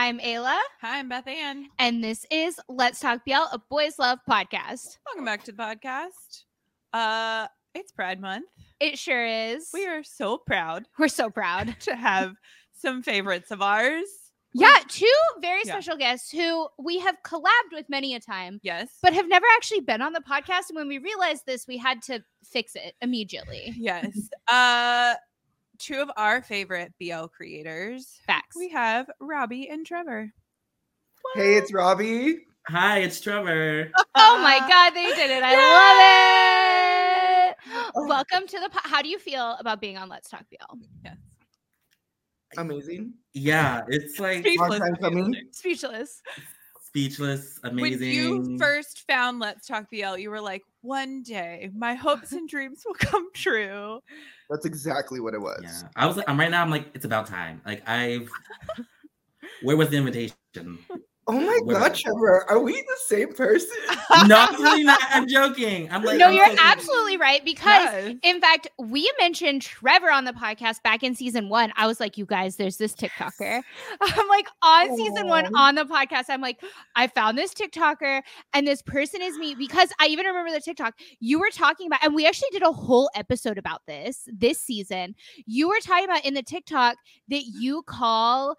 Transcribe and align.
I'm 0.00 0.20
Ayla, 0.20 0.56
Hi, 0.80 1.00
I'm 1.00 1.08
Beth 1.08 1.26
Ann. 1.26 1.66
and 1.80 2.04
this 2.04 2.24
is 2.30 2.60
Let's 2.68 3.00
Talk 3.00 3.24
BL, 3.26 3.32
a 3.32 3.60
boys 3.68 3.98
love 3.98 4.20
podcast. 4.30 4.96
Welcome 5.04 5.24
back 5.24 5.42
to 5.42 5.50
the 5.50 5.60
podcast. 5.60 6.44
Uh, 6.92 7.48
it's 7.74 7.90
Pride 7.90 8.20
Month. 8.20 8.46
It 8.78 8.96
sure 8.96 9.26
is. 9.26 9.70
We 9.74 9.88
are 9.88 10.04
so 10.04 10.38
proud 10.38 10.84
We're 11.00 11.08
so 11.08 11.30
proud. 11.30 11.74
to 11.80 11.96
have 11.96 12.34
some 12.74 13.02
favorites 13.02 13.50
of 13.50 13.60
ours. 13.60 14.04
Yeah, 14.54 14.78
two 14.88 15.10
very 15.42 15.62
Yeah. 15.64 15.72
special 15.72 15.96
guests 15.96 16.30
who 16.30 16.68
we 16.78 17.00
have 17.00 17.16
collabed 17.26 17.72
with 17.72 17.86
many 17.88 18.14
a 18.14 18.20
time, 18.20 18.60
Yes, 18.62 18.88
but 19.02 19.14
have 19.14 19.26
never 19.28 19.46
actually 19.56 19.80
been 19.80 20.00
on 20.00 20.12
the 20.12 20.20
podcast. 20.20 20.68
And 20.68 20.76
when 20.76 20.86
we 20.86 20.98
realized 20.98 21.42
this, 21.44 21.66
we 21.66 21.76
had 21.76 22.02
to 22.02 22.22
fix 22.44 22.76
it 22.76 22.94
immediately. 23.02 23.74
yes. 23.76 24.16
uh, 24.48 25.14
two 25.78 26.00
of 26.00 26.10
our 26.16 26.42
favorite 26.42 26.92
BL 27.00 27.26
creators. 27.26 28.18
Facts. 28.26 28.56
We 28.56 28.68
have 28.70 29.08
Robbie 29.20 29.68
and 29.68 29.86
Trevor. 29.86 30.30
Hey, 31.34 31.54
it's 31.56 31.72
Robbie. 31.72 32.40
Hi, 32.68 32.98
it's 33.00 33.20
Trevor. 33.20 33.90
oh 34.14 34.38
my 34.42 34.58
God, 34.68 34.90
they 34.94 35.06
did 35.14 35.30
it. 35.30 35.42
I 35.44 35.54
love 37.54 37.56
it. 37.94 38.08
Welcome 38.08 38.46
to 38.46 38.60
the. 38.60 38.68
Po- 38.68 38.88
How 38.88 39.02
do 39.02 39.08
you 39.08 39.18
feel 39.18 39.56
about 39.58 39.80
being 39.80 39.96
on 39.96 40.08
Let's 40.08 40.28
Talk 40.28 40.44
BL? 40.50 40.78
Yes. 41.04 41.16
Amazing. 42.56 43.12
Yeah, 43.34 43.82
it's 43.88 44.18
like 44.18 44.40
Speechless. 44.40 44.78
time 44.80 44.96
coming. 44.96 45.34
Speechless. 45.52 46.22
speechless, 46.82 47.58
When 47.62 47.72
amazing. 47.72 48.10
you 48.12 48.58
first 48.58 49.06
found 49.06 49.38
Let's 49.38 49.66
Talk 49.66 49.90
BL, 49.90 50.16
you 50.16 50.30
were 50.30 50.40
like, 50.40 50.62
one 50.82 51.22
day 51.22 51.70
my 51.74 51.94
hopes 51.94 52.32
and 52.38 52.48
dreams 52.48 52.82
will 52.86 52.94
come 52.94 53.28
true. 53.34 54.00
That's 54.50 54.64
exactly 54.64 55.20
what 55.20 55.34
it 55.34 55.40
was. 55.40 55.60
yeah, 55.62 55.88
I 55.96 56.06
was. 56.06 56.16
like, 56.16 56.28
I'm 56.28 56.38
right 56.38 56.50
now. 56.50 56.62
I'm 56.62 56.70
like, 56.70 56.86
it's 56.94 57.04
about 57.04 57.26
time. 57.26 57.60
Like 57.66 57.86
I've. 57.88 58.30
Where 59.62 59.76
was 59.76 59.88
the 59.90 59.96
invitation? 59.96 60.78
Oh 61.30 61.38
my 61.38 61.58
What- 61.62 61.74
god, 61.74 61.94
Trevor, 61.94 62.44
are 62.50 62.58
we 62.58 62.72
the 62.72 62.96
same 63.06 63.34
person? 63.34 63.68
no, 64.26 64.46
I'm 64.48 64.62
really 64.62 64.82
not. 64.82 64.98
I'm 65.10 65.28
joking. 65.28 65.86
I'm 65.92 66.02
like, 66.02 66.16
no, 66.18 66.28
I'm 66.28 66.32
you're 66.34 66.46
so- 66.46 66.56
absolutely 66.58 67.18
right 67.18 67.44
because 67.44 67.82
Yes. 67.82 68.14
in 68.22 68.40
fact, 68.40 68.68
we 68.78 69.10
mentioned 69.20 69.60
Trevor 69.60 70.10
on 70.10 70.24
the 70.24 70.32
podcast 70.32 70.82
back 70.82 71.02
in 71.02 71.14
season 71.14 71.50
one. 71.50 71.70
I 71.76 71.86
was 71.86 72.00
like, 72.00 72.16
you 72.16 72.24
guys, 72.24 72.56
there's 72.56 72.78
this 72.78 72.94
TikToker. 72.94 73.60
I'm 74.00 74.28
like, 74.28 74.48
on 74.62 74.96
season 74.96 75.28
one 75.28 75.54
on 75.54 75.74
the 75.74 75.84
podcast, 75.84 76.24
I'm 76.30 76.40
like, 76.40 76.62
I 76.96 77.06
found 77.08 77.36
this 77.36 77.52
TikToker 77.52 78.22
and 78.54 78.66
this 78.66 78.80
person 78.80 79.20
is 79.20 79.36
me 79.36 79.54
because 79.54 79.90
I 80.00 80.06
even 80.06 80.24
remember 80.24 80.50
the 80.50 80.60
TikTok 80.60 80.94
you 81.20 81.38
were 81.38 81.50
talking 81.52 81.88
about, 81.88 82.02
and 82.02 82.14
we 82.14 82.26
actually 82.26 82.48
did 82.52 82.62
a 82.62 82.72
whole 82.72 83.10
episode 83.14 83.58
about 83.58 83.82
this 83.86 84.26
this 84.32 84.58
season. 84.60 85.14
You 85.44 85.68
were 85.68 85.80
talking 85.82 86.04
about 86.06 86.24
in 86.24 86.32
the 86.32 86.42
TikTok 86.42 86.96
that 87.28 87.42
you 87.44 87.82
call 87.82 88.56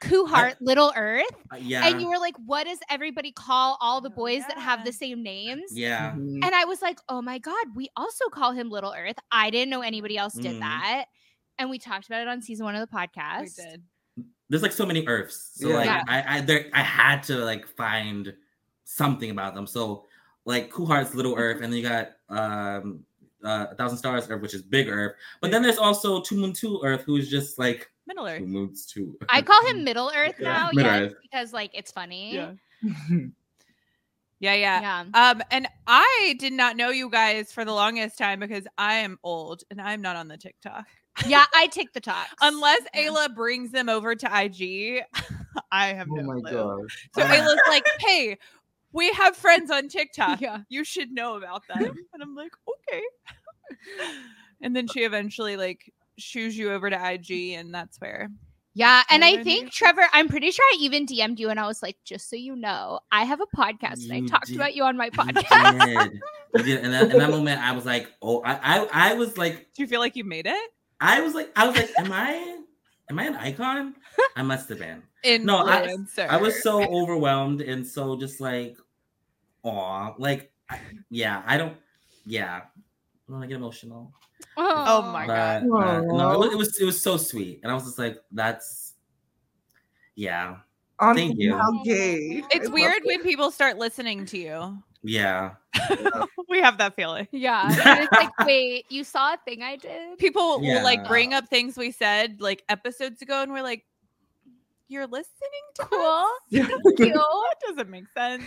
Kuhart 0.00 0.56
Little 0.60 0.92
Earth. 0.96 1.24
Uh, 1.52 1.56
Yeah. 1.56 1.86
And 1.86 2.00
you 2.00 2.08
were 2.08 2.18
like, 2.18 2.34
what 2.46 2.64
does 2.66 2.78
everybody 2.88 3.32
call 3.32 3.76
all 3.80 4.00
the 4.00 4.10
Oh, 4.10 4.14
boys 4.16 4.42
that 4.48 4.58
have 4.58 4.84
the 4.84 4.92
same 4.92 5.22
names? 5.22 5.70
yeah. 5.76 6.12
Mhm. 6.12 6.44
And 6.44 6.54
I 6.54 6.64
was 6.64 6.80
like, 6.82 6.98
oh 7.08 7.20
my 7.22 7.38
God, 7.38 7.66
we 7.74 7.88
also 7.96 8.28
call 8.28 8.52
him 8.52 8.70
Little 8.70 8.94
Earth. 8.96 9.16
I 9.30 9.50
didn't 9.50 9.70
know 9.70 9.82
anybody 9.82 10.16
else 10.16 10.34
did 10.34 10.56
Mhm. 10.56 10.60
that. 10.60 11.04
And 11.58 11.68
we 11.70 11.78
talked 11.78 12.06
about 12.06 12.22
it 12.22 12.28
on 12.28 12.40
season 12.40 12.64
one 12.64 12.74
of 12.74 12.88
the 12.88 12.96
podcast. 12.96 13.40
We 13.58 13.64
did. 13.70 13.82
There's 14.48 14.62
like 14.62 14.72
so 14.72 14.86
many 14.86 15.06
Earths. 15.06 15.52
So 15.54 15.68
Yeah. 15.68 15.74
like 15.76 15.86
Yeah. 15.86 16.04
I 16.08 16.36
I 16.36 16.40
there 16.40 16.70
I 16.72 16.82
had 16.82 17.22
to 17.24 17.36
like 17.44 17.66
find 17.68 18.34
something 18.84 19.30
about 19.30 19.54
them. 19.54 19.66
So 19.66 20.06
like 20.46 20.70
Cool 20.70 20.86
Heart's 20.86 21.14
Little 21.14 21.36
Earth, 21.36 21.60
and 21.62 21.72
then 21.72 21.74
you 21.80 21.88
got 21.88 22.12
um 22.28 23.04
uh, 23.44 23.68
a 23.70 23.74
thousand 23.74 23.96
stars 23.96 24.28
Earth, 24.28 24.42
which 24.42 24.52
is 24.54 24.62
Big 24.62 24.86
Earth. 24.88 25.14
But 25.40 25.50
then 25.50 25.62
there's 25.62 25.78
also 25.78 26.20
Two 26.20 26.36
Moon 26.36 26.52
Two 26.52 26.80
Earth, 26.84 27.02
who's 27.06 27.30
just 27.30 27.58
like 27.58 27.90
Middle 28.10 28.26
Earth. 28.26 28.38
Two 28.40 28.46
Moons 28.46 28.86
Two. 28.86 29.16
I 29.28 29.40
call 29.42 29.64
him 29.66 29.84
Middle 29.84 30.10
Earth 30.14 30.34
Yeah, 30.38 30.52
now, 30.52 30.70
Middle 30.72 30.92
yes, 30.92 31.02
Earth. 31.12 31.14
because 31.22 31.52
like 31.52 31.70
it's 31.74 31.90
funny. 31.92 32.34
Yeah. 32.34 32.52
Yeah, 34.42 34.54
yeah. 34.54 34.80
Yeah. 35.12 35.30
Um, 35.30 35.42
and 35.50 35.68
I 35.86 36.34
did 36.38 36.54
not 36.54 36.76
know 36.76 36.88
you 36.88 37.10
guys 37.10 37.52
for 37.52 37.64
the 37.64 37.72
longest 37.72 38.16
time 38.16 38.40
because 38.40 38.64
I 38.78 38.94
am 38.94 39.18
old 39.22 39.64
and 39.70 39.80
I'm 39.80 40.00
not 40.00 40.16
on 40.16 40.28
the 40.28 40.38
TikTok. 40.38 40.86
Yeah, 41.26 41.44
I 41.54 41.66
take 41.66 41.92
the 41.92 42.00
talks. 42.00 42.30
Unless 42.40 42.80
Yeah. 42.94 43.08
Ayla 43.08 43.34
brings 43.34 43.70
them 43.70 43.90
over 43.90 44.14
to 44.14 44.26
IG, 44.26 45.02
I 45.72 45.88
have 45.88 46.08
oh 46.10 46.14
no 46.14 46.22
my 46.22 46.40
clue. 46.40 46.50
god. 46.52 46.80
So 47.14 47.22
Ayla's 47.22 47.60
like, 47.68 47.84
"Hey, 47.98 48.38
we 48.92 49.12
have 49.12 49.36
friends 49.36 49.70
on 49.70 49.88
TikTok. 49.88 50.40
Yeah. 50.40 50.60
You 50.70 50.84
should 50.84 51.10
know 51.12 51.36
about 51.36 51.62
them." 51.68 51.94
And 52.14 52.22
I'm 52.22 52.34
like, 52.34 52.52
"Okay." 52.88 53.02
and 54.62 54.74
then 54.74 54.86
she 54.88 55.00
eventually 55.00 55.58
like 55.58 55.92
shoos 56.20 56.56
you 56.56 56.72
over 56.72 56.88
to 56.90 57.12
IG, 57.12 57.52
and 57.54 57.74
that's 57.74 58.00
where. 58.00 58.28
Yeah, 58.72 59.02
and 59.10 59.24
I 59.24 59.42
think 59.42 59.64
you- 59.64 59.70
Trevor, 59.70 60.04
I'm 60.12 60.28
pretty 60.28 60.52
sure 60.52 60.64
I 60.64 60.76
even 60.80 61.04
DM'd 61.04 61.40
you 61.40 61.50
and 61.50 61.58
I 61.58 61.66
was 61.66 61.82
like, 61.82 61.96
just 62.04 62.30
so 62.30 62.36
you 62.36 62.54
know, 62.54 63.00
I 63.10 63.24
have 63.24 63.40
a 63.40 63.46
podcast 63.56 64.04
and 64.04 64.12
I 64.12 64.20
talked 64.28 64.46
did. 64.46 64.56
about 64.56 64.76
you 64.76 64.84
on 64.84 64.96
my 64.96 65.06
You 65.06 65.10
podcast. 65.10 66.10
did. 66.12 66.20
You 66.54 66.62
did. 66.62 66.84
And 66.84 66.92
that, 66.94 67.10
in 67.10 67.18
that 67.18 67.30
moment, 67.30 67.60
I 67.60 67.72
was 67.72 67.84
like, 67.84 68.12
oh, 68.22 68.40
I, 68.42 68.54
I, 68.78 68.88
I 69.10 69.14
was 69.14 69.36
like, 69.36 69.68
Do 69.74 69.82
you 69.82 69.88
feel 69.88 69.98
like 69.98 70.14
you 70.14 70.22
made 70.24 70.46
it? 70.46 70.70
I 71.00 71.20
was 71.20 71.34
like, 71.34 71.50
I 71.56 71.66
was 71.66 71.76
like, 71.76 71.90
am 71.98 72.12
I, 72.12 72.58
am 73.10 73.18
I 73.18 73.24
an 73.24 73.34
icon? 73.36 73.96
I 74.36 74.42
must 74.42 74.68
have 74.68 74.78
been. 74.78 75.02
No, 75.44 75.58
I- 75.66 75.96
I 76.28 76.36
was 76.38 76.62
so 76.62 76.82
overwhelmed 76.82 77.60
and 77.62 77.84
so 77.86 78.18
just 78.18 78.40
like, 78.40 78.76
aw, 79.64 80.14
like, 80.16 80.50
I, 80.70 80.78
yeah, 81.10 81.42
I 81.44 81.56
don't, 81.58 81.76
yeah, 82.24 82.62
I 83.30 83.32
want 83.32 83.42
to 83.44 83.48
get 83.48 83.56
emotional. 83.56 84.12
Oh 84.56 85.02
my 85.12 85.26
But, 85.26 85.60
God. 85.60 85.84
uh, 85.84 86.00
no, 86.02 86.32
it 86.32 86.38
was, 86.38 86.52
it 86.52 86.56
was, 86.58 86.80
it 86.80 86.84
was 86.84 87.00
so 87.00 87.16
sweet, 87.16 87.60
and 87.62 87.70
I 87.70 87.74
was 87.74 87.84
just 87.84 87.98
like, 87.98 88.16
that's, 88.32 88.94
yeah, 90.16 90.56
Um, 90.98 91.14
Thank 91.16 91.38
you. 91.38 91.56
How 91.56 91.82
gay. 91.84 92.42
It's 92.50 92.56
I 92.60 92.64
love 92.64 92.72
weird 92.72 92.96
it. 92.98 93.06
when 93.06 93.22
people 93.22 93.50
start 93.50 93.78
listening 93.78 94.26
to 94.26 94.38
you. 94.38 94.78
yeah. 95.02 95.52
we 96.48 96.60
have 96.60 96.78
that 96.78 96.96
feeling. 96.96 97.28
Yeah. 97.30 97.66
and 97.86 98.00
it's 98.04 98.12
like, 98.12 98.36
wait, 98.44 98.86
you 98.90 99.04
saw 99.04 99.34
a 99.34 99.38
thing 99.44 99.62
I 99.62 99.76
did? 99.76 100.18
People 100.18 100.60
will 100.60 100.82
like 100.82 101.06
bring 101.06 101.32
up 101.32 101.48
things 101.48 101.76
we 101.78 101.92
said 101.92 102.40
like 102.40 102.64
episodes 102.68 103.22
ago, 103.22 103.40
and 103.42 103.52
we're 103.52 103.62
like, 103.62 103.84
"You're 104.88 105.06
listening 105.06 105.64
to 105.76 105.84
Cool. 105.86 106.00
us? 106.00 106.30
Yeah. 106.50 106.66
Thank 106.66 106.98
you. 106.98 107.12
That 107.14 107.54
doesn't 107.68 107.88
make 107.88 108.08
sense." 108.08 108.42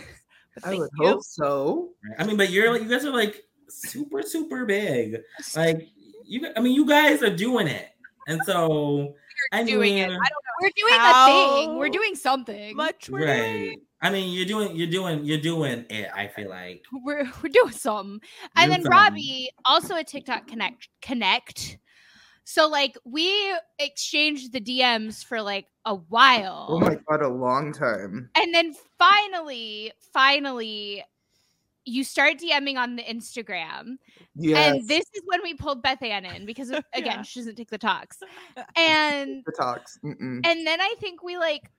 I 0.65 0.75
would 0.75 0.89
you. 0.99 1.07
hope 1.07 1.23
so. 1.23 1.91
I 2.19 2.25
mean, 2.25 2.35
but 2.37 2.49
you're 2.51 2.71
like, 2.71 2.83
you 2.83 2.89
guys 2.89 3.05
are 3.05 3.11
like 3.13 3.41
super, 3.73 4.21
super 4.21 4.65
big. 4.65 5.21
Like, 5.55 5.87
you, 6.25 6.47
I 6.55 6.61
mean, 6.61 6.73
you 6.73 6.85
guys 6.85 7.21
are 7.23 7.35
doing 7.35 7.67
it, 7.67 7.89
and 8.27 8.39
so 8.45 9.15
I 9.51 9.63
doing 9.63 9.97
it. 9.97 10.05
I 10.05 10.07
mean, 10.09 10.17
don't 10.17 10.19
know 10.19 10.53
We're 10.61 10.71
doing 10.75 10.99
a 10.99 11.25
thing. 11.25 11.77
We're 11.77 11.89
doing 11.89 12.15
something. 12.15 12.75
much 12.75 13.09
we're 13.09 13.25
right. 13.25 13.35
doing. 13.37 13.81
I 14.01 14.09
mean, 14.09 14.33
you're 14.33 14.45
doing, 14.45 14.75
you're 14.75 14.87
doing, 14.87 15.23
you're 15.23 15.39
doing 15.39 15.85
it. 15.89 16.09
I 16.13 16.27
feel 16.27 16.49
like. 16.49 16.83
We're 16.91 17.25
we're 17.41 17.49
doing 17.49 17.71
something. 17.71 18.21
And 18.55 18.69
Doing 18.69 18.69
then 18.69 18.83
something. 18.83 18.91
Robbie, 18.91 19.49
also 19.65 19.95
a 19.95 20.03
TikTok 20.03 20.47
connect 20.47 20.89
connect. 21.01 21.77
So 22.45 22.67
like 22.67 22.97
we 23.05 23.31
exchanged 23.79 24.51
the 24.51 24.59
DMs 24.59 25.23
for 25.23 25.41
like 25.41 25.67
a 25.85 25.95
while. 25.95 26.67
Oh 26.69 26.79
my 26.79 26.97
god, 27.09 27.21
a 27.21 27.29
long 27.29 27.73
time. 27.73 28.29
and 28.35 28.53
then 28.53 28.73
finally, 28.99 29.93
finally, 30.13 31.03
you 31.85 32.03
start 32.03 32.37
DMing 32.37 32.77
on 32.77 32.95
the 32.95 33.03
Instagram. 33.03 33.97
Yes. 34.35 34.73
And 34.75 34.87
this 34.87 35.05
is 35.13 35.21
when 35.25 35.41
we 35.43 35.53
pulled 35.53 35.81
Beth 35.81 36.01
Ann 36.01 36.25
in 36.25 36.45
because 36.45 36.71
uh, 36.71 36.81
again, 36.93 37.17
Yeah. 37.17 37.21
she 37.23 37.39
doesn't 37.39 37.55
take 37.55 37.69
the 37.69 37.77
talks. 37.77 38.19
And 38.77 39.43
the 39.45 39.51
talks. 39.51 39.99
Mm-mm. 40.03 40.45
and 40.45 40.65
then 40.67 40.79
I 40.81 40.95
think 40.99 41.23
we 41.23 41.37
like 41.37 41.69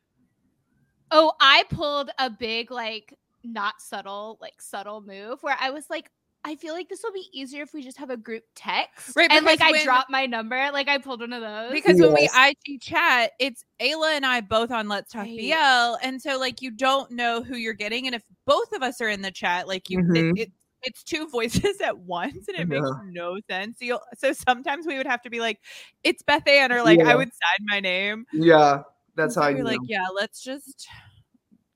oh, 1.10 1.32
I 1.40 1.64
pulled 1.70 2.10
a 2.18 2.28
big 2.28 2.70
like 2.70 3.16
not 3.44 3.80
subtle, 3.80 4.38
like 4.40 4.60
subtle 4.60 5.00
move 5.02 5.42
where 5.42 5.56
I 5.60 5.70
was 5.70 5.88
like, 5.90 6.10
I 6.46 6.56
feel 6.56 6.74
like 6.74 6.88
this 6.88 7.02
will 7.02 7.12
be 7.12 7.26
easier 7.32 7.62
if 7.62 7.72
we 7.72 7.82
just 7.82 7.96
have 7.98 8.10
a 8.10 8.16
group 8.16 8.42
text. 8.54 9.14
Right, 9.16 9.30
And 9.30 9.46
like 9.46 9.58
because 9.58 9.68
I 9.68 9.72
when- 9.72 9.84
dropped 9.84 10.10
my 10.10 10.26
number. 10.26 10.70
Like 10.72 10.88
I 10.88 10.98
pulled 10.98 11.20
one 11.20 11.32
of 11.32 11.40
those. 11.40 11.72
Because 11.72 12.00
when 12.00 12.12
we 12.12 12.22
Yes. 12.32 12.54
IG 12.66 12.80
chat, 12.80 13.32
it's 13.38 13.64
Ayla 13.80 14.16
and 14.16 14.26
I 14.26 14.40
both 14.42 14.70
on 14.70 14.88
Let's 14.88 15.12
Talk 15.12 15.22
Right. 15.22 15.38
BL, 15.38 16.06
and 16.06 16.20
so 16.20 16.38
like 16.38 16.60
you 16.60 16.70
don't 16.70 17.10
know 17.12 17.42
who 17.42 17.56
you're 17.56 17.72
getting, 17.74 18.06
and 18.06 18.14
if 18.14 18.22
both 18.46 18.72
of 18.72 18.82
us 18.82 19.00
are 19.00 19.08
in 19.08 19.22
the 19.22 19.30
chat, 19.30 19.66
like 19.68 19.88
you, 19.90 19.98
Mhm. 20.00 20.36
it, 20.38 20.42
it, 20.42 20.52
it's 20.82 21.02
two 21.02 21.28
voices 21.32 21.80
at 21.80 21.96
once, 21.98 22.46
and 22.48 22.58
it 22.58 22.68
makes 22.68 22.88
no 23.10 23.38
sense. 23.50 23.78
So, 23.78 23.84
you'll, 23.86 24.00
so 24.18 24.32
sometimes 24.32 24.86
we 24.86 24.96
would 24.98 25.06
have 25.06 25.22
to 25.22 25.30
be 25.30 25.40
like, 25.40 25.60
"It's 26.02 26.22
Beth 26.22 26.46
Ann," 26.46 26.72
or 26.72 26.82
like 26.82 26.98
Yeah. 26.98 27.10
I 27.10 27.14
would 27.14 27.30
sign 27.32 27.66
my 27.66 27.80
name. 27.80 28.26
yeah, 28.32 28.82
that's 29.16 29.24
And 29.24 29.32
so 29.34 29.40
how 29.42 29.48
I 29.48 29.54
we're 29.54 29.64
like, 29.64 29.80
yeah, 29.84 30.06
let's 30.14 30.42
just 30.42 30.86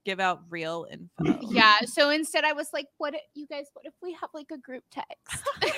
give 0.05 0.21
out 0.21 0.41
real 0.51 0.87
info. 0.91 1.39
yeah. 1.51 1.81
So 1.87 2.11
instead 2.11 2.45
I 2.45 2.53
was 2.53 2.69
like, 2.73 2.87
what 2.99 3.15
if, 3.15 3.21
you 3.35 3.47
guys, 3.47 3.67
what 3.75 3.85
if 3.87 3.93
we 4.03 4.13
have 4.15 4.31
like 4.35 4.51
a 4.53 4.59
group 4.59 4.85
text? 4.91 5.43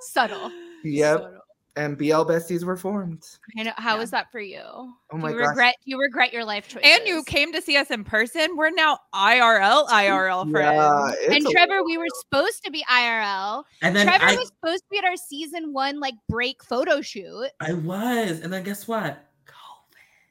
Subtle. 0.00 0.50
Yep. 0.84 1.18
So- 1.18 1.38
and 1.76 1.96
BL 1.98 2.24
besties 2.24 2.64
were 2.64 2.76
formed. 2.76 3.24
I 3.58 3.62
know. 3.64 3.72
How 3.76 3.94
Yeah. 3.94 4.00
was 4.00 4.10
that 4.10 4.30
for 4.32 4.40
you? 4.40 4.60
Oh 4.62 4.94
Do 5.12 5.18
my 5.18 5.30
you 5.30 5.38
gosh. 5.38 5.48
regret 5.48 5.76
you 5.84 6.00
regret 6.00 6.32
your 6.32 6.44
life 6.44 6.68
choices. 6.68 6.88
and 6.90 7.06
you 7.06 7.22
came 7.24 7.52
to 7.52 7.60
see 7.62 7.76
us 7.76 7.90
in 7.90 8.04
person. 8.04 8.56
We're 8.56 8.70
now 8.70 8.98
IRL, 9.14 9.86
IRL 9.88 10.50
friends. 10.50 11.16
Yeah, 11.28 11.34
and 11.36 11.46
Trevor, 11.50 11.82
we 11.84 11.98
were 11.98 12.06
supposed 12.22 12.64
to 12.64 12.70
be 12.70 12.84
IRL. 12.90 13.64
And 13.82 13.94
then 13.94 14.06
Trevor 14.06 14.24
I, 14.24 14.36
was 14.36 14.48
supposed 14.48 14.82
to 14.84 14.88
be 14.90 14.98
at 14.98 15.04
our 15.04 15.16
season 15.16 15.72
one 15.72 16.00
like 16.00 16.14
break 16.28 16.62
photo 16.64 17.00
shoot. 17.00 17.48
I 17.60 17.72
was, 17.74 18.40
and 18.40 18.52
then 18.52 18.62
guess 18.64 18.88
what? 18.88 19.22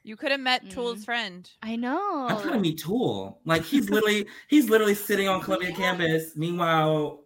You 0.02 0.14
could 0.16 0.30
have 0.30 0.38
met 0.38 0.64
Mm. 0.64 0.70
Tool's 0.70 1.04
friend. 1.04 1.50
I 1.64 1.74
know. 1.74 2.26
I'm 2.28 2.40
trying 2.40 2.52
to 2.52 2.60
meet 2.60 2.78
Tool. 2.78 3.40
Like 3.44 3.62
he's 3.64 3.90
literally 3.90 4.28
he's 4.46 4.70
literally 4.70 4.94
sitting 4.94 5.26
on 5.26 5.40
Columbia 5.40 5.72
campus. 5.76 6.36
Meanwhile, 6.36 7.24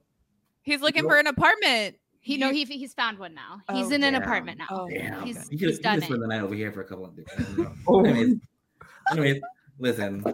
He's 0.63 0.81
looking 0.81 1.03
for 1.05 1.19
an 1.19 1.27
apartment. 1.27 1.97
He 2.23 2.37
no, 2.37 2.51
he 2.53 2.65
he's 2.65 2.93
found 2.93 3.19
one 3.19 3.33
now. 3.35 3.63
He's 3.73 3.87
Oh, 3.91 3.95
in 3.95 4.05
an 4.05 4.13
damn. 4.13 4.23
apartment 4.23 4.59
now. 4.59 4.67
Oh, 4.71 4.89
damn, 4.89 5.25
He's- 5.25 5.49
you 5.51 5.59
could 5.59 5.69
he's 5.69 5.77
you 5.79 5.83
done 5.83 5.95
could 5.97 6.03
it. 6.05 6.07
spend 6.07 6.23
the 6.23 6.27
night 6.29 6.43
over 6.43 6.55
here 6.55 6.71
for 6.71 6.83
a 6.83 6.85
couple 6.85 7.07
of 7.07 7.17
days. 7.17 7.27
I 7.37 7.43
don't 7.43 7.59
know. 7.59 7.73
Oh, 7.89 8.05
Anyways, 8.05 8.37
anyways, 9.13 9.43
listen. 9.79 10.25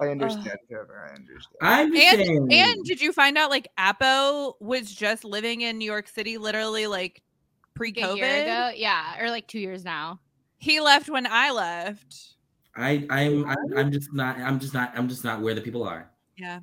I 0.00 0.08
understand, 0.08 0.58
Trevor. 0.68 1.08
I 1.08 1.14
understand. 1.14 1.56
I'm 1.62 1.94
And 1.96 2.26
saying. 2.26 2.48
and 2.52 2.84
did 2.84 3.00
you 3.00 3.12
find 3.12 3.38
out 3.38 3.48
like 3.48 3.68
Apo 3.78 4.56
was 4.60 4.92
just 4.92 5.24
living 5.24 5.60
in 5.62 5.78
New 5.78 5.84
York 5.84 6.08
City 6.08 6.36
literally 6.36 6.86
like 6.88 7.22
Like 7.22 7.92
pre-COVID? 7.94 8.16
year 8.16 8.42
ago, 8.42 8.70
yeah, 8.74 9.22
or 9.22 9.30
like 9.30 9.46
two 9.46 9.60
years 9.60 9.84
now. 9.84 10.20
He 10.58 10.80
left 10.80 11.08
when 11.08 11.26
I 11.26 11.52
left. 11.52 12.16
I 12.76 13.06
I'm, 13.08 13.46
I'm 13.46 13.56
I'm 13.78 13.92
just 13.92 14.12
not 14.12 14.36
I'm 14.38 14.58
just 14.58 14.74
not 14.74 14.92
I'm 14.96 15.08
just 15.08 15.22
not 15.24 15.40
where 15.40 15.54
the 15.54 15.60
people 15.60 15.84
are. 15.84 16.10
Yeah. 16.36 16.58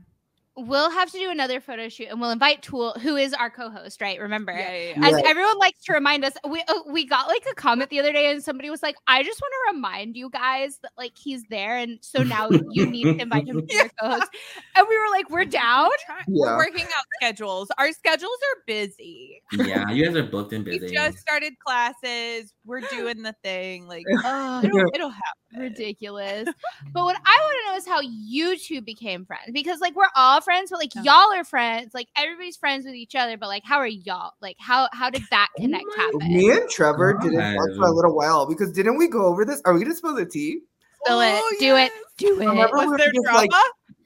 We'll 0.58 0.92
have 0.92 1.10
to 1.12 1.18
do 1.18 1.30
another 1.32 1.62
photo 1.62 1.88
shoot, 1.88 2.10
and 2.10 2.20
we'll 2.20 2.30
invite 2.30 2.62
Tool, 2.62 2.92
who 3.02 3.16
is 3.16 3.34
our 3.34 3.50
co-host, 3.50 4.02
right? 4.02 4.20
Remember, 4.20 4.52
Yeah, 4.52 4.74
yeah, 4.76 4.94
yeah. 5.00 5.08
as 5.08 5.12
Yeah. 5.18 5.30
everyone 5.30 5.58
likes 5.58 5.82
to 5.86 5.94
remind 5.94 6.26
us, 6.26 6.34
we 6.48 6.62
uh, 6.68 6.74
we 6.92 7.06
got 7.06 7.30
like 7.30 7.46
a 7.50 7.56
comment 7.56 7.90
the 7.90 8.00
other 8.02 8.12
day, 8.12 8.30
and 8.30 8.44
somebody 8.44 8.70
was 8.70 8.84
like, 8.84 8.98
"I 9.08 9.24
just 9.24 9.40
want 9.42 9.54
to 9.54 9.76
remind 9.76 10.18
you 10.18 10.30
guys 10.30 10.78
that 10.84 10.92
like 10.98 11.14
he's 11.18 11.44
there, 11.50 11.78
and 11.78 12.00
so 12.02 12.22
now 12.24 12.50
you 12.72 12.86
need 12.86 13.06
to 13.06 13.22
invite 13.22 13.48
him 13.48 13.58
to 13.62 13.64
be 13.66 13.74
your 13.76 13.90
co-host." 14.02 14.28
And 14.76 14.86
we 14.90 14.98
were 15.00 15.10
like, 15.10 15.30
"We're 15.30 15.46
down." 15.46 15.90
Yeah. 16.10 16.16
We're 16.28 16.58
working 16.58 16.84
out 16.86 17.06
schedules. 17.16 17.70
Our 17.78 17.94
schedules 17.94 18.38
are 18.54 18.62
busy. 18.68 19.42
Yeah, 19.54 19.90
you 19.90 20.06
guys 20.06 20.16
are 20.18 20.24
booked 20.24 20.52
and 20.52 20.66
busy. 20.66 20.82
We 20.88 20.92
just 20.92 21.18
started 21.20 21.54
classes. 21.66 22.54
We're 22.66 22.82
doing 22.82 23.22
the 23.22 23.36
thing. 23.42 23.88
Like 23.88 24.04
Ugh, 24.26 24.66
it'll, 24.66 24.86
it'll 24.94 25.10
happen. 25.12 25.62
ridiculous. 25.62 26.50
But 26.94 27.04
what 27.06 27.16
I 27.26 27.38
want 27.42 27.56
to 27.66 27.72
know 27.72 27.78
is 27.78 27.88
how 27.88 28.02
you 28.02 28.58
two 28.58 28.82
became 28.82 29.26
friends 29.26 29.52
because 29.54 29.80
like 29.80 29.96
we're 29.96 30.10
all 30.16 30.41
friends, 30.42 30.70
but 30.72 30.80
like 30.80 30.94
Yeah. 30.96 31.04
y'all 31.04 31.34
are 31.34 31.44
friends. 31.44 31.94
Like 31.94 32.08
everybody's 32.18 32.58
friends 32.58 32.86
with 32.86 32.96
each 32.96 33.16
other, 33.16 33.38
but 33.38 33.48
like 33.48 33.64
how 33.66 33.78
are 33.78 33.88
y'all? 33.88 34.34
Like 34.42 34.58
how 34.60 34.90
how 34.94 35.10
did 35.10 35.24
that 35.32 35.48
oh 35.58 35.62
connect 35.62 35.86
happen? 35.96 36.20
Me 36.20 36.52
and 36.52 36.70
Trevor 36.70 37.18
didn't 37.22 37.40
talk 37.56 37.70
for 37.78 37.86
a 37.88 37.92
little 37.92 38.16
while 38.16 38.46
because 38.48 38.72
didn't 38.72 38.98
we 38.98 39.08
go 39.08 39.26
over 39.26 39.46
this? 39.46 39.62
Are 39.66 39.74
we 39.74 39.82
gonna 39.84 39.96
spill 39.96 40.16
the 40.16 40.26
tea? 40.26 40.60
Spill 41.06 41.22
it. 41.22 41.32
Oh, 41.34 41.56
Do 41.60 41.76
it. 41.78 41.92
Do 42.18 42.36
it. 42.42 42.46
Remember 42.46 42.70
Was 42.76 42.88
were 42.88 42.98
there 42.98 43.12
just, 43.12 43.24
drama? 43.24 43.38
like, 43.40 43.50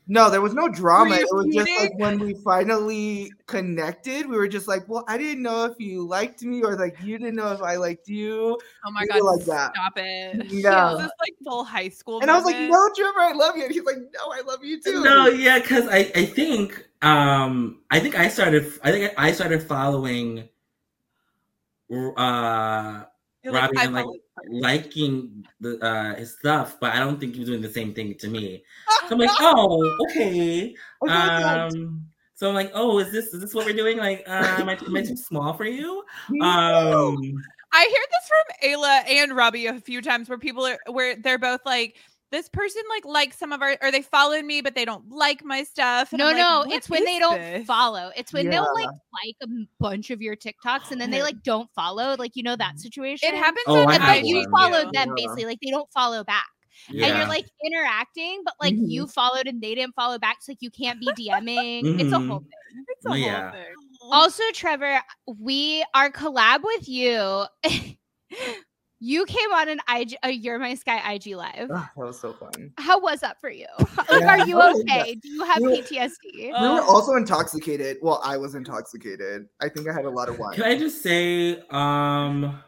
No, 0.08 0.30
there 0.30 0.42
was 0.42 0.54
no 0.54 0.70
drama. 0.70 1.16
It 1.16 1.28
was 1.32 1.48
just 1.52 1.70
like 1.80 1.98
when 1.98 2.20
we 2.20 2.36
finally 2.44 3.32
connected, 3.48 4.28
we 4.30 4.38
were 4.38 4.48
just 4.48 4.68
like, 4.68 4.88
well, 4.88 5.04
I 5.08 5.18
didn't 5.18 5.42
know 5.42 5.66
if 5.66 5.80
you 5.80 6.06
liked 6.06 6.44
me 6.44 6.62
or 6.62 6.76
like 6.76 6.96
you 7.02 7.18
didn't 7.18 7.36
know 7.36 7.52
if 7.52 7.62
I 7.62 7.76
liked 7.78 8.08
you. 8.08 8.56
oh 8.86 8.92
my 8.92 9.02
we 9.02 9.08
god! 9.08 9.16
were 9.22 9.36
like 9.36 9.46
that. 9.46 9.74
Stop 9.74 9.94
it. 9.96 10.46
Yeah. 10.52 10.94
This 10.94 11.06
is 11.08 11.12
like 11.20 11.34
full 11.44 11.64
high 11.64 11.90
school. 11.90 12.20
And 12.22 12.30
I 12.30 12.36
was 12.36 12.46
like, 12.46 12.56
moment. 12.56 12.72
no, 12.72 12.90
Trevor, 12.96 13.20
I 13.20 13.32
love 13.34 13.58
you. 13.58 13.64
And 13.64 13.72
he's 13.74 13.84
like, 13.84 13.98
no, 13.98 14.32
I 14.32 14.42
love 14.42 14.64
you 14.64 14.80
too. 14.80 15.04
No, 15.04 15.28
yeah, 15.28 15.58
because 15.60 15.88
I, 15.88 16.12
I 16.16 16.26
think 16.26 16.88
um 17.02 17.80
I 17.90 18.00
think 18.00 18.16
I 18.16 18.28
started 18.30 18.72
I 18.84 18.92
think 18.92 19.12
I 19.18 19.32
started 19.32 19.64
following 19.64 20.48
uh 21.92 23.04
You're 23.44 23.54
like, 23.54 23.62
Robbie 23.64 23.78
I 23.78 23.84
and 23.86 23.94
like 23.94 24.06
follow- 24.06 24.16
liking 24.50 25.46
the 25.62 25.80
uh 25.84 26.16
his 26.16 26.38
stuff, 26.38 26.78
but 26.80 26.94
I 26.94 27.00
don't 27.00 27.20
think 27.20 27.34
he 27.34 27.40
was 27.40 27.50
doing 27.50 27.62
the 27.62 27.72
same 27.72 27.94
thing 27.94 28.16
to 28.20 28.28
me. 28.28 28.64
So 29.08 29.16
I'm 29.16 29.20
like, 29.20 29.30
oh, 29.40 29.98
okay. 30.10 30.76
I 31.04 31.08
felt 31.08 31.44
like- 31.44 31.74
Um 31.74 32.06
so 32.38 32.50
I'm 32.50 32.54
like, 32.56 32.72
oh, 32.74 33.00
is 33.00 33.12
this 33.14 33.34
is 33.34 33.40
this 33.40 33.54
what 33.54 33.66
we're 33.66 33.72
doing? 33.74 33.98
Like, 33.98 34.24
uh, 34.28 34.58
am 34.60 34.68
I, 34.68 34.74
am 34.74 34.96
I 34.98 35.02
too 35.04 35.16
small 35.16 35.54
for 35.54 35.64
you? 35.64 36.04
Um, 36.42 37.18
I 37.72 37.84
hear 37.90 38.06
this 38.12 38.28
from 38.28 38.70
Ayla 38.70 39.10
and 39.10 39.36
Robbie 39.36 39.68
a 39.68 39.80
few 39.80 40.02
times 40.02 40.28
where 40.28 40.38
people 40.38 40.66
are 40.66 40.78
where 40.90 41.16
they're 41.16 41.38
both 41.40 41.62
like, 41.66 41.96
this 42.36 42.50
person 42.50 42.82
like 42.90 43.06
likes 43.06 43.38
some 43.40 43.52
of 43.54 43.62
our 43.62 43.78
or 43.82 43.92
they 43.92 44.02
followed 44.02 44.44
me, 44.44 44.62
but 44.62 44.76
they 44.76 44.84
don't 44.86 45.10
like 45.10 45.44
my 45.44 45.64
stuff. 45.64 46.12
And 46.12 46.20
No, 46.20 46.28
I'm 46.28 46.34
like, 46.34 46.42
no, 46.42 46.60
"What 46.60 46.72
it's 46.74 46.90
when 46.90 47.06
they 47.06 47.18
don't 47.18 47.40
this?" 47.40 47.66
follow. 47.66 48.12
It's 48.16 48.34
when 48.34 48.50
they'll 48.50 48.74
like 48.76 48.90
like 49.24 49.36
a 49.42 49.48
bunch 49.80 50.12
of 50.12 50.22
your 50.22 50.36
TikToks 50.36 50.92
and 50.92 51.00
then 51.00 51.12
they 51.12 51.22
like 51.30 51.42
don't 51.44 51.70
follow. 51.74 52.16
Like 52.20 52.32
you 52.36 52.44
know 52.44 52.56
that 52.58 52.80
situation. 52.80 53.30
It 53.30 53.36
happens 53.38 53.64
Oh, 53.68 53.82
on 53.84 53.90
I 53.90 53.96
And 53.96 54.04
have 54.04 54.16
but 54.22 54.26
you 54.26 54.38
one. 54.38 54.52
followed 54.52 54.90
Yeah. 54.94 55.06
them 55.06 55.16
basically. 55.16 55.46
Like 55.46 55.60
they 55.64 55.72
don't 55.72 55.90
follow 55.94 56.24
back. 56.24 56.46
and 56.90 57.00
you're 57.00 57.28
like 57.28 57.46
interacting, 57.66 58.42
but 58.44 58.54
like 58.60 58.74
Mhm. 58.74 58.90
you 58.92 59.08
followed 59.08 59.48
and 59.48 59.62
they 59.62 59.74
didn't 59.76 59.96
follow 59.96 60.20
back. 60.20 60.38
So 60.42 60.52
like 60.52 60.62
you 60.62 60.70
can't 60.70 61.00
be 61.00 61.08
DMing. 61.18 62.00
It's 62.02 62.12
a 62.12 62.20
whole 62.20 62.40
thing. 62.42 62.84
It's 62.90 63.06
a 63.06 63.10
No, 63.10 63.16
whole 63.16 63.52
thing. 63.52 63.74
Also, 64.12 64.44
Trevor, 64.54 65.02
we 65.26 65.86
our 65.94 66.12
collab 66.12 66.64
with 66.64 66.88
you. 66.90 67.46
you 69.00 69.26
came 69.26 69.52
on 69.52 69.70
an 69.70 69.80
IG, 69.90 70.16
a 70.24 70.32
You're 70.32 70.58
My 70.60 70.74
Sky 70.76 71.14
IG 71.14 71.36
live. 71.36 71.70
Ah, 71.72 71.92
that 71.98 72.06
was 72.06 72.20
so 72.20 72.34
fun. 72.34 72.72
How 72.78 73.00
was 73.00 73.20
that 73.20 73.40
for 73.42 73.50
you? 73.50 73.68
Like, 73.98 74.22
Yeah, 74.22 74.28
are 74.30 74.48
you 74.48 74.56
that 74.60 74.74
was- 74.74 74.82
okay? 74.90 75.16
Do 75.16 75.30
you 75.30 75.44
have 75.44 75.60
we 75.62 75.68
were- 75.70 75.76
PTSD? 75.78 76.12
we 76.34 76.48
were 76.52 76.56
Oh. 76.56 76.86
also 76.88 77.14
intoxicated. 77.16 77.98
Well, 78.02 78.22
I 78.24 78.38
was 78.38 78.56
intoxicated. 78.56 79.48
I 79.62 79.70
think 79.70 79.88
I 79.90 79.94
had 79.94 80.06
a 80.06 80.10
lot 80.10 80.30
of 80.30 80.40
wine. 80.40 80.56
Can 80.56 80.64
I 80.64 80.78
just 80.78 81.02
say, 81.02 81.60
um, 81.70 82.60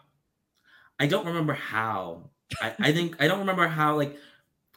I 0.99 1.05
don't 1.07 1.25
remember 1.25 1.53
how. 1.53 2.29
I, 2.61 2.73
I 2.79 2.91
think 2.91 3.15
I 3.21 3.27
don't 3.27 3.39
remember 3.39 3.67
how. 3.67 3.95
Like, 3.95 4.17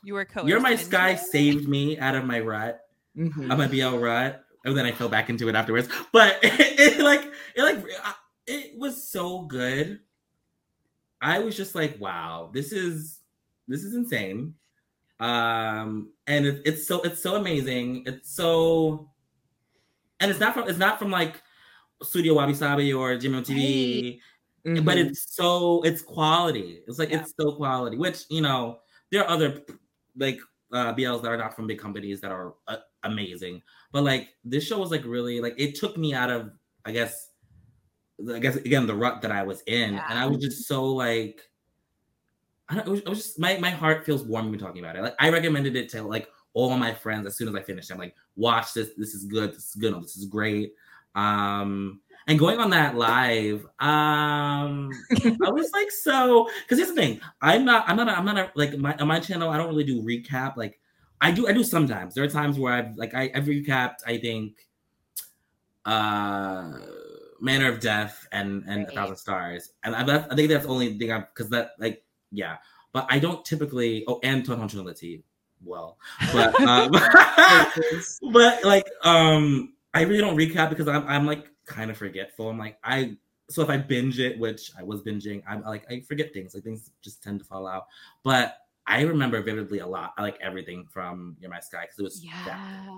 You 0.05 0.15
were 0.15 0.25
co 0.25 0.47
You're 0.47 0.61
My 0.61 0.77
Sky 0.77 1.15
saved 1.17 1.69
me 1.69 1.99
out 1.99 2.15
of 2.15 2.25
my 2.25 2.41
rut, 2.41 2.81
Mhm. 3.17 3.51
of 3.51 3.59
my 3.59 3.67
BL 3.67 3.99
rut, 3.99 4.45
and 4.65 4.77
then 4.77 4.87
I 4.87 4.93
fell 4.93 5.09
back 5.09 5.31
into 5.31 5.49
it 5.49 5.55
afterwards. 5.55 5.89
But 6.13 6.39
it, 6.43 7.01
like, 7.01 7.25
it 7.57 7.63
like, 7.63 7.85
it 8.47 8.79
was 8.79 9.09
so 9.11 9.43
good. 9.43 10.01
I 11.21 11.39
was 11.41 11.57
just 11.57 11.75
like, 11.75 12.01
wow, 12.01 12.51
this 12.53 12.73
is 12.73 13.21
this 13.69 13.85
is 13.85 13.95
insane. 13.95 14.55
Um, 15.21 16.13
and 16.27 16.47
it, 16.47 16.63
it's 16.65 16.87
so 16.87 17.03
it's 17.03 17.23
so 17.23 17.37
amazing. 17.37 18.05
It's 18.07 18.31
so, 18.35 19.11
and 20.21 20.31
it's 20.31 20.41
not 20.41 20.55
from 20.55 20.69
it's 20.69 20.79
not 20.79 20.99
from 20.99 21.11
like 21.11 21.43
Studio 22.03 22.35
Wabi 22.35 22.55
Sabi 22.55 22.93
or 22.93 23.17
GMMTV 23.17 24.21
but 24.85 24.99
Mhm. 24.99 25.11
it's 25.11 25.35
so 25.37 25.83
it's 25.85 26.03
quality. 26.03 26.83
It's 26.89 26.99
like 26.99 27.11
Yeah. 27.11 27.23
it's 27.23 27.35
so 27.41 27.53
quality. 27.57 27.97
Which 27.99 28.25
you 28.31 28.43
know 28.43 28.81
there 29.11 29.23
are 29.25 29.29
other 29.31 29.63
like 30.17 30.41
uh, 30.73 30.95
BLs 30.95 31.23
that 31.23 31.31
are 31.33 31.37
not 31.39 31.57
from 31.57 31.67
big 31.67 31.79
companies 31.81 32.21
that 32.23 32.33
are 32.33 32.55
uh, 32.69 32.79
amazing. 33.05 33.63
But 33.93 34.05
like 34.05 34.31
this 34.45 34.67
show 34.67 34.79
was 34.79 34.91
like 34.91 35.05
really 35.05 35.41
like 35.41 35.55
it 35.59 35.77
took 35.77 35.97
me 35.99 36.15
out 36.15 36.31
of 36.31 36.53
I 36.85 36.93
guess 36.93 37.30
I 38.35 38.39
guess 38.39 38.57
again 38.57 38.87
the 38.87 38.95
rut 38.95 39.23
that 39.23 39.33
I 39.33 39.43
was 39.43 39.63
in, 39.67 39.95
and 39.95 40.19
I 40.19 40.27
was 40.27 40.39
just 40.39 40.67
so 40.67 40.85
like. 40.85 41.43
I 42.69 42.77
don't. 42.77 42.87
It 42.87 42.91
was, 42.91 43.01
it 43.01 43.09
was 43.09 43.19
just 43.19 43.39
my 43.39 43.59
my 43.59 43.71
heart 43.71 44.07
feels 44.07 44.23
warm 44.23 44.49
when 44.49 44.59
talking 44.59 44.83
about 44.83 44.95
it. 44.95 45.03
Like 45.03 45.17
I 45.19 45.31
recommended 45.31 45.75
it 45.75 45.89
to 45.91 46.03
like 46.03 46.29
all 46.53 46.77
my 46.77 46.93
friends 46.95 47.27
as 47.27 47.37
soon 47.37 47.49
as 47.49 47.55
I 47.55 47.63
finished. 47.63 47.91
I'm 47.91 47.99
like, 47.99 48.15
watch 48.37 48.75
this. 48.75 48.91
This 48.97 49.15
is 49.15 49.25
good. 49.25 49.51
This 49.51 49.71
is 49.71 49.75
good. 49.75 50.01
This 50.03 50.17
is 50.17 50.27
great. 50.27 50.73
Um, 51.15 52.01
and 52.27 52.39
going 52.39 52.59
on 52.61 52.71
that 52.71 52.97
live, 52.97 53.65
um, 53.81 54.91
I 55.11 55.51
was 55.51 55.71
like, 55.75 55.91
so 55.91 56.49
because 56.63 56.79
here's 56.79 56.91
the 56.91 56.95
thing, 56.95 57.21
I'm 57.43 57.65
not, 57.65 57.89
I'm 57.89 57.97
not, 57.97 58.09
a, 58.09 58.13
I'm 58.13 58.25
not 58.25 58.39
a, 58.39 58.53
like 58.55 58.77
my 58.79 58.95
on 58.97 59.09
my 59.09 59.21
channel. 59.21 59.51
I 59.51 59.57
don't 59.57 59.69
really 59.69 59.85
do 59.85 60.03
recap. 60.03 60.57
Like 60.57 60.79
I 61.21 61.33
do, 61.33 61.49
I 61.49 61.53
do 61.53 61.65
sometimes. 61.65 62.15
There 62.15 62.23
are 62.23 62.29
times 62.29 62.59
where 62.59 62.73
I've 62.73 62.97
like 62.97 63.15
I, 63.15 63.31
I've 63.35 63.45
recapped. 63.45 63.99
I 64.07 64.19
think, 64.19 64.69
uh, 65.87 66.73
Manner 67.41 67.69
of 67.69 67.81
Death 67.81 68.27
and 68.33 68.65
and 68.67 68.85
Right. 68.85 68.93
A 68.93 68.95
Thousand 68.95 69.17
Stars, 69.17 69.73
and 69.85 69.95
I, 69.95 70.03
I 70.03 70.35
think 70.35 70.51
that's 70.51 70.67
the 70.67 70.71
only 70.71 70.99
thing 70.99 71.13
I'm 71.13 71.27
because 71.35 71.51
that 71.51 71.73
like 71.79 72.03
yeah, 72.31 72.57
but 72.93 73.07
I 73.09 73.19
don't 73.19 73.45
typically. 73.45 74.05
Oh, 74.07 74.21
and 74.23 74.45
Ton 74.45 74.69
Trinity. 74.69 75.23
Well, 75.63 75.99
but 76.33 76.59
um, 76.63 76.91
but 78.33 78.65
like 78.65 78.89
um 79.05 79.75
I 79.93 80.03
really 80.03 80.21
don't 80.21 80.37
recap 80.37 80.71
because 80.71 80.89
I'm 80.89 81.07
I'm 81.07 81.27
like 81.27 81.51
kind 81.67 81.91
of 81.91 81.97
forgetful. 81.97 82.49
I'm 82.49 82.59
like 82.59 82.79
I 82.85 83.17
so 83.49 83.63
if 83.63 83.69
I 83.69 83.77
binge 83.77 84.21
it, 84.21 84.39
which 84.39 84.71
I 84.79 84.83
was 84.83 85.03
binging, 85.03 85.43
I'm 85.47 85.63
like 85.63 85.91
I 85.91 86.01
forget 86.01 86.33
things. 86.33 86.55
Like 86.55 86.65
things 86.65 86.91
just 87.03 87.23
tend 87.23 87.41
to 87.41 87.45
fall 87.45 87.67
out. 87.67 87.87
But 88.23 88.57
I 88.91 89.03
remember 89.03 89.41
vividly 89.43 89.79
a 89.79 89.87
lot. 89.87 90.13
I 90.19 90.23
like 90.23 90.39
everything 90.43 90.85
from 90.91 91.37
You're 91.41 91.51
My 91.51 91.61
Sky 91.61 91.83
because 91.83 91.99
it 91.99 92.03
was 92.03 92.21
that- 92.23 92.29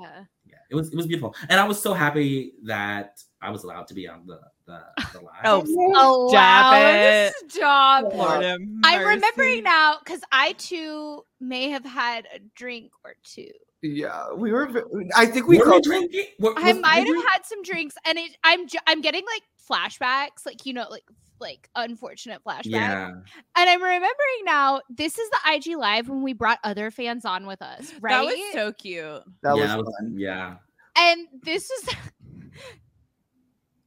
Yeah. 0.00 0.24
yeah, 0.46 0.56
it 0.70 0.74
was 0.74 0.88
it 0.92 0.96
was 0.96 1.06
beautiful, 1.06 1.34
and 1.48 1.60
I 1.60 1.64
was 1.64 1.80
so 1.80 1.92
happy 1.94 2.54
that 2.64 3.22
I 3.40 3.50
was 3.50 3.62
allowed 3.64 3.86
to 3.88 3.94
be 3.94 4.08
on 4.08 4.26
the 4.26 4.40
the, 4.66 4.80
the 5.12 5.20
live. 5.26 5.42
Oh, 5.44 5.64
Oh 5.94 6.28
Stop 6.28 6.72
wow! 6.72 6.80
it. 7.02 7.34
Stop. 7.50 8.04
Lord 8.14 8.44
I'm 8.44 8.80
mercy. 8.80 9.04
remembering 9.04 9.62
now 9.64 9.98
because 10.02 10.20
I 10.32 10.52
too 10.52 11.24
may 11.40 11.68
have 11.70 11.84
had 11.84 12.26
a 12.34 12.38
drink 12.54 12.92
or 13.04 13.14
two. 13.24 13.50
Yeah, 13.82 14.32
we 14.32 14.52
were. 14.52 14.70
I 15.16 15.26
think 15.26 15.48
we 15.48 15.58
were 15.58 15.68
we 15.72 15.80
drinking? 15.80 16.26
Were- 16.38 16.54
I 16.56 16.72
might 16.74 17.06
have 17.06 17.24
had 17.32 17.44
some 17.44 17.62
drinks, 17.64 17.96
and 18.06 18.16
it, 18.18 18.36
I'm 18.44 18.66
I'm 18.86 19.00
getting 19.00 19.24
like 19.26 19.42
flashbacks, 19.68 20.46
like 20.46 20.64
you 20.64 20.72
know, 20.72 20.86
like 20.88 21.02
like 21.42 21.68
unfortunate 21.76 22.42
flashback. 22.44 22.62
Yeah, 22.64 23.08
And 23.10 23.24
I'm 23.70 23.82
remembering 23.82 24.44
now. 24.44 24.80
This 24.88 25.18
is 25.18 25.28
the 25.30 25.38
IG 25.52 25.76
live 25.76 26.08
when 26.08 26.22
we 26.22 26.32
brought 26.32 26.58
other 26.64 26.90
fans 26.90 27.24
on 27.26 27.46
with 27.46 27.60
us, 27.60 27.92
right? 28.00 28.12
That 28.12 28.24
was 28.24 28.52
so 28.54 28.72
cute. 28.72 29.04
That 29.42 29.56
yeah, 29.56 29.76
was 29.76 29.84
was- 29.84 29.94
fun. 30.00 30.14
yeah. 30.16 30.54
and 30.96 31.26
this 31.42 31.68
is 31.70 31.88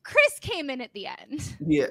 Chris 0.04 0.40
came 0.42 0.70
in 0.70 0.82
at 0.82 0.94
the 0.94 1.08
end. 1.08 1.56
Yeah. 1.66 1.88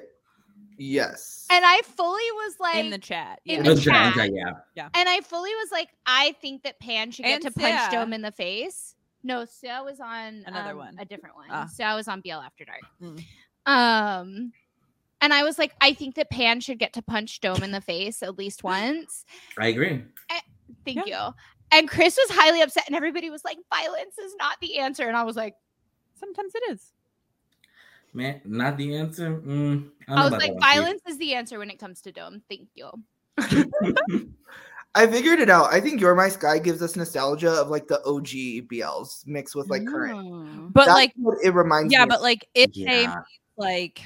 Yes. 0.76 1.46
And 1.50 1.64
I 1.64 1.80
fully 1.82 2.22
was 2.32 2.54
like, 2.60 2.76
in 2.76 2.90
the 2.90 2.98
chat. 2.98 3.40
in 3.44 3.56
Yeah. 3.58 3.62
the 3.62 3.70
It 3.70 3.74
was 3.74 3.84
chat. 3.84 4.14
Jack, 4.14 4.30
yeah. 4.74 4.88
and 4.94 5.08
I 5.08 5.20
fully 5.20 5.54
was 5.54 5.70
like, 5.72 5.88
I 6.06 6.32
think 6.40 6.62
that 6.64 6.78
Pan 6.80 7.10
should 7.10 7.24
get 7.24 7.44
And 7.44 7.54
to 7.54 7.60
punch 7.60 7.80
Sia. 7.80 7.88
Dome 7.92 8.12
in 8.12 8.22
the 8.22 8.32
face. 8.32 8.94
No, 9.22 9.44
Sia 9.44 9.82
was 9.84 10.00
on 10.00 10.42
Another 10.46 10.72
um, 10.72 10.76
one. 10.78 10.96
a 10.98 11.04
different 11.04 11.36
one. 11.36 11.46
Ah. 11.50 11.66
Sia 11.66 11.94
was 11.94 12.08
on 12.08 12.20
BL 12.20 12.32
After 12.32 12.64
Dark. 12.64 12.80
Mm. 13.00 13.24
Um, 13.66 14.52
and 15.24 15.34
I 15.34 15.42
was 15.42 15.58
like, 15.58 15.72
I 15.80 15.92
think 15.92 16.14
that 16.14 16.30
Pan 16.30 16.60
should 16.60 16.78
get 16.78 16.92
to 16.92 17.02
punch 17.02 17.40
Dome 17.40 17.62
in 17.62 17.72
the 17.72 17.80
face 17.80 18.22
at 18.22 18.38
least 18.38 18.62
once. 18.62 19.24
I 19.58 19.68
agree. 19.68 20.02
Thank 20.84 21.06
you. 21.06 21.18
And 21.72 21.88
Chris 21.88 22.16
was 22.16 22.36
highly 22.36 22.60
upset, 22.60 22.84
and 22.86 22.94
everybody 22.94 23.30
was 23.30 23.44
like, 23.44 23.58
violence 23.74 24.18
is 24.18 24.34
not 24.38 24.60
the 24.60 24.78
answer. 24.78 25.08
And 25.08 25.16
I 25.16 25.24
was 25.24 25.34
like, 25.34 25.54
Sometimes 26.14 26.52
it 26.54 26.62
is. 26.72 26.92
Man, 28.12 28.40
not 28.44 28.76
the 28.76 28.96
answer. 28.96 29.40
Mm, 29.40 29.90
I, 30.08 30.14
I 30.14 30.24
was 30.24 30.32
like, 30.32 30.40
that 30.40 30.48
one, 30.54 30.62
Steve. 30.62 30.74
violence 30.74 31.02
is 31.08 31.18
the 31.18 31.34
answer 31.34 31.58
when 31.58 31.70
it 31.70 31.78
comes 31.78 32.00
to 32.02 32.12
Dome. 32.12 32.42
Thank 32.48 32.68
you. 32.74 32.90
I 34.94 35.08
figured 35.08 35.40
it 35.40 35.50
out. 35.50 35.72
I 35.72 35.80
think 35.80 36.00
You're 36.00 36.14
My 36.14 36.28
Sky 36.28 36.60
gives 36.60 36.80
us 36.80 36.94
nostalgia 36.94 37.50
of 37.50 37.68
like 37.68 37.88
the 37.88 38.00
OG 38.04 38.68
BLs 38.70 39.26
mixed 39.26 39.56
with 39.56 39.68
like 39.68 39.84
current. 39.84 40.16
Mm. 40.16 40.72
But 40.72 40.86
That's 40.86 40.94
like, 40.94 41.12
what 41.16 41.38
it 41.42 41.50
reminds 41.50 41.92
yeah, 41.92 42.04
me. 42.04 42.08
but 42.10 42.22
like 42.22 42.46
it 42.54 42.70
Yeah. 42.76 43.00
yeah. 43.00 43.22
like 43.56 44.00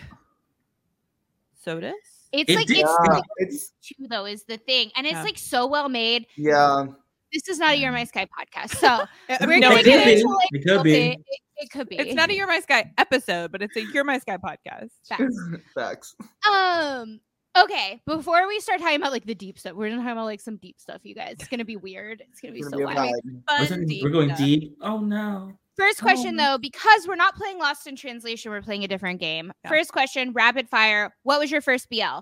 sodas. 1.63 1.93
It's 2.33 2.51
It 2.51 2.57
like 2.57 2.67
did- 2.67 2.79
it's 2.79 2.91
yeah, 3.05 3.13
like 3.13 3.25
it's 3.39 3.73
two 3.83 4.07
though 4.09 4.27
is 4.27 4.45
the 4.45 4.59
thing, 4.59 4.91
and 4.97 5.07
it's 5.07 5.15
Yeah. 5.15 5.23
like 5.23 5.39
so 5.39 5.67
well 5.67 5.89
made. 5.89 6.27
yeah. 6.37 6.87
This 7.33 7.47
is 7.49 7.59
not 7.59 7.75
a 7.75 7.77
You're 7.79 7.93
My 7.93 8.05
Sky 8.05 8.27
podcast, 8.27 8.77
so 8.77 9.05
we're 9.47 9.59
no, 9.59 9.69
gonna 9.69 9.81
it 9.81 9.85
get 9.85 9.99
could 9.99 10.05
be. 10.07 10.13
into 10.21 10.29
like 10.29 10.49
It 10.53 10.65
could 10.67 10.83
be. 10.83 10.95
It, 10.95 11.19
it 11.59 11.71
could 11.71 11.89
be. 11.89 11.97
It's 11.99 12.15
not 12.15 12.31
a 12.31 12.35
You're 12.35 12.47
My 12.47 12.61
Sky 12.61 12.91
episode, 12.97 13.53
but 13.53 13.61
it's 13.61 13.77
a 13.77 13.83
You're 13.93 14.05
My 14.05 14.19
Sky 14.19 14.39
podcast. 14.39 14.89
Facts. 15.09 15.37
Facts. 15.75 16.17
Um. 16.51 17.21
Okay, 17.59 18.01
before 18.07 18.47
we 18.47 18.61
start 18.61 18.81
talking 18.81 18.97
about 18.97 19.11
like 19.13 19.27
the 19.27 19.35
deep 19.35 19.59
stuff, 19.59 19.75
we're 19.75 19.89
gonna 19.91 20.03
talk 20.03 20.13
about 20.13 20.25
like 20.27 20.41
some 20.41 20.57
deep 20.59 20.79
stuff, 20.81 21.01
you 21.03 21.15
guys. 21.15 21.37
It's 21.41 21.49
gonna 21.49 21.65
be 21.65 21.77
weird. 21.77 22.23
It's 22.31 22.41
gonna 22.41 22.53
be 22.55 22.61
It's 22.61 22.69
so 22.71 22.79
gonna 22.79 22.89
be 22.89 22.95
wild. 22.95 23.09
vibe. 23.09 23.21
We're, 23.25 23.57
Fun, 23.59 23.67
talking- 23.69 23.87
deep 23.89 24.05
we're 24.05 24.11
going 24.11 24.29
stuff. 24.29 24.39
deep. 24.39 24.77
Oh 24.81 25.01
no. 25.01 25.53
First 25.79 26.01
question 26.01 26.39
Oh. 26.41 26.43
though, 26.43 26.59
because 26.59 27.07
we're 27.07 27.15
not 27.15 27.37
playing 27.37 27.59
Lost 27.59 27.87
in 27.87 27.95
Translation, 27.95 28.51
we're 28.51 28.63
playing 28.63 28.83
a 28.83 28.89
different 28.89 29.21
game. 29.21 29.53
Yeah. 29.65 29.71
First 29.71 29.93
question, 29.93 30.33
rapid 30.33 30.69
fire. 30.69 31.15
What 31.23 31.39
was 31.39 31.53
your 31.53 31.61
first 31.61 31.89
BL? 31.89 32.21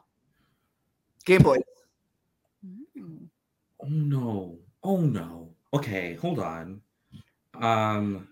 Game 1.24 1.42
Boy. 1.42 1.58
Oh 3.80 3.88
no. 3.88 4.58
Oh 4.84 4.98
no. 4.98 5.48
Okay, 5.72 6.14
hold 6.14 6.38
on. 6.38 6.82
Um 7.54 8.28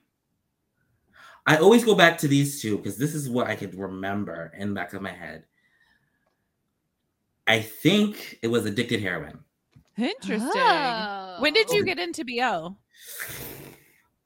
I 1.46 1.56
always 1.56 1.84
go 1.84 1.94
back 1.94 2.18
to 2.18 2.28
these 2.28 2.60
two 2.60 2.76
because 2.76 2.96
this 2.96 3.14
is 3.14 3.28
what 3.28 3.46
I 3.46 3.56
could 3.56 3.74
remember 3.78 4.52
in 4.58 4.68
the 4.68 4.74
back 4.74 4.92
of 4.92 5.02
my 5.02 5.12
head. 5.12 5.44
I 7.46 7.60
think 7.60 8.38
it 8.42 8.48
was 8.48 8.64
addicted 8.66 9.00
heroin. 9.00 9.38
Interesting. 9.96 10.50
Oh. 10.54 11.36
When 11.40 11.52
did 11.52 11.70
you 11.70 11.84
get 11.84 11.98
into 11.98 12.24
BO? 12.24 12.76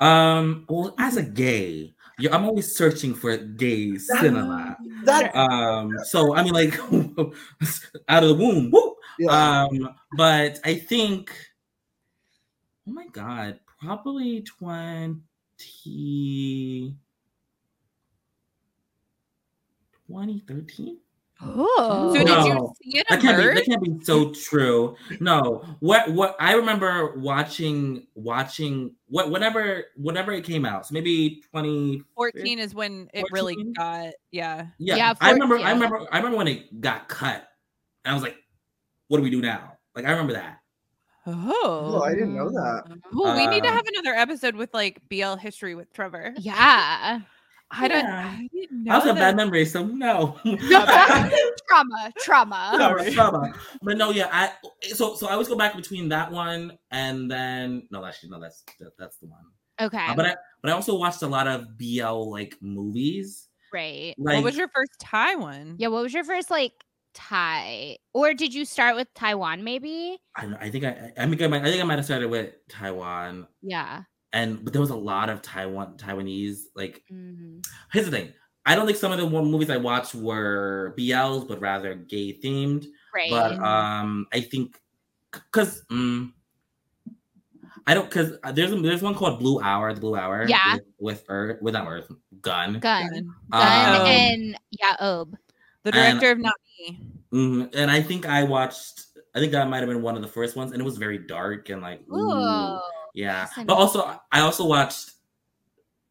Um, 0.00 0.64
well, 0.68 0.94
as 0.98 1.16
a 1.16 1.22
gay, 1.22 1.94
yeah, 2.18 2.34
I'm 2.34 2.44
always 2.44 2.74
searching 2.74 3.14
for 3.14 3.36
gay 3.36 3.96
cinema. 3.98 4.76
That 5.04 5.34
Um, 5.34 5.92
so 6.04 6.34
I 6.34 6.42
mean, 6.42 6.52
like, 6.52 6.78
out 8.08 8.22
of 8.22 8.28
the 8.28 8.34
womb, 8.34 8.70
whoop. 8.70 8.96
yeah. 9.18 9.64
Um, 9.64 9.90
but 10.16 10.60
I 10.64 10.74
think, 10.74 11.32
oh 12.86 12.92
my 12.92 13.06
god, 13.08 13.60
probably 13.80 14.42
twenty. 14.42 15.22
2013? 20.08 20.98
Oh. 21.40 22.12
So 22.14 22.22
No, 22.22 22.74
see 22.82 22.98
it 22.98 23.06
That 23.08 23.20
can't 23.20 23.36
be 23.38 23.44
that 23.54 23.64
can't 23.64 23.82
be 23.82 24.04
so 24.04 24.32
true. 24.32 24.96
No. 25.20 25.64
What 25.80 26.10
what 26.12 26.36
I 26.40 26.54
remember 26.54 27.14
watching 27.16 28.06
watching 28.16 28.94
what 29.06 29.30
whenever 29.30 29.84
whenever 29.96 30.32
it 30.32 30.42
came 30.44 30.64
out. 30.64 30.86
So 30.86 30.94
maybe 30.94 31.36
2014 31.52 32.58
is 32.58 32.74
when 32.74 33.08
it 33.14 33.24
really 33.30 33.56
got 33.76 34.10
yeah. 34.32 34.66
Yeah, 34.78 34.96
Yeah, 34.96 35.14
I 35.20 35.30
remember. 35.32 35.58
four- 35.58 35.66
I 35.66 35.70
remember. 35.72 36.06
I 36.12 36.16
remember 36.16 36.36
when 36.38 36.48
it 36.48 36.80
got 36.80 37.08
cut, 37.08 37.48
and 38.04 38.10
I 38.10 38.14
was 38.14 38.22
like, 38.22 38.36
"What 39.06 39.18
do 39.18 39.22
we 39.22 39.30
do 39.30 39.40
now?" 39.40 39.74
Like 39.94 40.04
I 40.06 40.10
remember 40.10 40.32
that. 40.34 40.58
oh, 41.26 41.52
Oh. 41.62 42.02
I 42.02 42.14
didn't 42.14 42.34
know 42.34 42.50
that. 42.50 42.84
Ooh, 43.14 43.34
we 43.36 43.46
need 43.46 43.62
to 43.62 43.68
Um, 43.68 43.74
have 43.76 43.86
another 43.86 44.14
episode 44.14 44.54
with 44.56 44.72
like 44.74 45.00
BL 45.08 45.34
history 45.36 45.74
with 45.74 45.92
Trevor. 45.92 46.34
Yeah. 46.38 47.20
I 47.70 47.88
don't 47.88 48.04
Yeah. 48.04 48.34
I 48.38 48.48
didn't 48.52 48.88
I 48.90 48.94
also 48.94 49.06
know 49.08 49.14
have 49.14 49.20
bad 49.20 49.32
that. 49.32 49.36
memories, 49.36 49.72
so 49.72 49.84
no. 49.86 50.36
trauma. 51.68 52.12
Trauma. 52.20 52.74
Sorry, 52.78 53.12
trauma. 53.12 53.52
But 53.82 53.96
no, 53.98 54.10
yeah. 54.10 54.28
I 54.32 54.52
so 54.94 55.14
so 55.16 55.28
I 55.28 55.32
always 55.32 55.48
go 55.48 55.56
back 55.56 55.76
between 55.76 56.08
that 56.08 56.30
one 56.32 56.78
and 56.90 57.30
then 57.30 57.86
no, 57.90 58.04
actually 58.04 58.30
no, 58.30 58.40
that's 58.40 58.64
that, 58.80 58.96
that's 58.98 59.18
the 59.18 59.26
one. 59.26 59.44
Okay. 59.80 60.06
Uh, 60.06 60.14
but 60.14 60.26
I 60.26 60.34
but 60.62 60.70
I 60.70 60.74
also 60.74 60.96
watched 60.96 61.22
a 61.22 61.26
lot 61.28 61.46
of 61.46 61.76
BL 61.78 62.30
like 62.30 62.56
movies. 62.60 63.48
right. 63.72 64.14
Like 64.18 64.36
what 64.36 64.44
was 64.44 64.56
your 64.56 64.68
first 64.68 64.92
Thai 65.00 65.36
one? 65.36 65.76
Yeah. 65.78 65.88
What 65.88 66.02
was 66.02 66.14
your 66.14 66.24
first 66.24 66.50
like 66.50 66.72
Thai? 67.14 67.98
Or 68.14 68.32
did 68.34 68.54
you 68.54 68.64
start 68.64 68.96
with 68.96 69.08
Taiwan? 69.14 69.62
Maybe. 69.64 70.18
I, 70.36 70.46
I 70.60 70.70
think 70.70 70.84
I 70.84 71.12
I 71.18 71.26
think 71.26 71.42
I 71.42 71.46
might 71.48 71.62
I 71.62 71.66
think 71.66 71.82
I 71.82 71.84
might 71.86 71.96
have 71.98 72.04
started 72.06 72.30
with 72.30 72.54
Taiwan 72.68 73.46
Yeah. 73.62 74.02
And 74.32 74.62
but 74.64 74.72
there 74.72 74.80
was 74.80 74.90
a 74.90 74.96
lot 74.96 75.28
of 75.30 75.40
Taiwan 75.42 75.96
Taiwanese 75.96 76.64
like 76.76 77.02
Mhm. 77.12 77.64
here's 77.92 78.04
the 78.06 78.10
thing. 78.12 78.32
I 78.66 78.74
don't 78.74 78.84
think 78.86 78.98
some 78.98 79.12
of 79.12 79.18
the 79.18 79.28
movies 79.28 79.70
I 79.70 79.78
watched 79.78 80.14
were 80.14 80.94
BLs, 80.98 81.48
but 81.48 81.58
rather 81.60 81.94
gay 81.94 82.38
themed. 82.38 82.86
Right. 83.14 83.30
But 83.30 83.52
um, 83.60 84.26
I 84.32 84.40
think 84.40 84.78
because 85.32 85.82
mm, 85.90 86.30
I 87.86 87.94
don't 87.94 88.04
because 88.10 88.32
there's 88.52 88.70
there's 88.82 89.00
one 89.02 89.14
called 89.14 89.38
Blue 89.38 89.60
Hour, 89.62 89.94
the 89.94 90.00
Blue 90.00 90.16
Hour. 90.16 90.46
Yeah. 90.46 90.74
With, 90.74 90.82
with 90.98 91.24
Earth, 91.28 91.62
with 91.62 91.72
not 91.74 91.86
Earth, 91.88 92.12
Gun. 92.42 92.78
Gun. 92.78 93.08
Gun 93.08 93.10
Gun. 93.12 93.34
Um, 93.52 94.06
and 94.06 94.58
yeah, 94.72 94.96
Ob. 95.00 95.36
The 95.84 95.94
And- 95.94 96.20
director 96.20 96.32
of 96.32 96.38
Not 96.40 96.54
Me. 96.78 97.00
mhm, 97.32 97.74
and 97.74 97.90
I 97.90 98.02
think 98.02 98.26
I 98.26 98.42
watched. 98.44 99.06
I 99.34 99.38
think 99.40 99.52
that 99.52 99.68
might 99.70 99.78
have 99.78 99.88
been 99.88 100.02
one 100.02 100.16
of 100.16 100.22
the 100.22 100.28
first 100.28 100.56
ones, 100.56 100.72
and 100.72 100.80
it 100.82 100.84
was 100.84 100.98
very 100.98 101.18
dark 101.18 101.68
and 101.70 101.80
like, 101.80 102.02
ooh, 102.12 102.16
Ooh. 102.32 102.80
Yeah. 103.18 103.46
But 103.66 103.74
also, 103.74 103.98
I 104.30 104.40
also 104.40 104.64
watched. 104.66 105.12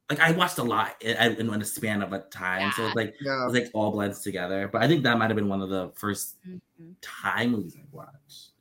Like 0.10 0.20
I 0.22 0.32
watched 0.32 0.58
a 0.58 0.64
lot 0.64 0.96
in, 1.02 1.18
in 1.18 1.54
in 1.54 1.62
a 1.62 1.66
span 1.66 2.02
of 2.02 2.14
a 2.14 2.20
time, 2.20 2.72
so 2.78 2.86
it's 2.88 2.96
like 2.96 3.16
Yeah. 3.20 3.42
it 3.44 3.46
was 3.46 3.54
like 3.54 3.70
all 3.74 3.92
blends 3.92 4.22
together. 4.22 4.70
But 4.72 4.82
I 4.82 4.88
think 4.88 5.04
that 5.04 5.18
might 5.18 5.28
have 5.30 5.36
been 5.36 5.50
one 5.50 5.62
of 5.62 5.70
the 5.70 5.92
first 5.96 6.38
Mhm. 6.48 6.62
Thai 7.02 7.48
movies 7.48 7.76
I 7.78 7.84
watched. 7.92 8.52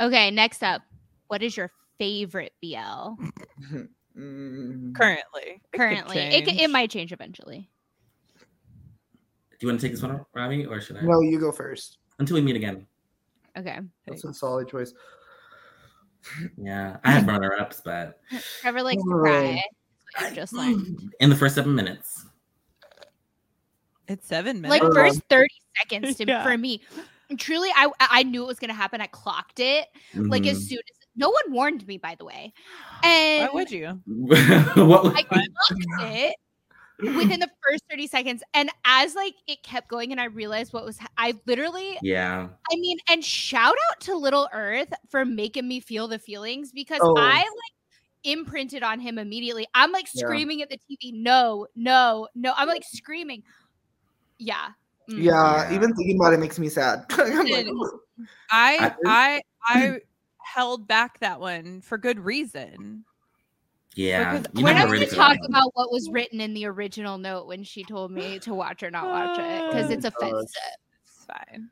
Okay. 0.00 0.30
Next 0.30 0.62
up, 0.62 0.82
what 1.26 1.42
is 1.42 1.56
your 1.56 1.72
favorite 1.98 2.52
BL 2.62 3.16
Currently. 4.14 5.60
It 5.72 5.76
currently? 5.76 6.18
It, 6.18 6.46
c- 6.46 6.62
it 6.62 6.70
might 6.70 6.90
change 6.90 7.12
eventually. 7.12 7.68
Do 8.38 9.56
you 9.66 9.68
want 9.68 9.80
to 9.80 9.86
take 9.86 9.92
this 9.92 10.02
one, 10.02 10.24
Robbie, 10.34 10.66
or 10.66 10.80
should 10.80 10.96
I? 10.98 11.02
No, 11.02 11.20
you 11.20 11.38
go 11.40 11.52
first. 11.52 11.98
Until 12.18 12.34
we 12.36 12.42
meet 12.42 12.56
again. 12.56 12.86
Okay. 13.58 13.78
That's 14.06 14.24
a 14.24 14.32
solid 14.32 14.68
choice. 14.68 14.92
Yeah, 16.56 16.98
I 17.04 17.10
have 17.12 17.26
runner 17.26 17.54
ups, 17.58 17.80
but 17.84 18.20
Trevor 18.60 18.82
likes 18.82 19.02
to 19.02 19.08
cry. 19.10 19.62
That's 20.18 20.34
just 20.34 20.52
learned. 20.52 21.14
in 21.20 21.30
the 21.30 21.36
first 21.36 21.54
seven 21.54 21.74
minutes. 21.74 22.24
It's 24.08 24.26
seven 24.26 24.62
Like 24.62 24.82
minutes. 24.82 24.96
Oh. 24.98 25.00
first 25.00 25.22
30 25.30 25.48
seconds 25.78 26.16
to, 26.16 26.24
Yeah. 26.28 26.42
for 26.42 26.56
me. 26.58 26.82
Truly, 27.38 27.68
I 27.76 27.88
I 28.00 28.22
knew 28.24 28.42
it 28.42 28.46
was 28.46 28.58
gonna 28.58 28.72
happen. 28.74 29.00
I 29.00 29.06
clocked 29.06 29.60
it. 29.60 29.86
Like 30.14 30.46
as 30.46 30.58
Mhm. 30.58 30.68
soon 30.68 30.78
as 30.78 31.06
no 31.14 31.30
one 31.30 31.52
warned 31.52 31.86
me, 31.86 31.96
by 31.96 32.16
the 32.16 32.24
way. 32.24 32.52
Why 33.02 33.08
And 33.08 33.50
would 33.54 33.70
you? 33.70 34.00
what? 34.06 35.14
I 35.16 35.22
clocked 35.22 35.46
it 36.00 36.34
within 37.02 37.40
the 37.40 37.50
first 37.66 37.84
30 37.90 38.06
seconds. 38.06 38.42
And 38.54 38.70
as 38.84 39.14
like 39.14 39.34
it 39.46 39.62
kept 39.62 39.88
going 39.88 40.12
and 40.12 40.20
I 40.20 40.24
realized 40.24 40.72
what 40.72 40.84
was 40.84 40.98
ha- 40.98 41.08
I 41.18 41.34
literally 41.46 41.98
yeah, 42.02 42.48
I 42.70 42.76
mean, 42.76 42.98
and 43.08 43.24
shout 43.24 43.74
out 43.90 44.00
to 44.00 44.16
Little 44.16 44.48
Earth 44.52 44.92
for 45.08 45.24
making 45.24 45.66
me 45.68 45.80
feel 45.80 46.08
the 46.08 46.18
feelings 46.18 46.72
because 46.72 47.00
Oh. 47.02 47.14
I 47.18 47.36
like 47.38 47.74
imprinted 48.24 48.82
on 48.82 49.00
him 49.00 49.18
immediately. 49.18 49.66
I'm 49.74 49.92
like 49.92 50.06
Yeah. 50.12 50.26
screaming 50.26 50.62
at 50.62 50.68
the 50.68 50.78
TV, 50.90 51.12
no, 51.14 51.66
no, 51.76 52.28
no. 52.34 52.52
I'm 52.56 52.68
like 52.68 52.84
screaming. 52.84 53.42
Yeah. 54.38 54.68
Mm. 55.10 55.22
Yeah, 55.22 55.68
Yeah. 55.70 55.74
even 55.74 55.94
thinking 55.94 56.16
about 56.20 56.32
it 56.34 56.40
makes 56.40 56.58
me 56.58 56.68
sad. 56.68 57.04
I'm 57.10 57.46
like, 57.46 57.66
I 58.50 58.76
I- 58.80 58.94
I 59.04 59.42
I 59.66 59.98
held 60.42 60.88
back 60.88 61.20
that 61.20 61.40
one 61.40 61.80
for 61.80 61.96
good 61.96 62.18
reason. 62.20 63.04
Yeah. 64.00 64.38
Because 64.38 64.52
You 64.54 64.64
We're 64.64 64.72
not 64.74 64.84
really 64.86 64.98
going 64.98 65.10
to 65.10 65.14
talk 65.16 65.36
done 65.36 65.46
about 65.50 65.70
what 65.74 65.90
was 65.92 66.08
written 66.10 66.40
in 66.40 66.54
the 66.54 66.66
original 66.66 67.18
note 67.18 67.46
when 67.46 67.62
she 67.62 67.84
told 67.84 68.10
me 68.10 68.38
to 68.40 68.54
watch 68.54 68.82
or 68.82 68.90
not 68.90 69.06
watch 69.08 69.38
it 69.38 69.70
because 69.70 69.90
it's 69.90 70.04
Oh, 70.06 70.10
gosh. 70.10 70.30
offensive. 70.30 70.62
It's 71.04 71.26
fine. 71.26 71.68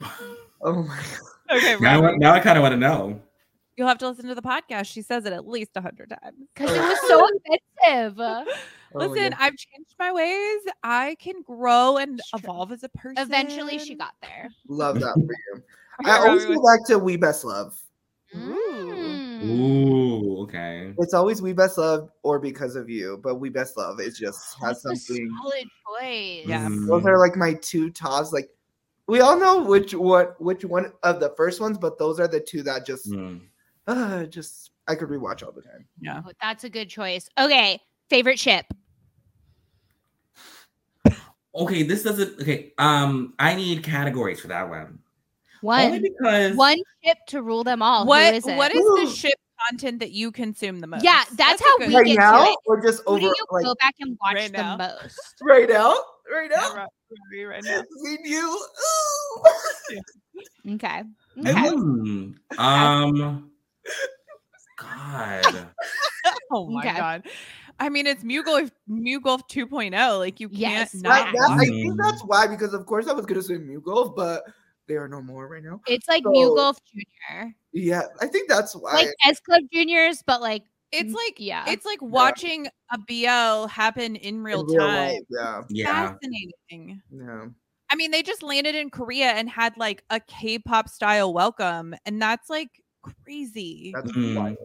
oh 0.62 0.82
my 0.82 0.96
god. 0.96 1.04
Okay, 1.58 1.74
it. 1.74 1.80
Now, 1.82 2.02
I 2.02 2.16
now 2.16 2.32
I 2.32 2.40
kind 2.40 2.56
of 2.56 2.62
want 2.62 2.72
to 2.72 2.78
know. 2.78 3.20
you'll 3.76 3.86
have 3.86 3.98
to 3.98 4.08
listen 4.08 4.26
to 4.28 4.34
the 4.34 4.40
podcast. 4.40 4.86
She 4.86 5.02
says 5.02 5.26
it 5.26 5.32
at 5.34 5.46
least 5.46 5.72
a 5.76 5.82
hundred 5.82 6.08
times. 6.08 6.38
Because 6.54 6.74
it 6.74 6.80
was 6.80 6.98
so 7.06 7.20
offensive. 7.86 8.18
Oh 8.18 8.44
Listen, 8.94 9.30
God. 9.32 9.36
I've 9.38 9.56
changed 9.56 9.94
my 9.98 10.10
ways. 10.10 10.60
I 10.82 11.16
can 11.20 11.42
grow 11.42 11.98
and 11.98 12.18
evolve 12.34 12.72
as 12.72 12.82
a 12.82 12.88
person. 12.88 13.18
Eventually, 13.22 13.78
she 13.78 13.94
got 13.94 14.14
there. 14.22 14.48
love 14.68 15.00
that 15.00 15.12
for 15.14 15.20
you. 15.56 15.62
I 16.06 16.18
always 16.28 16.44
Robbie, 16.44 16.54
go 16.54 16.62
back 16.64 16.86
to 16.86 16.98
We 16.98 17.16
Best 17.16 17.44
Love. 17.44 17.76
Mm. 18.34 18.56
Ooh, 19.44 20.42
okay. 20.42 20.94
It's 20.98 21.14
always 21.14 21.42
We 21.42 21.52
Best 21.52 21.78
Love 21.78 22.10
or 22.22 22.38
Because 22.38 22.76
of 22.76 22.88
You, 22.88 23.20
but 23.22 23.36
We 23.36 23.48
Best 23.50 23.76
Love 23.76 24.00
is 24.00 24.18
just 24.18 24.38
has 24.60 24.82
That's 24.82 24.84
a 24.84 24.96
something. 25.06 25.28
solid 25.42 25.68
choice. 25.88 26.46
Yeah. 26.46 26.68
Those 26.68 27.02
Mm. 27.02 27.06
are 27.06 27.18
like 27.18 27.36
my 27.36 27.54
two 27.54 27.90
tops. 27.90 28.32
Like 28.32 28.50
we 29.06 29.20
all 29.20 29.38
know 29.38 29.62
which 29.62 29.94
what 29.94 30.40
which 30.40 30.64
one 30.64 30.92
of 31.02 31.20
the 31.20 31.30
first 31.36 31.60
ones, 31.60 31.78
but 31.78 31.98
those 31.98 32.20
are 32.20 32.28
the 32.28 32.40
two 32.40 32.62
that 32.62 32.86
just 32.86 33.10
Mm. 33.10 33.40
uh, 33.86 34.24
just 34.24 34.70
I 34.86 34.94
could 34.94 35.08
rewatch 35.08 35.42
all 35.44 35.52
the 35.52 35.62
time. 35.62 35.86
Yeah. 36.00 36.22
Oh, 36.26 36.32
that's 36.40 36.64
a 36.64 36.70
good 36.70 36.88
choice. 36.88 37.28
Okay, 37.38 37.80
favorite 38.08 38.38
ship. 38.38 38.66
Okay, 41.56 41.84
this 41.84 42.02
doesn't. 42.02 42.40
Okay, 42.40 42.72
um, 42.78 43.34
I 43.38 43.54
need 43.54 43.84
categories 43.84 44.40
for 44.40 44.48
that 44.48 44.68
one. 44.68 44.98
One 45.64 45.80
Only 45.86 45.98
because 46.00 46.56
one 46.56 46.76
ship 47.02 47.16
to 47.28 47.42
rule 47.42 47.64
them 47.64 47.80
all. 47.80 48.02
Who 48.04 48.08
What 48.10 48.34
is 48.34 48.46
it? 48.46 48.54
what 48.54 48.70
is 48.74 48.84
the 48.84 49.06
ship 49.16 49.32
content 49.70 49.98
that 50.00 50.12
you 50.12 50.30
consume 50.30 50.80
the 50.80 50.86
most? 50.86 51.02
Yeah, 51.04 51.24
that's 51.36 51.58
a 51.60 51.64
how 51.64 51.78
good- 51.78 51.88
we 51.88 51.94
Right 51.94 52.04
get 52.04 52.14
to 52.16 52.20
now, 52.20 52.44
it. 52.44 52.58
or 52.66 52.82
just 52.82 52.98
Who 53.06 53.18
do 53.18 53.24
over 53.26 53.34
you 53.34 53.46
like 53.50 53.64
go 53.64 53.74
back 53.80 53.94
and 54.00 54.18
watch 54.20 54.34
Right 54.34 54.52
the 54.52 54.58
now. 54.58 54.76
most? 54.76 55.18
right 55.40 55.66
now, 55.66 55.96
right 56.30 56.50
now. 56.50 56.86
Right 57.48 57.64
now. 57.64 57.82
We 58.04 58.18
knew. 58.18 58.66
Okay. 60.74 61.02
Okay. 61.46 61.68
Hmm, 61.68 62.30
um, 62.58 63.50
God, 64.78 65.68
Oh 66.52 66.68
my 66.68 66.80
Okay. 66.86 66.96
god. 66.96 67.26
I 67.80 67.88
mean, 67.88 68.06
it's 68.06 68.22
MewGulf 68.22 68.70
MewGulf 68.88 69.48
2.0. 69.50 70.18
Like 70.18 70.38
you 70.40 70.48
can't 70.48 70.90
That, 70.92 71.02
not. 71.02 71.24
right. 71.24 71.32
that, 71.32 71.50
I 71.50 71.64
think 71.64 71.94
that's 72.00 72.22
why, 72.24 72.46
because 72.46 72.72
of 72.74 72.86
course 72.86 73.08
I 73.08 73.12
was 73.12 73.26
gonna 73.26 73.42
say 73.42 73.56
Mew 73.58 73.80
Gulf, 73.80 74.14
but 74.14 74.44
they 74.86 74.96
are 74.96 75.08
no 75.08 75.22
more 75.22 75.48
right 75.48 75.62
now. 75.62 75.80
It's 75.86 76.08
like 76.08 76.22
So- 76.24 76.30
Mew 76.30 76.54
Gulf 76.56 76.78
Junior, 76.84 77.54
Yeah, 77.72 78.02
I 78.20 78.26
think 78.26 78.48
that's 78.48 78.74
why. 78.74 78.92
like 78.92 79.08
S 79.26 79.40
Club 79.40 79.62
Juniors, 79.72 80.22
but 80.26 80.40
like 80.40 80.62
It's 80.92 81.10
Mm, 81.12 81.16
like 81.16 81.34
yeah. 81.38 81.64
it's 81.66 81.84
like 81.84 82.00
watching 82.02 82.68
a 82.92 82.98
BL 83.08 83.66
happen 83.66 84.14
in 84.14 84.42
real 84.44 84.60
in 84.60 84.66
real 84.66 84.78
time. 84.86 85.08
life, 85.08 85.20
Yeah, 85.28 85.62
yeah. 85.68 86.08
Fascinating. 86.12 87.02
yeah. 87.10 87.46
I 87.90 87.96
mean, 87.96 88.12
they 88.12 88.22
just 88.22 88.42
landed 88.44 88.74
in 88.76 88.90
Korea 88.90 89.30
and 89.32 89.48
had 89.50 89.76
like 89.76 90.04
a 90.10 90.20
K-pop 90.20 90.88
style 90.88 91.32
welcome, 91.34 91.94
and 92.06 92.22
that's 92.22 92.48
like 92.48 92.68
crazy. 93.02 93.92
That's 93.92 94.12
Mm. 94.12 94.36
wild. 94.36 94.56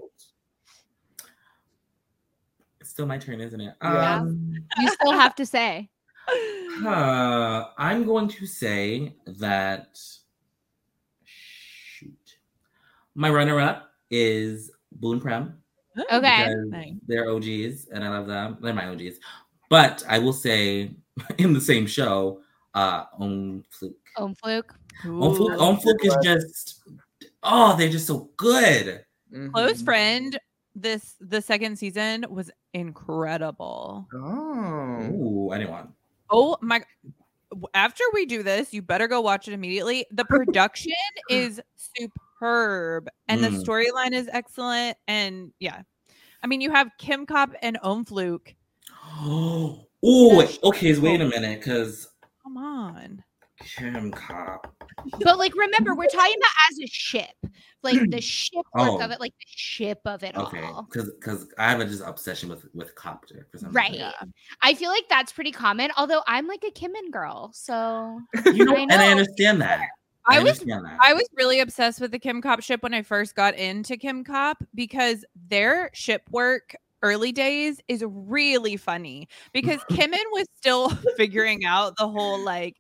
It's 2.80 2.90
still 2.92 3.06
my 3.08 3.18
turn, 3.18 3.42
isn't 3.42 3.60
it? 3.60 3.76
Yeah. 3.82 4.16
Um, 4.22 4.56
you 4.78 4.90
still 4.90 5.12
have 5.14 5.34
to 5.36 5.46
say. 5.46 5.90
Uh, 6.86 7.66
I'm 7.78 8.06
going 8.06 8.28
to 8.30 8.46
say 8.46 9.16
that. 9.26 10.00
Shoot, 11.26 12.38
my 13.16 13.30
runner-up 13.30 13.92
is 14.10 14.72
Boun 14.92 15.20
Prem. 15.20 15.62
Okay. 16.12 16.48
Nice. 16.68 16.94
They're 17.08 17.30
OGs, 17.30 17.88
and 17.92 18.04
I 18.04 18.10
love 18.10 18.28
them. 18.28 18.58
They're 18.62 18.74
my 18.74 18.88
OGs. 18.88 19.20
But 19.70 20.04
I 20.08 20.20
will 20.20 20.34
say, 20.34 20.92
in 21.38 21.54
the 21.54 21.62
same 21.62 21.86
show, 21.86 22.42
uh, 22.74 23.06
Ohm 23.20 23.64
Fluke. 23.70 23.98
Ohm 24.18 24.36
Fluke. 24.36 24.74
Ohm 25.06 25.36
Fluke, 25.36 25.52
Ooh. 25.54 25.60
Ohm 25.60 25.78
Fluke 25.78 26.06
is 26.06 26.18
just, 26.24 26.82
oh, 27.44 27.76
they're 27.78 27.90
just 27.90 28.08
so 28.08 28.30
good. 28.38 29.04
Close 29.54 29.82
Mhm. 29.82 29.86
friend. 29.86 30.40
This 30.76 31.16
the 31.20 31.42
second 31.42 31.78
season 31.78 32.26
was 32.30 32.52
incredible. 32.74 34.08
Oh, 34.14 35.02
Ooh, 35.12 35.50
I 35.52 35.58
didn't 35.58 35.72
want. 35.72 35.90
Oh 36.32 36.58
my! 36.62 36.82
After 37.74 38.04
we 38.14 38.26
do 38.26 38.44
this, 38.44 38.74
you 38.74 38.82
better 38.82 39.08
go 39.08 39.22
watch 39.22 39.48
it 39.48 39.54
immediately. 39.54 40.06
The 40.12 40.26
production 40.30 40.94
is 41.30 41.60
superb, 41.76 43.10
and 43.28 43.44
the 43.44 43.50
Mm. 43.50 43.64
storyline 43.64 44.14
is 44.14 44.30
excellent. 44.32 44.98
And 45.08 45.52
yeah, 45.60 45.82
I 46.44 46.48
mean, 46.48 46.62
you 46.62 46.72
have 46.72 46.90
Kim 47.00 47.26
Cop 47.26 47.52
and 47.62 47.78
Ohm 47.84 48.06
Fluke. 48.06 48.56
Oh, 50.02 50.38
wait, 50.38 50.60
okay, 50.64 50.98
wait 50.98 51.20
a 51.22 51.28
minute, 51.28 51.60
because 51.60 52.08
Come 52.44 52.58
on, 52.58 53.24
Kim 53.60 54.12
Cop. 54.12 54.74
But 55.22 55.38
like, 55.38 55.56
remember, 55.56 55.96
we're 55.96 56.08
talking 56.08 56.36
about 56.38 56.52
as 56.72 56.80
a 56.80 56.88
ship, 56.88 57.30
like 57.84 58.00
the 58.10 58.22
ship 58.22 58.66
Oh. 58.76 59.02
of 59.02 59.12
it, 59.12 59.20
like 59.20 59.34
the 59.40 59.46
ship 59.48 60.00
of 60.06 60.24
it 60.24 60.36
Okay, 60.36 60.62
all. 60.62 60.84
because 60.92 61.12
because 61.12 61.48
I 61.58 61.70
have 61.70 61.80
a 61.80 61.86
just 61.86 62.04
obsession 62.06 62.50
with 62.50 62.66
with 62.74 62.96
Copter 62.96 63.48
for 63.52 63.58
some 63.58 63.72
Right. 63.72 63.94
yeah. 63.94 64.12
I 64.62 64.74
feel 64.74 64.90
like 64.90 65.08
that's 65.10 65.32
pretty 65.32 65.52
common. 65.52 65.92
Although 65.98 66.24
I'm 66.28 66.48
like 66.48 66.64
a 66.68 66.72
Kimmon 66.72 67.12
girl, 67.12 67.52
so 67.54 68.20
You 68.54 68.66
know, 68.66 68.76
I 68.76 68.80
and 68.82 68.92
I 68.94 69.10
understand 69.12 69.62
that. 69.62 69.82
I 70.26 70.44
was 70.44 70.60
that. 70.60 70.98
I 71.02 71.14
was 71.14 71.28
really 71.36 71.60
obsessed 71.60 72.00
with 72.02 72.12
the 72.12 72.20
Kim 72.20 72.42
Cop 72.42 72.62
ship 72.62 72.84
when 72.84 72.94
I 72.94 73.02
first 73.02 73.36
got 73.36 73.56
into 73.56 73.98
Kim 73.98 74.24
Cop 74.24 74.64
because 74.76 75.26
their 75.50 75.90
ship 75.94 76.24
work 76.30 76.76
early 77.02 77.32
days 77.32 77.80
is 77.88 78.04
really 78.06 78.76
funny 78.78 79.28
because 79.54 79.80
Kimmon 79.90 80.20
was 80.34 80.46
still 80.58 80.90
figuring 81.18 81.66
out 81.66 81.96
the 81.98 82.08
whole 82.08 82.44
like 82.44 82.76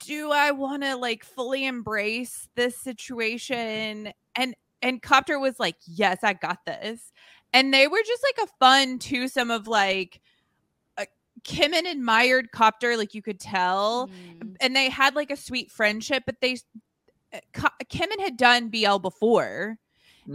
do 0.00 0.30
I 0.32 0.50
want 0.50 0.82
to 0.82 0.96
like 0.96 1.24
fully 1.24 1.66
embrace 1.66 2.48
this 2.54 2.76
situation 2.78 4.12
and 4.36 4.54
and 4.82 5.02
Copter 5.02 5.38
was 5.38 5.58
like 5.58 5.76
yes 5.86 6.18
I 6.22 6.34
got 6.34 6.64
this 6.66 7.12
and 7.52 7.72
they 7.72 7.88
were 7.88 8.02
just 8.06 8.22
like 8.22 8.48
a 8.48 8.52
fun 8.60 8.98
twosome 8.98 9.50
of 9.50 9.66
like 9.66 10.20
uh, 10.98 11.04
Kimmon 11.44 11.86
admired 11.86 12.50
Copter 12.52 12.96
like 12.96 13.14
you 13.14 13.22
could 13.22 13.40
tell 13.40 14.08
Mm. 14.08 14.56
and 14.60 14.76
they 14.76 14.88
had 14.90 15.14
like 15.14 15.30
a 15.30 15.36
sweet 15.36 15.70
friendship, 15.70 16.24
but 16.26 16.36
they 16.40 16.56
uh, 17.34 17.40
Ka- 17.52 17.74
Kimmon 17.88 18.20
had 18.20 18.36
done 18.36 18.68
BL 18.68 18.98
before 18.98 19.78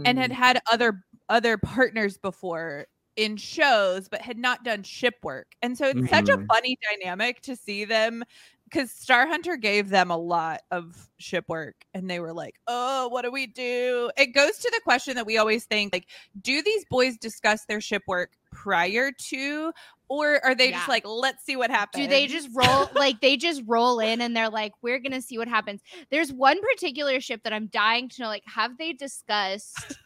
and 0.04 0.18
had 0.18 0.30
Mhm. 0.30 0.34
had 0.34 0.60
other 0.72 1.04
other 1.28 1.56
partners 1.58 2.18
before 2.18 2.86
in 3.16 3.36
shows, 3.36 4.08
but 4.08 4.22
had 4.22 4.38
not 4.38 4.64
done 4.64 4.82
ship 4.82 5.14
work. 5.22 5.54
And 5.62 5.76
so 5.76 5.86
it's 5.88 6.08
such 6.10 6.28
a 6.30 6.36
Mhm. 6.38 6.46
funny 6.48 6.78
dynamic 6.82 7.40
to 7.42 7.56
see 7.56 7.84
them 7.84 8.24
because 8.72 8.90
Star 8.90 9.26
Hunter 9.26 9.56
gave 9.56 9.90
them 9.90 10.10
a 10.10 10.16
lot 10.16 10.62
of 10.70 11.10
ship 11.18 11.44
work 11.48 11.74
and 11.92 12.08
they 12.08 12.20
were 12.20 12.32
like, 12.32 12.54
oh, 12.66 13.08
what 13.08 13.22
do 13.22 13.30
we 13.30 13.46
do? 13.46 14.10
It 14.16 14.28
goes 14.34 14.56
to 14.58 14.70
the 14.72 14.80
question 14.82 15.14
that 15.16 15.26
we 15.26 15.36
always 15.36 15.64
think 15.66 15.92
like, 15.92 16.06
do 16.40 16.62
these 16.62 16.84
boys 16.86 17.18
discuss 17.18 17.64
their 17.66 17.80
ship 17.80 18.02
work 18.06 18.32
prior 18.50 19.12
to, 19.12 19.72
or 20.08 20.44
are 20.44 20.54
they 20.54 20.70
just 20.70 20.88
like, 20.88 21.06
let's 21.06 21.44
see 21.44 21.56
what 21.56 21.70
happens? 21.70 22.04
Do 22.04 22.08
they 22.08 22.26
just 22.26 22.48
roll 22.54 22.88
like 22.94 23.20
they 23.20 23.36
just 23.36 23.62
roll 23.66 24.00
in 24.00 24.20
and 24.20 24.34
they're 24.36 24.50
like, 24.50 24.72
we're 24.82 24.98
gonna 24.98 25.22
see 25.22 25.38
what 25.38 25.48
happens? 25.48 25.82
There's 26.10 26.32
one 26.32 26.60
particular 26.60 27.20
ship 27.20 27.42
that 27.44 27.52
I'm 27.52 27.66
dying 27.66 28.08
to 28.10 28.22
know. 28.22 28.28
Like, 28.28 28.44
have 28.46 28.78
they 28.78 28.92
discussed 28.92 29.98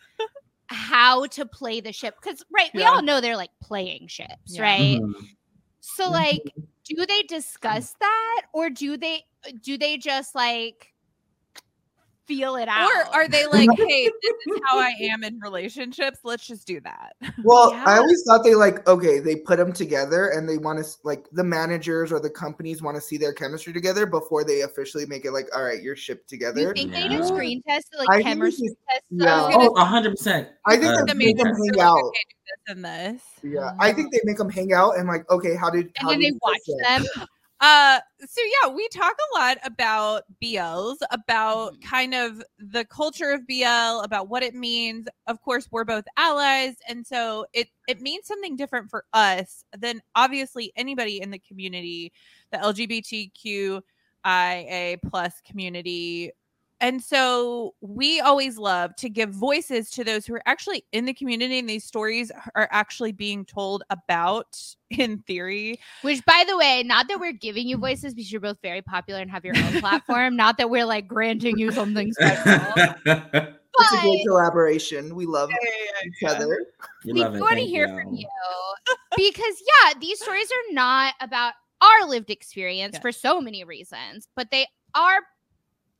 how 0.69 1.27
to 1.27 1.47
play 1.47 1.81
the 1.81 1.93
ship? 1.93 2.17
Because 2.21 2.45
right, 2.53 2.71
we 2.75 2.81
Yeah. 2.81 2.91
all 2.91 3.03
know 3.03 3.21
they're 3.21 3.37
like 3.37 3.51
playing 3.63 4.09
ships, 4.09 4.31
Yeah. 4.47 4.63
right? 4.63 5.01
Mhm. 5.01 5.29
So 5.95 6.11
like, 6.11 6.43
do 6.85 7.07
they 7.07 7.23
discuss 7.23 7.95
that 8.01 8.43
or 8.53 8.71
do 8.71 8.97
they 8.97 9.25
do 9.63 9.79
they 9.79 9.97
just 9.97 10.35
like 10.35 10.93
feel 12.27 12.57
it 12.57 12.69
out? 12.69 12.91
Or 12.91 13.07
are 13.15 13.29
they 13.29 13.47
like, 13.47 13.69
hey, 13.77 14.11
this 14.23 14.35
is 14.47 14.61
how 14.67 14.79
I 14.79 14.93
am 15.03 15.25
in 15.25 15.39
relationships. 15.41 16.19
Let's 16.25 16.47
just 16.47 16.67
do 16.67 16.81
that. 16.81 17.15
Well, 17.45 17.73
I 17.75 17.99
always 17.99 18.23
thought 18.27 18.43
they 18.43 18.55
like 18.57 18.87
okay, 18.89 19.21
they 19.21 19.37
put 19.37 19.59
them 19.59 19.73
together 19.73 20.29
and 20.31 20.49
they 20.49 20.59
want 20.59 20.85
to 20.85 20.91
like 21.05 21.27
the 21.33 21.45
managers 21.45 22.11
or 22.11 22.19
the 22.19 22.31
companies 22.31 22.83
want 22.83 22.97
to 22.97 23.01
see 23.01 23.17
their 23.19 23.33
chemistry 23.33 23.73
together 23.73 24.05
before 24.07 24.43
they 24.43 24.63
officially 24.63 25.07
make 25.07 25.25
it 25.25 25.31
like 25.33 25.47
all 25.55 25.63
right, 25.63 25.81
you're 25.83 25.95
shipped 25.97 26.29
together. 26.29 26.61
you 26.61 26.75
together. 26.75 26.91
think 26.91 27.11
they 27.11 27.17
do 27.17 27.25
screen 27.25 27.63
tests 27.69 27.91
I 27.95 27.99
like 27.99 28.09
think 28.17 28.27
camera 28.27 28.51
they 28.51 28.57
tests? 28.57 29.07
yeah. 29.11 29.27
those? 29.43 29.55
Oh, 29.55 29.75
a 29.77 29.85
hundred 29.85 30.11
percent. 30.13 30.49
I 30.67 30.77
think 30.77 30.87
Uh, 30.99 31.05
they 31.05 31.15
make 31.15 31.37
them 31.37 31.47
hang 31.49 31.57
are 31.57 31.77
like, 31.77 31.87
out. 31.87 31.99
okay, 31.99 32.25
do 32.29 32.45
this 32.47 32.75
and 32.75 32.85
this. 32.85 33.23
Yeah, 33.45 33.71
I 33.79 33.93
think 33.93 34.13
they 34.13 34.21
make 34.25 34.39
them 34.39 34.51
hang 34.51 34.73
out 34.73 34.99
and 34.99 35.07
like 35.07 35.29
okay, 35.31 35.55
how 35.55 35.71
did 35.71 35.87
and 35.87 35.93
how 35.99 36.11
then 36.11 36.21
they 36.21 36.33
watch 36.43 36.59
this 36.67 36.77
them. 36.83 37.27
Uh 37.61 38.01
so 38.21 38.41
yeah, 38.63 38.69
we 38.75 38.87
talk 38.89 39.15
a 39.35 39.39
lot 39.39 39.57
about 39.65 40.25
BLs, 40.43 40.99
about 41.11 41.75
Mhm. 41.75 41.83
kind 41.83 42.15
of 42.15 42.43
the 42.59 42.85
culture 42.85 43.31
of 43.33 43.47
BL, 43.47 44.01
about 44.03 44.29
what 44.29 44.43
it 44.43 44.55
means. 44.55 45.09
Of 45.27 45.41
course, 45.41 45.67
we're 45.71 45.85
both 45.85 46.05
allies, 46.19 46.77
and 46.89 47.07
so 47.07 47.47
it 47.55 47.69
it 47.89 48.01
means 48.03 48.27
something 48.27 48.57
different 48.57 48.91
for 48.91 49.05
us 49.15 49.65
than 49.77 50.03
obviously 50.15 50.71
anybody 50.77 51.21
in 51.21 51.31
the 51.31 51.39
community, 51.39 52.13
the 52.53 52.59
LGBTQIA 52.61 53.83
plus 55.09 55.41
community. 55.47 56.33
And 56.81 57.03
so 57.03 57.75
we 57.81 58.21
always 58.21 58.59
love 58.59 58.95
to 58.97 59.09
give 59.09 59.31
voices 59.31 59.91
to 59.93 60.05
those 60.05 60.27
who 60.27 60.35
are 60.35 60.43
actually 60.47 60.85
in 60.93 61.07
the 61.07 61.15
community 61.15 61.59
and 61.59 61.69
these 61.69 61.85
stories 61.85 62.31
are 62.55 62.69
actually 62.71 63.13
being 63.13 63.45
told 63.45 63.83
about 63.91 64.59
in 64.91 65.19
theory. 65.27 65.81
Which, 66.03 66.25
by 66.27 66.45
the 66.47 66.57
way, 66.57 66.83
not 66.83 67.09
that 67.09 67.19
we're 67.21 67.33
giving 67.33 67.67
you 67.67 67.79
voices 67.79 68.15
because 68.15 68.31
you're 68.31 68.41
both 68.41 68.59
very 68.63 68.83
popular 68.83 69.21
and 69.21 69.31
have 69.31 69.45
your 69.45 69.57
own 69.57 69.81
platform. 69.81 70.37
Not 70.37 70.59
that 70.59 70.69
we're 70.71 70.85
like 70.87 71.09
granting 71.09 71.59
you 71.59 71.73
something 71.73 72.13
special. 72.13 72.73
But 72.75 73.61
It's 73.79 73.93
a 73.93 74.01
great 74.01 74.25
collaboration. 74.27 75.15
We 75.15 75.27
love 75.27 75.51
each 76.07 76.23
other. 76.27 76.65
We 77.05 77.13
we 77.13 77.21
love 77.21 77.37
it. 77.37 77.41
want 77.41 77.53
to 77.53 77.57
Thank 77.59 77.69
hear 77.69 77.89
from 77.89 78.15
you 78.15 78.27
because 79.17 79.63
yeah 79.85 79.99
these 80.01 80.19
stories 80.21 80.51
are 80.51 80.73
not 80.75 81.15
about 81.21 81.53
our 81.83 82.09
lived 82.09 82.31
experience 82.31 82.95
Yeah. 82.95 83.01
for 83.01 83.13
so 83.13 83.41
many 83.41 83.65
reasons 83.65 84.29
but 84.35 84.51
they 84.51 84.67
are 84.95 85.21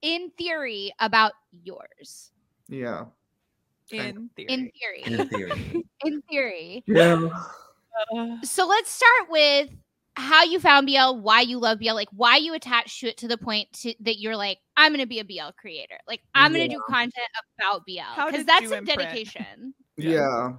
in 0.07 0.31
theory 0.39 0.93
about 1.01 1.33
yours 1.51 2.31
Yeah. 2.69 3.07
In 3.91 4.31
theory. 4.37 4.53
in 4.53 4.71
theory 4.79 5.03
In 5.05 5.29
theory. 5.29 5.85
in 6.05 6.23
theory 6.31 6.85
Yeah. 6.87 7.29
Uh, 8.15 8.37
so 8.45 8.67
let's 8.67 8.91
start 8.91 9.31
with 9.31 9.71
how 10.17 10.45
you 10.45 10.59
found 10.61 10.87
bl 10.87 11.17
why 11.21 11.41
you 11.41 11.59
love 11.59 11.79
bl 11.79 11.93
like 11.95 12.09
why 12.13 12.37
you 12.37 12.55
attached 12.55 13.01
to 13.01 13.09
it 13.09 13.17
to 13.19 13.29
the 13.29 13.37
point 13.39 13.71
to, 13.73 13.95
that 14.01 14.19
you're 14.19 14.37
like 14.37 14.59
i'm 14.77 14.93
gonna 14.93 15.07
be 15.07 15.19
a 15.19 15.25
bl 15.25 15.51
creator 15.59 15.99
like 16.09 16.21
i'm 16.35 16.53
gonna 16.53 16.69
do 16.69 16.81
content 16.89 17.27
about 17.59 17.85
bl 17.87 18.27
because 18.27 18.45
that's 18.47 18.63
you 18.63 18.69
some 18.71 18.85
dedication 18.85 19.75
Yeah. 19.97 20.53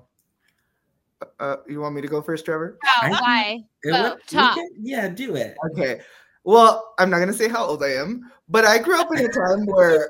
Uh, 1.39 1.55
you 1.67 1.79
want 1.81 1.95
me 1.95 2.01
to 2.01 2.07
go 2.07 2.21
first, 2.21 2.45
Trevor? 2.45 2.77
wow 2.83 2.89
I- 3.01 3.09
why 3.09 3.63
It 3.83 3.91
Go, 3.91 4.03
would- 4.13 4.27
talk. 4.27 4.53
can- 4.55 4.69
yeah, 4.79 5.07
do 5.09 5.35
it. 5.35 5.55
Okay. 5.71 6.01
Well, 6.47 6.93
I'm 6.97 7.09
not 7.09 7.19
gonna 7.19 7.33
say 7.33 7.49
how 7.49 7.65
old 7.65 7.83
I 7.83 7.95
am, 7.95 8.31
but 8.47 8.63
I 8.63 8.77
grew 8.77 8.97
up 8.97 9.11
in 9.11 9.25
a 9.25 9.27
time 9.27 9.65
where 9.65 10.09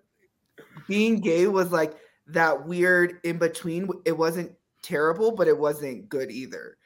being 0.86 1.18
gay 1.18 1.46
was 1.46 1.72
like 1.72 1.96
that 2.26 2.66
weird 2.66 3.18
in 3.24 3.38
between. 3.38 3.88
It 4.04 4.12
wasn't 4.12 4.52
terrible, 4.82 5.32
but 5.32 5.48
it 5.48 5.56
wasn't 5.56 6.10
good 6.10 6.30
either. 6.30 6.76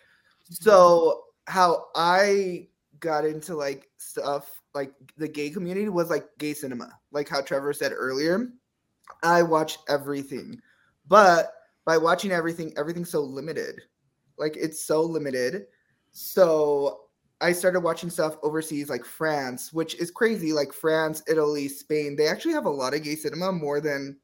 So 0.50 1.24
how 1.48 1.87
I 1.96 2.68
got 3.00 3.24
into 3.24 3.57
like 3.57 3.88
stuff 3.96 4.62
like 4.72 4.92
the 5.16 5.26
gay 5.26 5.50
community 5.50 5.88
was 5.88 6.11
like 6.11 6.29
gay 6.38 6.55
cinema, 6.55 6.96
like 7.11 7.29
how 7.29 7.40
Trevor 7.40 7.72
said 7.72 7.90
earlier. 7.92 8.53
I 9.24 9.42
watch 9.42 9.79
everything, 9.88 10.61
but 11.09 11.55
by 11.85 11.98
watching 11.98 12.31
everything, 12.31 12.72
everything's 12.76 13.11
so 13.11 13.20
limited. 13.20 13.81
Like 14.38 14.57
it's 14.57 14.85
so 14.85 15.03
limited. 15.03 15.66
So 16.12 17.10
I 17.40 17.53
started 17.53 17.81
watching 17.81 18.11
stuff 18.11 18.37
overseas, 18.42 18.90
like 18.90 19.05
France, 19.05 19.72
which 19.72 19.94
is 19.96 20.11
crazy. 20.11 20.53
Like 20.53 20.72
France, 20.72 21.22
Italy, 21.26 21.68
Spain, 21.68 22.16
they 22.16 22.29
actually 22.29 22.53
have 22.53 22.66
a 22.66 22.70
lot 22.70 22.94
of 22.94 23.03
gay 23.03 23.16
cinema 23.16 23.53
more 23.53 23.81
than 23.81 24.18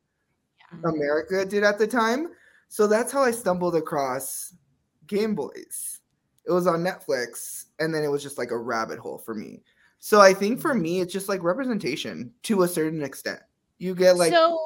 America 0.84 1.44
did 1.44 1.64
at 1.64 1.78
the 1.78 1.86
time. 1.86 2.28
So 2.68 2.86
that's 2.86 3.12
how 3.12 3.22
I 3.22 3.30
stumbled 3.30 3.76
across 3.76 4.54
Game 5.06 5.34
Boys. 5.34 6.00
It 6.46 6.52
was 6.52 6.66
on 6.66 6.84
Netflix, 6.84 7.66
and 7.78 7.94
then 7.94 8.04
it 8.04 8.08
was 8.08 8.22
just 8.22 8.38
like 8.38 8.50
a 8.50 8.58
rabbit 8.58 8.98
hole 8.98 9.18
for 9.18 9.34
me. 9.34 9.62
So 9.98 10.20
I 10.20 10.34
think 10.34 10.60
for 10.60 10.72
mm-hmm. 10.72 10.82
me, 10.82 11.00
it's 11.00 11.12
just 11.12 11.28
like 11.28 11.42
representation 11.42 12.32
to 12.44 12.62
a 12.62 12.68
certain 12.68 13.02
extent. 13.02 13.40
You 13.78 13.94
get 13.94 14.16
like 14.16 14.32
so 14.32 14.58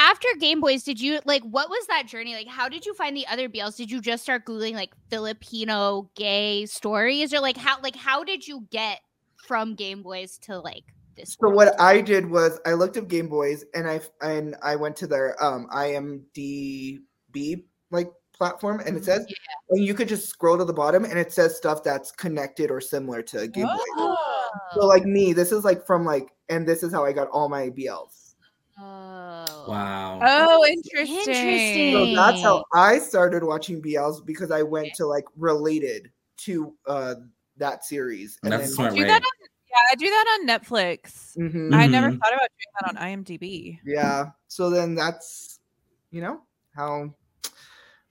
after 0.00 0.28
Game 0.38 0.60
Boys, 0.60 0.82
did 0.82 0.98
you 0.98 1.20
like 1.26 1.42
what 1.42 1.68
was 1.68 1.86
that 1.88 2.06
journey? 2.06 2.34
Like 2.34 2.48
how 2.48 2.68
did 2.68 2.86
you 2.86 2.94
find 2.94 3.14
the 3.16 3.26
other 3.26 3.48
BLs? 3.48 3.76
Did 3.76 3.90
you 3.90 4.00
just 4.00 4.22
start 4.22 4.46
Googling 4.46 4.72
like 4.72 4.92
Filipino 5.10 6.10
gay 6.16 6.66
stories? 6.66 7.34
Or 7.34 7.40
like 7.40 7.56
how 7.56 7.80
like 7.82 7.94
how 7.94 8.24
did 8.24 8.48
you 8.48 8.66
get 8.70 9.00
from 9.46 9.74
Game 9.74 10.02
Boys 10.02 10.38
to 10.38 10.58
like 10.58 10.84
this? 11.16 11.34
So 11.34 11.48
world? 11.48 11.56
what 11.56 11.80
I 11.80 12.00
did 12.00 12.28
was 12.28 12.58
I 12.64 12.72
looked 12.72 12.96
up 12.96 13.08
Game 13.08 13.28
Boys 13.28 13.64
and 13.74 13.86
I 13.86 14.00
and 14.22 14.56
I 14.62 14.74
went 14.74 14.96
to 14.96 15.06
their 15.06 15.42
um 15.42 15.68
IMDb 15.70 17.64
like 17.90 18.10
platform 18.32 18.80
and 18.86 18.96
it 18.96 19.04
says 19.04 19.26
yeah. 19.28 19.36
and 19.68 19.84
you 19.84 19.92
could 19.92 20.08
just 20.08 20.30
scroll 20.30 20.56
to 20.56 20.64
the 20.64 20.72
bottom 20.72 21.04
and 21.04 21.18
it 21.18 21.30
says 21.30 21.54
stuff 21.54 21.84
that's 21.84 22.10
connected 22.10 22.70
or 22.70 22.80
similar 22.80 23.20
to 23.20 23.46
Game 23.48 23.66
Boy. 23.66 23.84
Oh. 23.98 24.16
So 24.74 24.86
like 24.86 25.04
me, 25.04 25.34
this 25.34 25.52
is 25.52 25.62
like 25.62 25.84
from 25.84 26.06
like 26.06 26.30
and 26.48 26.66
this 26.66 26.82
is 26.82 26.90
how 26.90 27.04
I 27.04 27.12
got 27.12 27.28
all 27.28 27.50
my 27.50 27.68
BLs. 27.68 28.34
Oh. 28.78 29.19
Wow. 29.68 30.20
Oh, 30.22 30.64
interesting. 30.66 31.16
Interesting. 31.18 31.92
So 31.92 32.14
that's 32.14 32.42
how 32.42 32.64
I 32.72 32.98
started 32.98 33.44
watching 33.44 33.80
BLs 33.82 34.24
because 34.24 34.50
I 34.50 34.62
went 34.62 34.94
to 34.94 35.06
like 35.06 35.24
related 35.36 36.10
to 36.38 36.74
uh 36.86 37.14
that 37.58 37.84
series. 37.84 38.38
And 38.42 38.52
that's 38.52 38.64
then- 38.64 38.72
smart 38.72 38.94
Do 38.94 39.04
that 39.04 39.22
on, 39.22 39.30
yeah, 39.68 39.76
I 39.92 39.94
do 39.96 40.06
that 40.06 40.38
on 40.40 40.46
Netflix. 40.48 41.36
Mhm. 41.36 41.74
I 41.74 41.86
never 41.86 42.08
Mhm. 42.08 42.18
thought 42.18 42.32
about 42.32 42.48
doing 42.48 42.72
that 42.80 42.88
on 42.88 42.96
IMDb. 42.96 43.78
Yeah. 43.84 44.30
So 44.48 44.70
then 44.70 44.94
that's, 44.94 45.60
you 46.10 46.22
know, 46.22 46.40
how 46.74 47.14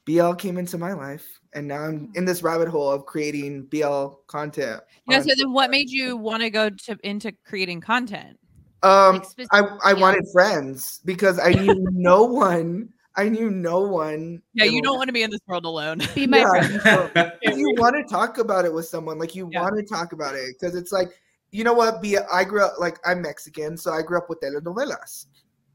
BL 0.05 0.33
came 0.33 0.57
into 0.57 0.77
my 0.77 0.93
life. 0.93 1.25
And 1.53 1.67
now 1.67 1.81
I'm 1.81 2.12
in 2.13 2.25
this 2.25 2.43
rabbit 2.43 2.67
hole 2.67 2.91
of 2.91 3.07
creating 3.07 3.63
BL 3.65 4.09
content. 4.27 4.81
Yeah. 5.07 5.17
on- 5.17 5.23
So 5.23 5.33
then, 5.35 5.51
what 5.51 5.71
made 5.71 5.89
you 5.89 6.15
want 6.15 6.43
to 6.43 6.51
go 6.51 6.69
to 6.69 6.97
into 7.03 7.31
creating 7.43 7.81
content? 7.81 8.38
Um, 8.84 9.22
Like, 9.38 9.48
I, 9.52 9.62
I 9.84 9.94
wanted 9.94 10.26
friends 10.32 11.02
because 11.06 11.39
I 11.39 11.54
knew 11.54 11.88
no 11.92 12.24
one. 12.26 12.89
I 13.15 13.30
knew 13.30 13.50
no 13.52 13.82
one. 13.82 14.42
Yeah, 14.54 14.65
you 14.65 14.82
don't 14.82 14.98
want 14.98 15.08
to 15.08 15.13
be 15.13 15.24
in 15.24 15.30
this 15.32 15.42
world 15.48 15.65
alone. 15.65 16.02
Be 16.15 16.28
my 16.28 16.39
Yeah. 16.39 16.50
friend. 16.50 17.10
you 17.44 17.74
want 17.78 17.96
to 17.96 18.04
talk 18.04 18.38
about 18.38 18.65
it 18.65 18.74
with 18.74 18.86
someone 18.86 19.18
like 19.18 19.36
you 19.36 19.50
Yeah. 19.52 19.62
want 19.62 19.76
to 19.78 19.84
talk 19.84 20.13
about 20.13 20.36
it 20.36 20.56
because 20.60 20.76
it's 20.76 20.92
like 20.92 21.10
you 21.52 21.63
know 21.63 21.74
what 21.74 22.02
be 22.02 22.18
i 22.32 22.44
grew 22.44 22.63
up 22.63 22.74
like 22.80 23.00
i'm 23.06 23.22
mexican 23.22 23.78
so 23.78 23.92
i 23.92 24.02
grew 24.02 24.18
up 24.18 24.30
with 24.30 24.39
telenovelas 24.42 25.26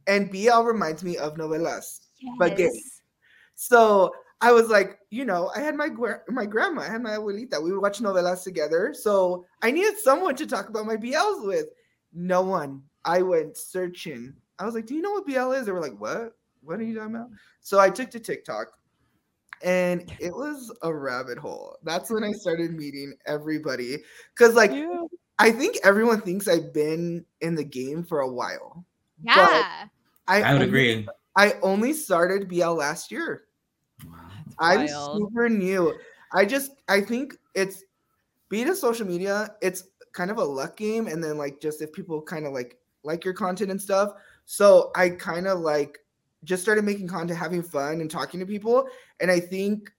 and 0.07 0.31
bl 0.31 0.61
reminds 0.63 1.03
me 1.03 1.17
of 1.17 1.35
novelas 1.35 2.01
but 2.39 2.57
gay. 2.57 2.65
Yes. 2.65 3.01
so 3.55 4.13
i 4.41 4.53
was 4.53 4.69
like 4.69 4.99
you 5.11 5.25
know 5.25 5.51
i 5.57 5.61
had 5.61 5.75
my 5.75 5.89
my 6.29 6.47
grandma 6.47 6.83
i 6.83 6.89
had 6.89 7.03
my 7.03 7.13
abuelita 7.13 7.63
we 7.63 7.73
would 7.73 7.83
watch 7.83 8.01
novelas 8.01 8.43
together 8.45 8.95
so 8.95 9.45
i 9.63 9.71
needed 9.71 9.99
someone 9.99 10.37
to 10.37 10.47
talk 10.47 10.69
about 10.69 10.87
my 10.87 10.97
bls 10.97 11.47
with 11.47 11.67
no 12.13 12.43
one 12.43 12.83
i 13.05 13.21
went 13.23 13.57
searching 13.57 14.35
i 14.59 14.65
was 14.65 14.75
like 14.75 14.87
do 14.87 14.95
you 14.95 15.03
know 15.03 15.13
what 15.13 15.27
bl 15.27 15.53
is 15.53 15.67
they 15.67 15.73
were 15.73 15.81
like 15.81 15.99
what 16.01 16.33
what 16.63 16.79
are 16.79 16.83
you 16.85 16.95
talking 16.97 17.15
about 17.15 17.29
so 17.61 17.79
i 17.79 17.91
took 17.91 18.11
to 18.11 18.21
tiktok 18.21 18.69
and 19.63 20.13
it 20.21 20.33
was 20.35 20.73
a 20.83 20.93
rabbit 20.93 21.39
hole 21.39 21.77
that's 21.85 22.11
when 22.11 22.25
i 22.25 22.33
started 22.33 22.75
meeting 22.75 23.15
everybody 23.27 23.99
because 24.37 24.55
like 24.55 24.73
i 25.39 25.51
think 25.51 25.77
everyone 25.85 26.21
thinks 26.21 26.49
i've 26.49 26.73
been 26.73 27.25
in 27.41 27.55
the 27.55 27.65
game 27.65 28.03
for 28.05 28.21
a 28.21 28.29
while 28.31 28.85
Yeah. 29.23 29.87
i, 30.29 30.43
I 30.43 30.53
would 30.53 30.63
only- 30.63 30.67
agree. 30.67 31.09
i 31.37 31.55
only 31.63 31.93
started 31.93 32.49
bl 32.49 32.71
last 32.73 33.11
year 33.11 33.45
Wow. 34.05 34.19
I'm 34.59 34.87
Wild. 34.87 35.19
super 35.19 35.49
new. 35.49 35.95
I 36.33 36.45
just 36.45 36.73
I 36.89 37.01
think 37.01 37.37
it's 37.55 37.85
being 38.49 38.69
a 38.69 38.75
social 38.75 39.07
media, 39.07 39.55
it's 39.63 39.85
kind 40.13 40.31
of 40.33 40.39
a 40.39 40.45
luck 40.45 40.77
game, 40.77 41.07
and 41.07 41.23
then 41.23 41.39
like 41.39 41.61
just 41.61 41.81
if 41.81 41.93
people 41.93 42.21
kind 42.21 42.45
of 42.45 42.53
like 42.53 42.77
like 43.05 43.25
your 43.25 43.35
content 43.35 43.71
and 43.71 43.81
stuff. 43.81 44.13
So 44.47 44.91
I 44.97 45.11
kind 45.11 45.47
of 45.47 45.61
like 45.61 45.99
just 46.43 46.63
started 46.63 46.85
making 46.85 47.09
content, 47.09 47.39
having 47.39 47.63
fun 47.63 48.01
and 48.01 48.11
talking 48.11 48.41
to 48.41 48.47
people, 48.47 48.87
and 49.21 49.31
I 49.31 49.41
think 49.41 49.93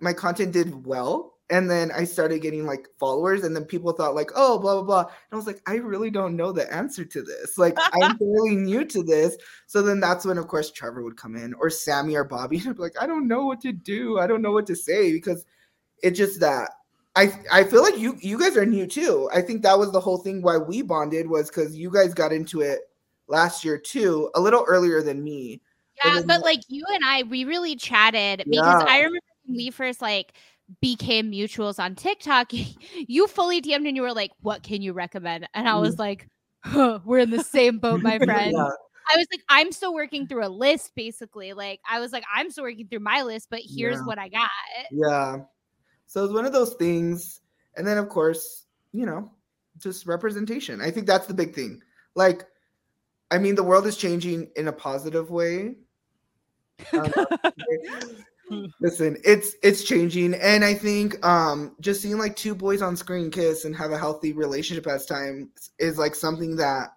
my 0.00 0.12
content 0.12 0.52
did 0.52 0.86
well. 0.86 1.34
And 1.52 1.68
then 1.68 1.90
I 1.90 2.04
started 2.04 2.42
getting 2.42 2.64
like 2.64 2.86
followers, 3.00 3.42
and 3.42 3.56
then 3.56 3.64
people 3.64 3.92
thought 3.92 4.14
like, 4.14 4.30
oh, 4.36 4.58
blah 4.58 4.74
blah 4.74 4.82
blah. 4.84 5.00
And 5.00 5.32
I 5.32 5.36
was 5.36 5.48
like, 5.48 5.60
I 5.66 5.76
really 5.76 6.10
don't 6.10 6.36
know 6.36 6.52
the 6.52 6.72
answer 6.72 7.04
to 7.04 7.22
this. 7.22 7.58
Like 7.58 7.76
I'm 7.76 8.16
really 8.20 8.54
new 8.54 8.84
to 8.84 9.02
this. 9.02 9.36
So 9.66 9.82
then 9.82 9.98
that's 9.98 10.24
when, 10.24 10.38
of 10.38 10.46
course, 10.46 10.70
Trevor 10.70 11.02
would 11.02 11.16
come 11.16 11.34
in, 11.34 11.54
or 11.54 11.68
Sammy 11.68 12.14
or 12.14 12.24
Bobby, 12.24 12.58
and 12.60 12.68
I'd 12.68 12.76
be 12.76 12.82
like, 12.82 13.02
I 13.02 13.06
don't 13.06 13.26
know 13.26 13.46
what 13.46 13.60
to 13.62 13.72
do. 13.72 14.18
I 14.18 14.28
don't 14.28 14.42
know 14.42 14.52
what 14.52 14.66
to 14.66 14.76
say 14.76 15.12
because 15.12 15.44
it's 16.02 16.18
just 16.18 16.38
that 16.40 16.70
I 17.16 17.32
I 17.50 17.64
feel 17.64 17.82
like 17.82 17.98
you 17.98 18.16
you 18.20 18.38
guys 18.38 18.56
are 18.56 18.66
new 18.66 18.86
too. 18.86 19.28
I 19.32 19.42
think 19.42 19.62
that 19.62 19.78
was 19.78 19.92
the 19.92 20.00
whole 20.00 20.18
thing 20.18 20.42
why 20.42 20.56
we 20.58 20.82
bonded 20.82 21.28
was 21.28 21.48
because 21.48 21.76
you 21.76 21.90
guys 21.90 22.14
got 22.14 22.32
into 22.32 22.60
it 22.60 22.80
last 23.28 23.64
year 23.64 23.78
too, 23.78 24.30
a 24.34 24.40
little 24.40 24.64
earlier 24.68 25.02
than 25.02 25.22
me. 25.22 25.60
Yeah, 26.04 26.22
but 26.26 26.42
like 26.42 26.60
you 26.68 26.84
and 26.88 27.04
I, 27.04 27.24
we 27.24 27.44
really 27.44 27.76
chatted 27.76 28.44
because 28.46 28.82
Yeah. 28.82 28.86
I 28.88 28.98
remember 28.98 29.18
when 29.44 29.56
we 29.56 29.70
first 29.70 30.00
like 30.00 30.32
became 30.80 31.32
mutuals 31.32 31.78
on 31.78 31.94
TikTok. 31.94 32.52
You 33.08 33.26
fully 33.26 33.60
DM'd 33.60 33.86
and 33.86 33.96
you 33.96 34.02
were 34.02 34.12
like, 34.12 34.30
"What 34.40 34.62
can 34.62 34.82
you 34.82 34.92
recommend?" 34.92 35.48
And 35.54 35.68
I 35.68 35.76
was 35.76 35.96
mm. 35.96 36.00
like, 36.00 36.28
huh, 36.62 37.00
"We're 37.04 37.18
in 37.18 37.30
the 37.30 37.42
same 37.42 37.78
boat, 37.78 38.02
my 38.02 38.18
friend." 38.24 38.52
Yeah. 38.52 38.70
I 39.12 39.16
was 39.16 39.26
like, 39.32 39.42
"I'm 39.48 39.72
still 39.72 39.94
working 39.94 40.26
through 40.26 40.46
a 40.46 40.48
list, 40.48 40.92
basically." 40.94 41.54
Like 41.54 41.80
I 41.88 41.98
was 41.98 42.12
like, 42.12 42.24
"I'm 42.32 42.50
still 42.50 42.64
working 42.64 42.86
through 42.88 43.00
my 43.00 43.22
list, 43.22 43.48
but 43.50 43.60
here's 43.64 43.96
Yeah. 43.96 44.04
what 44.04 44.18
I 44.18 44.28
got." 44.28 44.50
Yeah. 44.92 45.38
So 46.10 46.24
it's 46.24 46.34
one 46.34 46.44
of 46.44 46.52
those 46.52 46.74
things. 46.74 47.40
And 47.76 47.86
then, 47.86 47.96
of 47.96 48.08
course, 48.08 48.66
you 48.90 49.06
know, 49.06 49.30
just 49.78 50.06
representation. 50.06 50.80
I 50.80 50.90
think 50.90 51.06
that's 51.06 51.28
the 51.28 51.34
big 51.34 51.54
thing. 51.54 51.80
Like, 52.16 52.46
I 53.30 53.38
mean, 53.38 53.54
the 53.54 53.62
world 53.62 53.86
is 53.86 53.96
changing 53.96 54.50
in 54.56 54.66
a 54.66 54.72
positive 54.72 55.30
way. 55.30 55.76
Um, 56.92 57.12
listen, 58.80 59.18
it's 59.24 59.54
it's 59.62 59.84
changing, 59.84 60.34
and 60.34 60.64
I 60.64 60.74
think 60.74 61.24
um 61.24 61.76
just 61.80 62.02
seeing 62.02 62.18
like 62.18 62.34
two 62.34 62.56
boys 62.56 62.82
on 62.82 62.96
screen 62.96 63.30
kiss 63.30 63.64
and 63.64 63.76
have 63.76 63.92
a 63.92 63.98
healthy 63.98 64.32
relationship 64.32 64.88
as 64.88 65.06
time 65.06 65.52
is 65.78 65.96
like 65.96 66.16
something 66.16 66.56
that 66.56 66.88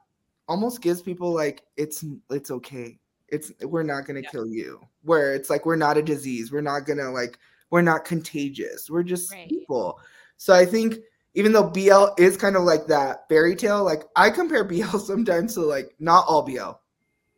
almost 0.47 0.81
gives 0.81 1.03
people 1.03 1.31
like 1.31 1.61
it's 1.77 2.03
it's 2.31 2.49
okay. 2.49 2.97
It's 3.27 3.51
we're 3.61 3.83
not 3.83 4.07
gonna 4.07 4.21
Yeah. 4.21 4.31
kill 4.31 4.47
you. 4.47 4.81
Where 5.03 5.35
it's 5.35 5.51
like 5.51 5.67
we're 5.67 5.75
not 5.75 5.97
a 5.97 6.01
disease. 6.01 6.51
We're 6.51 6.61
not 6.61 6.87
gonna 6.87 7.11
like 7.11 7.37
we're 7.73 7.81
not 7.81 8.05
contagious. 8.05 8.87
We're 8.87 9.01
just 9.01 9.31
Right. 9.31 9.49
people. 9.49 9.99
So 10.37 10.53
I 10.53 10.63
think 10.63 10.97
even 11.33 11.51
though 11.53 11.63
BL 11.63 12.09
is 12.19 12.37
kind 12.37 12.55
of 12.55 12.61
like 12.61 12.85
that 12.85 13.27
fairy 13.27 13.55
tale, 13.55 13.83
like 13.83 14.03
I 14.15 14.29
compare 14.29 14.63
BL 14.71 14.99
sometimes 14.99 15.55
to 15.55 15.61
like 15.61 15.95
not 15.99 16.23
all 16.27 16.43
BL, 16.43 16.73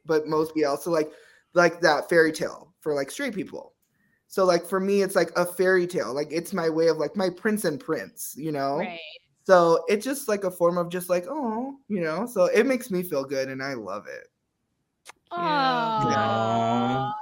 but 0.06 0.28
most 0.28 0.54
BL. 0.54 0.76
So 0.76 0.92
like 0.92 1.10
like 1.54 1.80
that 1.80 2.10
fairy 2.10 2.34
tale 2.34 2.74
for 2.82 2.94
like 2.94 3.12
straight 3.12 3.34
people. 3.34 3.76
So 4.28 4.44
like 4.44 4.66
for 4.66 4.82
me, 4.82 5.04
it's 5.04 5.16
like 5.16 5.32
a 5.38 5.46
fairy 5.46 5.88
tale. 5.88 6.14
Like 6.14 6.28
it's 6.32 6.52
my 6.52 6.70
way 6.70 6.90
of 6.90 6.98
like 6.98 7.16
my 7.16 7.30
prince 7.30 7.64
and 7.64 7.80
prince, 7.80 8.36
you 8.38 8.52
know. 8.52 8.80
Right. 8.80 9.00
So 9.46 9.86
it's 9.88 10.04
just 10.04 10.28
like 10.28 10.44
a 10.44 10.52
form 10.52 10.78
of 10.78 10.90
just 10.90 11.10
like 11.10 11.28
oh, 11.30 11.78
you 11.88 12.02
know. 12.02 12.26
So 12.26 12.48
it 12.48 12.66
makes 12.66 12.92
me 12.92 13.04
feel 13.04 13.24
good, 13.24 13.48
and 13.48 13.64
I 13.64 13.76
love 13.76 14.06
it. 14.08 14.28
Aw. 15.38 17.14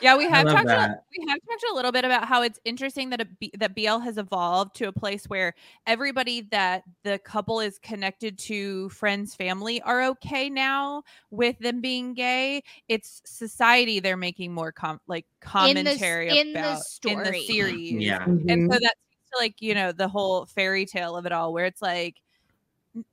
Yeah, 0.00 0.16
we 0.16 0.24
have 0.28 0.46
talked. 0.46 0.68
A, 0.68 1.00
we 1.16 1.24
have 1.28 1.38
talked 1.48 1.64
a 1.70 1.74
little 1.74 1.92
bit 1.92 2.04
about 2.04 2.24
how 2.26 2.42
it's 2.42 2.58
interesting 2.64 3.10
that 3.10 3.20
a 3.20 3.24
B, 3.24 3.52
that 3.58 3.74
BL 3.76 3.98
has 3.98 4.18
evolved 4.18 4.74
to 4.76 4.88
a 4.88 4.92
place 4.92 5.26
where 5.26 5.54
everybody 5.86 6.40
that 6.50 6.82
the 7.04 7.18
couple 7.20 7.60
is 7.60 7.78
connected 7.78 8.36
to, 8.38 8.88
friends, 8.88 9.34
family, 9.36 9.80
are 9.82 10.02
okay 10.04 10.50
now 10.50 11.04
with 11.30 11.56
them 11.60 11.80
being 11.80 12.14
gay. 12.14 12.62
It's 12.88 13.22
society 13.24 14.00
they're 14.00 14.16
making 14.16 14.52
more 14.52 14.72
com- 14.72 15.00
like 15.06 15.26
In 15.68 15.84
the 15.84 15.90
s- 15.92 15.98
commentary 16.00 16.38
in 16.38 16.52
the 16.52 16.58
about 16.60 16.68
in 17.06 17.18
the 17.18 17.24
story. 17.24 17.46
series. 17.46 17.92
Yeah. 17.92 18.24
and 18.24 18.40
Mhm. 18.48 18.72
so 18.72 18.78
that's 18.82 18.98
like 19.38 19.62
you 19.62 19.74
know 19.74 19.92
the 19.92 20.08
whole 20.08 20.44
fairy 20.46 20.84
tale 20.84 21.16
of 21.16 21.24
it 21.26 21.32
all 21.32 21.52
where 21.52 21.64
it's 21.66 21.80
like 21.80 22.16
n- 22.16 22.22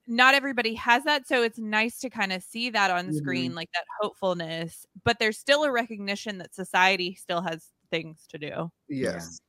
not 0.08 0.34
everybody 0.36 0.74
has 0.74 1.04
that 1.06 1.28
so 1.28 1.42
it's 1.42 1.58
nice 1.58 2.00
to 2.00 2.10
kind 2.10 2.34
of 2.34 2.44
see 2.44 2.70
that 2.70 2.92
on 2.92 3.14
screen 3.14 3.56
like 3.56 3.70
that 3.74 3.86
hopefulness 4.02 4.86
but 5.06 5.18
there's 5.20 5.38
still 5.38 5.64
a 5.64 5.72
recognition 5.72 6.38
that 6.38 6.54
society 6.54 7.16
still 7.16 7.42
has 7.42 7.68
things 7.90 8.26
to 8.30 8.38
do 8.38 8.70
yes. 8.90 9.40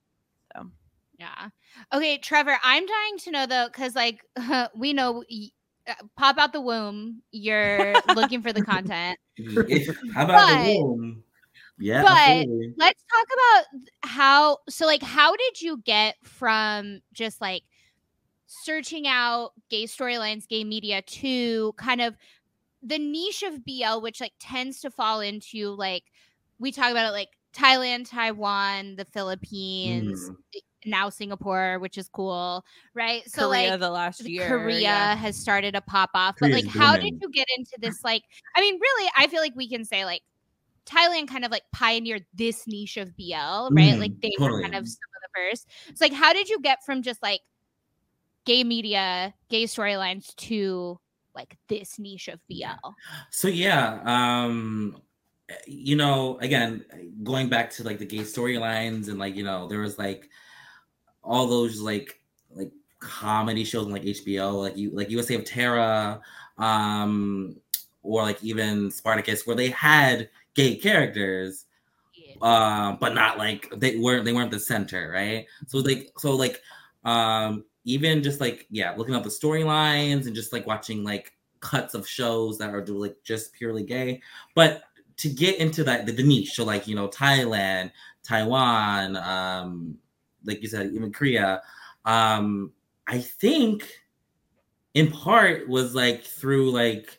so 0.56 0.70
Yeah. 1.18 1.48
Okay, 1.92 2.16
Trevor, 2.18 2.56
I'm 2.62 2.86
dying 2.86 3.18
to 3.24 3.30
know 3.30 3.46
though, 3.46 3.66
because 3.66 3.94
like 3.94 4.20
we 4.74 4.92
know, 4.92 5.22
y- 5.30 5.48
uh, 5.88 5.94
pop 6.16 6.38
out 6.38 6.52
the 6.52 6.60
womb. 6.60 7.22
You're 7.32 7.94
looking 8.14 8.40
for 8.42 8.52
the 8.52 8.62
content. 8.72 9.18
How 10.14 10.24
about 10.24 10.48
But- 10.48 10.64
the 10.64 10.82
womb? 10.82 11.22
Yeah, 11.78 12.02
but- 12.02 12.10
absolutely. 12.12 12.74
Let's 12.78 13.02
talk 13.10 13.26
about 13.34 13.80
how. 14.10 14.58
So, 14.68 14.86
like, 14.86 15.02
how 15.02 15.34
did 15.36 15.60
you 15.62 15.82
get 15.84 16.16
from 16.22 17.00
just 17.12 17.40
like 17.40 17.62
searching 18.50 19.06
out 19.06 19.52
gay 19.70 19.84
storylines, 19.84 20.48
gay 20.48 20.64
media, 20.64 21.02
to 21.02 21.72
kind 21.76 22.00
of 22.00 22.16
the 22.82 22.98
niche 22.98 23.42
of 23.44 23.64
BL, 23.64 24.00
which 24.00 24.20
like 24.20 24.32
tends 24.40 24.80
to 24.80 24.90
fall 24.90 25.20
into 25.20 25.70
like 25.76 26.04
we 26.58 26.72
talk 26.72 26.90
about 26.90 27.06
it 27.06 27.12
like 27.12 27.28
Thailand, 27.54 28.10
Taiwan, 28.10 28.96
the 28.96 29.04
Philippines, 29.04 30.30
Mm. 30.30 30.36
now 30.84 31.08
Singapore, 31.10 31.78
which 31.78 31.96
is 31.96 32.08
cool, 32.08 32.64
right? 32.94 33.22
So 33.30 33.48
korea 33.48 33.70
like 33.70 33.80
the 33.80 33.90
last 33.90 34.28
year 34.28 34.48
Korea 34.48 34.80
yeah. 34.80 35.14
has 35.14 35.36
started 35.36 35.74
to 35.74 35.80
pop 35.80 36.10
off. 36.14 36.36
But 36.40 36.50
like, 36.50 36.66
how 36.66 36.96
did 36.96 37.20
you 37.20 37.30
get 37.30 37.46
into 37.56 37.76
this? 37.78 38.02
Like, 38.02 38.24
I 38.56 38.60
mean, 38.60 38.78
really, 38.80 39.10
I 39.16 39.26
feel 39.28 39.40
like 39.40 39.54
we 39.54 39.68
can 39.68 39.84
say 39.84 40.04
like 40.04 40.22
Thailand 40.86 41.28
kind 41.28 41.44
of 41.44 41.50
like 41.52 41.62
pioneered 41.72 42.24
this 42.34 42.66
niche 42.66 42.96
of 42.96 43.16
BL, 43.16 43.68
right? 43.72 43.94
Mm, 43.94 44.00
like 44.00 44.20
they 44.20 44.32
were 44.38 44.60
kind 44.62 44.74
of 44.74 44.88
some 44.88 45.10
of 45.16 45.22
the 45.22 45.28
first. 45.34 45.68
It's 45.88 46.00
like, 46.00 46.12
how 46.12 46.32
did 46.32 46.48
you 46.48 46.60
get 46.60 46.84
from 46.84 47.02
just 47.02 47.22
like 47.22 47.40
gay 48.44 48.64
media, 48.64 49.34
gay 49.48 49.64
storylines 49.64 50.34
to 50.36 50.98
like 51.34 51.56
this 51.68 51.98
niche 51.98 52.28
of 52.28 52.40
BL? 52.48 52.90
So 53.30 53.48
yeah, 53.48 54.00
um 54.04 55.00
you 55.66 55.96
know, 55.96 56.38
again, 56.40 56.84
going 57.22 57.48
back 57.48 57.70
to 57.70 57.84
like 57.84 57.98
the 57.98 58.06
gay 58.06 58.18
storylines 58.18 59.08
and 59.08 59.18
like, 59.18 59.34
you 59.34 59.42
know, 59.42 59.68
there 59.68 59.80
was 59.80 59.98
like 59.98 60.28
all 61.22 61.46
those 61.46 61.80
like 61.80 62.20
like 62.50 62.72
comedy 63.00 63.64
shows 63.64 63.86
on 63.86 63.92
like 63.92 64.02
HBO, 64.02 64.54
like 64.62 64.76
you 64.76 64.90
like 64.90 65.10
USA 65.10 65.34
of 65.34 65.44
Terra, 65.44 66.20
um, 66.58 67.56
or 68.02 68.22
like 68.22 68.42
even 68.42 68.90
Spartacus, 68.90 69.46
where 69.46 69.56
they 69.56 69.70
had 69.70 70.28
gay 70.54 70.76
characters, 70.76 71.66
um, 72.42 72.98
but 73.00 73.14
not 73.14 73.38
like 73.38 73.72
they 73.76 73.98
weren't 73.98 74.24
they 74.24 74.32
weren't 74.32 74.50
the 74.50 74.60
center, 74.60 75.10
right? 75.12 75.46
So 75.66 75.78
like 75.78 76.12
so 76.18 76.36
like 76.36 76.60
um 77.04 77.64
even 77.90 78.22
just 78.22 78.40
like 78.40 78.66
yeah, 78.70 78.94
looking 78.96 79.14
up 79.14 79.24
the 79.24 79.28
storylines 79.28 80.26
and 80.26 80.34
just 80.34 80.52
like 80.52 80.66
watching 80.66 81.04
like 81.04 81.32
cuts 81.60 81.94
of 81.94 82.08
shows 82.08 82.58
that 82.58 82.74
are 82.74 82.84
like 82.86 83.16
just 83.22 83.52
purely 83.52 83.82
gay. 83.82 84.20
But 84.54 84.82
to 85.18 85.28
get 85.28 85.58
into 85.58 85.84
that 85.84 86.06
the, 86.06 86.12
the 86.12 86.22
niche, 86.22 86.54
so 86.54 86.64
like 86.64 86.86
you 86.86 86.94
know, 86.94 87.08
Thailand, 87.08 87.92
Taiwan, 88.22 89.16
um, 89.16 89.98
like 90.44 90.62
you 90.62 90.68
said, 90.68 90.92
even 90.92 91.12
Korea, 91.12 91.62
um, 92.04 92.72
I 93.06 93.18
think 93.18 93.88
in 94.94 95.10
part 95.10 95.68
was 95.68 95.94
like 95.94 96.24
through 96.24 96.70
like 96.70 97.18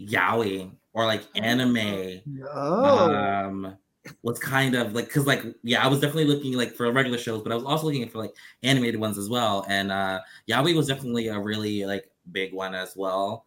yaoi 0.00 0.70
or 0.92 1.06
like 1.06 1.24
anime 1.34 2.20
Oh. 2.52 3.12
um 3.14 3.76
was 4.22 4.38
kind 4.38 4.74
of 4.74 4.94
like 4.94 5.06
because 5.06 5.26
like 5.26 5.44
yeah 5.62 5.84
i 5.84 5.88
was 5.88 6.00
definitely 6.00 6.24
looking 6.24 6.54
like 6.54 6.74
for 6.74 6.90
regular 6.92 7.18
shows 7.18 7.42
but 7.42 7.52
i 7.52 7.54
was 7.54 7.64
also 7.64 7.86
looking 7.86 8.08
for 8.08 8.18
like 8.18 8.34
animated 8.62 9.00
ones 9.00 9.18
as 9.18 9.28
well 9.28 9.64
and 9.68 9.90
uh 9.90 10.20
yaoi 10.48 10.74
was 10.74 10.86
definitely 10.86 11.28
a 11.28 11.38
really 11.38 11.84
like 11.84 12.10
big 12.32 12.52
one 12.52 12.74
as 12.74 12.94
well 12.96 13.44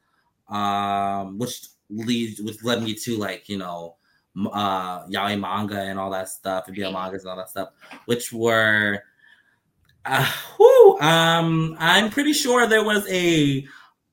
um 0.49 1.38
which 1.38 1.67
leads 1.89 2.41
which 2.41 2.63
led 2.63 2.84
me 2.84 2.93
to 2.93 3.17
like 3.17 3.47
you 3.49 3.58
know 3.58 3.95
uh 4.52 5.06
yaoi 5.08 5.39
manga 5.39 5.80
and 5.80 5.99
all 5.99 6.10
that 6.10 6.30
stuff 6.30 6.67
and 6.67 6.76
BL 6.76 6.91
mangas 6.91 7.23
and 7.23 7.32
all 7.32 7.38
that 7.38 7.49
stuff 7.49 7.69
which 8.06 8.34
were 8.34 8.99
uh, 10.06 10.32
whew, 10.58 10.99
um 10.99 11.76
i'm 11.80 12.10
pretty 12.10 12.34
sure 12.34 12.67
there 12.67 12.84
was 12.84 13.08
a 13.10 13.65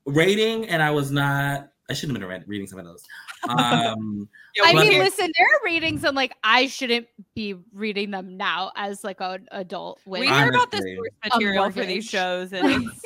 rating 0.05 0.67
and 0.67 0.81
i 0.81 0.89
was 0.89 1.11
not 1.11 1.70
i 1.91 1.93
shouldn't 1.93 2.17
have 2.17 2.21
been 2.21 2.29
read- 2.29 2.47
reading 2.47 2.65
some 2.67 2.79
of 2.79 2.85
those 2.85 3.05
um 3.49 4.27
I 4.63 4.73
mean, 4.73 4.99
listen, 4.99 5.31
there 5.37 5.47
are 5.47 5.65
ratings 5.65 6.03
and 6.03 6.15
like 6.15 6.35
I 6.43 6.67
shouldn't 6.67 7.07
be 7.35 7.55
reading 7.73 8.11
them 8.11 8.35
now 8.35 8.71
as 8.75 9.01
like 9.03 9.21
an 9.21 9.47
adult. 9.51 10.01
With 10.05 10.19
we 10.19 10.27
hear 10.27 10.49
about 10.49 10.69
this 10.71 10.81
Honestly. 10.81 10.95
source 10.97 11.09
A 11.23 11.29
material 11.39 11.71
for 11.71 11.85
these 11.85 12.05
shows 12.05 12.51
and 12.53 12.67
it's 12.69 13.01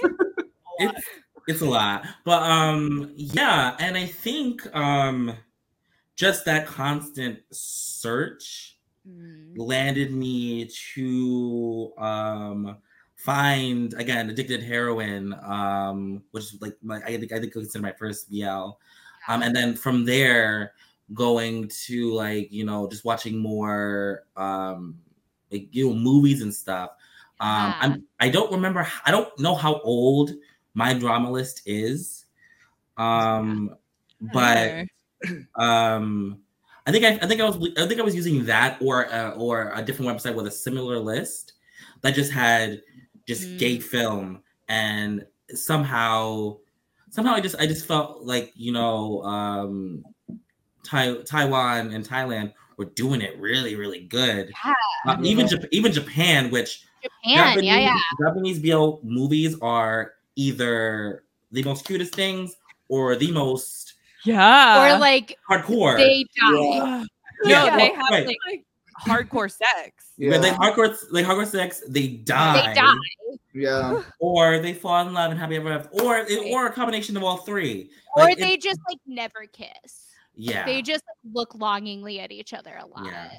it's 0.80 1.02
it's 1.48 1.62
a 1.62 1.66
lot 1.66 2.06
but 2.24 2.42
um 2.44 3.14
yeah 3.16 3.76
and 3.80 3.96
i 3.96 4.06
think 4.08 4.66
um 4.76 5.34
just 6.16 6.46
that 6.46 6.66
constant 6.66 7.40
search 7.52 8.72
Mm. 9.08 9.54
landed 9.56 10.12
me 10.12 10.68
to 10.96 11.94
um 12.00 12.78
find 13.26 13.94
again 13.96 14.30
addicted 14.30 14.62
heroin 14.62 15.34
um 15.44 16.24
which 16.32 16.46
is 16.46 16.62
like 16.62 16.76
my 16.84 16.98
i 17.04 17.18
think 17.18 17.32
i 17.32 17.40
think 17.40 17.54
consider 17.54 17.82
my 17.82 17.92
first 17.94 18.30
bl 18.30 18.78
um 19.28 19.42
and 19.44 19.56
then 19.56 19.76
from 19.76 20.06
there 20.06 20.74
going 21.14 21.68
to 21.70 22.14
like 22.14 22.52
you 22.52 22.66
know 22.66 22.88
just 22.90 23.06
watching 23.06 23.38
more 23.40 24.24
um 24.38 24.98
like 25.52 25.68
you 25.72 25.88
know 25.90 25.96
movies 25.96 26.42
and 26.42 26.54
stuff. 26.54 26.92
Um 27.40 27.74
Yeah. 27.74 27.76
i'm 27.82 28.04
i 28.20 28.30
don't 28.30 28.52
remember 28.52 28.88
i 29.06 29.12
don't 29.12 29.38
know 29.40 29.56
how 29.56 29.80
old 29.82 30.32
my 30.74 30.94
drama 30.94 31.32
list 31.32 31.62
is. 31.66 32.26
Um 32.98 33.76
but 34.22 34.82
um 35.56 36.40
i 36.88 36.92
think 36.92 37.06
I, 37.06 37.20
I 37.24 37.28
think 37.28 37.42
i 37.42 37.46
was 37.46 37.58
i 37.78 37.88
think 37.88 38.00
i 38.00 38.04
was 38.04 38.16
using 38.16 38.46
that 38.46 38.82
or 38.82 39.12
uh, 39.14 39.32
or 39.32 39.72
a 39.76 39.82
different 39.84 40.12
website 40.12 40.36
with 40.36 40.48
a 40.48 40.52
similar 40.52 41.00
list 41.00 41.54
that 42.02 42.16
just 42.16 42.32
had 42.32 42.82
just 43.28 43.44
Mm. 43.48 43.58
gay 43.60 43.80
film 43.80 44.42
and 44.70 45.26
somehow 45.54 46.58
somehow 47.10 47.34
i 47.34 47.40
just 47.40 47.56
i 47.60 47.66
just 47.68 47.86
felt 47.86 48.24
like 48.24 48.52
you 48.56 48.72
know 48.72 49.22
um 49.24 50.04
tai- 50.84 51.22
taiwan 51.26 51.92
and 51.94 52.08
thailand 52.08 52.54
were 52.78 52.86
doing 52.86 53.22
it 53.22 53.38
really 53.40 53.76
really 53.76 54.02
good 54.02 54.52
Yeah. 54.66 54.74
Uh, 55.08 55.18
even 55.24 55.46
Jap- 55.48 55.68
even 55.72 55.92
japan 55.92 56.50
which 56.52 56.84
Japan, 57.24 57.64
yeah, 57.64 57.78
yeah. 57.78 57.98
Japanese 58.20 58.58
BL 58.60 58.96
movies 59.04 59.56
are 59.62 60.14
either 60.36 61.24
the 61.52 61.62
most 61.62 61.86
cutest 61.86 62.16
things 62.16 62.56
or 62.90 63.16
the 63.16 63.32
most 63.32 63.94
yeah 64.24 64.96
or 64.96 64.98
like 64.98 65.38
hardcore. 65.48 65.98
they 65.98 66.24
die. 66.24 66.52
Yeah. 66.52 67.04
no 67.44 67.50
Yeah, 67.50 67.78
they 67.78 67.94
have 67.94 68.10
right. 68.10 68.26
like, 68.26 68.65
hardcore 69.02 69.52
sex 69.52 70.12
When 70.18 70.42
they 70.42 70.48
Yeah. 70.50 70.58
hardcore, 70.58 70.96
like 71.12 71.26
hardcore 71.26 71.46
sex, 71.48 71.82
they 71.88 72.08
die, 72.08 72.68
They 72.68 72.74
die. 72.74 72.94
Yeah. 73.54 74.02
or 74.20 74.60
they 74.60 74.74
fall 74.74 75.08
in 75.08 75.14
love 75.14 75.32
and 75.32 75.40
happy 75.40 75.56
ever 75.58 75.72
after, 75.72 75.90
or 76.02 76.14
Right. 76.14 76.52
or 76.52 76.68
a 76.68 76.72
combination 76.72 77.16
of 77.18 77.24
all 77.24 77.38
three. 77.38 77.92
Or 78.16 78.24
Like, 78.24 78.38
they 78.38 78.54
it- 78.54 78.62
just 78.62 78.80
like 78.90 79.00
never 79.06 79.46
kiss. 79.52 80.08
yeah. 80.36 80.66
They 80.66 80.82
just 80.82 81.04
like, 81.08 81.34
look 81.34 81.56
longingly 81.56 82.20
at 82.20 82.32
each 82.32 82.54
other 82.54 82.78
a 82.80 82.86
lot. 82.86 83.06
Yeah. 83.06 83.32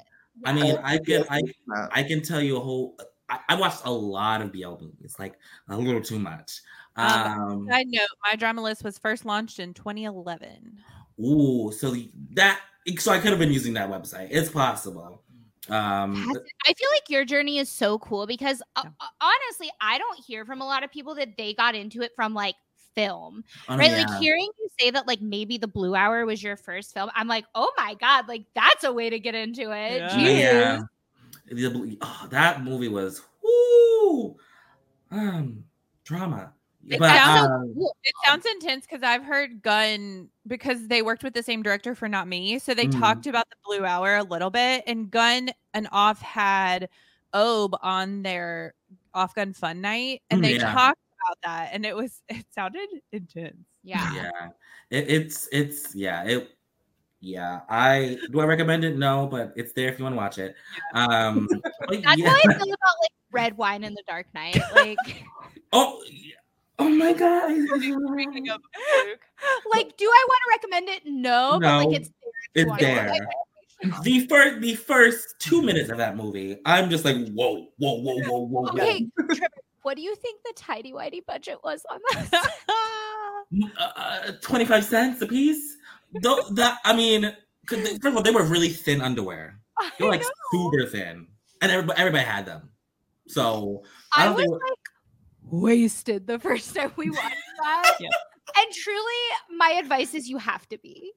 I 0.45 0.53
mean, 0.53 0.77
I 0.83 0.99
can 0.99 1.23
I 1.29 1.41
Uh, 1.75 1.87
I 1.91 2.03
can 2.03 2.21
tell 2.21 2.41
you 2.41 2.57
a 2.57 2.59
whole. 2.59 2.99
I, 3.29 3.39
I 3.49 3.55
watched 3.55 3.81
a 3.85 3.91
lot 3.91 4.41
of 4.41 4.51
BL 4.53 4.75
movies, 4.79 5.15
like 5.17 5.37
a 5.69 5.75
little 5.75 6.01
too 6.01 6.19
much. 6.19 6.61
Um, 6.95 7.67
side 7.69 7.87
note 7.89 8.07
my 8.23 8.35
drama 8.35 8.61
list 8.61 8.83
was 8.83 8.97
first 8.97 9.23
launched 9.25 9.59
in 9.59 9.73
2011 9.73 10.79
ooh, 11.19 11.71
so 11.71 11.95
that 12.33 12.59
so 12.97 13.11
I 13.11 13.19
could 13.19 13.29
have 13.31 13.39
been 13.39 13.51
using 13.51 13.73
that 13.73 13.89
website. 13.89 14.29
It's 14.31 14.49
possible. 14.49 15.21
Um, 15.69 16.31
I 16.65 16.73
feel 16.73 16.89
like 16.93 17.09
your 17.09 17.25
journey 17.25 17.57
is 17.57 17.69
so 17.69 17.99
cool 17.99 18.25
because 18.27 18.61
uh, 18.75 18.81
Yeah. 18.85 18.91
uh, 19.01 19.05
honestly, 19.21 19.69
I 19.81 19.97
don't 19.97 20.19
hear 20.25 20.45
from 20.45 20.61
a 20.61 20.65
lot 20.65 20.83
of 20.83 20.91
people 20.91 21.15
that 21.15 21.37
they 21.37 21.53
got 21.53 21.75
into 21.75 22.01
it 22.01 22.11
from 22.15 22.33
like 22.33 22.55
film, 22.95 23.43
Oh, 23.69 23.77
right? 23.77 23.91
yeah. 23.91 24.05
Like 24.07 24.19
hearing 24.19 24.49
you 24.59 24.67
say 24.79 24.89
that, 24.91 25.07
like 25.07 25.21
maybe 25.21 25.57
the 25.57 25.67
Blue 25.67 25.93
Hour 25.95 26.25
was 26.25 26.41
your 26.41 26.57
first 26.57 26.93
film. 26.93 27.09
I'm 27.15 27.27
like, 27.27 27.45
oh 27.55 27.71
my 27.77 27.95
god, 27.95 28.27
like 28.27 28.45
that's 28.55 28.83
a 28.83 28.91
way 28.91 29.09
to 29.09 29.19
get 29.19 29.35
into 29.35 29.71
it. 29.71 29.97
Yeah. 29.97 30.09
Oh, 30.11 30.17
Jeez. 30.17 30.39
yeah. 30.39 30.81
The- 31.49 31.97
oh, 32.01 32.27
that 32.31 32.63
movie 32.63 32.89
was 32.89 33.21
whoo, 33.43 34.35
um, 35.11 35.63
drama. 36.03 36.53
It 36.89 36.99
But, 36.99 37.15
sounds 37.15 37.47
um, 37.47 37.75
It 38.03 38.13
sounds 38.25 38.45
intense 38.45 38.85
because 38.85 39.03
I've 39.03 39.23
heard 39.23 39.61
Gun 39.61 40.29
because 40.47 40.87
they 40.87 41.01
worked 41.01 41.23
with 41.23 41.33
the 41.33 41.43
same 41.43 41.61
director 41.61 41.95
for 41.95 42.07
Not 42.07 42.27
Me, 42.27 42.59
so 42.59 42.73
they 42.73 42.87
Mm. 42.87 42.99
talked 42.99 43.27
about 43.27 43.49
the 43.49 43.55
Blue 43.65 43.85
Hour 43.85 44.15
a 44.15 44.23
little 44.23 44.49
bit. 44.49 44.83
And 44.87 45.11
Gun 45.11 45.49
and 45.73 45.89
Off 45.91 46.21
had 46.21 46.89
Oab 47.33 47.77
on 47.81 48.23
their 48.23 48.73
Off 49.13 49.35
Gun 49.35 49.51
Fun 49.53 49.81
Night, 49.81 50.21
and 50.29 50.39
Mm, 50.39 50.43
they 50.43 50.55
yeah. 50.55 50.71
talked 50.71 51.01
about 51.25 51.37
that, 51.43 51.69
and 51.73 51.85
it 51.85 51.95
was 51.95 52.21
it 52.29 52.45
sounded 52.53 52.87
intense. 53.11 53.57
Yeah. 53.83 54.13
yeah, 54.13 54.49
it, 54.89 55.09
it's 55.09 55.49
it's 55.51 55.93
yeah 55.95 56.23
it. 56.23 56.49
Yeah, 57.19 57.61
I 57.67 58.19
do. 58.31 58.39
I 58.39 58.45
recommend 58.45 58.85
it. 58.85 58.95
No, 58.95 59.27
but 59.27 59.51
it's 59.55 59.73
there 59.73 59.89
if 59.89 59.97
you 59.97 60.03
want 60.03 60.13
to 60.13 60.17
watch 60.17 60.37
it. 60.37 60.55
Um, 60.93 61.47
That's 61.89 62.15
yeah. 62.15 62.29
how 62.29 62.35
I 62.35 62.53
feel 62.53 62.67
about 62.67 62.95
like 63.01 63.11
red 63.31 63.57
wine 63.57 63.83
in 63.83 63.93
the 63.93 64.03
dark 64.07 64.27
night. 64.35 64.61
Like, 64.73 64.97
Oh, 65.73 66.01
yeah. 66.09 66.35
Oh 66.79 66.89
my 66.89 67.13
god! 67.13 67.51
Speaking 67.67 68.49
of 68.49 68.61
Luke, 69.05 69.19
like, 69.73 69.97
do 69.97 70.05
I 70.05 70.25
want 70.27 70.39
to 70.43 70.51
recommend 70.69 70.89
it? 70.89 71.01
No, 71.05 71.59
but 71.61 71.85
like 71.85 71.95
it's 71.95 72.09
there 72.55 72.65
it's 72.67 72.81
there. 72.81 73.27
the 74.03 74.25
first 74.27 74.61
the 74.61 74.75
first 74.75 75.35
two 75.39 75.61
minutes 75.61 75.89
of 75.89 75.97
that 75.97 76.15
movie, 76.15 76.57
I'm 76.65 76.89
just 76.89 77.05
like, 77.05 77.15
whoa, 77.29 77.67
whoa, 77.77 78.01
whoa, 78.01 78.15
whoa, 78.27 78.39
whoa. 78.47 78.67
Okay, 78.69 79.07
Trevor, 79.19 79.47
what 79.83 79.95
do 79.95 80.01
you 80.01 80.15
think 80.15 80.41
the 80.43 80.53
tidy 80.55 80.93
whitey 80.93 81.25
budget 81.25 81.57
was 81.63 81.83
on 81.89 81.99
that? 82.13 82.51
uh, 83.79 84.31
25 84.41 84.83
cents 84.83 85.21
a 85.21 85.27
piece. 85.27 85.77
Though 86.21 86.41
that 86.51 86.79
I 86.85 86.95
mean, 86.95 87.23
'cause 87.65 87.79
they- 87.83 87.91
first 87.97 88.05
of 88.07 88.17
all, 88.17 88.23
they 88.23 88.31
were 88.31 88.43
really 88.43 88.69
thin 88.69 89.01
underwear. 89.01 89.59
They 89.99 90.05
were 90.05 90.11
like 90.11 90.23
super 90.51 90.85
thin, 90.87 91.27
and 91.61 91.71
everybody, 91.71 91.99
everybody 91.99 92.23
had 92.23 92.45
them. 92.45 92.69
So 93.27 93.83
I 94.15 94.25
I 94.25 94.29
was 94.31 94.37
think. 94.41 94.51
like 94.51 94.61
wasted 95.51 96.27
the 96.27 96.39
first 96.39 96.75
time 96.75 96.91
we 96.95 97.09
watched 97.09 97.35
that. 97.63 97.97
Yeah. 97.99 98.09
And 98.57 98.73
truly, 98.73 99.01
my 99.57 99.77
advice 99.79 100.13
is 100.13 100.29
you 100.29 100.37
have 100.37 100.67
to 100.69 100.77
be. 100.77 101.11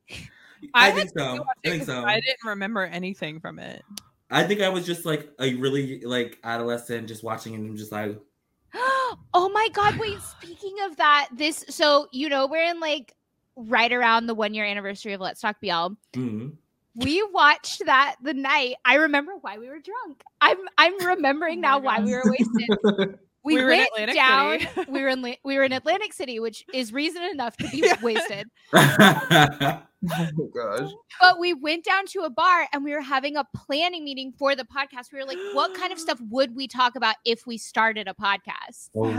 I, 0.74 0.90
had 0.90 0.94
think 0.96 1.10
so. 1.16 1.24
I 1.24 1.52
it 1.62 1.70
think 1.70 1.80
'cause 1.82 1.86
so. 1.86 2.04
I 2.04 2.16
didn't 2.16 2.44
remember 2.44 2.84
anything 2.84 3.40
from 3.40 3.58
it. 3.58 3.82
I 4.30 4.44
think 4.44 4.60
I 4.60 4.68
was 4.68 4.86
just 4.86 5.04
like 5.04 5.30
a 5.40 5.54
really 5.54 6.00
like 6.02 6.38
adolescent, 6.44 7.08
just 7.08 7.22
watching 7.24 7.54
and 7.54 7.76
just 7.76 7.92
like, 7.92 8.18
oh 8.74 9.50
my 9.52 9.68
god, 9.72 9.98
wait, 9.98 10.20
speaking 10.40 10.74
of 10.84 10.96
that, 10.96 11.28
this 11.32 11.64
so 11.68 12.08
you 12.12 12.28
know, 12.28 12.46
we're 12.46 12.64
in 12.70 12.80
like 12.80 13.14
right 13.56 13.92
around 13.92 14.26
the 14.26 14.34
one 14.34 14.54
year 14.54 14.64
anniversary 14.64 15.12
of 15.12 15.20
Let's 15.20 15.40
Talk 15.40 15.56
BL. 15.60 15.88
mm, 16.14 16.52
We 16.96 17.22
watched 17.32 17.84
that 17.86 18.16
the 18.22 18.34
night. 18.34 18.74
I 18.84 18.96
remember 18.96 19.32
why 19.40 19.58
we 19.58 19.68
were 19.68 19.80
drunk. 19.80 20.22
I'm 20.40 20.58
I'm 20.78 21.06
remembering 21.06 21.58
Oh 21.58 21.62
now 21.62 21.78
my 21.78 21.98
why 21.98 22.04
we 22.04 22.12
were 22.12 22.24
wasted. 22.30 23.18
We, 23.42 23.54
We 23.56 23.64
were 23.64 23.70
in 23.70 23.78
went 23.78 24.10
Atlantic 24.10 24.16
down. 24.16 24.60
City. 24.60 24.90
we 24.90 25.02
were 25.02 25.08
in 25.08 25.22
we 25.44 25.56
were 25.56 25.64
in 25.64 25.72
Atlantic 25.72 26.12
City, 26.12 26.40
which 26.40 26.64
is 26.74 26.92
reason 26.92 27.22
enough 27.22 27.56
to 27.58 27.68
be 27.68 27.90
wasted. 28.02 28.50
Oh 30.02 30.50
gosh. 30.54 30.90
But 31.20 31.38
we 31.38 31.52
went 31.52 31.84
down 31.84 32.06
to 32.06 32.20
a 32.20 32.30
bar 32.30 32.66
and 32.72 32.82
we 32.82 32.92
were 32.94 33.02
having 33.02 33.36
a 33.36 33.44
planning 33.54 34.02
meeting 34.02 34.32
for 34.32 34.56
the 34.56 34.64
podcast. 34.64 35.12
We 35.12 35.18
were 35.18 35.26
like, 35.26 35.36
what 35.52 35.74
kind 35.74 35.92
of 35.92 35.98
stuff 35.98 36.18
would 36.30 36.56
we 36.56 36.66
talk 36.68 36.96
about 36.96 37.16
if 37.26 37.46
we 37.46 37.58
started 37.58 38.08
a 38.08 38.14
podcast? 38.14 38.88
oh 38.96 39.10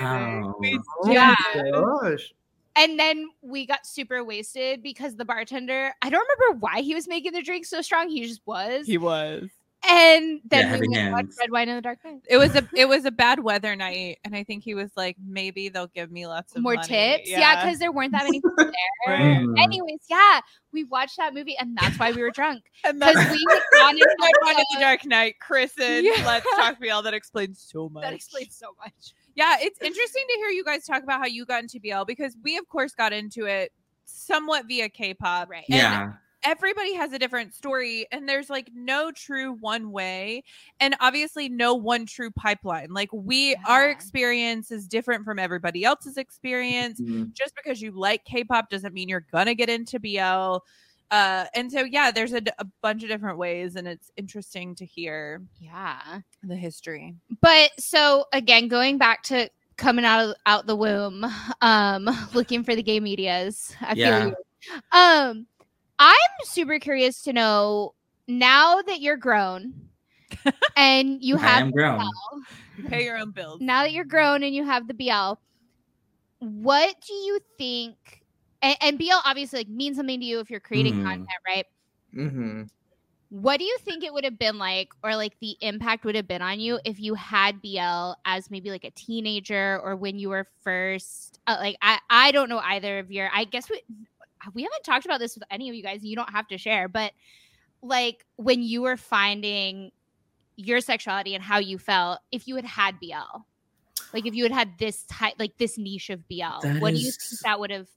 wow. 0.00 0.54
We- 0.60 0.78
Oh 1.02 1.10
Yeah. 1.10 1.34
gosh. 1.72 2.32
And 2.76 2.96
then 3.00 3.30
we 3.42 3.66
got 3.66 3.84
super 3.84 4.22
wasted 4.22 4.80
because 4.80 5.16
the 5.16 5.24
bartender, 5.24 5.92
I 6.02 6.08
don't 6.10 6.24
remember 6.38 6.60
why 6.60 6.82
he 6.82 6.94
was 6.94 7.08
making 7.08 7.32
the 7.32 7.42
drink 7.42 7.66
so 7.66 7.82
strong. 7.82 8.08
He 8.08 8.24
just 8.24 8.42
was. 8.46 8.86
He 8.86 8.96
was. 8.98 9.48
And 9.86 10.40
then 10.44 10.66
Yeah, 10.66 10.72
we 10.72 10.88
went 10.88 10.96
and 10.96 11.12
watched. 11.12 11.38
Red 11.38 11.50
Wine 11.50 11.68
in 11.68 11.76
the 11.76 11.82
Dark 11.82 11.98
Night. 12.04 12.20
It 12.28 12.36
was 12.36 12.54
a 12.56 12.66
it 12.74 12.88
was 12.88 13.04
a 13.04 13.10
bad 13.10 13.40
weather 13.40 13.76
night, 13.76 14.18
and 14.24 14.34
I 14.34 14.42
think 14.44 14.64
he 14.64 14.74
was 14.74 14.90
like, 14.96 15.16
maybe 15.24 15.68
they'll 15.68 15.86
give 15.88 16.10
me 16.10 16.26
lots 16.26 16.54
of 16.56 16.62
More 16.62 16.74
money. 16.74 16.88
tips. 16.88 17.30
Yeah, 17.30 17.62
because 17.64 17.78
there 17.78 17.92
weren't 17.92 18.12
that 18.12 18.24
many 18.24 18.40
people 18.40 18.52
there. 18.56 18.72
Right. 19.06 19.20
Mm. 19.20 19.62
Anyways, 19.62 20.00
yeah, 20.10 20.40
we 20.72 20.84
watched 20.84 21.16
that 21.18 21.32
movie 21.34 21.56
and 21.58 21.76
that's 21.80 21.98
why 21.98 22.10
we 22.12 22.22
were 22.22 22.30
drunk. 22.30 22.64
and 22.84 22.98
Because 22.98 23.14
that's 23.14 23.30
we 23.32 23.44
had 23.50 23.62
gone 23.72 23.94
Red 24.20 24.32
Wine 24.42 24.54
in 24.54 24.56
the 24.58 24.66
the- 24.74 24.80
Dark 24.80 25.04
Night, 25.06 25.34
Chris 25.40 25.72
and 25.80 26.04
Yeah. 26.04 26.22
Let's 26.26 26.46
Talk 26.56 26.80
BL. 26.80 27.02
That 27.02 27.14
explains 27.14 27.60
so 27.60 27.88
much. 27.88 28.02
That 28.02 28.12
explains 28.12 28.56
so 28.56 28.74
much. 28.82 29.14
Yeah, 29.34 29.56
it's 29.60 29.80
interesting 29.80 30.24
to 30.28 30.34
hear 30.38 30.48
you 30.48 30.64
guys 30.64 30.84
talk 30.84 31.04
about 31.04 31.20
how 31.20 31.26
you 31.26 31.46
got 31.46 31.62
into 31.62 31.78
BL 31.78 32.02
because 32.04 32.36
we, 32.42 32.56
of 32.56 32.68
course, 32.68 32.92
got 32.92 33.12
into 33.12 33.44
it 33.44 33.70
somewhat 34.04 34.66
via 34.66 34.88
K-pop. 34.88 35.48
Right. 35.48 35.64
And 35.68 35.76
Yeah. 35.78 36.12
Everybody 36.44 36.94
has 36.94 37.12
a 37.12 37.18
different 37.18 37.54
story, 37.54 38.06
and 38.12 38.28
there's 38.28 38.48
like 38.50 38.70
no 38.74 39.10
true 39.12 39.52
one 39.60 39.90
way, 39.90 40.42
and 40.80 40.96
obviously 41.00 41.48
no 41.48 41.74
one 41.74 42.06
true 42.06 42.30
pipeline. 42.30 42.88
Like 42.90 43.08
we, 43.12 43.56
our 43.66 43.88
experience 43.90 44.70
is 44.70 44.86
different 44.86 45.24
from 45.24 45.38
everybody 45.38 45.84
else's 45.84 46.16
experience. 46.16 47.00
Mhm. 47.00 47.32
Just 47.34 47.54
because 47.56 47.80
you 47.82 47.90
like 47.92 48.24
K-pop 48.24 48.70
doesn't 48.70 48.94
mean 48.94 49.08
you're 49.08 49.26
gonna 49.32 49.54
get 49.54 49.68
into 49.68 49.98
BL. 49.98 50.58
Uh, 51.10 51.46
and 51.54 51.72
so 51.72 51.80
yeah, 51.84 52.10
there's 52.10 52.34
a 52.34 52.42
bunch 52.82 53.02
of 53.02 53.08
different 53.08 53.38
ways, 53.38 53.76
and 53.76 53.88
it's 53.88 54.10
interesting 54.16 54.74
to 54.74 54.84
hear 54.84 55.40
Yeah. 55.58 56.20
the 56.42 56.56
history. 56.56 57.14
But 57.40 57.70
so 57.78 58.26
again, 58.32 58.68
going 58.68 58.98
back 58.98 59.22
to 59.24 59.48
coming 59.76 60.04
out 60.04 60.28
of 60.28 60.34
out 60.44 60.66
the 60.66 60.76
womb, 60.76 61.24
um, 61.62 62.04
looking 62.34 62.62
for 62.62 62.74
the 62.76 62.82
gay 62.82 63.00
medias. 63.00 63.74
I 63.80 63.94
Yeah. 63.94 64.18
feel 64.20 64.28
you. 64.28 64.36
Um, 64.92 65.46
I'm 65.98 66.14
super 66.44 66.78
curious 66.78 67.22
to 67.24 67.32
know 67.32 67.94
now 68.26 68.82
that 68.82 69.00
you're 69.00 69.16
grown 69.16 69.74
and 70.76 71.22
you 71.22 71.36
have 71.36 71.48
I 71.48 71.52
have 71.54 71.62
am 71.62 71.70
grown. 71.72 71.98
BL, 71.98 72.40
You 72.76 72.84
pay 72.84 73.04
your 73.04 73.16
own 73.18 73.30
bills. 73.32 73.60
now 73.60 73.82
that 73.82 73.92
you're 73.92 74.04
grown 74.04 74.42
and 74.42 74.54
you 74.54 74.64
have 74.64 74.86
the 74.86 74.94
BL, 74.94 75.34
what 76.40 76.94
do 77.06 77.12
you 77.14 77.40
think? 77.58 77.96
And, 78.62 78.76
and 78.80 78.98
BL 78.98 79.12
obviously 79.24 79.60
like 79.60 79.68
means 79.68 79.96
something 79.96 80.20
to 80.20 80.26
you 80.26 80.40
if 80.40 80.50
you're 80.50 80.60
creating 80.60 80.94
Mhm. 80.94 81.02
content, 81.04 81.28
right? 81.46 81.66
Mm-hmm. 82.14 82.62
What 83.30 83.58
do 83.58 83.64
you 83.64 83.76
think 83.84 84.04
it 84.04 84.12
would 84.14 84.24
have 84.24 84.38
been 84.38 84.56
like, 84.58 84.88
or 85.02 85.14
like 85.14 85.34
the 85.40 85.54
impact 85.60 86.04
would 86.06 86.14
have 86.14 86.26
been 86.26 86.40
on 86.40 86.60
you 86.60 86.80
if 86.84 86.98
you 86.98 87.14
had 87.14 87.60
BL 87.60 88.12
as 88.24 88.50
maybe 88.50 88.70
like 88.70 88.84
a 88.84 88.90
teenager 88.92 89.78
or 89.84 89.96
when 89.96 90.18
you 90.18 90.30
were 90.30 90.46
first? 90.62 91.38
Uh, 91.46 91.56
like, 91.60 91.76
I 91.82 91.98
I 92.08 92.32
don't 92.32 92.48
know 92.48 92.58
either 92.58 92.98
of 93.00 93.10
your. 93.12 93.28
I 93.34 93.44
guess 93.44 93.68
we 93.68 93.82
we 94.54 94.62
haven't 94.62 94.82
talked 94.84 95.04
about 95.04 95.20
this 95.20 95.34
with 95.34 95.44
any 95.50 95.68
of 95.68 95.74
you 95.74 95.82
guys. 95.82 96.00
and 96.00 96.08
You 96.08 96.16
don't 96.16 96.30
have 96.30 96.48
to 96.48 96.58
share, 96.58 96.88
but 96.88 97.12
like 97.82 98.24
when 98.36 98.62
you 98.62 98.82
were 98.82 98.96
finding 98.96 99.90
your 100.56 100.80
sexuality 100.80 101.34
and 101.34 101.42
how 101.42 101.58
you 101.58 101.78
felt, 101.78 102.18
if 102.32 102.48
you 102.48 102.56
had 102.56 102.64
had 102.64 102.98
BL, 103.00 103.38
like 104.12 104.26
if 104.26 104.34
you 104.34 104.42
had 104.44 104.52
had 104.52 104.78
this 104.78 105.04
type, 105.04 105.34
like 105.38 105.56
this 105.58 105.78
niche 105.78 106.10
of 106.10 106.26
BL, 106.28 106.60
That 106.62 106.80
what 106.82 106.94
do 106.94 107.00
you 107.00 107.10
think 107.12 107.40
that 107.44 107.60
would 107.60 107.70
have 107.70 107.88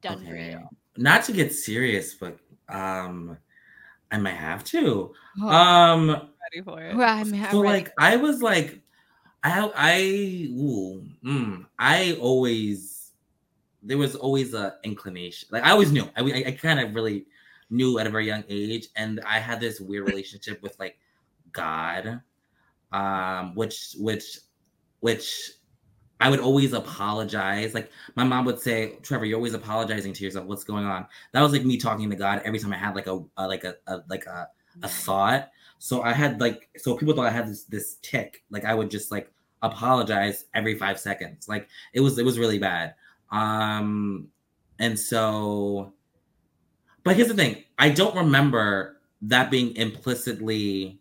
done 0.00 0.24
for 0.24 0.34
you? 0.34 0.60
Not 0.96 1.24
to 1.24 1.32
get 1.32 1.52
serious, 1.52 2.14
but 2.14 2.38
um, 2.68 3.36
I 4.10 4.18
might 4.18 4.34
have 4.34 4.64
to. 4.64 5.12
Oh, 5.42 5.48
Um, 5.48 6.08
ready 6.08 6.64
for 6.64 6.80
it. 6.82 6.96
well, 6.96 7.08
I'm, 7.16 7.32
I'm 7.34 7.50
so 7.50 7.62
ready. 7.62 7.84
like 7.84 7.92
I 7.98 8.16
was 8.16 8.42
like, 8.42 8.80
I 9.42 9.70
I 9.74 10.00
ooh, 10.52 11.04
mm, 11.24 11.66
I 11.78 12.14
always 12.20 12.99
there 13.82 13.98
was 13.98 14.14
always 14.16 14.54
a 14.54 14.76
inclination. 14.84 15.48
Like 15.50 15.64
I 15.64 15.70
always 15.70 15.92
knew. 15.92 16.08
I 16.16 16.22
I, 16.22 16.44
I 16.48 16.50
kind 16.52 16.80
of 16.80 16.94
really 16.94 17.26
knew 17.70 17.98
at 17.98 18.06
a 18.06 18.10
very 18.10 18.26
young 18.26 18.44
age, 18.48 18.88
and 18.96 19.20
I 19.26 19.38
had 19.38 19.60
this 19.60 19.80
weird 19.80 20.08
relationship 20.08 20.62
with 20.62 20.78
like 20.78 20.98
God, 21.52 22.20
um, 22.92 23.54
which 23.54 23.94
which 23.98 24.38
which 25.00 25.52
I 26.20 26.28
would 26.28 26.40
always 26.40 26.72
apologize. 26.72 27.74
Like 27.74 27.90
my 28.14 28.24
mom 28.24 28.44
would 28.44 28.60
say, 28.60 28.98
"Trevor, 29.02 29.24
you're 29.24 29.38
always 29.38 29.54
apologizing 29.54 30.12
to 30.12 30.24
yourself. 30.24 30.46
What's 30.46 30.64
going 30.64 30.84
on?" 30.84 31.06
That 31.32 31.40
was 31.40 31.52
like 31.52 31.64
me 31.64 31.78
talking 31.78 32.10
to 32.10 32.16
God 32.16 32.42
every 32.44 32.58
time 32.58 32.72
I 32.72 32.76
had 32.76 32.94
like 32.94 33.06
a, 33.06 33.22
a 33.36 33.48
like 33.48 33.64
a, 33.64 33.76
a 33.86 34.02
like 34.08 34.26
a 34.26 34.48
a 34.82 34.88
thought. 34.88 35.50
So 35.78 36.02
I 36.02 36.12
had 36.12 36.40
like 36.40 36.68
so 36.76 36.96
people 36.96 37.14
thought 37.14 37.26
I 37.26 37.30
had 37.30 37.48
this 37.48 37.64
this 37.64 37.96
tick. 38.02 38.44
Like 38.50 38.64
I 38.64 38.74
would 38.74 38.90
just 38.90 39.10
like 39.10 39.32
apologize 39.62 40.44
every 40.54 40.74
five 40.74 41.00
seconds. 41.00 41.48
Like 41.48 41.68
it 41.94 42.00
was 42.00 42.18
it 42.18 42.24
was 42.24 42.38
really 42.38 42.58
bad. 42.58 42.94
Um 43.30 44.28
and 44.78 44.98
so 44.98 45.92
but 47.02 47.16
here's 47.16 47.28
the 47.28 47.34
thing, 47.34 47.64
I 47.78 47.90
don't 47.90 48.14
remember 48.14 49.00
that 49.22 49.50
being 49.50 49.74
implicitly 49.76 50.98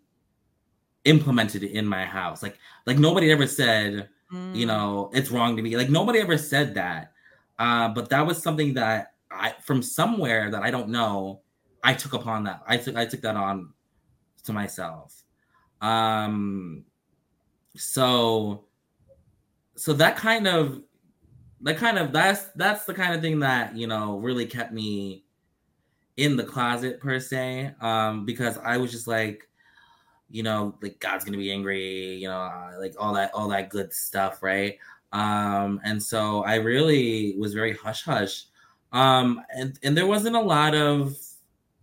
implemented 1.05 1.63
in 1.63 1.85
my 1.85 2.05
house. 2.05 2.43
Like 2.43 2.57
like 2.85 2.97
nobody 2.97 3.31
ever 3.31 3.47
said, 3.47 4.09
Mm. 4.31 4.55
you 4.55 4.67
know, 4.67 5.09
it's 5.11 5.31
wrong 5.31 5.57
to 5.57 5.63
be 5.63 5.75
like 5.75 5.89
nobody 5.89 6.19
ever 6.19 6.37
said 6.37 6.75
that. 6.75 7.13
Uh, 7.57 7.89
but 7.89 8.09
that 8.09 8.27
was 8.27 8.41
something 8.41 8.75
that 8.75 9.13
I 9.31 9.55
from 9.61 9.81
somewhere 9.81 10.51
that 10.51 10.61
I 10.61 10.69
don't 10.69 10.89
know, 10.89 11.41
I 11.83 11.95
took 11.95 12.13
upon 12.13 12.43
that. 12.43 12.61
I 12.67 12.77
took 12.77 12.95
I 12.95 13.05
took 13.07 13.21
that 13.21 13.35
on 13.35 13.73
to 14.43 14.53
myself. 14.53 15.23
Um 15.81 16.85
so 17.75 18.65
so 19.75 19.93
that 19.93 20.15
kind 20.15 20.47
of 20.47 20.83
that 21.61 21.77
kind 21.77 21.97
of 21.97 22.11
that's 22.11 22.45
that's 22.55 22.85
the 22.85 22.93
kind 22.93 23.13
of 23.13 23.21
thing 23.21 23.39
that 23.39 23.75
you 23.75 23.87
know 23.87 24.17
really 24.19 24.45
kept 24.45 24.71
me 24.71 25.23
in 26.17 26.35
the 26.35 26.43
closet 26.43 26.99
per 26.99 27.19
se 27.19 27.71
um 27.81 28.25
because 28.25 28.57
i 28.59 28.77
was 28.77 28.91
just 28.91 29.07
like 29.07 29.47
you 30.29 30.43
know 30.43 30.75
like 30.81 30.99
god's 30.99 31.25
gonna 31.25 31.37
be 31.37 31.51
angry 31.51 32.15
you 32.15 32.27
know 32.27 32.41
uh, 32.41 32.73
like 32.79 32.93
all 32.99 33.13
that 33.13 33.33
all 33.33 33.47
that 33.47 33.69
good 33.69 33.93
stuff 33.93 34.43
right? 34.43 34.77
Um 35.11 35.81
and 35.83 36.01
so 36.01 36.43
i 36.43 36.55
really 36.55 37.35
was 37.39 37.53
very 37.53 37.73
hush 37.73 38.03
hush 38.03 38.45
um 38.91 39.41
and 39.55 39.79
and 39.81 39.97
there 39.97 40.05
wasn't 40.05 40.35
a 40.35 40.41
lot 40.41 40.75
of 40.75 41.17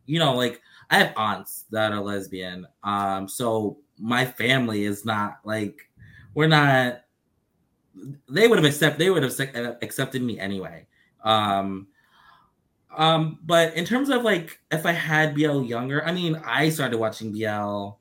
you 0.07 0.21
know 0.21 0.35
like 0.35 0.61
i 0.91 0.99
have 0.99 1.13
aunts 1.17 1.65
that 1.71 1.93
are 1.93 2.01
lesbian. 2.01 2.67
Um 2.85 3.29
so 3.29 3.79
my 3.99 4.25
family 4.25 4.85
is 4.85 5.05
not 5.05 5.39
like 5.45 5.91
we're 6.35 6.47
not 6.47 7.06
they 8.29 8.49
would 8.49 8.59
have 8.59 8.65
accepted 8.65 8.99
they 8.99 9.11
would 9.11 9.23
have 9.23 9.41
uh, 9.41 9.75
accepted 9.83 10.23
me 10.23 10.39
anyway 10.39 10.87
um 11.25 11.87
um 12.97 13.39
but 13.45 13.75
in 13.75 13.85
terms 13.85 14.09
of 14.11 14.23
like 14.23 14.59
if 14.71 14.87
i 14.87 14.93
had 14.93 15.35
bl 15.35 15.63
younger 15.63 16.05
i 16.05 16.13
mean 16.13 16.41
i 16.45 16.69
started 16.69 16.99
watching 16.99 17.33
bl 17.33 17.99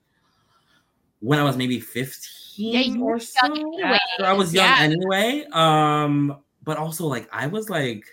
when 1.19 1.39
i 1.39 1.43
was 1.43 1.57
maybe 1.57 1.79
15 1.79 2.97
yeah, 2.97 3.03
or 3.03 3.19
so 3.19 3.45
anyway. 3.45 3.99
i 4.23 4.33
was 4.33 4.53
young 4.53 4.65
yeah. 4.65 4.77
anyway 4.79 5.45
um 5.51 6.37
but 6.63 6.77
also 6.77 7.05
like 7.05 7.27
i 7.31 7.47
was 7.47 7.69
like 7.69 8.05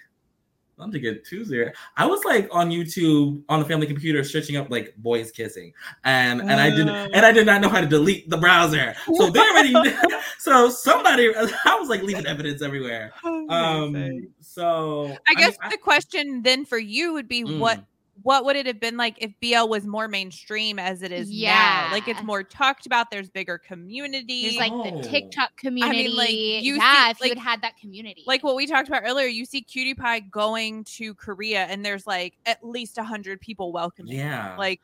I'm 0.82 0.92
to 0.92 1.00
get 1.00 1.24
Tuesday. 1.24 1.72
I 1.96 2.06
was 2.06 2.24
like 2.24 2.48
on 2.50 2.70
YouTube 2.70 3.42
on 3.48 3.60
the 3.60 3.66
family 3.66 3.86
computer 3.86 4.24
searching 4.24 4.56
up 4.56 4.70
like 4.70 4.94
boys 4.96 5.30
kissing, 5.30 5.72
and 6.04 6.40
and 6.40 6.52
I 6.52 6.70
didn't 6.70 6.90
and 6.90 7.24
I 7.24 7.32
did 7.32 7.46
not 7.46 7.60
know 7.60 7.68
how 7.68 7.80
to 7.80 7.86
delete 7.86 8.28
the 8.28 8.36
browser. 8.36 8.94
So 9.14 9.30
they 9.30 9.40
already 9.40 9.74
so 10.38 10.70
somebody 10.70 11.32
I 11.36 11.78
was 11.78 11.88
like 11.88 12.02
leaving 12.02 12.26
evidence 12.26 12.62
everywhere. 12.62 13.12
Oh, 13.24 13.48
um, 13.48 14.28
so 14.40 15.16
I 15.28 15.34
guess 15.34 15.56
I 15.62 15.70
the 15.70 15.78
question 15.78 16.42
then 16.42 16.64
for 16.64 16.78
you 16.78 17.12
would 17.12 17.28
be 17.28 17.44
mm. 17.44 17.58
what 17.58 17.80
what 18.22 18.44
would 18.44 18.56
it 18.56 18.66
have 18.66 18.80
been 18.80 18.96
like 18.96 19.16
if 19.18 19.32
BL 19.40 19.68
was 19.68 19.86
more 19.86 20.08
mainstream 20.08 20.78
as 20.78 21.02
it 21.02 21.12
is 21.12 21.30
yeah. 21.30 21.86
now? 21.86 21.92
Like 21.92 22.08
it's 22.08 22.22
more 22.22 22.42
talked 22.42 22.86
about. 22.86 23.10
There's 23.10 23.28
bigger 23.28 23.58
community. 23.58 24.42
There's 24.42 24.56
like 24.56 24.72
oh. 24.72 25.00
the 25.00 25.08
TikTok 25.08 25.56
community. 25.56 26.04
I 26.04 26.08
mean, 26.08 26.16
like 26.16 26.30
you 26.30 26.76
yeah, 26.76 27.06
see, 27.06 27.10
if 27.10 27.20
like, 27.20 27.30
you 27.30 27.36
had 27.36 27.42
had 27.42 27.62
that 27.62 27.76
community. 27.78 28.24
Like 28.26 28.42
what 28.42 28.56
we 28.56 28.66
talked 28.66 28.88
about 28.88 29.02
earlier, 29.04 29.26
you 29.26 29.44
see 29.44 29.62
Cutie 29.62 29.94
Pie 29.94 30.20
going 30.20 30.84
to 30.84 31.14
Korea 31.14 31.64
and 31.64 31.84
there's 31.84 32.06
like 32.06 32.34
at 32.46 32.64
least 32.64 32.98
a 32.98 33.04
hundred 33.04 33.40
people 33.40 33.72
welcoming. 33.72 34.16
Yeah. 34.16 34.56
Like 34.56 34.80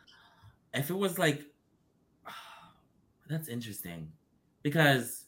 if 0.75 0.91
it 0.91 0.97
was 0.97 1.19
like 1.19 1.43
that's 3.29 3.49
interesting. 3.49 4.13
Because 4.63 5.27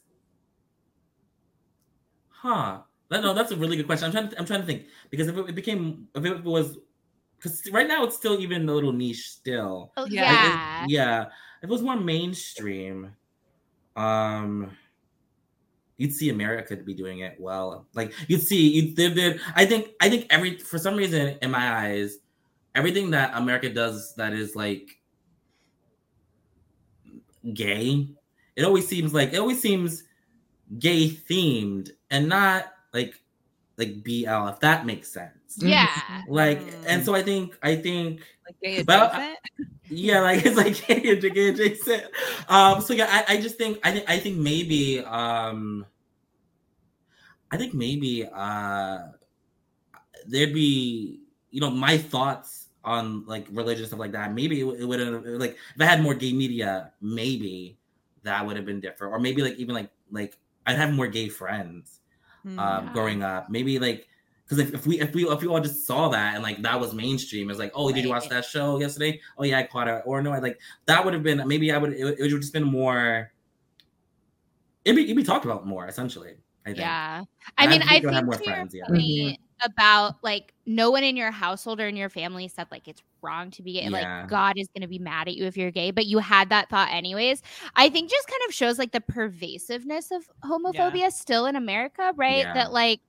huh. 2.29 2.81
No, 3.09 3.33
that's 3.33 3.51
a 3.51 3.57
really 3.57 3.75
good 3.75 3.87
question. 3.87 4.05
I'm 4.05 4.11
trying 4.13 4.29
to, 4.29 4.39
I'm 4.39 4.45
trying 4.45 4.61
to 4.61 4.65
think 4.65 4.85
because 5.09 5.27
if 5.27 5.35
it 5.35 5.53
became 5.53 6.07
if 6.15 6.23
it 6.23 6.43
was 6.43 6.77
because 7.41 7.67
right 7.71 7.87
now 7.87 8.03
it's 8.03 8.15
still 8.15 8.39
even 8.39 8.67
a 8.69 8.73
little 8.73 8.93
niche 8.93 9.29
still. 9.29 9.91
Oh, 9.97 10.05
yeah. 10.05 10.85
yeah. 10.87 11.25
If 11.61 11.63
it 11.63 11.69
was 11.69 11.81
more 11.81 11.97
mainstream, 11.97 13.13
um 13.95 14.71
you'd 15.97 16.13
see 16.13 16.29
America 16.29 16.75
be 16.77 16.93
doing 16.93 17.19
it 17.19 17.35
well. 17.39 17.87
Like 17.93 18.13
you'd 18.27 18.41
see 18.41 18.69
you 18.69 18.95
did 18.95 19.15
did 19.15 19.41
I 19.55 19.65
think 19.65 19.89
I 19.99 20.09
think 20.09 20.27
every 20.29 20.57
for 20.57 20.77
some 20.77 20.95
reason 20.95 21.37
in 21.41 21.51
my 21.51 21.71
eyes, 21.73 22.17
everything 22.75 23.11
that 23.11 23.31
America 23.35 23.69
does 23.69 24.13
that 24.15 24.33
is 24.33 24.55
like 24.55 24.97
gay, 27.53 28.07
it 28.55 28.63
always 28.63 28.87
seems 28.87 29.13
like 29.13 29.33
it 29.33 29.37
always 29.37 29.61
seems 29.61 30.03
gay 30.79 31.09
themed 31.09 31.89
and 32.09 32.29
not 32.29 32.65
like 32.93 33.15
like 33.77 34.03
BL, 34.03 34.47
if 34.47 34.59
that 34.61 34.85
makes 34.85 35.11
sense. 35.11 35.40
Yeah. 35.57 36.21
Like, 36.27 36.61
and 36.87 37.03
so 37.03 37.15
I 37.15 37.21
think 37.21 37.57
I 37.61 37.75
think 37.75 38.21
like 38.45 38.59
gay 38.61 38.77
adjacent. 38.77 39.37
yeah, 39.89 40.21
like 40.21 40.45
it's 40.45 40.57
like 40.57 40.87
gay, 40.87 41.19
gay 41.29 41.49
adjacent. 41.49 42.03
Um, 42.47 42.81
so 42.81 42.93
yeah, 42.93 43.07
I, 43.09 43.35
I 43.35 43.41
just 43.41 43.57
think 43.57 43.79
I 43.83 43.91
think 43.91 44.09
I 44.09 44.19
think 44.19 44.37
maybe 44.37 44.99
um 44.99 45.85
I 47.51 47.57
think 47.57 47.73
maybe 47.73 48.27
uh 48.31 48.99
there'd 50.27 50.53
be 50.53 51.19
you 51.49 51.61
know 51.61 51.69
my 51.69 51.97
thoughts 51.97 52.69
on 52.83 53.25
like 53.25 53.45
religion 53.51 53.85
stuff 53.85 53.99
like 53.99 54.11
that. 54.13 54.33
Maybe 54.33 54.61
it, 54.61 54.65
it 54.65 54.85
would 54.85 54.99
have 54.99 55.25
like 55.25 55.57
if 55.75 55.81
I 55.81 55.85
had 55.85 56.01
more 56.01 56.13
gay 56.13 56.33
media, 56.33 56.91
maybe 57.01 57.77
that 58.23 58.45
would 58.45 58.55
have 58.55 58.65
been 58.65 58.79
different. 58.79 59.13
Or 59.13 59.19
maybe 59.19 59.41
like 59.41 59.55
even 59.55 59.75
like 59.75 59.89
like 60.11 60.37
I'd 60.65 60.77
have 60.77 60.93
more 60.93 61.07
gay 61.07 61.29
friends 61.29 61.99
um, 62.45 62.57
yeah. 62.57 62.89
growing 62.93 63.23
up. 63.23 63.49
Maybe 63.49 63.79
like 63.79 64.07
because 64.51 64.67
if, 64.67 64.73
if 64.73 64.85
we 64.85 64.99
if 64.99 65.13
we 65.13 65.25
if 65.25 65.41
we 65.41 65.47
all 65.47 65.61
just 65.61 65.87
saw 65.87 66.09
that 66.09 66.33
and 66.33 66.43
like 66.43 66.61
that 66.61 66.77
was 66.77 66.93
mainstream, 66.93 67.49
it's 67.49 67.57
like, 67.57 67.71
oh, 67.73 67.85
right. 67.85 67.95
did 67.95 68.03
you 68.03 68.09
watch 68.09 68.27
that 68.27 68.43
show 68.43 68.77
yesterday? 68.81 69.21
Oh 69.37 69.45
yeah, 69.45 69.59
I 69.59 69.63
caught 69.63 69.87
it. 69.87 70.01
Or 70.05 70.21
no, 70.21 70.33
I 70.33 70.39
like 70.39 70.59
that 70.87 71.05
would 71.05 71.13
have 71.13 71.23
been 71.23 71.47
maybe 71.47 71.71
I 71.71 71.77
would 71.77 71.93
it, 71.93 72.19
it 72.19 72.33
would 72.33 72.41
just 72.41 72.51
been 72.51 72.65
more. 72.65 73.31
It'd 74.83 74.97
be 74.97 75.05
it'd 75.05 75.15
be 75.15 75.23
talked 75.23 75.45
about 75.45 75.65
more 75.65 75.87
essentially. 75.87 76.35
I 76.65 76.69
think. 76.69 76.79
Yeah, 76.79 77.23
I, 77.57 77.65
I 77.65 77.67
mean, 77.67 77.81
I 77.81 78.01
think 78.01 78.25
more 78.25 78.33
friends, 78.33 78.75
yeah. 78.75 78.83
Mm-hmm. 78.89 79.35
about 79.63 80.15
like 80.21 80.53
no 80.65 80.91
one 80.91 81.05
in 81.05 81.15
your 81.15 81.31
household 81.31 81.79
or 81.79 81.87
in 81.87 81.95
your 81.95 82.09
family 82.09 82.49
said 82.49 82.67
like 82.71 82.89
it's 82.89 83.01
wrong 83.21 83.51
to 83.51 83.63
be 83.63 83.73
gay. 83.73 83.83
Yeah. 83.83 83.89
Like 83.89 84.27
God 84.27 84.57
is 84.57 84.67
going 84.75 84.81
to 84.81 84.87
be 84.89 84.99
mad 84.99 85.29
at 85.29 85.35
you 85.35 85.45
if 85.45 85.55
you're 85.55 85.71
gay, 85.71 85.91
but 85.91 86.07
you 86.07 86.19
had 86.19 86.49
that 86.49 86.69
thought 86.69 86.89
anyways. 86.91 87.41
I 87.77 87.87
think 87.87 88.11
just 88.11 88.27
kind 88.27 88.41
of 88.49 88.53
shows 88.53 88.77
like 88.77 88.91
the 88.91 88.99
pervasiveness 88.99 90.11
of 90.11 90.29
homophobia 90.43 90.97
yeah. 90.97 91.09
still 91.09 91.45
in 91.45 91.55
America, 91.55 92.11
right? 92.17 92.39
Yeah. 92.39 92.53
That 92.53 92.73
like 92.73 92.99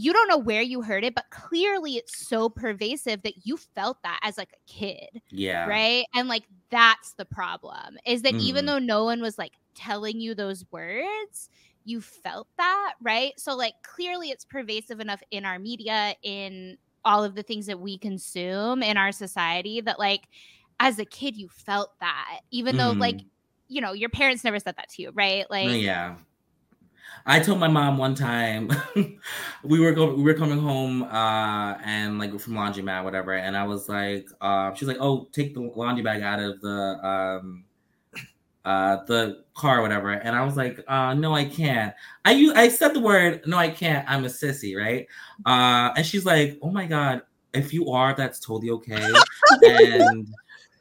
you 0.00 0.12
don't 0.12 0.28
know 0.28 0.38
where 0.38 0.62
you 0.62 0.80
heard 0.80 1.02
it, 1.02 1.12
but 1.12 1.28
clearly 1.30 1.96
it's 1.96 2.24
so 2.24 2.48
pervasive 2.48 3.20
that 3.22 3.44
you 3.44 3.56
felt 3.56 4.00
that 4.04 4.20
as 4.22 4.38
like 4.38 4.52
a 4.52 4.72
kid. 4.72 5.20
Yeah. 5.30 5.66
Right. 5.66 6.06
And 6.14 6.28
like 6.28 6.44
that's 6.70 7.14
the 7.14 7.24
problem 7.24 7.98
is 8.06 8.22
that 8.22 8.34
mm. 8.34 8.40
even 8.40 8.66
though 8.66 8.78
no 8.78 9.02
one 9.04 9.20
was 9.20 9.38
like 9.38 9.54
telling 9.74 10.20
you 10.20 10.36
those 10.36 10.64
words, 10.70 11.50
you 11.84 12.00
felt 12.00 12.46
that. 12.58 12.94
Right. 13.02 13.32
So 13.40 13.56
like 13.56 13.74
clearly 13.82 14.30
it's 14.30 14.44
pervasive 14.44 15.00
enough 15.00 15.20
in 15.32 15.44
our 15.44 15.58
media, 15.58 16.14
in 16.22 16.78
all 17.04 17.24
of 17.24 17.34
the 17.34 17.42
things 17.42 17.66
that 17.66 17.80
we 17.80 17.98
consume 17.98 18.84
in 18.84 18.96
our 18.96 19.10
society 19.10 19.80
that 19.80 19.98
like 19.98 20.28
as 20.78 21.00
a 21.00 21.04
kid 21.04 21.36
you 21.36 21.48
felt 21.48 21.98
that, 21.98 22.42
even 22.52 22.76
mm. 22.76 22.78
though 22.78 22.90
like, 22.92 23.16
mm. 23.16 23.26
you 23.66 23.80
know, 23.80 23.94
your 23.94 24.10
parents 24.10 24.44
never 24.44 24.60
said 24.60 24.76
that 24.76 24.90
to 24.90 25.02
you, 25.02 25.10
right? 25.12 25.50
Like, 25.50 25.82
yeah 25.82 26.14
I 27.26 27.40
told 27.40 27.58
my 27.58 27.68
mom 27.68 27.98
one 27.98 28.14
time 28.14 28.70
we 29.64 29.80
were 29.80 29.92
going, 29.92 30.16
we 30.16 30.22
were 30.22 30.34
coming 30.34 30.58
home 30.58 31.02
uh 31.04 31.74
and 31.84 32.18
like 32.18 32.38
from 32.40 32.54
laundromat 32.54 33.04
whatever 33.04 33.34
and 33.34 33.56
I 33.56 33.64
was 33.64 33.88
like 33.88 34.28
uh 34.40 34.74
she's 34.74 34.88
like 34.88 34.98
oh 35.00 35.28
take 35.32 35.54
the 35.54 35.60
laundry 35.60 36.02
bag 36.02 36.22
out 36.22 36.40
of 36.40 36.60
the 36.60 37.06
um 37.06 37.64
uh 38.64 39.04
the 39.06 39.44
car 39.54 39.82
whatever 39.82 40.10
and 40.10 40.36
I 40.36 40.44
was 40.44 40.56
like 40.56 40.82
uh 40.88 41.14
no 41.14 41.34
I 41.34 41.44
can't. 41.44 41.94
I 42.24 42.32
you 42.32 42.54
I 42.54 42.68
said 42.68 42.94
the 42.94 43.00
word 43.00 43.42
no 43.46 43.56
I 43.56 43.70
can't. 43.70 44.08
I'm 44.08 44.24
a 44.24 44.28
sissy 44.28 44.76
right? 44.76 45.06
Uh 45.46 45.92
and 45.96 46.04
she's 46.04 46.26
like 46.26 46.58
oh 46.62 46.70
my 46.70 46.86
god 46.86 47.22
if 47.54 47.72
you 47.72 47.90
are 47.90 48.14
that's 48.14 48.40
totally 48.40 48.70
okay 48.70 49.06
and 49.62 50.28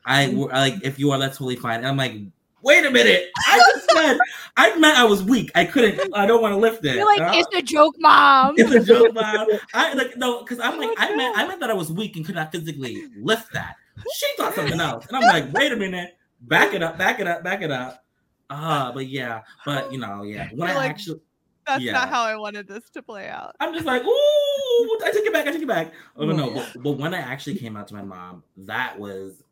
I 0.05 0.27
like 0.27 0.75
if 0.83 0.99
you 0.99 1.11
are 1.11 1.19
that's 1.19 1.37
totally 1.37 1.55
fine 1.55 1.79
and 1.79 1.87
I'm 1.87 1.97
like 1.97 2.15
wait 2.61 2.85
a 2.85 2.91
minute. 2.91 3.29
I 3.47 3.57
just 3.57 3.91
said 3.95 4.17
I 4.55 4.77
meant 4.77 4.97
I 4.97 5.03
was 5.03 5.23
weak. 5.23 5.51
I 5.55 5.65
couldn't. 5.65 6.13
I 6.13 6.25
don't 6.25 6.41
want 6.41 6.53
to 6.53 6.57
lift 6.57 6.85
it. 6.85 6.95
You're 6.95 7.05
like, 7.05 7.21
uh, 7.21 7.31
it's 7.35 7.55
a 7.55 7.61
joke, 7.61 7.95
mom. 7.99 8.55
It's 8.57 8.71
a 8.71 8.83
joke, 8.83 9.13
mom. 9.13 9.47
I 9.73 9.93
like 9.93 10.17
no, 10.17 10.39
because 10.41 10.59
I'm 10.59 10.77
like, 10.77 10.89
oh 10.89 10.95
I 10.97 11.15
meant 11.15 11.37
I 11.37 11.47
meant 11.47 11.59
that 11.61 11.69
I 11.69 11.73
was 11.73 11.91
weak 11.91 12.15
and 12.15 12.25
could 12.25 12.35
not 12.35 12.51
physically 12.51 13.03
lift 13.17 13.53
that. 13.53 13.75
She 14.13 14.27
thought 14.37 14.53
something 14.53 14.79
else, 14.79 15.07
and 15.07 15.17
I'm 15.17 15.23
like, 15.23 15.51
wait 15.53 15.71
a 15.71 15.75
minute, 15.75 16.17
back 16.41 16.73
it 16.73 16.83
up, 16.83 16.97
back 16.97 17.19
it 17.19 17.27
up, 17.27 17.43
back 17.43 17.61
it 17.61 17.71
up. 17.71 18.03
Ah, 18.49 18.87
uh, 18.87 18.91
but 18.93 19.07
yeah, 19.07 19.41
but 19.65 19.91
you 19.91 19.97
know, 19.97 20.23
yeah. 20.23 20.49
When 20.49 20.67
You're 20.69 20.69
I 20.69 20.75
like, 20.75 20.89
actually. 20.91 21.21
That's 21.65 21.83
yeah. 21.83 21.91
not 21.91 22.07
how 22.07 22.23
I 22.23 22.37
wanted 22.37 22.65
this 22.65 22.89
to 22.91 23.03
play 23.03 23.27
out. 23.27 23.53
I'm 23.59 23.73
just 23.73 23.85
like, 23.85 24.01
ooh, 24.01 24.97
I 25.03 25.11
take 25.13 25.25
it 25.25 25.33
back, 25.33 25.47
I 25.47 25.51
take 25.51 25.63
it 25.63 25.67
back. 25.67 25.91
Oh 26.15 26.25
no, 26.25 26.33
no. 26.33 26.53
But, 26.53 26.81
but 26.81 26.91
when 26.91 27.13
I 27.13 27.17
actually 27.17 27.55
came 27.55 27.75
out 27.75 27.89
to 27.89 27.93
my 27.93 28.03
mom, 28.03 28.41
that 28.55 28.97
was 28.97 29.43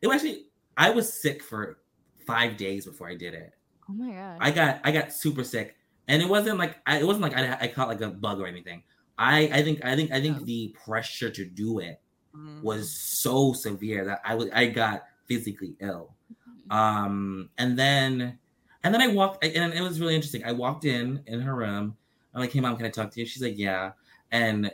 it 0.00 0.06
was 0.06 0.16
actually 0.16 0.46
I 0.78 0.88
was 0.88 1.12
sick 1.12 1.42
for 1.42 1.78
five 2.28 2.58
days 2.58 2.84
before 2.84 3.08
I 3.08 3.16
did 3.16 3.32
it. 3.32 3.54
Oh 3.88 3.94
my 3.94 4.12
god! 4.12 4.36
I 4.38 4.50
got 4.50 4.80
I 4.84 4.92
got 4.92 5.12
super 5.12 5.42
sick, 5.42 5.74
and 6.06 6.22
it 6.22 6.28
wasn't 6.28 6.58
like 6.58 6.76
I, 6.86 6.98
it 6.98 7.06
wasn't 7.06 7.22
like 7.22 7.36
I, 7.36 7.56
I 7.62 7.68
caught 7.68 7.88
like 7.88 8.02
a 8.02 8.08
bug 8.08 8.38
or 8.38 8.46
anything. 8.46 8.82
I 9.16 9.50
I 9.52 9.62
think 9.62 9.84
I 9.84 9.96
think 9.96 10.12
I 10.12 10.20
think 10.20 10.40
yeah. 10.40 10.44
the 10.44 10.76
pressure 10.84 11.30
to 11.30 11.44
do 11.44 11.78
it 11.78 12.00
mm-hmm. 12.36 12.62
was 12.62 12.92
so 12.92 13.54
severe 13.54 14.04
that 14.04 14.20
I 14.24 14.34
was 14.34 14.50
I 14.52 14.66
got 14.66 15.04
physically 15.26 15.74
ill. 15.80 16.14
Mm-hmm. 16.30 16.76
Um, 16.76 17.50
and 17.56 17.78
then 17.78 18.38
and 18.84 18.94
then 18.94 19.00
I 19.00 19.08
walked, 19.08 19.42
and 19.42 19.72
it 19.72 19.80
was 19.80 20.00
really 20.00 20.14
interesting. 20.14 20.44
I 20.44 20.52
walked 20.52 20.84
in 20.84 21.22
in 21.26 21.40
her 21.40 21.56
room. 21.56 21.96
I'm 22.34 22.40
like, 22.42 22.52
"Hey, 22.52 22.60
mom, 22.60 22.76
can 22.76 22.86
I 22.86 22.90
talk 22.90 23.10
to 23.12 23.20
you?" 23.20 23.26
She's 23.26 23.42
like, 23.42 23.58
"Yeah." 23.58 23.92
And 24.30 24.70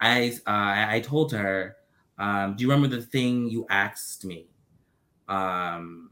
I 0.00 0.38
uh, 0.46 0.92
I 0.92 1.00
told 1.00 1.32
her, 1.32 1.76
um, 2.18 2.54
"Do 2.54 2.62
you 2.62 2.70
remember 2.70 2.94
the 2.94 3.02
thing 3.02 3.48
you 3.48 3.66
asked 3.70 4.26
me?" 4.26 4.46
Um, 5.26 6.10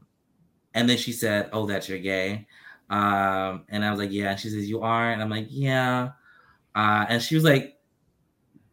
and 0.75 0.87
then 0.87 0.97
she 0.97 1.11
said, 1.11 1.49
"Oh, 1.53 1.65
that 1.67 1.89
you're 1.89 1.97
gay." 1.99 2.45
Um, 2.91 3.65
and 3.69 3.83
I 3.83 3.89
was 3.89 3.99
like, 3.99 4.11
"Yeah." 4.11 4.31
And 4.31 4.39
she 4.39 4.49
says, 4.49 4.69
"You 4.69 4.81
are," 4.81 5.09
and 5.11 5.21
I'm 5.23 5.29
like, 5.31 5.47
"Yeah." 5.49 6.11
uh, 6.75 7.05
and 7.09 7.21
she 7.23 7.35
was 7.35 7.43
like, 7.43 7.79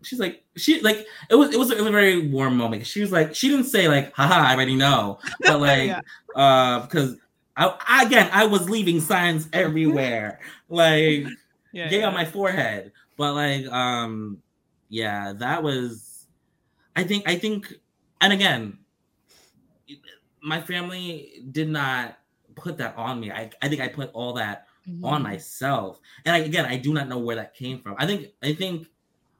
she's 0.02 0.18
like, 0.18 0.44
she 0.56 0.80
like 0.80 1.06
it 1.30 1.36
was 1.36 1.54
it 1.54 1.58
was, 1.58 1.70
it 1.70 1.78
was 1.78 1.86
a 1.86 1.90
very 1.92 2.26
warm 2.28 2.56
moment. 2.56 2.86
She 2.86 3.00
was 3.00 3.12
like, 3.12 3.34
she 3.34 3.48
didn't 3.48 3.66
say 3.66 3.88
like, 3.88 4.12
haha, 4.14 4.48
I 4.50 4.54
already 4.54 4.74
know, 4.74 5.18
but 5.40 5.60
like, 5.60 5.88
Yeah. 5.88 6.00
uh, 6.34 6.80
because 6.80 7.16
I, 7.56 7.76
I 7.86 8.04
again 8.04 8.28
I 8.32 8.46
was 8.46 8.68
leaving 8.68 9.00
signs 9.00 9.48
everywhere, 9.52 10.40
like 10.68 11.26
Yeah, 11.72 11.88
gay 11.88 12.00
yeah. 12.00 12.08
on 12.08 12.14
my 12.14 12.24
forehead. 12.26 12.92
But 13.16 13.34
like, 13.34 13.66
um, 13.68 14.42
yeah, 14.88 15.32
that 15.38 15.62
was. 15.62 16.26
I 16.96 17.04
think. 17.04 17.26
I 17.26 17.36
think, 17.36 17.72
and 18.20 18.32
again, 18.32 18.78
my 20.42 20.60
family 20.60 21.44
did 21.50 21.68
not 21.68 22.18
put 22.54 22.78
that 22.78 22.96
on 22.96 23.20
me. 23.20 23.30
I, 23.30 23.50
I 23.62 23.68
think 23.68 23.80
I 23.80 23.88
put 23.88 24.10
all 24.12 24.34
that 24.34 24.66
Mm-hmm. 24.88 25.04
on 25.04 25.22
myself, 25.22 26.00
and 26.24 26.34
I, 26.34 26.38
again, 26.38 26.66
I 26.66 26.76
do 26.76 26.92
not 26.92 27.08
know 27.08 27.18
where 27.18 27.36
that 27.36 27.54
came 27.54 27.78
from. 27.78 27.94
I 27.98 28.04
think. 28.06 28.30
I 28.42 28.52
think. 28.52 28.88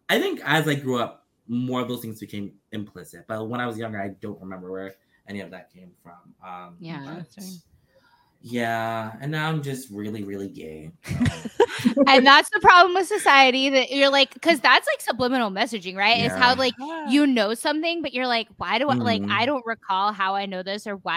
I 0.08 0.20
think 0.20 0.40
as 0.44 0.68
I 0.68 0.76
grew 0.76 1.00
up, 1.00 1.26
more 1.48 1.80
of 1.80 1.88
those 1.88 2.00
things 2.00 2.20
became 2.20 2.52
implicit. 2.70 3.24
But 3.26 3.48
when 3.48 3.60
I 3.60 3.66
was 3.66 3.76
younger, 3.76 4.00
I 4.00 4.10
don't 4.20 4.40
remember 4.40 4.70
where 4.70 4.94
any 5.26 5.40
of 5.40 5.50
that 5.50 5.72
came 5.74 5.90
from. 6.00 6.34
Um, 6.48 6.76
Yeah. 6.78 7.02
but 7.04 7.44
yeah, 8.40 9.14
and 9.20 9.32
now 9.32 9.48
I'm 9.48 9.62
just 9.62 9.90
really, 9.90 10.22
really 10.22 10.48
gay. 10.48 10.92
and 12.06 12.26
that's 12.26 12.50
the 12.50 12.60
problem 12.60 12.94
with 12.94 13.06
society 13.06 13.70
that 13.70 13.90
you're 13.90 14.10
like 14.10 14.32
because 14.34 14.60
that's 14.60 14.86
like 14.86 15.00
subliminal 15.00 15.50
messaging 15.50 15.96
right 15.96 16.20
it's 16.20 16.34
how 16.34 16.54
like 16.54 16.74
you 17.08 17.26
know 17.26 17.54
something 17.54 18.02
but 18.02 18.12
you're 18.12 18.26
like 18.26 18.48
why 18.56 18.78
do 18.78 18.88
i 18.88 18.94
like 18.94 19.22
Mhm. 19.22 19.30
i 19.30 19.46
don't 19.46 19.64
recall 19.66 20.12
how 20.12 20.34
i 20.34 20.46
know 20.46 20.62
this 20.62 20.86
or 20.86 20.96
why 20.96 21.14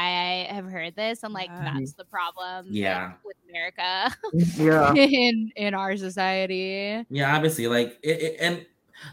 i 0.49 0.53
have 0.53 0.66
heard 0.66 0.95
this 0.95 1.24
i'm 1.24 1.34
like 1.34 1.49
Yeah. 1.49 1.74
that's 1.76 1.93
the 1.93 2.05
problem 2.05 2.66
like, 2.68 2.76
Yeah. 2.76 3.13
with 3.24 3.36
america 3.49 4.16
Yeah. 4.57 4.93
in 4.95 5.51
in 5.55 5.74
our 5.74 5.95
society 5.97 7.05
Yeah, 7.09 7.36
obviously, 7.36 7.68
like 7.68 7.97
it, 8.03 8.22
it- 8.22 8.38
and 8.39 8.66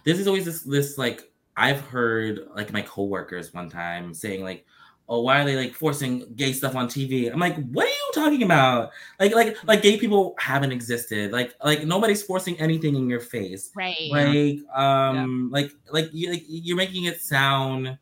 this 0.04 0.18
is 0.18 0.26
always 0.26 0.44
this 0.44 0.62
this 0.62 0.98
like 0.98 1.28
I've 1.56 1.80
heard 1.82 2.40
like 2.56 2.72
my 2.72 2.80
coworkers 2.82 3.52
one 3.52 3.68
time 3.68 4.14
saying 4.14 4.42
like, 4.42 4.64
"Oh, 5.12 5.20
why 5.20 5.42
are 5.42 5.44
they 5.44 5.56
like 5.56 5.74
forcing 5.74 6.32
gay 6.34 6.52
stuff 6.52 6.74
on 6.74 6.88
TV?" 6.88 7.30
I'm 7.30 7.38
like, 7.38 7.56
"What 7.70 7.84
are 7.84 7.88
you 7.88 8.10
talking 8.14 8.42
about? 8.42 8.90
Like 9.20 9.34
like 9.34 9.56
like 9.66 9.82
gay 9.82 9.98
people 9.98 10.34
haven't 10.38 10.72
existed. 10.72 11.32
Like 11.32 11.54
like 11.62 11.84
nobody's 11.84 12.22
forcing 12.22 12.58
anything 12.58 12.96
in 12.96 13.08
your 13.08 13.20
face. 13.20 13.70
right 14.10 14.10
Like 14.10 14.78
um 14.78 15.50
like 15.52 15.72
like 15.92 16.08
you 16.12 16.30
like 16.30 16.44
you're 16.48 16.76
making 16.76 17.04
it 17.04 17.20
sound 17.20 17.98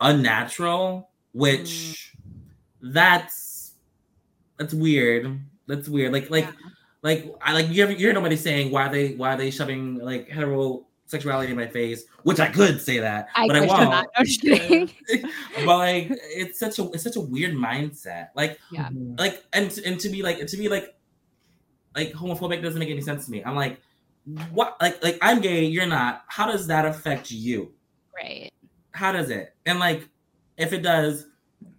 unnatural, 0.00 1.10
which 1.32 2.12
that's 2.82 3.72
that's 4.58 4.74
weird. 4.74 5.40
That's 5.66 5.88
weird. 5.88 6.12
Like 6.12 6.30
like 6.30 6.44
Yeah. 6.46 6.52
like 7.02 7.34
I 7.40 7.52
like 7.52 7.68
you 7.70 7.82
ever 7.82 7.92
you 7.92 7.98
hear 7.98 8.12
nobody 8.12 8.36
saying 8.36 8.70
why 8.70 8.88
they 8.88 9.14
why 9.14 9.34
are 9.34 9.36
they 9.36 9.50
shoving 9.50 9.96
like 9.98 10.28
heterosexuality 11.10 11.50
in 11.50 11.56
my 11.56 11.66
face, 11.66 12.04
which 12.22 12.40
I 12.40 12.48
could 12.48 12.80
say 12.80 12.98
that, 12.98 13.28
I 13.34 13.46
but 13.46 13.56
I 13.56 13.60
won't. 13.60 13.90
that. 13.90 14.06
No, 14.18 14.24
just 14.24 14.40
kidding. 14.40 14.90
but 15.64 15.78
like 15.78 16.08
it's 16.10 16.58
such 16.58 16.78
a 16.78 16.90
it's 16.92 17.02
such 17.02 17.16
a 17.16 17.20
weird 17.20 17.54
mindset. 17.54 18.28
Like 18.34 18.58
Yeah. 18.70 18.88
like 19.18 19.44
and 19.52 19.76
and 19.84 19.98
to 20.00 20.08
be 20.08 20.22
like 20.22 20.46
to 20.46 20.56
be 20.56 20.68
like 20.68 20.94
like 21.94 22.12
homophobic 22.12 22.62
doesn't 22.62 22.78
make 22.78 22.90
any 22.90 23.00
sense 23.00 23.24
to 23.26 23.30
me. 23.30 23.42
I'm 23.44 23.56
like 23.56 23.80
what 24.52 24.76
like 24.80 25.02
like 25.02 25.18
I'm 25.22 25.40
gay, 25.40 25.64
you're 25.64 25.86
not. 25.86 26.22
How 26.28 26.46
does 26.46 26.66
that 26.68 26.84
affect 26.86 27.30
you? 27.30 27.72
right 28.14 28.50
How 28.92 29.12
does 29.12 29.30
it? 29.30 29.54
And 29.66 29.78
like 29.78 30.08
if 30.56 30.72
it 30.72 30.82
does, 30.82 31.26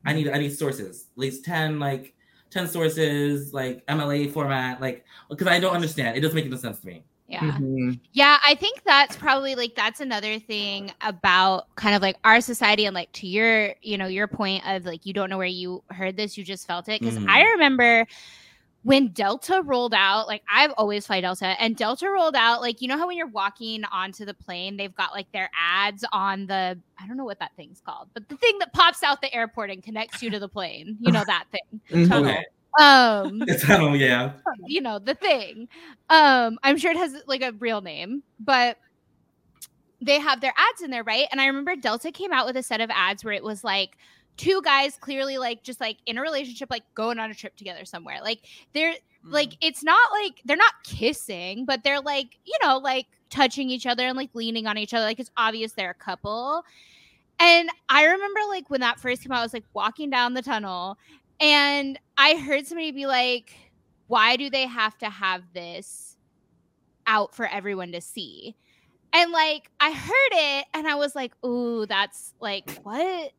I 0.05 0.13
need 0.13 0.27
I 0.29 0.37
need 0.39 0.51
sources. 0.51 1.07
At 1.13 1.17
least 1.17 1.45
10 1.45 1.79
like 1.79 2.15
10 2.49 2.67
sources, 2.67 3.53
like 3.53 3.85
MLA 3.87 4.29
format, 4.31 4.81
like 4.81 5.05
because 5.29 5.47
I 5.47 5.59
don't 5.59 5.73
understand. 5.73 6.17
It 6.17 6.21
doesn't 6.21 6.35
make 6.35 6.45
any 6.45 6.57
sense 6.57 6.79
to 6.79 6.87
me. 6.87 7.05
Yeah 7.31 7.41
Mhm. 7.57 7.99
Yeah, 8.13 8.37
I 8.45 8.55
think 8.55 8.83
that's 8.83 9.15
probably 9.15 9.55
like 9.55 9.73
that's 9.75 10.01
another 10.01 10.37
thing 10.37 10.91
about 11.01 11.73
kind 11.75 11.95
of 11.95 12.01
like 12.01 12.17
our 12.25 12.41
society 12.41 12.85
and 12.85 12.93
like 12.93 13.11
to 13.13 13.27
your, 13.27 13.73
you 13.81 13.97
know, 13.97 14.07
your 14.07 14.27
point 14.27 14.67
of 14.67 14.85
like 14.85 15.05
you 15.05 15.13
don't 15.13 15.29
know 15.29 15.37
where 15.37 15.47
you 15.47 15.81
heard 15.89 16.17
this, 16.17 16.37
you 16.37 16.43
just 16.43 16.67
felt 16.67 16.89
it. 16.89 16.99
because 17.01 17.17
Mhm. 17.17 17.29
I 17.29 17.43
remember 17.51 18.05
when 18.83 19.09
Delta 19.09 19.61
rolled 19.63 19.93
out, 19.93 20.27
like 20.27 20.41
I've 20.51 20.71
always 20.75 21.05
fly 21.05 21.21
Delta, 21.21 21.55
and 21.61 21.75
Delta 21.75 22.09
rolled 22.09 22.35
out, 22.35 22.61
like 22.61 22.81
you 22.81 22.87
know 22.87 22.97
how 22.97 23.07
when 23.07 23.15
you're 23.15 23.27
walking 23.27 23.83
onto 23.85 24.25
the 24.25 24.33
plane, 24.33 24.75
they've 24.75 24.95
got 24.95 25.11
like 25.13 25.31
their 25.31 25.49
ads 25.57 26.03
on 26.11 26.47
the 26.47 26.77
I 26.99 27.07
don't 27.07 27.15
know 27.15 27.25
what 27.25 27.39
that 27.39 27.51
thing's 27.55 27.79
called, 27.79 28.09
but 28.13 28.27
the 28.27 28.35
thing 28.37 28.57
that 28.59 28.73
pops 28.73 29.03
out 29.03 29.21
the 29.21 29.33
airport 29.33 29.69
and 29.69 29.81
connects 29.83 30.21
you 30.21 30.29
to 30.31 30.39
the 30.39 30.49
plane, 30.49 30.97
you 30.99 31.11
know 31.11 31.23
that 31.25 31.45
thing. 31.51 31.79
Mhm. 31.91 32.43
Tunnel. 32.77 33.25
Okay. 33.27 33.33
Um 33.33 33.43
It's 33.47 33.69
I 33.69 33.93
yeah. 33.95 34.33
you 34.65 34.81
know 34.81 34.99
the 34.99 35.15
thing 35.15 35.67
um 36.09 36.57
i'm 36.63 36.77
sure 36.77 36.91
it 36.91 36.97
has 36.97 37.15
like 37.27 37.41
a 37.41 37.51
real 37.53 37.81
name 37.81 38.23
but 38.39 38.77
they 40.01 40.19
have 40.19 40.41
their 40.41 40.53
ads 40.57 40.81
in 40.81 40.91
there 40.91 41.03
right 41.03 41.27
and 41.31 41.39
i 41.41 41.45
remember 41.47 41.75
delta 41.75 42.11
came 42.11 42.31
out 42.33 42.45
with 42.45 42.57
a 42.57 42.63
set 42.63 42.81
of 42.81 42.89
ads 42.89 43.23
where 43.23 43.33
it 43.33 43.43
was 43.43 43.63
like 43.63 43.97
two 44.37 44.61
guys 44.63 44.97
clearly 44.99 45.37
like 45.37 45.63
just 45.63 45.79
like 45.81 45.97
in 46.05 46.17
a 46.17 46.21
relationship 46.21 46.69
like 46.69 46.83
going 46.95 47.19
on 47.19 47.29
a 47.29 47.33
trip 47.33 47.55
together 47.55 47.85
somewhere 47.85 48.19
like 48.21 48.39
they're 48.73 48.93
Mm. 49.25 49.33
like 49.33 49.55
it's 49.61 49.83
not 49.83 50.11
like 50.11 50.41
they're 50.45 50.57
not 50.57 50.73
kissing 50.83 51.65
but 51.65 51.83
they're 51.83 52.01
like 52.01 52.39
you 52.43 52.55
know 52.63 52.79
like 52.79 53.05
touching 53.29 53.69
each 53.69 53.85
other 53.85 54.07
and 54.07 54.17
like 54.17 54.31
leaning 54.33 54.65
on 54.65 54.79
each 54.79 54.95
other 54.95 55.05
like 55.05 55.19
it's 55.19 55.29
obvious 55.37 55.73
they're 55.73 55.91
a 55.91 55.93
couple 55.93 56.63
and 57.39 57.69
i 57.87 58.03
remember 58.05 58.39
like 58.49 58.67
when 58.71 58.81
that 58.81 58.99
first 58.99 59.21
came 59.21 59.31
out 59.31 59.37
i 59.39 59.43
was 59.43 59.53
like 59.53 59.63
walking 59.75 60.09
down 60.09 60.33
the 60.33 60.41
tunnel 60.41 60.97
and 61.41 61.99
i 62.17 62.35
heard 62.35 62.65
somebody 62.65 62.91
be 62.91 63.05
like 63.07 63.53
why 64.07 64.35
do 64.35 64.49
they 64.49 64.65
have 64.67 64.97
to 64.97 65.09
have 65.09 65.41
this 65.53 66.17
out 67.07 67.33
for 67.35 67.47
everyone 67.47 67.91
to 67.91 67.99
see 68.01 68.55
and 69.13 69.31
like 69.31 69.69
i 69.79 69.91
heard 69.91 70.31
it 70.33 70.65
and 70.73 70.87
i 70.87 70.95
was 70.95 71.15
like 71.15 71.33
ooh 71.45 71.85
that's 71.87 72.33
like 72.39 72.69
what 72.83 73.31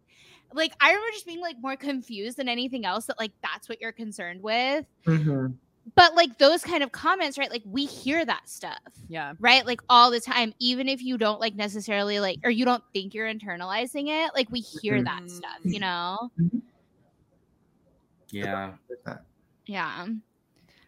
like 0.53 0.72
i 0.80 0.88
remember 0.88 1.12
just 1.12 1.26
being 1.26 1.40
like 1.40 1.57
more 1.62 1.76
confused 1.76 2.36
than 2.36 2.48
anything 2.48 2.84
else 2.84 3.07
that 3.07 3.18
like 3.18 3.32
that's 3.42 3.68
what 3.68 3.80
you're 3.80 3.92
concerned 3.92 4.42
with 4.42 4.84
Mhm. 5.07 5.57
but 5.96 6.14
like 6.14 6.38
those 6.38 6.62
kind 6.62 6.82
of 6.82 6.92
comments 6.92 7.38
right 7.38 7.50
like 7.50 7.62
we 7.64 7.86
hear 7.86 8.24
that 8.24 8.48
stuff 8.48 8.78
yeah. 9.09 9.32
right 9.40 9.66
like 9.66 9.80
all 9.88 10.11
the 10.11 10.20
time 10.20 10.53
even 10.61 10.88
if 10.88 11.03
you 11.03 11.18
don't 11.18 11.40
like 11.40 11.55
necessarily 11.55 12.20
like 12.20 12.38
or 12.44 12.50
you 12.50 12.64
don't 12.64 12.84
think 12.92 13.14
you're 13.14 13.32
internalizing 13.32 14.09
it 14.09 14.32
like 14.34 14.50
we 14.50 14.61
hear 14.61 14.98
Mhm. 15.00 15.05
that 15.05 15.22
stuff 15.30 15.59
you 15.64 15.80
know 15.80 16.30
Yeah. 18.33 18.72
yeah 19.66 20.07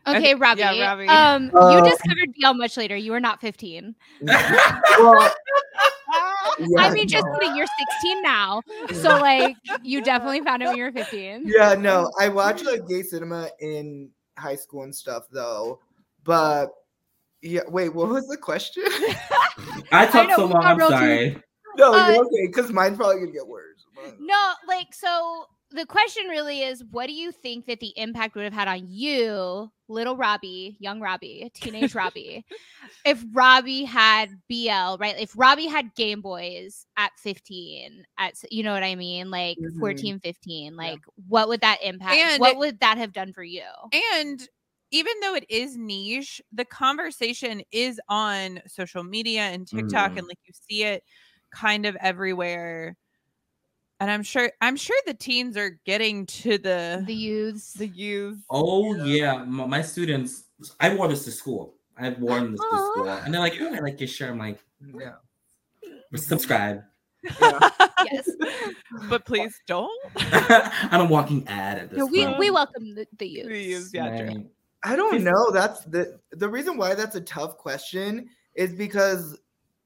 okay 0.06 0.20
thi- 0.32 0.34
robbie, 0.34 0.60
yeah, 0.60 0.84
Robbie. 0.90 1.08
um 1.08 1.50
Uh, 1.54 1.70
you 1.76 1.90
discovered 1.90 2.34
BL 2.40 2.54
much 2.54 2.76
later 2.76 2.96
you 2.96 3.12
were 3.12 3.20
not 3.20 3.40
15 3.40 3.94
Well, 4.22 5.32
i 6.78 6.90
mean 6.92 7.08
just 7.08 7.24
no. 7.26 7.32
kidding 7.38 7.56
you're 7.56 7.66
16 8.00 8.22
now 8.22 8.60
so 8.92 9.08
like 9.20 9.56
you 9.82 10.02
definitely 10.02 10.40
found 10.42 10.62
it 10.62 10.66
when 10.66 10.76
you 10.76 10.84
were 10.84 10.92
15 10.92 11.44
Yeah, 11.46 11.74
no, 11.74 12.10
I 12.20 12.28
watched 12.28 12.64
like 12.64 12.86
gay 12.88 13.02
cinema 13.02 13.48
in 13.60 14.10
high 14.38 14.56
school 14.56 14.82
and 14.82 14.94
stuff 14.94 15.24
though. 15.30 15.80
But 16.24 16.70
yeah, 17.42 17.60
wait, 17.68 17.90
what 17.94 18.08
was 18.08 18.26
the 18.28 18.36
question? 18.36 18.82
I 19.92 20.06
talked 20.06 20.30
know, 20.30 20.36
so 20.36 20.46
long. 20.46 20.64
I'm 20.64 20.78
real 20.78 20.88
deep. 20.88 20.98
sorry. 20.98 21.42
no, 21.78 21.92
Uh, 21.94 22.08
you're 22.08 22.24
okay, 22.24 22.46
because 22.46 22.72
mine's 22.72 22.96
probably 22.96 23.20
gonna 23.20 23.32
get 23.32 23.46
worse. 23.46 23.84
but- 23.94 24.16
No, 24.20 24.52
like 24.66 24.92
so 24.94 25.46
the 25.74 25.86
question 25.86 26.28
really 26.28 26.62
is 26.62 26.82
what 26.90 27.06
do 27.08 27.12
you 27.12 27.32
think 27.32 27.66
that 27.66 27.80
the 27.80 27.92
impact 27.96 28.34
would 28.34 28.44
have 28.44 28.52
had 28.52 28.68
on 28.68 28.86
you, 28.88 29.70
little 29.88 30.16
Robbie, 30.16 30.76
young 30.78 31.00
Robbie, 31.00 31.50
teenage 31.54 31.94
Robbie, 31.94 32.44
if 33.04 33.22
Robbie 33.32 33.84
had 33.84 34.30
BL, 34.48 34.96
right? 34.98 35.16
If 35.18 35.32
Robbie 35.36 35.66
had 35.66 35.94
Game 35.94 36.20
Boys 36.20 36.86
at 36.96 37.10
15, 37.18 38.04
at 38.18 38.34
you 38.50 38.62
know 38.62 38.72
what 38.72 38.82
I 38.84 38.94
mean? 38.94 39.30
Like 39.30 39.58
Mhm. 39.58 39.80
14, 39.80 40.20
15, 40.20 40.76
like 40.76 41.00
what 41.28 41.48
would 41.48 41.60
that 41.62 41.78
impact? 41.82 42.14
And- 42.16 42.40
what 42.40 42.56
would 42.56 42.80
that 42.80 42.96
have 42.98 43.12
done 43.12 43.32
for 43.32 43.42
you? 43.44 43.64
And 44.14 44.46
even 44.90 45.12
though 45.20 45.34
it 45.34 45.44
is 45.48 45.76
niche, 45.76 46.40
the 46.52 46.64
conversation 46.64 47.62
is 47.72 48.00
on 48.08 48.60
social 48.68 49.02
media 49.02 49.40
and 49.42 49.66
TikTok, 49.66 50.12
Mm. 50.12 50.18
and 50.18 50.26
like 50.28 50.38
you 50.46 50.54
see 50.70 50.84
it 50.84 51.02
kind 51.52 51.84
of 51.84 51.96
everywhere. 51.96 52.96
And 54.00 54.10
I'm 54.10 54.22
sure 54.22 54.50
I'm 54.60 54.76
sure 54.76 54.96
the 55.06 55.14
teens 55.14 55.56
are 55.56 55.78
getting 55.84 56.26
to 56.26 56.58
the 56.58 57.02
The 57.06 57.14
youths. 57.14 57.72
the 57.74 57.86
youth. 57.88 58.38
Oh 58.50 58.94
yeah, 59.04 59.44
my, 59.44 59.66
my 59.66 59.82
students. 59.82 60.44
I 60.80 60.94
wore 60.94 61.08
this 61.08 61.24
to 61.24 61.30
school. 61.30 61.74
I've 61.96 62.18
worn 62.18 62.52
this 62.52 62.60
to 62.60 62.76
school, 62.92 63.08
and 63.08 63.32
they're 63.32 63.40
like, 63.40 63.54
"Oh, 63.60 63.72
I 63.74 63.78
like 63.78 64.00
your 64.00 64.08
shirt." 64.08 64.30
I'm 64.30 64.38
like, 64.38 64.58
Yeah. 64.94 65.12
"Subscribe." 66.16 66.82
yeah. 67.40 67.70
yes. 68.12 68.28
but 69.08 69.24
please 69.24 69.54
don't. 69.66 69.90
I'm 70.16 71.00
a 71.02 71.04
walking 71.06 71.46
ad 71.48 71.78
at 71.78 71.90
this 71.90 71.98
No, 71.98 72.06
we, 72.06 72.24
point. 72.26 72.38
we 72.38 72.50
welcome 72.50 72.94
the, 72.94 73.06
the 73.16 73.16
The 73.18 73.28
youths. 73.28 73.66
youths, 73.66 73.90
yeah, 73.94 74.16
true. 74.18 74.26
Right. 74.26 74.46
I 74.82 74.96
don't 74.96 75.22
know. 75.22 75.50
That's 75.52 75.80
the 75.86 76.18
the 76.32 76.48
reason 76.48 76.76
why 76.76 76.94
that's 76.94 77.14
a 77.16 77.20
tough 77.22 77.56
question 77.56 78.28
is 78.54 78.72
because 78.74 79.38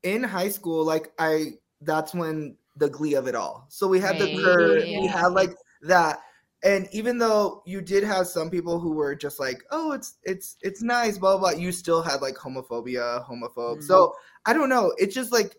in 0.03 0.25
high 0.25 0.49
school, 0.49 0.85
like 0.85 1.13
I 1.19 1.53
that's 1.83 2.13
when 2.15 2.57
the 2.79 2.89
glee 2.91 3.15
of 3.15 3.27
it 3.27 3.35
all. 3.35 3.67
So 3.69 3.89
we 3.89 4.01
had 4.01 4.19
the 4.19 4.29
Right, 4.29 4.31
curve, 4.31 4.89
we 4.95 5.07
had 5.09 5.29
like 5.29 5.51
that 5.83 6.21
and 6.65 6.89
even 6.93 7.19
though 7.19 7.63
you 7.67 7.81
did 7.81 8.03
have 8.03 8.27
some 8.27 8.51
people 8.51 8.81
who 8.81 8.93
were 8.93 9.15
just 9.15 9.39
like, 9.39 9.63
"Oh, 9.71 9.93
it's 9.93 10.17
it's 10.25 10.57
it's 10.63 10.83
nice," 10.83 11.17
blah 11.17 11.39
blah, 11.39 11.53
blah 11.53 11.59
you 11.61 11.71
still 11.71 12.03
had 12.03 12.21
like 12.21 12.35
homophobia, 12.35 13.25
homophobe. 13.29 13.77
Mm. 13.77 13.83
So 13.83 14.13
I 14.45 14.53
don't 14.55 14.69
know. 14.69 14.93
It's 14.99 15.15
just 15.15 15.31
like 15.33 15.57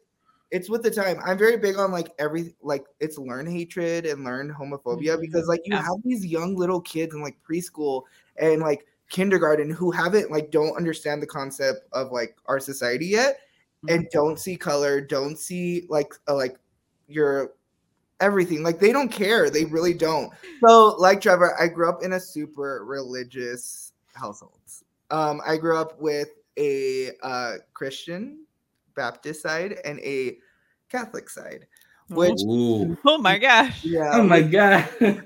it's 0.51 0.69
with 0.69 0.83
the 0.83 0.91
time. 0.91 1.17
I'm 1.23 1.37
very 1.37 1.57
big 1.57 1.77
on 1.77 1.91
like 1.91 2.09
every 2.19 2.55
like 2.61 2.85
it's 2.99 3.17
learn 3.17 3.45
hatred 3.45 4.05
and 4.05 4.23
learn 4.23 4.53
homophobia 4.53 5.17
Mhm. 5.17 5.21
because 5.21 5.47
like 5.47 5.61
you 5.65 5.75
Yeah. 5.75 5.83
have 5.83 6.03
these 6.03 6.25
young 6.25 6.55
little 6.55 6.81
kids 6.81 7.13
in 7.15 7.21
like 7.21 7.37
preschool 7.43 8.03
and 8.37 8.61
like 8.61 8.85
kindergarten 9.09 9.69
who 9.69 9.91
haven't 9.91 10.31
like 10.31 10.51
don't 10.51 10.75
understand 10.77 11.21
the 11.21 11.27
concept 11.27 11.87
of 11.93 12.11
like 12.11 12.35
our 12.47 12.59
society 12.59 13.07
yet 13.07 13.39
and 13.87 14.09
don't 14.11 14.39
see 14.39 14.57
color, 14.57 14.99
don't 15.01 15.37
see 15.37 15.85
like 15.89 16.13
uh, 16.27 16.35
like 16.35 16.57
your 17.09 17.53
everything. 18.19 18.63
Like 18.63 18.79
they 18.79 18.91
don't 18.91 19.11
care. 19.11 19.49
They 19.49 19.65
really 19.65 19.93
don't. 19.93 20.31
So 20.65 20.95
like 20.97 21.21
Trevor, 21.21 21.59
I 21.59 21.67
grew 21.67 21.89
up 21.89 22.03
in 22.03 22.13
a 22.13 22.19
super 22.19 22.83
religious 22.85 23.93
household. 24.13 24.53
Um, 25.11 25.41
I 25.45 25.57
grew 25.57 25.75
up 25.75 25.99
with 25.99 26.29
a 26.57 27.11
uh, 27.23 27.53
Christian 27.73 28.45
Baptist 28.95 29.41
side 29.41 29.77
and 29.85 29.99
a 30.01 30.37
Catholic 30.89 31.29
side, 31.29 31.65
which 32.09 32.41
Ooh. 32.41 32.97
Oh 33.05 33.17
my 33.17 33.37
gosh. 33.37 33.83
yeah, 33.83 34.11
Oh 34.13 34.23
my 34.23 34.41
god. 34.41 34.87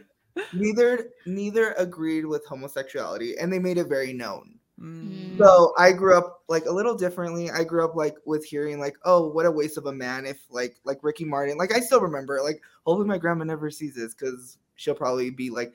neither 0.54 1.10
neither 1.26 1.74
agreed 1.74 2.26
with 2.26 2.46
homosexuality, 2.46 3.38
and 3.38 3.52
they 3.52 3.60
made 3.60 3.78
it 3.78 3.88
very 3.88 4.14
known. 4.14 4.60
Mm. 4.80 5.38
So 5.38 5.74
I 5.78 5.92
grew 5.92 6.18
up 6.18 6.42
like 6.48 6.66
a 6.66 6.72
little 6.72 6.96
differently. 6.96 7.50
I 7.52 7.64
grew 7.64 7.84
up 7.84 7.96
like 7.96 8.16
with 8.26 8.44
hearing 8.44 8.80
like, 8.80 8.98
oh, 9.06 9.28
what 9.28 9.46
a 9.46 9.52
waste 9.52 9.78
of 9.78 9.86
a 9.86 9.94
man 9.94 10.26
if 10.26 10.40
like 10.50 10.78
like 10.84 11.00
Ricky 11.04 11.26
Martin. 11.26 11.58
Like 11.58 11.74
I 11.74 11.80
still 11.80 12.02
remember. 12.02 12.42
Like 12.42 12.62
hopefully 12.86 13.08
my 13.08 13.18
grandma 13.18 13.44
never 13.44 13.70
sees 13.70 13.96
this 13.96 14.14
because 14.14 14.58
she'll 14.76 14.96
probably 14.96 15.30
be 15.30 15.50
like 15.50 15.74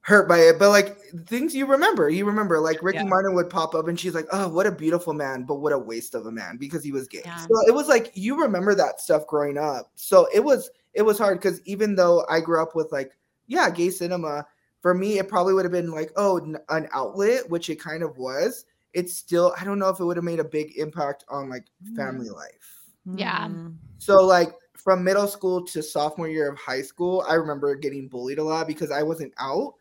hurt 0.00 0.28
by 0.28 0.38
it. 0.38 0.58
But 0.58 0.70
like 0.70 0.98
things 1.26 1.54
you 1.54 1.66
remember, 1.66 2.08
you 2.08 2.24
remember 2.24 2.60
like 2.60 2.82
Ricky 2.82 2.98
Yeah. 2.98 3.04
Martin 3.04 3.34
would 3.34 3.50
pop 3.50 3.74
up 3.74 3.88
and 3.88 3.98
she's 3.98 4.14
like, 4.14 4.26
oh, 4.32 4.48
what 4.48 4.66
a 4.66 4.72
beautiful 4.72 5.12
man, 5.12 5.44
but 5.44 5.56
what 5.56 5.72
a 5.72 5.78
waste 5.78 6.14
of 6.14 6.26
a 6.26 6.32
man 6.32 6.56
because 6.58 6.84
he 6.84 6.92
was 6.92 7.08
gay. 7.08 7.22
Yeah. 7.24 7.38
So 7.38 7.66
it 7.66 7.74
was 7.74 7.88
like 7.88 8.12
you 8.14 8.40
remember 8.40 8.74
that 8.74 9.00
stuff 9.00 9.26
growing 9.26 9.58
up. 9.58 9.90
So 9.94 10.28
it 10.34 10.40
was 10.42 10.70
it 10.94 11.02
was 11.02 11.18
hard 11.18 11.38
because 11.38 11.60
even 11.64 11.94
though 11.94 12.24
I 12.28 12.40
grew 12.40 12.62
up 12.62 12.74
with 12.74 12.90
like 12.92 13.12
yeah 13.46 13.70
gay 13.70 13.90
cinema 13.90 14.46
for 14.86 14.94
me 14.94 15.18
it 15.18 15.28
probably 15.28 15.52
would 15.52 15.64
have 15.64 15.72
been 15.72 15.90
like 15.90 16.12
oh 16.14 16.38
n- 16.38 16.56
an 16.68 16.88
outlet 16.92 17.50
which 17.50 17.68
it 17.70 17.80
kind 17.80 18.04
of 18.04 18.16
was. 18.18 18.66
It's 18.92 19.16
still 19.16 19.52
i 19.60 19.64
don't 19.64 19.80
know 19.80 19.88
if 19.88 19.98
it 19.98 20.04
would 20.04 20.16
have 20.16 20.22
made 20.22 20.38
a 20.38 20.44
big 20.44 20.78
impact 20.78 21.24
on 21.28 21.50
like 21.50 21.64
family 21.96 22.28
life. 22.30 22.84
Yeah. 23.16 23.48
Mm. 23.48 23.78
so 23.98 24.24
like 24.24 24.54
from 24.74 25.02
middle 25.02 25.26
school 25.26 25.64
to 25.66 25.82
sophomore 25.82 26.28
year 26.28 26.48
of 26.48 26.56
high 26.56 26.82
school 26.82 27.24
i 27.28 27.34
remember 27.34 27.74
getting 27.74 28.06
bullied 28.06 28.38
a 28.38 28.44
lot 28.44 28.68
because 28.68 28.92
i 28.92 29.02
wasn't 29.02 29.32
out 29.40 29.74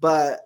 but 0.00 0.40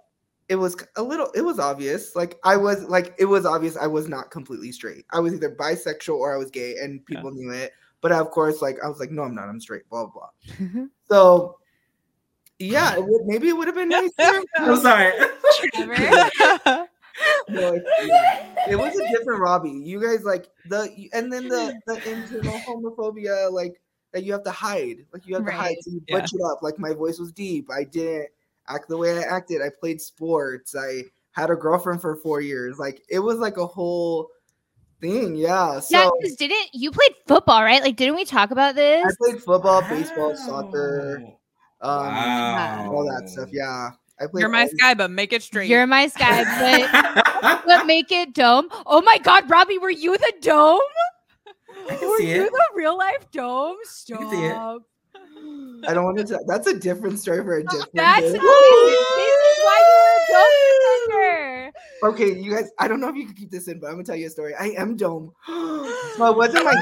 it 0.49 0.57
was 0.57 0.77
a 0.97 1.03
little 1.03 1.31
it 1.37 1.43
was 1.43 1.61
obvious. 1.61 2.17
Like 2.17 2.37
i 2.43 2.57
was 2.57 2.83
like 2.87 3.15
it 3.17 3.27
was 3.27 3.47
obvious 3.47 3.77
i 3.77 3.87
was 3.87 4.09
not 4.09 4.33
completely 4.33 4.73
straight. 4.73 5.05
I 5.13 5.21
was 5.21 5.35
either 5.35 5.55
bisexual 5.55 6.17
or 6.17 6.35
i 6.35 6.37
was 6.37 6.51
gay 6.51 6.75
and 6.83 7.07
people 7.07 7.31
knew 7.31 7.53
it 7.53 7.71
but 8.01 8.11
of 8.11 8.33
course 8.33 8.61
like 8.61 8.77
i 8.83 8.89
was 8.89 8.99
like 8.99 9.13
no 9.13 9.23
i'm 9.23 9.37
not. 9.37 9.49
I'm 9.49 9.61
straight 9.61 9.89
blah 9.89 10.07
blah 10.07 10.31
blah. 10.59 10.85
So 11.09 11.60
yeah 12.61 12.97
it 12.97 13.05
would, 13.05 13.27
maybe 13.27 13.49
it 13.49 13.57
would 13.57 13.67
have 13.67 13.75
been 13.75 13.89
nicer 13.89 14.13
I'm 14.59 14.77
sorry. 14.79 15.13
Trevor. 15.75 16.89
No, 17.49 17.75
it's- 17.75 18.69
it 18.69 18.77
was 18.77 18.95
a 18.95 19.09
different 19.09 19.41
Robbie. 19.41 19.71
You 19.71 20.01
guys 20.01 20.23
like 20.25 20.49
the 20.69 21.09
and 21.13 21.33
then 21.33 21.49
the 21.49 21.79
the 21.87 21.97
internal 22.11 22.59
homophobia 22.61 23.51
like 23.53 23.81
that 24.13 24.25
you 24.25 24.33
have 24.33 24.45
to 24.45 24.51
hide. 24.51 25.07
Like 25.13 25.27
you 25.27 25.35
have 25.35 25.45
to 25.47 25.53
hide. 25.53 25.67
Right. 25.69 25.77
So 25.83 25.91
you 25.91 26.03
Yeah. 26.09 26.21
butch 26.21 26.33
it 26.33 26.41
up. 26.51 26.63
Like 26.63 26.79
my 26.79 26.93
voice 26.93 27.19
was 27.19 27.33
deep. 27.33 27.69
I 27.71 27.85
didn't 27.85 28.29
act 28.69 28.89
the 28.89 28.97
way 28.97 29.19
I 29.19 29.23
acted. 29.23 29.63
I 29.63 29.71
played 29.81 30.01
sports. 30.01 30.75
I 30.75 31.05
had 31.33 31.51
a 31.51 31.57
girlfriend 31.57 32.01
for 32.01 32.17
four 32.17 32.41
years. 32.41 32.79
Like 32.79 33.03
it 33.09 33.21
was 33.21 33.39
like 33.39 33.57
a 33.57 33.67
whole 33.67 34.31
thing. 35.01 35.35
Yeah. 35.35 35.81
So 35.81 35.99
yeah, 35.99 36.11
because 36.21 36.37
didn't 36.37 36.69
you 36.73 36.91
played 36.91 37.13
football, 37.27 37.63
right? 37.63 37.83
Like, 37.83 37.97
didn't 37.97 38.17
we 38.17 38.25
talk 38.25 38.51
about 38.51 38.75
this? 38.75 39.05
I 39.07 39.11
played 39.19 39.43
football, 39.43 39.83
baseball, 39.83 40.35
oh. 40.37 40.47
soccer, 40.47 41.23
um, 41.83 42.07
Wow. 42.07 42.93
all 42.95 43.05
that 43.05 43.28
stuff. 43.28 43.49
Yeah. 43.53 43.91
I 44.20 44.26
played 44.26 44.41
You're 44.43 44.51
my 44.51 44.62
all- 44.64 44.68
sky, 44.68 44.93
but 44.95 45.11
make 45.11 45.33
it 45.33 45.43
straight. 45.43 45.70
You're 45.70 45.87
my 45.87 46.07
sky, 46.09 46.45
but 46.83 47.62
but 47.66 47.87
make 47.87 48.12
it 48.12 48.35
dome. 48.35 48.68
Oh 48.87 49.01
my 49.01 49.16
God, 49.18 49.49
Robbie, 49.49 49.78
were 49.78 49.89
you 49.91 50.16
the 50.18 50.33
dome? 50.43 50.81
I 51.91 51.97
can 51.97 52.09
were 52.09 52.20
you 52.20 52.45
it. 52.45 52.53
the 52.53 52.64
real 52.74 52.99
life 52.99 53.31
dome? 53.33 53.76
I 53.81 53.85
see 53.89 54.12
it. 54.12 54.51
Stop. 54.51 54.83
I 55.89 55.95
don't 55.95 56.05
want 56.05 56.18
to 56.18 56.24
tell 56.24 56.41
that's 56.47 56.66
a 56.66 56.78
different 56.78 57.18
story 57.18 57.43
for 57.43 57.57
a 57.57 57.62
different 57.64 57.89
That's 57.95 58.20
day. 58.26 58.33
this 58.33 58.35
is, 58.35 58.41
why 59.64 59.78
you 59.87 59.95
were 59.97 60.16
a 60.20 60.33
dome 60.35 60.53
defender. 61.09 61.72
Okay, 62.03 62.39
you 62.43 62.51
guys, 62.55 62.70
I 62.78 62.89
don't 62.89 63.01
know 63.01 63.09
if 63.09 63.16
you 63.16 63.24
can 63.24 63.35
keep 63.35 63.51
this 63.51 63.68
in, 63.68 63.81
but 63.81 63.87
I'm 63.87 63.95
gonna 63.95 64.05
tell 64.05 64.16
you 64.16 64.26
a 64.26 64.31
story. 64.31 64.55
I 64.55 64.74
am 64.76 64.97
dome. 64.97 65.33
so 65.47 66.26
it 66.26 66.37
wasn't 66.37 66.64
my 66.66 66.74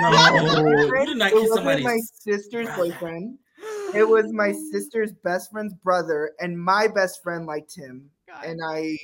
No, 0.43 0.63
boyfriend. 0.63 1.23
It 1.23 1.35
wasn't 1.35 1.85
my 1.85 2.01
sister's 2.15 2.69
boyfriend. 2.77 3.39
It 3.95 4.09
was 4.09 4.33
my 4.33 4.53
sister's 4.73 5.13
best 5.25 5.51
friend's 5.51 5.75
brother, 5.75 6.33
and 6.41 6.59
my 6.59 6.89
best 6.89 7.23
friend 7.23 7.47
liked 7.47 7.75
him, 7.75 8.11
God, 8.29 8.45
and 8.45 8.61
I 8.65 8.97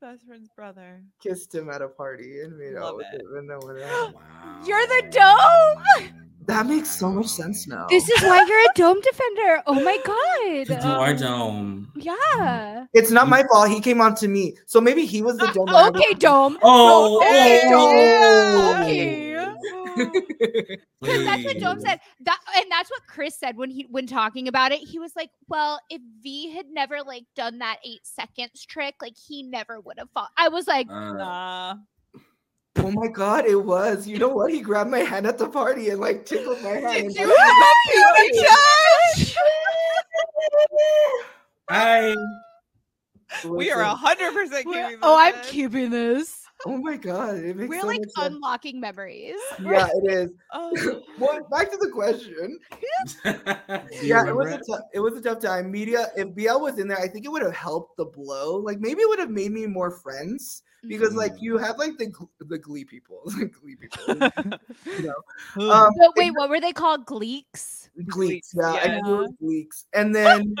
best 0.00 0.26
friend's 0.26 0.48
brother. 0.56 1.02
kissed 1.22 1.54
him 1.54 1.68
at 1.70 1.82
a 1.82 1.88
party 1.88 2.40
and 2.42 2.56
made 2.58 2.76
out 2.76 2.96
with 2.96 3.06
it. 3.12 3.20
him. 3.20 3.36
And 3.36 3.50
then 3.50 3.58
went 3.62 3.80
out. 3.82 4.14
Wow. 4.14 4.62
You're 4.66 4.86
the 4.86 5.08
dome. 5.10 6.08
That 6.46 6.64
makes 6.64 6.88
so 6.88 7.10
much 7.10 7.26
sense 7.26 7.66
now. 7.68 7.86
This 7.90 8.08
is 8.08 8.22
why 8.22 8.42
you're 8.48 8.58
a 8.58 8.68
dome 8.74 9.00
defender. 9.02 9.62
Oh 9.66 9.74
my 9.74 9.98
God. 10.06 10.82
You 10.82 10.90
are 10.90 11.12
dome. 11.14 11.92
Yeah. 11.94 12.86
it's 12.94 13.10
not 13.10 13.28
my 13.28 13.42
fault. 13.52 13.68
He 13.68 13.80
came 13.80 14.00
on 14.00 14.14
to 14.16 14.28
me, 14.28 14.56
so 14.66 14.80
maybe 14.80 15.04
he 15.04 15.20
was 15.20 15.36
the 15.36 15.48
dome. 15.48 15.66
that 15.66 15.74
I 15.74 15.90
was- 15.90 16.00
Okay, 16.00 16.14
dome. 16.14 16.58
Oh, 16.62 17.18
Okay, 17.20 17.62
oh, 17.66 18.72
dome. 18.72 18.82
Okay. 18.82 19.27
Because 21.00 21.24
that's 21.24 21.44
what 21.44 21.58
Dome 21.60 21.76
please. 21.76 21.82
said. 21.86 22.00
That 22.22 22.38
and 22.56 22.66
that's 22.70 22.90
what 22.90 23.02
Chris 23.06 23.36
said 23.38 23.56
when 23.56 23.70
he 23.70 23.86
when 23.90 24.06
talking 24.06 24.48
about 24.48 24.72
it. 24.72 24.80
He 24.80 24.98
was 24.98 25.12
like, 25.14 25.30
"Well, 25.48 25.80
if 25.90 26.00
V 26.22 26.50
had 26.50 26.66
never 26.70 26.98
like 27.06 27.24
done 27.36 27.58
that 27.60 27.78
eight 27.84 28.00
seconds 28.04 28.66
trick, 28.66 28.96
like 29.00 29.14
he 29.16 29.42
never 29.44 29.78
would 29.80 29.98
have 29.98 30.10
fought." 30.10 30.30
I 30.36 30.48
was 30.48 30.66
like, 30.66 30.88
Uh, 30.90 31.12
Nah. 31.12 31.74
oh 32.78 32.90
my 32.90 33.06
god, 33.08 33.44
it 33.46 33.64
was. 33.64 34.06
You 34.08 34.18
know 34.18 34.28
what? 34.28 34.52
He 34.52 34.60
grabbed 34.60 34.90
my 34.90 34.98
hand 35.00 35.26
at 35.26 35.38
the 35.38 35.48
party 35.48 35.90
and 35.90 36.00
like 36.00 36.26
tickled 36.26 36.60
my 36.62 36.70
hand. 36.70 36.86
and 36.96 37.08
Did 37.14 37.20
you 37.20 37.28
like- 37.28 37.36
have 37.38 38.16
a 38.16 38.22
baby 38.22 38.38
touch? 39.18 39.36
I 41.70 42.14
We 43.46 43.70
are 43.70 43.82
a 43.82 43.94
hundred 43.94 44.32
percent 44.32 44.64
keeping 44.66 44.98
"Oh, 45.02 45.16
I'm 45.18 45.34
keeping 45.44 45.90
this." 45.90 46.37
Oh 46.66 46.76
my 46.78 46.96
god, 46.96 47.36
it 47.36 47.56
makes 47.56 47.68
We're 47.68 47.80
so 47.82 47.86
like 47.86 48.00
much 48.00 48.10
sense. 48.10 48.34
unlocking 48.34 48.80
memories. 48.80 49.36
Yeah, 49.62 49.88
it 49.94 50.12
is. 50.12 50.30
Oh. 50.52 51.02
well, 51.18 51.46
back 51.50 51.70
to 51.70 51.76
the 51.76 51.90
question. 51.90 52.58
Yeah, 54.02 54.26
it 54.26 54.34
was 54.34 54.52
a 54.52 54.58
tough, 54.58 54.80
it 54.92 55.00
was 55.00 55.14
a 55.16 55.20
tough 55.20 55.40
time. 55.40 55.70
Media, 55.70 56.08
if 56.16 56.34
BL 56.34 56.60
was 56.60 56.78
in 56.78 56.88
there, 56.88 56.98
I 56.98 57.06
think 57.08 57.24
it 57.24 57.28
would 57.28 57.42
have 57.42 57.54
helped 57.54 57.96
the 57.96 58.04
blow. 58.06 58.56
Like 58.56 58.80
maybe 58.80 59.02
it 59.02 59.08
would 59.08 59.18
have 59.20 59.30
made 59.30 59.52
me 59.52 59.66
more 59.66 59.90
friends 59.90 60.62
because 60.86 61.14
like 61.14 61.32
Mm. 61.34 61.42
you 61.42 61.58
have 61.58 61.78
like 61.78 61.96
the 61.98 62.12
the 62.40 62.58
Glee 62.58 62.84
people, 62.84 63.22
like 63.38 63.52
Glee 63.52 63.76
people. 63.76 64.14
you 64.86 65.02
know, 65.02 65.70
um, 65.70 65.92
But 65.98 66.16
wait, 66.16 66.30
what 66.32 66.48
were 66.50 66.60
they 66.60 66.72
called? 66.72 67.06
Gleeks. 67.06 67.88
Gleeks. 68.04 68.50
Yeah, 68.54 68.72
I 68.72 68.84
yeah. 68.86 69.00
knew 69.00 69.14
it 69.14 69.18
was 69.18 69.32
Gleeks. 69.42 69.84
And 69.92 70.14
then 70.14 70.54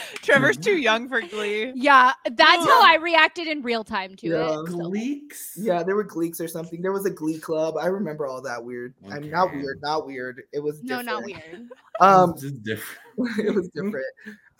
Trevor's 0.22 0.56
too 0.56 0.76
young 0.76 1.08
for 1.08 1.20
Glee. 1.20 1.72
Yeah, 1.74 2.12
that's 2.24 2.64
how 2.64 2.82
I 2.82 2.96
reacted 3.00 3.46
in 3.46 3.62
real 3.62 3.84
time 3.84 4.16
to 4.16 4.26
Yeah. 4.28 4.60
it. 4.60 4.68
so- 4.68 4.76
Gleeks? 4.78 5.52
yeah, 5.56 5.82
there 5.82 5.96
were 5.96 6.04
Gleeks 6.04 6.40
or 6.40 6.48
something. 6.48 6.82
There 6.82 6.92
was 6.92 7.06
a 7.06 7.10
Glee 7.10 7.38
club. 7.38 7.76
I 7.80 7.86
remember 7.86 8.26
all 8.26 8.42
that 8.42 8.64
weird. 8.64 8.94
I'm 9.10 9.30
not 9.30 9.52
weird, 9.52 9.80
not 9.82 10.06
weird. 10.06 10.42
It 10.52 10.60
was 10.60 10.82
No, 10.82 11.00
not 11.02 11.24
weird. 11.24 11.68
Um, 12.00 12.32
It's 12.32 12.42
just 12.42 12.62
different. 12.62 13.38
it 13.38 13.54
was 13.54 13.68
different. 13.68 14.04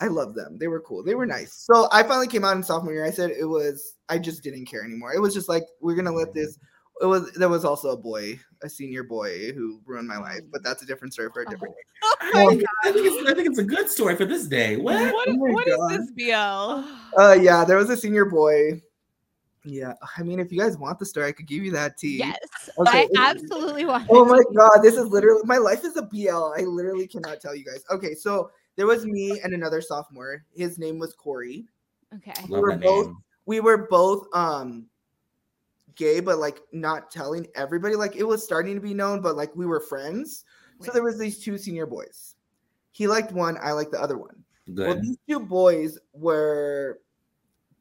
I 0.01 0.07
love 0.07 0.33
them. 0.33 0.57
They 0.57 0.67
were 0.67 0.79
cool. 0.81 1.03
They 1.03 1.13
were 1.13 1.27
nice. 1.27 1.53
So 1.53 1.87
I 1.91 2.01
finally 2.01 2.25
came 2.27 2.43
out 2.43 2.55
in 2.57 2.63
sophomore 2.63 2.93
year. 2.93 3.05
I 3.05 3.11
said 3.11 3.29
it 3.29 3.45
was. 3.45 3.93
I 4.09 4.17
just 4.17 4.41
didn't 4.41 4.65
care 4.65 4.83
anymore. 4.83 5.13
It 5.13 5.19
was 5.19 5.35
just 5.35 5.47
like 5.47 5.63
we're 5.79 5.95
gonna 5.95 6.11
let 6.11 6.33
this. 6.33 6.57
It 6.99 7.05
was. 7.05 7.31
There 7.33 7.47
was 7.49 7.63
also 7.63 7.89
a 7.89 7.97
boy, 7.97 8.39
a 8.63 8.69
senior 8.69 9.03
boy, 9.03 9.51
who 9.53 9.79
ruined 9.85 10.07
my 10.07 10.17
life. 10.17 10.41
But 10.51 10.63
that's 10.63 10.81
a 10.81 10.85
different 10.85 11.13
story 11.13 11.29
for 11.33 11.41
a 11.41 11.45
different 11.45 11.75
day. 11.75 11.81
I, 12.21 12.63
I 12.85 12.91
think 12.91 13.07
it's, 13.07 13.29
I 13.29 13.33
think 13.33 13.47
it's 13.47 13.59
a 13.59 13.63
good 13.63 13.89
story 13.89 14.15
for 14.15 14.25
this 14.25 14.47
day. 14.47 14.77
What? 14.77 15.13
What, 15.13 15.27
Oh 15.29 15.35
what 15.35 15.67
is 15.67 15.77
this 15.89 16.11
BL? 16.11 17.19
Uh, 17.19 17.33
yeah, 17.33 17.63
there 17.65 17.77
was 17.77 17.89
a 17.89 17.97
senior 17.97 18.25
boy. 18.25 18.81
Yeah, 19.63 19.93
I 20.17 20.23
mean, 20.23 20.39
if 20.39 20.51
you 20.51 20.59
guys 20.59 20.77
want 20.77 20.97
the 20.97 21.05
story, 21.05 21.27
I 21.27 21.31
could 21.33 21.47
give 21.47 21.63
you 21.63 21.71
that 21.71 21.97
tea. 21.97 22.19
Yes, 22.19 22.37
Okay, 22.77 23.07
I 23.17 23.31
absolutely 23.31 23.85
want. 23.85 24.07
Oh 24.09 24.23
my 24.23 24.41
god, 24.55 24.79
this 24.81 24.95
is 24.95 25.07
literally 25.07 25.41
my 25.43 25.57
life 25.57 25.83
is 25.83 25.97
a 25.97 26.03
BL. 26.03 26.53
I 26.57 26.61
literally 26.61 27.07
cannot 27.07 27.41
tell 27.41 27.53
you 27.53 27.65
guys. 27.65 27.83
Okay, 27.91 28.13
so 28.15 28.49
there 28.77 28.85
was 28.85 29.05
me 29.05 29.41
and 29.43 29.53
another 29.53 29.81
sophomore. 29.81 30.45
His 30.55 30.77
name 30.77 30.99
was 30.99 31.13
Corey. 31.13 31.65
Okay. 32.15 32.33
We 32.47 32.55
Love 32.55 32.61
were 32.61 32.77
both 32.77 33.07
name. 33.07 33.17
we 33.45 33.59
were 33.59 33.87
both 33.89 34.27
um 34.33 34.85
gay, 35.97 36.19
but 36.19 36.37
like 36.37 36.61
not 36.71 37.11
telling 37.11 37.47
everybody. 37.55 37.95
Like 37.95 38.15
it 38.15 38.23
was 38.23 38.43
starting 38.43 38.75
to 38.75 38.81
be 38.81 38.93
known, 38.93 39.21
but 39.21 39.35
like 39.35 39.55
we 39.55 39.65
were 39.65 39.81
friends. 39.81 40.45
So 40.81 40.91
there 40.91 41.03
was 41.03 41.17
these 41.17 41.39
two 41.39 41.57
senior 41.57 41.85
boys. 41.85 42.35
He 42.91 43.07
liked 43.07 43.31
one, 43.31 43.57
I 43.61 43.71
liked 43.71 43.91
the 43.91 44.01
other 44.01 44.17
one. 44.17 44.43
Well, 44.87 44.99
these 44.99 45.17
two 45.27 45.39
boys 45.39 45.97
were 46.13 46.99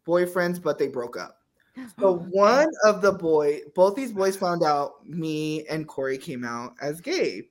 boyfriends, 0.07 0.63
but 0.63 0.79
they 0.79 0.89
broke 0.89 1.17
up. 1.17 1.39
So 2.01 2.19
one 2.31 2.69
of 2.85 3.03
the 3.03 3.13
boy, 3.13 3.61
both 3.75 3.97
these 3.97 4.13
boys 4.13 4.35
found 4.35 4.63
out 4.63 5.07
me 5.07 5.67
and 5.67 5.87
Corey 5.87 6.17
came 6.17 6.43
out 6.43 6.75
as 6.81 7.03
gay, 7.03 7.51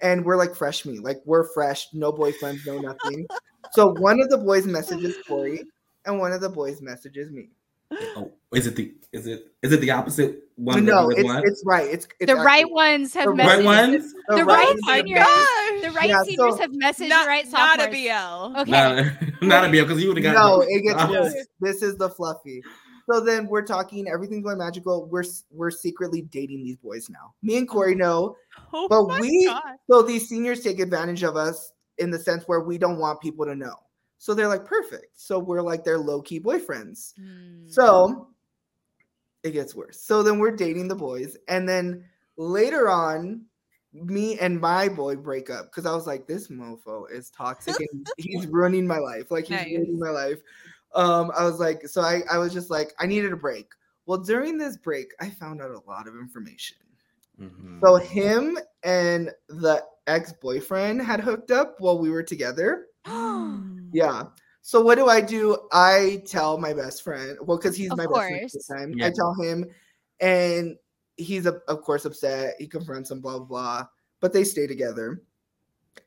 and 0.00 0.24
we're 0.24 0.36
like 0.36 0.56
fresh 0.56 0.84
meat, 0.84 1.04
like 1.04 1.18
we're 1.24 1.48
fresh, 1.52 1.86
no 1.92 2.12
boyfriends, 2.12 2.66
no 2.66 2.80
nothing. 2.80 3.26
so 3.72 3.92
one 4.00 4.20
of 4.20 4.28
the 4.28 4.38
boys 4.38 4.66
messages 4.66 5.14
Corey, 5.26 5.62
and 6.04 6.18
one 6.18 6.32
of 6.32 6.40
the 6.40 6.48
boys 6.48 6.82
messages 6.82 7.30
me. 7.30 7.50
Oh, 7.92 8.32
is 8.54 8.66
it 8.66 8.76
the 8.76 8.92
is 9.12 9.26
it 9.26 9.46
is 9.62 9.72
it 9.72 9.80
the 9.80 9.90
opposite 9.90 10.44
one? 10.56 10.84
no, 10.84 11.06
with 11.08 11.18
it's 11.18 11.24
one? 11.26 11.42
it's 11.44 11.62
right. 11.66 11.86
It's, 11.88 12.06
it's 12.20 12.30
the 12.32 12.36
right 12.36 12.68
ones 12.70 13.12
have 13.14 13.26
the 13.26 13.32
messaged. 13.32 13.46
right 13.46 13.64
ones. 13.64 14.14
The 14.28 14.44
right 14.44 14.66
ones 14.66 14.80
my 14.84 14.96
have 14.96 15.04
seniors. 15.06 15.18
gosh. 15.24 15.82
The 15.82 15.90
right 15.90 16.08
Yeah, 16.08 16.22
seniors 16.22 16.54
so- 16.54 16.60
have 16.60 16.70
messaged 16.70 17.08
not, 17.08 17.22
the 17.24 17.28
right 17.28 17.50
not 17.50 17.80
a 17.80 17.88
BL. 17.88 18.58
Okay. 18.60 18.70
Not 18.70 18.98
a, 19.42 19.44
not 19.46 19.64
a 19.64 19.68
BL 19.70 19.82
because 19.82 20.00
you 20.02 20.08
would 20.08 20.22
have 20.22 20.34
got 20.34 20.40
No, 20.40 20.60
it 20.68 20.82
gets 20.82 21.00
Uh, 21.02 21.08
worse. 21.10 21.34
This 21.60 21.82
is 21.82 21.96
the 21.96 22.08
fluffy. 22.08 22.62
So 23.10 23.18
then 23.20 23.46
we're 23.48 23.62
talking, 23.66 24.06
everything's 24.06 24.44
going 24.44 24.58
magical. 24.58 25.06
We're 25.06 25.24
we're 25.50 25.70
secretly 25.72 26.22
dating 26.22 26.62
these 26.62 26.76
boys 26.76 27.08
now. 27.10 27.34
Me 27.42 27.56
and 27.56 27.68
Corey 27.68 27.94
know. 27.96 28.36
Oh 28.72 28.86
But 28.88 29.20
we- 29.20 29.46
God. 29.46 29.62
So 29.90 30.02
these 30.02 30.28
seniors 30.28 30.60
take 30.60 30.78
advantage 30.78 31.24
of 31.24 31.36
us 31.36 31.72
in 31.98 32.10
the 32.12 32.18
sense 32.18 32.44
where 32.46 32.60
we 32.60 32.78
don't 32.78 32.98
want 32.98 33.20
people 33.20 33.44
to 33.46 33.54
know. 33.56 33.74
So 34.20 34.34
they're 34.34 34.48
like 34.48 34.66
perfect. 34.66 35.18
So 35.18 35.38
we're 35.38 35.62
like 35.62 35.82
their 35.82 35.96
low 35.96 36.20
key 36.20 36.38
boyfriends. 36.38 37.14
Hmm. 37.16 37.66
So 37.66 38.28
it 39.42 39.52
gets 39.52 39.74
worse. 39.74 39.98
So 39.98 40.22
then 40.22 40.38
we're 40.38 40.54
dating 40.54 40.88
the 40.88 40.94
boys, 40.94 41.38
and 41.48 41.66
then 41.66 42.04
later 42.36 42.90
on, 42.90 43.46
me 43.94 44.38
and 44.38 44.60
my 44.60 44.90
boy 44.90 45.16
break 45.16 45.48
up 45.48 45.66
because 45.70 45.86
I 45.86 45.94
was 45.94 46.06
like, 46.06 46.26
this 46.26 46.48
mofo 46.48 47.10
is 47.10 47.30
toxic 47.30 47.74
and 47.92 48.06
he's 48.18 48.46
ruining 48.46 48.86
my 48.86 48.98
life. 48.98 49.30
Like 49.30 49.46
he's 49.46 49.56
Nice. 49.56 49.72
ruining 49.74 49.98
my 49.98 50.10
life. 50.10 50.42
Um, 50.94 51.32
I 51.34 51.44
was 51.44 51.58
like, 51.58 51.88
so 51.88 52.02
I, 52.02 52.20
I 52.30 52.36
was 52.36 52.52
just 52.52 52.68
like, 52.68 52.92
I 52.98 53.06
needed 53.06 53.32
a 53.32 53.36
break. 53.36 53.70
Well, 54.04 54.18
during 54.18 54.58
this 54.58 54.76
break, 54.76 55.12
I 55.18 55.30
found 55.30 55.62
out 55.62 55.70
a 55.70 55.88
lot 55.88 56.06
of 56.06 56.14
information. 56.14 56.76
Mhm. 57.40 57.80
So 57.82 57.96
him 57.96 58.58
and 58.82 59.30
the 59.48 59.82
ex-boyfriend 60.06 61.00
had 61.00 61.20
hooked 61.20 61.50
up 61.50 61.76
while 61.78 61.98
we 61.98 62.10
were 62.10 62.22
together. 62.22 62.86
Yeah. 63.92 64.24
So 64.62 64.80
what 64.80 64.96
do 64.96 65.08
I 65.08 65.20
do? 65.20 65.56
I 65.72 66.22
tell 66.26 66.58
my 66.58 66.72
best 66.72 67.02
friend. 67.02 67.38
Well, 67.42 67.56
because 67.56 67.76
he's 67.76 67.90
Of 67.90 67.98
my 67.98 68.06
best 68.06 68.16
friend 68.16 68.34
at 68.34 68.40
course. 68.40 68.52
the 68.52 68.74
time. 68.74 68.92
Yeah. 68.94 69.06
I 69.06 69.10
tell 69.10 69.34
him, 69.34 69.64
and 70.20 70.76
he's 71.16 71.46
of 71.46 71.62
of 71.68 71.82
course 71.82 72.04
upset. 72.04 72.54
He 72.58 72.66
confronts 72.66 73.10
him, 73.10 73.20
blah 73.20 73.38
blah 73.38 73.46
blah. 73.46 73.86
But 74.20 74.32
they 74.32 74.44
stay 74.44 74.66
together. 74.66 75.22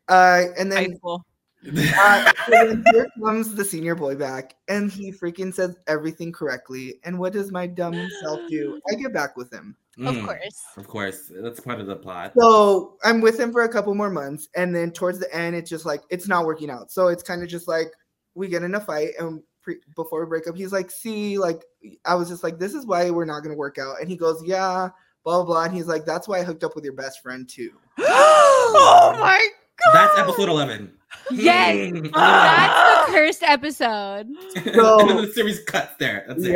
Uh, 0.07 0.45
and 0.57 0.71
then, 0.71 0.99
uh, 1.03 1.17
so 1.63 2.51
then 2.51 2.84
here 2.91 3.07
comes 3.23 3.55
the 3.55 3.65
senior 3.65 3.95
boy 3.95 4.15
back, 4.15 4.55
and 4.67 4.91
he 4.91 5.11
freaking 5.11 5.53
says 5.53 5.75
everything 5.88 6.31
correctly. 6.31 6.99
And 7.03 7.17
what 7.17 7.34
does 7.34 7.51
my 7.51 7.65
dumb 7.67 7.95
self 8.21 8.39
do? 8.49 8.79
I 8.91 8.95
get 8.95 9.13
back 9.13 9.36
with 9.36 9.51
him. 9.51 9.75
Of 9.99 10.15
Mm, 10.15 10.25
course. 10.25 10.61
Of 10.77 10.87
course. 10.87 11.31
That's 11.35 11.59
part 11.59 11.79
of 11.79 11.85
the 11.87 11.95
plot. 11.95 12.33
So 12.37 12.97
I'm 13.03 13.21
with 13.21 13.39
him 13.39 13.51
for 13.51 13.63
a 13.63 13.69
couple 13.69 13.93
more 13.93 14.09
months, 14.09 14.47
and 14.55 14.75
then 14.75 14.91
towards 14.91 15.19
the 15.19 15.31
end, 15.35 15.55
it's 15.55 15.69
just 15.69 15.85
like 15.85 16.01
it's 16.09 16.27
not 16.27 16.45
working 16.45 16.69
out. 16.71 16.91
So 16.91 17.09
it's 17.09 17.21
kind 17.23 17.43
of 17.43 17.49
just 17.49 17.67
like 17.67 17.91
we 18.33 18.47
get 18.47 18.63
in 18.63 18.73
a 18.73 18.79
fight, 18.79 19.09
and 19.19 19.43
pre- 19.61 19.81
before 19.95 20.23
we 20.25 20.29
break 20.29 20.47
up, 20.47 20.55
he's 20.57 20.71
like, 20.71 20.89
"See, 20.89 21.37
like 21.37 21.61
I 22.05 22.15
was 22.15 22.27
just 22.29 22.41
like, 22.43 22.57
this 22.57 22.73
is 22.73 22.85
why 22.87 23.11
we're 23.11 23.25
not 23.25 23.41
gonna 23.43 23.55
work 23.55 23.77
out." 23.77 23.97
And 24.01 24.09
he 24.09 24.17
goes, 24.17 24.41
"Yeah, 24.43 24.89
blah 25.23 25.37
blah,", 25.37 25.45
blah. 25.45 25.63
and 25.65 25.73
he's 25.75 25.85
like, 25.87 26.05
"That's 26.05 26.27
why 26.27 26.39
I 26.39 26.43
hooked 26.43 26.63
up 26.63 26.73
with 26.75 26.83
your 26.83 26.93
best 26.95 27.21
friend 27.21 27.47
too." 27.47 27.69
oh 27.99 29.15
my 29.19 29.47
god. 29.85 29.93
That's 29.93 30.17
episode 30.19 30.49
11. 30.49 30.91
Yes. 31.31 31.75
Mm. 31.91 32.11
That's 32.13 33.05
the 33.07 33.13
cursed 33.13 33.43
episode. 33.43 34.27
So- 34.73 35.21
the 35.21 35.31
series 35.33 35.59
cuts 35.65 35.93
there. 35.99 36.25
That's 36.27 36.43
it. 36.43 36.51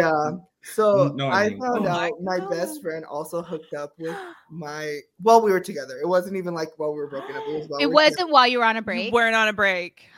Yeah. 0.64 0.74
So 0.74 1.12
No 1.16 1.28
I 1.30 1.46
ending. 1.46 1.62
found 1.62 1.86
Oh 1.86 1.90
out 1.90 2.12
my 2.22 2.40
best 2.50 2.82
friend 2.82 3.06
also 3.06 3.42
hooked 3.42 3.74
up 3.74 3.94
with 3.98 4.18
my 4.52 5.00
while 5.22 5.42
we 5.42 5.52
were 5.52 5.60
together. 5.60 5.98
It 6.02 6.08
wasn't 6.08 6.36
even 6.36 6.54
like 6.54 6.70
while 6.78 6.92
we 6.92 6.98
were 7.00 7.08
broken 7.08 7.36
up. 7.36 7.44
It 7.48 7.54
was. 7.54 7.68
While 7.68 7.82
it 7.82 7.88
we 7.88 7.94
wasn't 7.94 8.30
while 8.32 8.48
you 8.48 8.60
were 8.60 8.66
on 8.66 8.76
a 8.76 8.80
You 8.80 8.84
break. 8.86 9.14
weren't 9.14 9.36
on 9.36 9.48
a 9.48 9.54
break. 9.54 10.06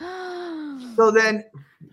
So 0.96 1.10
then, 1.10 1.44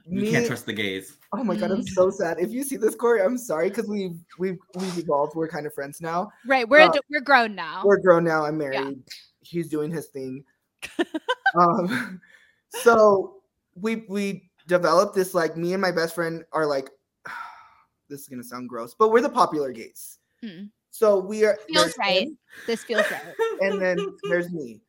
You 0.09 0.21
me, 0.21 0.31
can't 0.31 0.45
trust 0.45 0.65
the 0.65 0.73
gays. 0.73 1.17
Oh 1.31 1.43
my 1.43 1.55
god, 1.55 1.71
I'm 1.71 1.81
Mm. 1.81 1.89
so 1.89 2.09
sad. 2.09 2.39
If 2.39 2.51
you 2.51 2.63
see 2.63 2.77
this, 2.77 2.95
Corey, 2.95 3.21
I'm 3.21 3.37
sorry 3.37 3.69
because 3.69 3.87
we've 3.87 4.17
we've 4.39 4.57
we've 4.75 4.97
evolved. 4.97 5.35
We're 5.35 5.47
kind 5.47 5.65
of 5.67 5.73
friends 5.73 6.01
now. 6.01 6.29
right. 6.45 6.67
We're 6.67 6.81
Uh, 6.81 6.93
we're 7.09 7.21
grown 7.21 7.53
now. 7.55 7.83
We're 7.85 7.99
grown 8.01 8.23
now. 8.23 8.43
I'm 8.45 8.57
married. 8.57 8.99
He's 9.41 9.69
doing 9.69 9.91
his 9.91 10.07
thing. 10.07 10.43
um, 11.55 12.19
so 12.69 13.35
we 13.75 14.05
we 14.09 14.49
developed 14.67 15.15
this 15.15 15.33
like 15.33 15.55
me 15.57 15.73
and 15.73 15.81
my 15.81 15.91
best 15.91 16.15
friend 16.15 16.43
are 16.51 16.65
like 16.65 16.89
this 18.09 18.21
is 18.21 18.27
gonna 18.27 18.43
sound 18.43 18.69
gross, 18.69 18.95
but 18.97 19.09
we're 19.09 19.21
the 19.21 19.29
popular 19.29 19.71
gays. 19.71 20.19
Mm. 20.43 20.69
So 20.91 21.19
we 21.19 21.45
are 21.45 21.57
Feels 21.67 21.95
right. 21.99 22.23
him, 22.23 22.37
This 22.65 22.83
feels 22.83 23.03
right. 23.11 23.21
and 23.61 23.81
then 23.81 23.97
there's 24.29 24.51
me. 24.51 24.81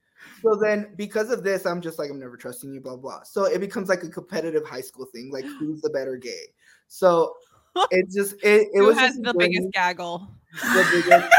So 0.43 0.55
then 0.55 0.95
because 0.97 1.31
of 1.31 1.43
this, 1.43 1.67
I'm 1.67 1.81
just 1.81 1.99
like 1.99 2.11
I'm 2.11 2.19
never 2.19 2.37
trusting 2.37 2.73
you, 2.73 2.81
blah 2.81 2.97
blah. 2.97 3.23
So 3.25 3.45
it 3.45 3.59
becomes 3.61 3.89
like 3.89 4.03
a 4.05 4.09
competitive 4.09 4.65
high 4.67 4.81
school 4.81 5.07
thing, 5.07 5.31
like 5.33 5.45
who's 5.59 5.81
the 5.81 5.91
better 5.91 6.17
gay. 6.17 6.45
So 6.87 7.35
it 7.91 8.09
just 8.11 8.35
it, 8.43 8.69
it 8.73 8.79
Who 8.81 8.87
was 8.87 8.99
has 8.99 9.13
just 9.13 9.23
the 9.23 9.35
biggest 9.35 9.71
gaggle? 9.73 10.29
the 10.53 10.89
biggest- 10.93 11.35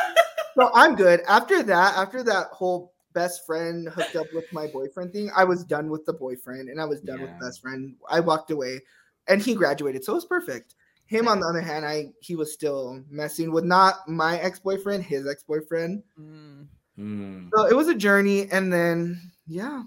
so 0.57 0.69
I'm 0.73 0.95
good. 0.95 1.21
After 1.27 1.63
that, 1.63 1.95
after 1.95 2.21
that 2.23 2.47
whole 2.47 2.93
best 3.13 3.45
friend 3.45 3.87
hooked 3.87 4.15
up 4.15 4.27
with 4.33 4.45
my 4.51 4.67
boyfriend 4.67 5.13
thing, 5.13 5.31
I 5.35 5.43
was 5.45 5.63
done 5.63 5.89
with 5.89 6.05
the 6.05 6.13
boyfriend 6.13 6.69
and 6.69 6.81
I 6.81 6.85
was 6.85 7.01
done 7.01 7.21
with 7.21 7.31
Yeah. 7.31 7.47
best 7.47 7.61
friend. 7.61 7.95
I 8.09 8.19
walked 8.19 8.51
away 8.51 8.81
and 9.27 9.41
he 9.41 9.55
graduated, 9.55 10.03
so 10.03 10.13
it 10.13 10.15
was 10.15 10.25
perfect. 10.25 10.75
Him 11.09 11.27
on 11.27 11.39
the 11.39 11.47
other 11.47 11.61
hand, 11.61 11.85
I 11.85 12.09
he 12.21 12.35
was 12.35 12.53
still 12.53 13.03
messing 13.09 13.51
with 13.51 13.65
not 13.65 14.07
my 14.07 14.37
ex-boyfriend, 14.39 15.03
his 15.03 15.27
ex-boyfriend. 15.27 16.03
Mm. 16.19 16.67
Mm, 16.99 17.49
So 17.55 17.65
it 17.65 17.75
was 17.75 17.87
a 17.87 17.95
journey, 17.95 18.47
and 18.51 18.71
then 18.71 19.19
yeah. 19.47 19.83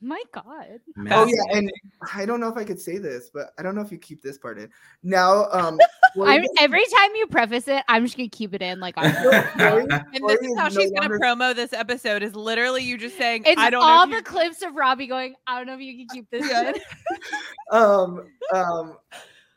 My 0.00 0.22
God. 0.32 0.80
Oh 1.10 1.24
yeah, 1.26 1.56
and 1.56 1.72
I 2.14 2.26
don't 2.26 2.38
know 2.38 2.48
if 2.48 2.56
I 2.58 2.64
could 2.64 2.78
say 2.78 2.98
this, 2.98 3.30
but 3.32 3.52
I 3.58 3.62
don't 3.62 3.74
know 3.74 3.80
if 3.80 3.90
you 3.90 3.96
keep 3.96 4.22
this 4.22 4.36
part 4.36 4.58
in. 4.58 4.68
Now, 5.02 5.46
um, 5.50 5.78
I'm, 6.22 6.44
every 6.58 6.84
time 6.94 7.14
you 7.14 7.26
preface 7.26 7.66
it, 7.68 7.82
I'm 7.88 8.04
just 8.04 8.16
gonna 8.16 8.28
keep 8.28 8.52
it 8.54 8.60
in. 8.60 8.80
Like, 8.80 8.94
I'm, 8.98 9.14
Corey- 9.14 9.36
And 9.90 10.04
this 10.12 10.20
Corey 10.20 10.34
is 10.46 10.58
how 10.58 10.68
no 10.68 10.80
she's 10.80 10.90
gonna 10.92 11.08
longer- 11.08 11.18
promo 11.18 11.54
this 11.56 11.72
episode. 11.72 12.22
Is 12.22 12.36
literally 12.36 12.82
you 12.84 12.98
just 12.98 13.16
saying, 13.16 13.44
it's 13.46 13.58
"I 13.60 13.70
don't 13.70 13.82
all 13.82 14.06
know." 14.06 14.10
the 14.12 14.16
you- 14.18 14.22
clips 14.24 14.60
of 14.62 14.74
Robbie 14.76 15.06
going. 15.06 15.34
I 15.46 15.56
don't 15.56 15.66
know 15.66 15.74
if 15.74 15.80
you 15.80 15.96
can 16.06 16.08
keep 16.14 16.30
this 16.30 16.48
in. 16.50 16.74
um, 17.72 18.26
um, 18.54 18.98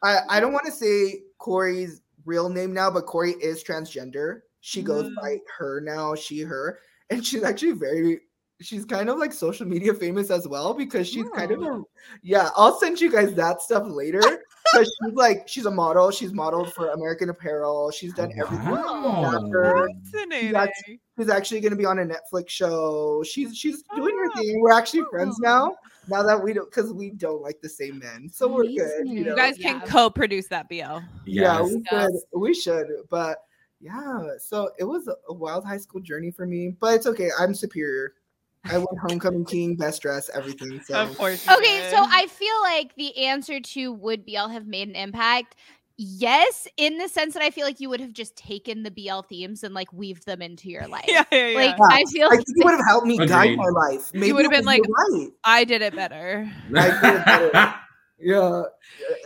I 0.03 0.19
I 0.29 0.39
don't 0.39 0.53
want 0.53 0.65
to 0.65 0.71
say 0.71 1.21
Corey's 1.37 2.01
real 2.25 2.49
name 2.49 2.73
now, 2.73 2.89
but 2.91 3.05
Corey 3.05 3.31
is 3.41 3.63
transgender. 3.63 4.41
She 4.61 4.81
goes 4.81 5.05
Mm. 5.09 5.15
by 5.21 5.37
her 5.57 5.79
now, 5.81 6.13
she 6.15 6.41
her, 6.41 6.79
and 7.09 7.25
she's 7.25 7.43
actually 7.43 7.71
very. 7.73 8.21
She's 8.59 8.85
kind 8.85 9.07
of 9.07 9.19
like 9.19 9.33
social 9.33 9.67
media 9.67 9.93
famous 9.93 10.31
as 10.31 10.47
well 10.47 10.73
because 10.73 11.07
she's 11.07 11.29
kind 11.29 11.51
of 11.51 11.61
a 11.61 11.83
yeah. 12.23 12.49
I'll 12.55 12.79
send 12.79 12.99
you 12.99 13.11
guys 13.11 13.35
that 13.35 13.61
stuff 13.61 13.83
later 13.85 14.19
because 14.73 14.91
she's 15.03 15.13
like 15.13 15.47
she's 15.47 15.67
a 15.67 15.71
model. 15.71 16.09
She's 16.09 16.33
modeled 16.33 16.73
for 16.73 16.89
American 16.89 17.29
Apparel. 17.29 17.91
She's 17.91 18.15
done 18.15 18.31
everything. 18.35 18.71
Wow. 18.71 19.31
Fascinating. 20.03 20.55
She's 21.19 21.29
actually 21.29 21.61
going 21.61 21.71
to 21.71 21.77
be 21.77 21.85
on 21.85 21.99
a 21.99 22.03
Netflix 22.05 22.49
show. 22.49 23.21
She's 23.23 23.55
she's 23.55 23.83
doing 23.95 24.17
her 24.17 24.31
thing. 24.41 24.59
We're 24.59 24.71
actually 24.71 25.03
friends 25.11 25.37
now. 25.37 25.75
Now 26.07 26.23
that 26.23 26.41
we 26.41 26.53
don't, 26.53 26.69
because 26.69 26.93
we 26.93 27.11
don't 27.11 27.41
like 27.41 27.59
the 27.61 27.69
same 27.69 27.99
men, 27.99 28.29
so 28.31 28.47
we're 28.47 28.63
good. 28.63 29.07
You, 29.07 29.25
know? 29.25 29.29
You 29.31 29.35
guys 29.35 29.57
can 29.57 29.75
Yeah. 29.75 29.87
co-produce 29.87 30.47
that 30.47 30.69
BL. 30.69 30.99
yeah, 31.25 31.61
we 31.61 31.83
Yes. 31.91 32.11
should. 32.11 32.39
We 32.39 32.53
should. 32.53 32.87
But 33.09 33.39
yeah, 33.79 34.29
so 34.39 34.71
it 34.79 34.83
was 34.85 35.07
a, 35.07 35.15
a 35.29 35.33
wild 35.33 35.65
high 35.65 35.77
school 35.77 36.01
journey 36.01 36.31
for 36.31 36.45
me. 36.45 36.75
But 36.79 36.95
it's 36.95 37.07
okay. 37.07 37.29
I'm 37.39 37.53
superior. 37.53 38.13
I 38.69 38.77
won 38.77 38.87
homecoming 39.01 39.45
king, 39.45 39.75
best 39.75 40.01
dress, 40.01 40.29
everything. 40.33 40.81
So 40.85 40.95
Of 40.95 41.17
course. 41.17 41.45
you 41.45 41.53
Okay, 41.53 41.89
so. 41.91 41.97
I 42.09 42.27
feel 42.27 42.61
like 42.63 42.95
the 42.95 43.25
answer 43.25 43.59
to 43.59 43.93
would 43.93 44.25
be 44.25 44.37
I'll 44.37 44.49
have 44.49 44.67
made 44.67 44.87
an 44.89 44.95
impact? 44.95 45.55
Yes, 45.97 46.67
in 46.77 46.97
the 46.99 47.07
sense 47.09 47.33
that 47.33 47.41
I 47.41 47.49
feel 47.49 47.65
like 47.65 47.79
you 47.79 47.89
would 47.89 47.99
have 47.99 48.13
just 48.13 48.35
taken 48.35 48.83
the 48.83 48.91
BL 48.91 49.21
themes 49.21 49.63
and 49.63 49.73
like 49.73 49.91
weaved 49.91 50.25
them 50.27 50.41
into 50.43 50.69
your 50.69 50.87
life. 50.87 51.05
yeah, 51.07 51.23
yeah, 51.31 51.47
yeah. 51.47 51.57
Like 51.57 51.75
Yeah. 51.77 51.85
I 51.89 52.03
feel 52.11 52.27
I 52.27 52.35
like 52.35 52.45
you 52.47 52.63
would 52.65 52.75
have 52.75 52.85
helped 52.85 53.07
me 53.07 53.17
guide 53.25 53.57
my 53.57 53.69
life. 53.69 54.11
Maybe 54.13 54.31
would've 54.33 54.51
been 54.51 54.65
like- 54.65 54.83
right. 54.87 55.29
I 55.43 55.63
did 55.63 55.81
it 55.81 55.95
better. 55.95 56.51
I 56.75 56.89
did 57.01 57.25
better. 57.25 57.73
Yeah, 58.19 58.63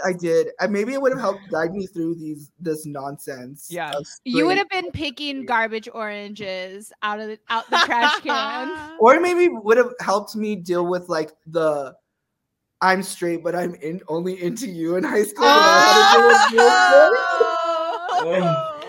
I 0.05 0.11
did. 0.11 0.49
And 0.59 0.73
maybe 0.73 0.91
it 0.91 1.01
would 1.01 1.13
have 1.13 1.21
helped 1.21 1.49
guide 1.49 1.73
me 1.73 1.87
through 1.87 2.15
these 2.15 2.51
this 2.59 2.85
nonsense. 2.85 3.67
Yeah. 3.71 3.93
you 4.25 4.45
would 4.45 4.57
have 4.57 4.67
been 4.67 4.91
picking 4.91 5.45
garbage 5.45 5.87
oranges 5.93 6.91
out 7.01 7.21
of 7.21 7.27
the 7.29 7.39
out 7.49 7.69
the 7.69 7.77
trash 7.85 8.19
can. 8.19 8.97
or 8.99 9.17
maybe 9.21 9.47
would 9.47 9.77
have 9.77 9.93
helped 10.01 10.35
me 10.35 10.57
deal 10.57 10.85
with 10.85 11.07
like 11.07 11.31
the 11.47 11.95
I'm 12.81 13.03
straight, 13.03 13.43
but 13.43 13.53
I'm 13.55 13.75
in 13.75 14.01
only 14.07 14.41
into 14.41 14.67
you 14.67 14.95
in 14.95 15.03
high 15.03 15.23
school. 15.23 15.45
Oh. 18.23 18.79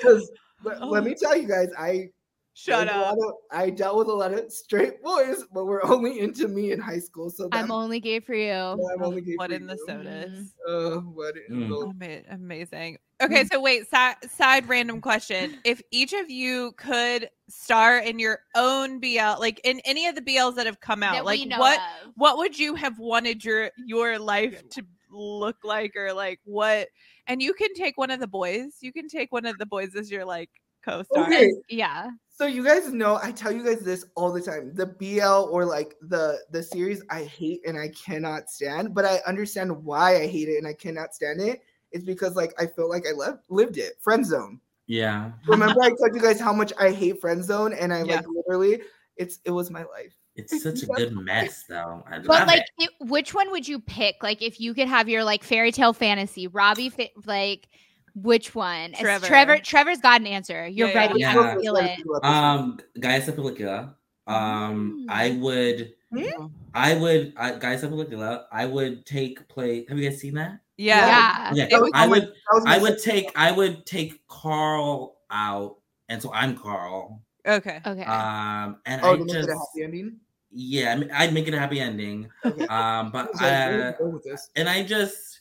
Because 0.00 0.30
let, 0.64 0.82
let 0.86 1.04
me 1.04 1.14
tell 1.14 1.36
you 1.36 1.48
guys, 1.48 1.68
I 1.78 2.08
Shut 2.54 2.88
up. 2.88 3.12
of- 3.18 3.34
I 3.52 3.68
dealt 3.70 3.98
with 3.98 4.08
a 4.08 4.12
lot 4.12 4.32
of 4.32 4.50
straight 4.50 5.02
boys, 5.02 5.44
but 5.52 5.66
we're 5.66 5.84
only 5.84 6.20
into 6.20 6.48
me 6.48 6.72
in 6.72 6.80
high 6.80 6.98
school. 7.00 7.28
So 7.28 7.48
I'm 7.52 7.70
only 7.70 8.00
gay 8.00 8.18
for 8.20 8.34
you. 8.34 8.50
I'm 8.52 9.02
only 9.02 9.20
gay 9.20 9.34
What 9.36 9.50
for 9.50 9.56
in 9.56 9.66
the 9.66 9.74
you. 9.74 9.84
sodas? 9.86 10.54
Uh, 10.66 11.00
what 11.00 11.34
in 11.48 11.68
Mm. 11.68 11.68
the- 11.98 12.06
Ama- 12.06 12.22
Amazing. 12.34 12.96
Okay, 13.22 13.44
mm. 13.44 13.48
so 13.50 13.60
wait, 13.60 13.84
si- 13.90 14.28
side 14.28 14.68
random 14.68 15.00
question. 15.00 15.56
If 15.64 15.80
each 15.90 16.12
of 16.12 16.28
you 16.28 16.72
could 16.76 17.30
star 17.48 17.98
in 17.98 18.18
your 18.18 18.40
own 18.54 19.00
BL, 19.00 19.40
like 19.40 19.60
in 19.64 19.80
any 19.84 20.06
of 20.06 20.14
the 20.14 20.20
BLs 20.20 20.54
that 20.56 20.66
have 20.66 20.80
come 20.80 21.02
out, 21.02 21.14
That 21.14 21.24
like 21.24 21.40
what 21.58 21.78
of. 22.04 22.12
what 22.16 22.36
would 22.36 22.58
you 22.58 22.74
have 22.74 22.98
wanted 22.98 23.44
your 23.44 23.70
your 23.86 24.18
life 24.18 24.62
to 24.70 24.82
look 25.10 25.56
like 25.64 25.96
or 25.96 26.12
like 26.12 26.40
what 26.44 26.88
and 27.26 27.40
you 27.40 27.54
can 27.54 27.72
take 27.74 27.96
one 27.96 28.10
of 28.10 28.20
the 28.20 28.26
boys. 28.26 28.76
You 28.80 28.92
can 28.92 29.08
take 29.08 29.32
one 29.32 29.46
of 29.46 29.56
the 29.58 29.66
boys 29.66 29.94
as 29.96 30.10
your 30.10 30.24
like 30.24 30.50
co-star. 30.84 31.26
Okay, 31.26 31.52
Yeah. 31.70 32.10
so 32.28 32.46
you 32.46 32.62
guys 32.62 32.92
know 32.92 33.18
I 33.22 33.32
tell 33.32 33.50
you 33.50 33.64
guys 33.64 33.80
this 33.80 34.04
all 34.14 34.30
the 34.30 34.42
time. 34.42 34.74
The 34.74 34.86
BL 34.86 35.48
or 35.50 35.64
like 35.64 35.94
the 36.02 36.38
the 36.50 36.62
series 36.62 37.02
I 37.08 37.24
hate 37.24 37.60
and 37.66 37.78
I 37.78 37.88
cannot 37.88 38.50
stand, 38.50 38.94
but 38.94 39.06
I 39.06 39.20
understand 39.26 39.84
why 39.84 40.16
I 40.16 40.26
hate 40.26 40.48
it 40.50 40.58
and 40.58 40.66
I 40.66 40.74
cannot 40.74 41.14
stand 41.14 41.40
it. 41.40 41.62
It's 41.92 42.04
because 42.04 42.36
like 42.36 42.52
I 42.58 42.66
feel 42.66 42.88
like 42.88 43.04
I 43.08 43.12
lived 43.12 43.40
lived 43.48 43.78
it. 43.78 43.98
Friend 44.00 44.24
zone. 44.24 44.60
Yeah. 44.86 45.32
Remember 45.46 45.82
I 45.82 45.88
told 46.00 46.14
you 46.14 46.20
guys 46.20 46.40
how 46.40 46.52
much 46.52 46.72
I 46.78 46.90
hate 46.90 47.20
friend 47.20 47.42
zone 47.42 47.72
and 47.72 47.92
I 47.92 48.02
Yeah. 48.04 48.16
like 48.16 48.26
literally 48.28 48.82
it's 49.16 49.38
it 49.44 49.50
was 49.50 49.70
my 49.70 49.82
life. 49.84 50.14
It's 50.34 50.62
such 50.62 50.82
a 50.82 50.86
good 50.86 51.16
mess, 51.16 51.64
though. 51.66 52.04
I 52.06 52.18
But 52.18 52.28
love 52.28 52.46
like, 52.46 52.66
it. 52.78 52.90
it, 53.00 53.08
which 53.08 53.32
one 53.32 53.50
would 53.52 53.66
you 53.66 53.80
pick? 53.80 54.16
Like, 54.22 54.42
if 54.42 54.60
you 54.60 54.74
could 54.74 54.86
have 54.86 55.08
your 55.08 55.24
like 55.24 55.42
fairy 55.42 55.72
tale 55.72 55.94
fantasy, 55.94 56.46
Robbie, 56.46 56.90
fi- 56.90 57.12
like, 57.24 57.68
which 58.14 58.54
one? 58.54 58.90
It's 58.90 59.00
Trevor. 59.00 59.26
Trevor. 59.26 59.58
Trevor's 59.60 60.00
got 60.00 60.20
an 60.20 60.26
answer. 60.26 60.66
You're 60.68 60.88
Yeah, 60.88 60.92
yeah. 60.92 61.00
ready. 61.06 61.20
Yeah. 61.20 61.54
I 61.56 61.58
feel 61.58 61.76
it. 61.76 61.98
Um, 62.22 62.78
Gaia 63.00 63.22
Sepulchra. 63.22 63.94
Um, 64.26 65.06
I 65.08 65.30
Mm. 65.30 65.40
would, 65.40 65.94
Hmm? 66.12 66.46
I 66.74 66.94
would, 66.96 67.32
I, 67.38 67.52
Gaia 67.52 67.78
Sepulchra. 67.80 68.44
I 68.52 68.66
would 68.66 69.06
take 69.06 69.48
play. 69.48 69.86
Have 69.88 69.98
you 69.98 70.10
guys 70.10 70.20
seen 70.20 70.34
that? 70.34 70.60
Yeah. 70.76 71.52
Yeah. 71.54 71.64
Okay, 71.66 71.74
It 71.74 71.80
was- 71.80 71.90
I 71.94 72.06
would, 72.06 72.22
that 72.22 72.62
I 72.66 72.78
would 72.78 72.98
take, 72.98 73.32
I 73.36 73.50
would 73.52 73.86
take 73.86 74.26
Carl 74.28 75.16
out, 75.30 75.76
and 76.08 76.20
so 76.22 76.32
I'm 76.32 76.56
Carl. 76.56 77.22
Okay. 77.46 77.80
Okay. 77.86 78.04
Um, 78.04 78.78
and 78.86 79.00
Oh, 79.02 79.12
I 79.14 79.16
to 79.16 79.24
make 79.24 79.32
just, 79.34 79.48
it 79.48 79.52
a 79.52 79.58
happy 79.58 79.82
ending. 79.84 80.16
yeah, 80.50 80.92
I 80.92 80.96
mean, 80.96 81.10
I'd 81.12 81.32
make 81.32 81.48
it 81.48 81.54
a 81.54 81.58
happy 81.58 81.80
ending. 81.80 82.28
Okay. 82.44 82.66
Um, 82.66 83.06
I 83.06 83.10
but 83.12 83.32
was 83.32 83.40
like, 83.40 83.68
where 83.68 83.92
to 83.92 83.98
go 83.98 84.08
with 84.08 84.24
this? 84.24 84.50
and 84.56 84.68
I 84.68 84.82
just, 84.82 85.40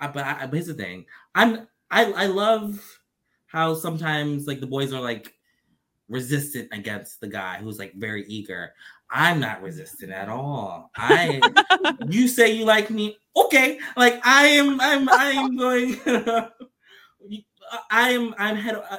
I, 0.00 0.08
but, 0.08 0.24
I, 0.24 0.46
but 0.46 0.52
here's 0.54 0.66
the 0.66 0.74
thing. 0.74 1.06
I'm, 1.34 1.66
I, 1.90 2.12
I 2.12 2.26
love 2.26 2.80
how 3.46 3.74
sometimes 3.74 4.46
like 4.46 4.60
the 4.60 4.66
boys 4.66 4.92
are 4.92 5.00
like 5.00 5.34
resistant 6.08 6.68
against 6.72 7.20
the 7.20 7.28
guy 7.28 7.56
who's 7.58 7.78
like 7.78 7.94
very 7.94 8.24
eager. 8.26 8.74
I'm 9.10 9.40
not 9.40 9.62
resistant 9.62 10.12
at 10.12 10.28
all. 10.28 10.90
I, 10.96 11.40
you 12.08 12.28
say 12.28 12.52
you 12.52 12.64
like 12.64 12.90
me, 12.90 13.16
okay? 13.36 13.78
Like 13.96 14.20
I 14.24 14.46
am, 14.48 14.80
I'm, 14.80 15.08
I 15.08 15.30
am 15.30 15.56
going. 15.58 16.00
I 17.90 18.10
am, 18.10 18.34
I'm 18.38 18.56
head. 18.56 18.76
Uh, 18.76 18.98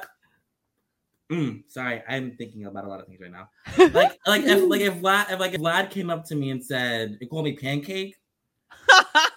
mm, 1.32 1.62
sorry, 1.68 2.02
I'm 2.08 2.36
thinking 2.36 2.66
about 2.66 2.84
a 2.84 2.88
lot 2.88 3.00
of 3.00 3.06
things 3.06 3.20
right 3.20 3.32
now. 3.32 3.48
Like, 3.76 4.18
like 4.26 4.44
if, 4.44 4.68
like 4.68 4.80
if 4.80 4.94
Vlad, 4.94 5.32
if 5.32 5.40
like 5.40 5.54
if 5.54 5.60
Vlad 5.60 5.90
came 5.90 6.08
up 6.08 6.24
to 6.26 6.36
me 6.36 6.50
and 6.50 6.64
said, 6.64 7.18
"You 7.20 7.26
call 7.26 7.42
me 7.42 7.56
pancake." 7.56 8.16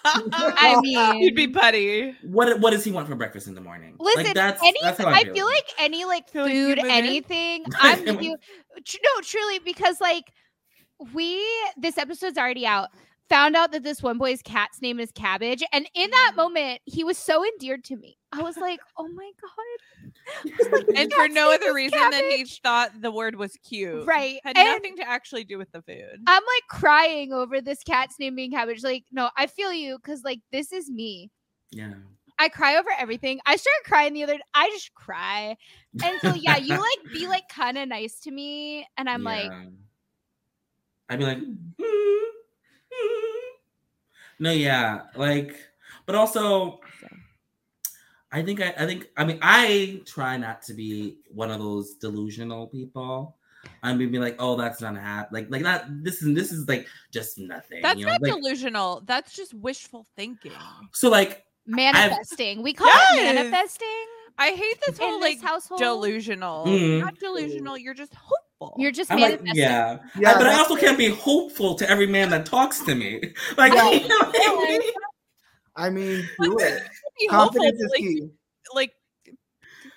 I 0.06 0.80
mean, 0.82 1.22
You'd 1.22 1.36
be 1.36 1.48
putty. 1.48 2.16
What 2.24 2.60
what 2.60 2.72
does 2.72 2.84
he 2.84 2.92
want 2.92 3.08
for 3.08 3.16
breakfast 3.16 3.48
in 3.48 3.56
the 3.56 3.62
morning? 3.62 3.96
Listen, 4.00 4.26
like 4.26 4.34
that's 4.34 4.62
any, 4.64 4.80
that's 4.82 5.00
how 5.00 5.08
I, 5.08 5.20
I, 5.20 5.24
feel 5.24 5.46
like 5.46 5.66
any 5.80 6.06
like 6.06 6.30
Feel 6.30 6.44
like 6.44 6.54
you 6.54 6.76
food, 6.76 6.80
anything. 6.80 7.66
I'm 7.80 8.04
with 8.04 8.22
you. 8.22 8.36
No, 8.76 9.22
truly, 9.24 9.60
because 9.60 10.00
like 10.02 10.32
we, 11.14 11.44
this 11.78 11.98
episode's 11.98 12.38
already 12.38 12.66
out. 12.66 12.90
Found 13.30 13.56
out 13.56 13.72
that 13.72 13.84
this 13.84 14.04
one 14.04 14.18
boy's 14.18 14.42
cat's 14.42 14.82
name 14.82 15.00
is 15.00 15.12
Cabbage, 15.12 15.64
and 15.72 15.90
in 15.96 16.10
that 16.12 16.32
Mm. 16.34 16.38
moment, 16.38 16.82
he 16.86 17.04
was 17.04 17.18
so 17.18 17.44
endeared 17.46 17.84
to 17.86 17.96
me. 17.96 18.18
I 18.32 18.42
was 18.44 18.58
like, 18.58 18.80
"Oh 18.98 19.08
my 19.08 19.32
god!" 19.42 20.52
Like, 20.72 20.86
And 20.98 21.14
for 21.14 21.28
no 21.30 21.52
other 21.52 21.70
is 21.70 21.74
reason 21.74 22.00
than 22.12 22.24
he 22.30 22.46
thought 22.46 23.02
the 23.02 23.12
word 23.12 23.36
was 23.36 23.58
cute. 23.68 24.06
right? 24.06 24.40
Had 24.44 24.58
And 24.58 24.68
nothing 24.68 24.98
to 24.98 25.08
actually 25.08 25.46
do 25.46 25.58
with 25.58 25.72
the 25.72 25.82
food. 25.82 26.20
I'm 26.28 26.44
like 26.44 26.64
crying 26.70 27.32
over 27.34 27.62
this 27.62 27.82
cat's 27.84 28.20
name 28.20 28.36
being 28.36 28.52
Cabbage. 28.52 28.84
Like, 28.84 29.06
no, 29.12 29.30
I 29.38 29.48
feel 29.48 29.72
you 29.72 29.98
because 29.98 30.24
like 30.24 30.42
this 30.52 30.72
is 30.74 30.90
me. 30.90 31.32
yeah. 31.72 31.94
I 32.40 32.50
cry 32.50 32.78
over 32.78 32.90
everything. 33.00 33.40
I 33.46 33.56
started 33.56 33.84
crying 33.86 34.14
the 34.14 34.24
other. 34.24 34.38
I 34.54 34.70
just 34.72 34.94
cry, 34.96 35.56
and 36.04 36.20
so 36.22 36.34
yeah, 36.34 36.58
you 36.58 36.78
like 36.80 37.14
be 37.14 37.28
like 37.28 37.48
kind 37.48 37.78
of 37.78 37.88
nice 37.88 38.20
to 38.22 38.32
me, 38.32 38.86
and 38.98 39.10
I'm 39.10 39.24
like, 39.24 39.46
Yeah. 39.52 39.66
I'd 41.10 41.20
be 41.20 41.26
like, 41.26 41.38
"Mm, 41.38 41.74
mm." 41.80 42.24
no, 44.40 44.52
yeah, 44.52 45.02
like, 45.16 45.56
but 46.06 46.16
also, 46.16 46.80
I 48.32 48.42
think 48.42 48.62
I, 48.62 48.74
I 48.78 48.86
think 48.86 49.10
I 49.16 49.26
mean 49.26 49.40
I 49.42 50.02
try 50.06 50.38
not 50.38 50.62
to 50.64 50.74
be 50.74 51.18
one 51.30 51.52
of 51.52 51.60
those 51.60 51.96
delusional 51.96 52.68
people. 52.68 53.38
I 53.82 53.94
mean, 53.94 54.12
be 54.12 54.20
like, 54.20 54.36
oh, 54.40 54.58
that's 54.58 54.82
not 54.82 54.98
hap 54.98 55.32
like 55.32 55.48
like 55.50 55.64
that. 55.64 55.86
This 56.04 56.22
is 56.22 56.34
this 56.36 56.52
is 56.52 56.68
like 56.68 56.88
just 57.12 57.38
nothing. 57.38 57.82
That's 57.82 58.00
you 58.00 58.06
know? 58.06 58.14
not 58.14 58.22
like, 58.22 58.34
delusional. 58.34 59.04
That's 59.06 59.34
just 59.34 59.54
wishful 59.54 60.08
thinking. 60.16 60.52
so 60.92 61.10
like 61.10 61.46
manifesting. 61.66 62.62
we 62.62 62.74
call 62.74 62.90
it 62.90 63.34
manifesting 63.36 63.88
I 64.38 64.50
hate 64.52 64.82
this 64.86 64.98
in 65.00 65.06
whole 65.06 65.20
this 65.20 65.38
like 65.38 65.42
household. 65.42 65.80
delusional. 65.80 66.66
Mhm. 66.66 67.02
Not 67.02 67.20
delusional. 67.20 67.78
You're 67.78 67.94
just 67.94 68.14
hopeful. 68.16 68.38
You're 68.78 68.92
just 68.92 69.12
I'm 69.12 69.20
like, 69.20 69.42
manifesting. 69.42 69.56
yeah, 69.64 69.98
Yeah, 70.20 70.38
but 70.38 70.48
I 70.48 70.58
also 70.60 70.76
can't 70.76 70.98
be 70.98 71.10
hopeful 71.10 71.76
to 71.76 71.90
every 71.90 72.08
man 72.08 72.30
that 72.32 72.46
talks 72.46 72.80
to 72.82 72.96
me. 72.96 73.34
Like, 73.58 73.74
Yeah. 73.74 73.90
you 73.92 74.08
know 74.08 74.20
I 74.22 74.68
mean? 74.68 74.82
I 75.76 75.90
mean, 75.90 76.30
do 76.42 76.58
it. 76.60 76.84
be 77.20 77.28
hopeful, 77.28 77.62
Confidence 77.62 77.78
but, 77.80 77.86
is 77.86 77.92
like, 77.92 78.00
key. 78.00 78.30
like 78.76 78.94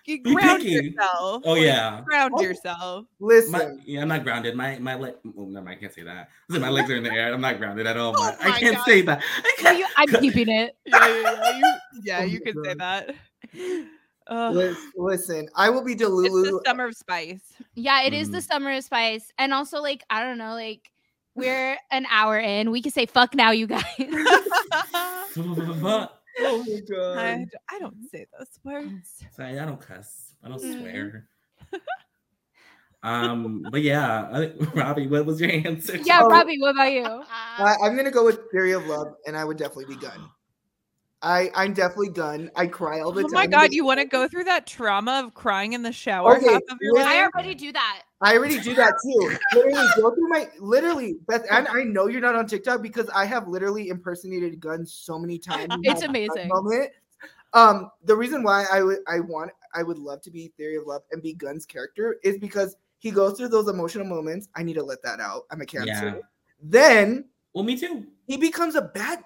you 0.06 0.22
ground 0.22 0.62
yourself. 0.62 1.42
Oh 1.44 1.52
Like, 1.52 1.62
yeah. 1.62 2.00
ground 2.04 2.32
Oh. 2.36 2.42
yourself. 2.42 3.06
Listen, 3.20 3.52
My, 3.52 3.66
yeah, 3.84 4.02
I'm 4.02 4.08
not 4.08 4.22
grounded. 4.24 4.54
My 4.54 4.78
my 4.78 4.94
leg. 4.94 5.14
Oh, 5.36 5.44
no, 5.46 5.66
I 5.66 5.74
can't 5.74 5.92
say 5.92 6.02
that. 6.02 6.28
Listen, 6.48 6.62
my 6.66 6.70
legs 6.70 6.88
are 6.90 6.96
in 6.96 7.02
the 7.02 7.10
air. 7.10 7.32
I'm 7.34 7.40
not 7.40 7.58
grounded 7.58 7.86
at 7.86 7.96
all. 7.96 8.14
Oh 8.16 8.36
I 8.40 8.52
can't 8.60 8.76
God. 8.76 8.84
say 8.84 9.02
that. 9.02 9.20
I 9.20 9.54
No, 9.62 9.62
can't. 9.70 9.78
you- 9.78 9.86
I'm 9.96 10.08
keeping 10.22 10.48
it. 10.48 10.76
Yeah, 10.86 11.06
yeah, 11.08 11.20
yeah. 11.22 11.58
You, 11.58 11.74
yeah, 12.04 12.18
Oh 12.20 12.24
you 12.24 12.40
my 12.44 12.52
can 12.52 12.64
say 12.64 12.74
that. 12.74 13.14
Ugh. 14.28 14.74
listen, 14.96 15.48
I 15.54 15.70
will 15.70 15.82
be 15.82 15.92
it's 15.92 16.02
the 16.02 16.06
Delulu. 16.06 16.60
summer 16.66 16.86
of 16.86 16.94
spice. 16.96 17.40
Yeah, 17.74 18.02
it 18.02 18.12
is 18.12 18.30
the 18.30 18.38
Mm. 18.38 18.46
summer 18.48 18.72
of 18.72 18.84
spice, 18.84 19.30
and 19.38 19.54
also 19.54 19.80
like 19.80 20.02
I 20.10 20.22
don't 20.22 20.38
know, 20.38 20.54
like 20.54 20.90
we're 21.34 21.76
an 21.90 22.06
hour 22.10 22.38
in. 22.38 22.70
We 22.70 22.82
can 22.82 22.90
say 22.92 23.06
fuck 23.06 23.34
now, 23.34 23.50
you 23.52 23.66
guys. 23.66 23.84
Oh 26.38 26.62
my 26.68 26.80
god. 26.80 27.18
I, 27.18 27.36
d- 27.38 27.50
I 27.70 27.78
don't 27.78 27.96
say 28.10 28.26
those 28.38 28.48
words. 28.64 29.24
Sorry, 29.32 29.58
I 29.58 29.64
don't 29.64 29.80
cuss. 29.80 30.32
I 30.44 30.48
don't 30.48 30.60
Mm. 30.62 30.78
swear. 30.78 31.28
um, 33.02 33.66
but 33.70 33.80
yeah, 33.82 34.28
I, 34.32 34.52
Robbie, 34.74 35.06
what 35.06 35.24
was 35.24 35.40
your 35.40 35.50
answer? 35.50 35.96
yeah, 35.96 36.20
Oh. 36.22 36.28
Robbie, 36.28 36.58
what 36.60 36.70
about 36.72 36.92
you? 36.92 37.04
I, 37.04 37.76
I'm 37.82 37.96
gonna 37.96 38.10
go 38.10 38.24
with 38.24 38.38
Theory 38.50 38.72
of 38.72 38.86
Love, 38.86 39.14
and 39.26 39.36
I 39.36 39.44
would 39.44 39.56
definitely 39.56 39.86
be 39.86 39.96
Gun. 39.96 40.28
I 41.22 41.50
I'm 41.54 41.72
definitely 41.74 42.10
Gun. 42.10 42.50
I 42.56 42.66
cry 42.66 43.00
all 43.00 43.12
the 43.12 43.20
Oh 43.24 43.28
time. 43.28 43.32
my 43.32 43.46
god, 43.46 43.72
you 43.72 43.84
want 43.84 44.00
to 44.00 44.06
go 44.06 44.28
through 44.28 44.44
that 44.44 44.66
trauma 44.66 45.22
of 45.24 45.34
crying 45.34 45.72
in 45.72 45.82
the 45.82 45.92
shower 45.92 46.36
Okay, 46.36 46.52
half 46.52 46.62
of 46.68 46.78
your 46.80 46.94
listen- 46.94 47.08
I 47.08 47.22
already 47.34 47.54
do 47.54 47.72
that. 47.72 48.02
I 48.22 48.36
already 48.36 48.58
do 48.60 48.74
that 48.74 48.94
too. 49.04 49.36
Literally, 49.54 49.86
go 49.96 50.14
through 50.14 50.28
my 50.28 50.48
literally, 50.58 51.16
Beth, 51.28 51.44
and 51.50 51.68
I 51.68 51.82
know 51.82 52.06
you're 52.06 52.20
not 52.22 52.34
on 52.34 52.46
TikTok 52.46 52.80
because 52.80 53.10
I 53.14 53.26
have 53.26 53.46
literally 53.46 53.88
impersonated 53.88 54.58
Gun 54.58 54.86
so 54.86 55.18
many 55.18 55.38
times. 55.38 55.74
It's 55.82 56.02
amazing. 56.02 56.48
Moment. 56.48 56.90
Um, 57.52 57.90
the 58.04 58.16
reason 58.16 58.42
why 58.42 58.64
I 58.70 58.82
would 58.82 58.98
I 59.06 59.20
want 59.20 59.50
I 59.74 59.82
would 59.82 59.98
love 59.98 60.22
to 60.22 60.30
be 60.30 60.52
Theory 60.56 60.76
of 60.76 60.86
Love 60.86 61.02
and 61.12 61.22
be 61.22 61.34
Gun's 61.34 61.64
character 61.66 62.16
is 62.24 62.38
because 62.38 62.76
he 62.98 63.10
goes 63.10 63.36
through 63.36 63.48
those 63.48 63.68
emotional 63.68 64.06
moments. 64.06 64.48
I 64.54 64.62
need 64.62 64.74
to 64.74 64.82
let 64.82 65.02
that 65.02 65.20
out. 65.20 65.42
I'm 65.50 65.60
a 65.60 65.66
cancer. 65.66 65.86
Yeah. 65.88 66.18
Then 66.62 67.26
Well, 67.54 67.64
me 67.64 67.76
too. 67.76 68.06
he 68.26 68.36
becomes 68.36 68.74
a 68.74 68.82
bad 68.82 69.18
bitch. 69.18 69.22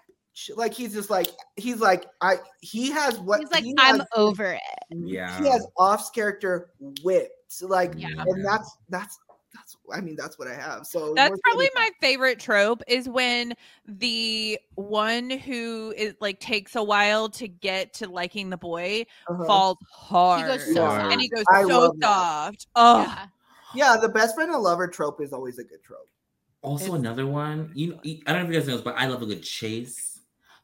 Like 0.57 0.73
he's 0.73 0.95
just 0.95 1.11
like 1.11 1.29
he's 1.57 1.81
like 1.81 2.07
I 2.21 2.37
he 2.61 2.91
has 2.91 3.19
what 3.19 3.41
He's 3.41 3.51
like, 3.51 3.65
he 3.65 3.75
I'm 3.79 3.99
has- 3.99 4.09
over 4.17 4.53
it. 4.53 4.61
Yeah. 4.91 5.37
he 5.43 5.49
has 5.49 5.67
off 5.77 6.13
character 6.15 6.71
whipped 7.03 7.63
like 7.63 7.93
Yeah. 7.97 8.09
and 8.17 8.45
that's 8.45 8.77
that's 8.89 9.19
that's 9.53 9.77
I 9.93 10.01
mean 10.01 10.15
that's 10.17 10.39
what 10.39 10.47
I 10.47 10.55
have 10.55 10.87
so 10.87 11.13
That's 11.15 11.37
probably 11.43 11.67
good. 11.67 11.75
my 11.75 11.91
favorite 12.01 12.39
trope 12.39 12.83
is 12.87 13.09
when 13.09 13.53
the 13.89 14.59
one 14.77 15.31
who 15.31 15.93
is 15.97 16.15
like 16.21 16.39
takes 16.39 16.77
a 16.77 16.83
while 16.83 17.29
to 17.31 17.49
get 17.49 17.93
to 17.95 18.09
liking 18.09 18.49
the 18.51 18.57
boy 18.57 19.05
Uh-huh. 19.29 19.45
falls 19.47 19.79
hard. 19.93 20.43
He 20.43 20.47
goes 20.57 20.65
so 20.75 20.83
Yeah. 20.85 20.99
soft. 21.01 21.13
and 21.13 21.21
he 21.21 21.29
goes 21.29 21.45
I 21.51 21.63
so 21.65 21.93
soft. 22.01 22.67
Oh, 22.77 23.01
Yeah. 23.03 23.27
yeah 23.75 23.97
the 24.01 24.09
best 24.09 24.37
friend 24.37 24.53
and 24.53 24.63
lover 24.63 24.87
trope 24.87 25.21
is 25.21 25.33
always 25.33 25.59
a 25.59 25.65
good 25.65 25.83
trope 25.83 26.07
Also, 26.63 26.85
It's- 26.85 26.99
another 27.01 27.27
one. 27.27 27.73
You, 27.75 27.99
you- 28.05 28.23
I 28.27 28.33
don't 28.33 28.43
know 28.43 28.49
if 28.49 28.55
you 28.55 28.61
guys 28.61 28.69
know 28.69 28.75
this, 28.77 28.85
but 28.85 28.95
I 28.99 29.07
love 29.07 29.23
a 29.23 29.27
good 29.27 29.43
chase. 29.43 30.10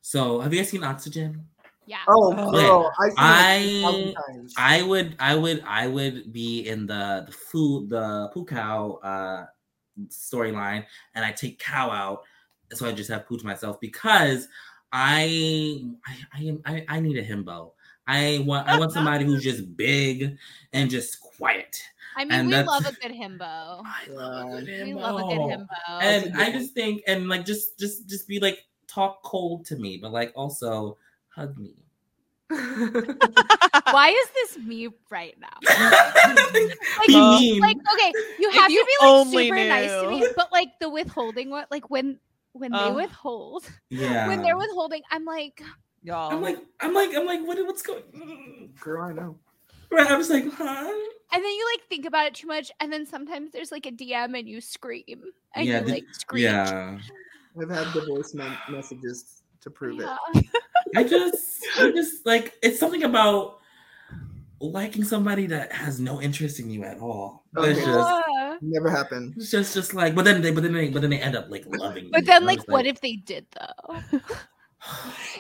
So, 0.07 0.39
have 0.39 0.55
you 0.55 0.61
guys 0.61 0.69
seen 0.69 0.85
Oxygen? 0.85 1.45
Yeah. 1.85 1.97
Oh, 2.07 2.33
Oh. 2.33 2.53
girl, 2.53 2.93
I've 2.97 3.13
I- 3.17 3.57
it 3.57 3.79
a 3.79 3.83
thousand 3.83 4.15
times. 4.15 4.55
I 4.57 4.83
would, 4.83 5.17
I 5.19 5.35
would, 5.35 5.65
I 5.67 5.89
would 5.89 6.33
be 6.33 6.61
in 6.69 6.87
the 6.87 7.25
the 7.27 7.33
food, 7.33 7.89
the 7.89 8.31
Pukao 8.33 9.01
uh 9.03 9.47
storyline, 10.09 10.87
and 11.17 11.25
I 11.25 11.33
take 11.33 11.59
cow 11.59 11.91
out, 11.91 12.23
so 12.73 12.87
I 12.87 12.93
just 12.93 13.11
have 13.11 13.27
poo 13.27 13.37
to 13.37 13.45
myself 13.45 13.81
because 13.81 14.47
I, 14.93 15.83
I, 16.07 16.15
I 16.33 16.43
am, 16.45 16.63
I, 16.65 16.85
I 16.89 17.01
need 17.01 17.19
a 17.19 17.25
himbo. 17.27 17.73
I 18.07 18.45
want, 18.47 18.69
I 18.69 18.79
want 18.79 18.93
somebody 18.93 19.25
who's 19.25 19.43
just 19.43 19.77
big 19.77 20.39
and 20.73 20.89
just 20.89 21.21
quiet. 21.21 21.83
I 22.17 22.25
mean, 22.25 22.33
And 22.33 22.47
we 22.49 22.55
love 22.63 22.87
a 22.87 22.93
good 22.93 23.11
himbo. 23.11 23.83
I 23.85 24.07
love 24.09 24.53
a 24.53 24.61
good 24.61 24.85
We 24.87 24.95
love 24.95 25.19
a 25.19 25.23
good 25.25 25.41
himbo. 25.41 25.67
himbo. 25.67 26.01
And 26.01 26.25
That's 26.27 26.37
a 26.39 26.41
I 26.43 26.51
good 26.53 26.61
just 26.61 26.75
think, 26.75 27.03
and 27.09 27.29
like, 27.29 27.45
just, 27.45 27.77
just, 27.77 28.09
just 28.09 28.29
be 28.29 28.39
like, 28.39 28.61
talk 28.97 29.23
cold 29.23 29.67
to 29.67 29.77
me, 29.77 29.99
but 29.99 30.11
like, 30.13 30.33
also 30.35 30.97
hug 31.29 31.57
me. 31.59 31.75
Why 32.49 34.09
is 34.09 34.29
this 34.35 34.59
me 34.65 34.89
right 35.11 35.37
now? 35.41 35.59
Be 37.07 37.15
Uh, 37.15 37.39
mean. 37.39 37.61
Like, 37.61 37.77
okay, 37.95 38.13
you 38.39 38.51
have 38.51 38.71
you 38.71 38.81
to 38.81 38.87
be 38.87 39.07
like 39.07 39.11
only 39.11 39.45
super 39.49 39.57
nice 39.57 39.91
to 39.91 40.09
me, 40.09 40.27
but 40.37 40.51
like 40.53 40.69
the 40.81 40.89
withholding 40.89 41.51
what 41.51 41.71
like 41.71 41.91
when 41.91 42.19
when 42.53 42.73
they 42.73 42.91
withhold, 42.91 43.69
yeah. 43.91 44.29
when 44.29 44.43
they're 44.43 44.57
withholding, 44.57 45.03
I'm 45.11 45.25
like, 45.25 45.63
Y'all. 46.03 46.31
I'm 46.31 46.41
like, 46.41 46.59
I'm 46.81 46.95
like, 46.95 47.15
I'm 47.15 47.27
like, 47.27 47.45
what, 47.45 47.59
what's 47.67 47.83
going? 47.83 48.71
Girl, 48.81 49.03
I 49.03 49.13
know. 49.13 49.37
Right, 49.91 50.09
I 50.09 50.17
was 50.17 50.31
like, 50.31 50.45
huh? 50.53 50.93
and 51.33 51.45
then 51.45 51.53
you 51.53 51.69
like 51.75 51.89
think 51.89 52.07
about 52.07 52.27
it 52.27 52.35
too 52.35 52.47
much, 52.47 52.71
and 52.81 52.93
then 52.93 53.05
sometimes 53.07 53.51
there's 53.53 53.73
like 53.73 53.87
a 53.87 53.93
DM 53.93 54.39
and 54.39 54.49
you 54.49 54.61
scream 54.61 55.23
and 55.55 55.67
Yeah, 55.67 55.81
you 55.81 55.87
did- 55.87 55.91
like 55.91 56.05
scream. 56.13 56.45
Yeah. 56.45 56.99
I've 57.61 57.71
had 57.71 57.93
the 57.95 58.05
voice 58.07 58.35
me- 58.35 58.47
messages 58.71 59.43
to 59.63 59.71
prove 59.71 60.01
it. 60.01 60.09
I 60.95 61.05
just, 61.05 61.65
I 61.79 61.91
just 61.91 62.25
like, 62.27 62.55
it's 62.63 62.79
something 62.79 63.03
about 63.05 63.59
liking 64.61 65.05
somebody 65.05 65.47
that 65.47 65.73
has 65.73 66.01
no 66.01 66.21
interest 66.21 66.61
in 66.61 66.71
you 66.71 66.85
at 66.85 66.99
all. 66.99 67.45
It's 67.59 67.79
just, 67.81 67.89
Yeah. 67.89 68.57
Never 68.63 68.91
happened. 68.91 69.35
it's 69.37 69.51
just, 69.51 69.75
just 69.75 69.95
like, 69.95 70.15
but 70.15 70.25
then 70.25 70.41
they, 70.41 70.51
but 70.51 70.63
then 70.63 70.73
they, 70.73 70.89
but 70.89 71.03
then 71.03 71.11
they 71.11 71.21
end 71.21 71.37
up 71.37 71.51
like 71.51 71.65
loving. 71.67 72.11
But 72.11 72.23
you. 72.23 72.27
then, 72.27 72.37
And 72.43 72.45
I 72.45 72.55
like, 72.55 72.69
what 72.69 72.87
if 72.87 73.01
they 73.01 73.17
did 73.17 73.47
though? 73.53 73.97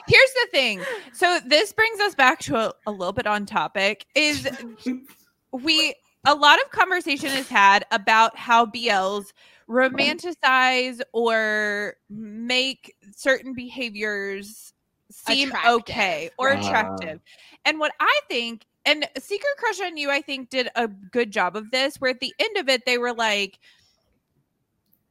Here's 0.08 0.32
the 0.34 0.48
thing. 0.50 0.82
So 1.12 1.38
this 1.46 1.72
brings 1.72 2.00
us 2.00 2.14
back 2.14 2.40
to 2.40 2.56
a, 2.56 2.72
a 2.86 2.90
little 2.90 3.12
bit 3.12 3.26
on 3.26 3.46
topic. 3.46 4.06
Is 4.14 4.48
we 5.52 5.94
a 6.26 6.34
lot 6.34 6.60
of 6.60 6.70
conversation 6.70 7.28
is 7.30 7.48
had 7.48 7.84
about 7.92 8.36
how 8.36 8.66
BLs 8.66 9.26
romanticize 9.68 11.00
or 11.12 11.94
make 12.08 12.94
certain 13.14 13.54
behaviors 13.54 14.72
seem 15.10 15.48
Attractive, 15.48 15.72
okay 15.72 16.30
or 16.38 16.50
attractive. 16.50 17.20
And 17.64 17.78
what 17.78 17.92
I 18.00 18.20
think, 18.28 18.64
and 18.84 19.08
Secret 19.18 19.56
Crush 19.58 19.80
on 19.80 19.96
You, 19.96 20.10
I 20.10 20.20
think, 20.20 20.50
did 20.50 20.68
a 20.76 20.86
good 20.88 21.30
job 21.30 21.56
of 21.56 21.70
this, 21.70 21.96
where 21.96 22.10
at 22.10 22.20
the 22.20 22.34
end 22.38 22.56
of 22.56 22.68
it, 22.68 22.86
they 22.86 22.98
were 22.98 23.12
like, 23.12 23.58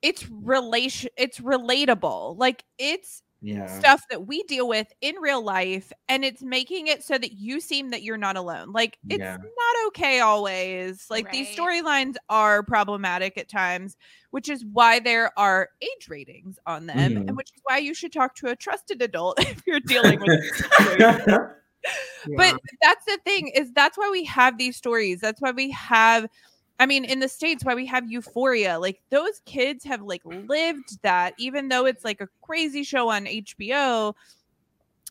it's 0.01 0.30
relation 0.30 1.10
it's 1.18 1.39
relatable. 1.39 2.38
Like 2.38 2.64
it's 2.78 3.24
yeah. 3.45 3.67
stuff 3.79 4.01
that 4.09 4.25
we 4.27 4.43
deal 4.43 4.67
with 4.67 4.87
in 5.01 5.15
real 5.21 5.43
life 5.43 5.91
and 6.09 6.25
it's 6.25 6.41
making 6.41 6.87
it 6.87 7.03
so 7.03 7.17
that 7.17 7.33
you 7.33 7.59
seem 7.59 7.91
that 7.91 8.01
you're 8.03 8.17
not 8.17 8.35
alone 8.35 8.71
like 8.71 8.97
it's 9.09 9.19
Yeah. 9.19 9.37
not 9.37 9.87
okay 9.87 10.19
always 10.19 11.05
like 11.09 11.31
these 11.31 11.55
storylines 11.55 12.15
are 12.29 12.63
problematic 12.63 13.37
at 13.37 13.47
times 13.49 13.95
which 14.31 14.49
is 14.49 14.65
why 14.73 14.99
there 14.99 15.31
are 15.37 15.69
age 15.81 16.07
ratings 16.09 16.57
on 16.65 16.87
them 16.87 17.13
Mhm. 17.13 17.27
and 17.27 17.37
which 17.37 17.51
is 17.55 17.61
why 17.65 17.77
you 17.77 17.93
should 17.93 18.11
talk 18.11 18.35
to 18.35 18.47
a 18.47 18.55
trusted 18.55 19.01
adult 19.01 19.37
if 19.41 19.61
you're 19.67 19.79
dealing 19.81 20.19
with 20.19 20.41
this 20.41 20.57
situation. 20.57 21.37
But 22.35 22.55
that's 22.81 23.05
the 23.05 23.19
thing 23.23 23.49
is 23.49 23.71
that's 23.73 23.95
why 23.97 24.09
we 24.11 24.23
have 24.25 24.57
these 24.57 24.75
stories. 24.75 25.21
That's 25.21 25.39
why 25.39 25.51
we 25.51 25.69
have 25.71 26.27
I 26.80 26.86
mean 26.86 27.05
in 27.05 27.19
the 27.19 27.30
states 27.30 27.63
why 27.63 27.76
we 27.76 27.86
have 27.88 28.09
euphoria. 28.09 28.80
Like 28.80 29.01
those 29.09 29.41
kids 29.45 29.84
have 29.86 30.01
like 30.01 30.21
lived 30.26 31.01
that 31.03 31.34
even 31.38 31.69
though 31.69 31.86
it's 31.86 32.03
like 32.03 32.21
a 32.21 32.30
crazy 32.41 32.84
show 32.84 33.09
on 33.09 33.26
HBO. 33.26 34.13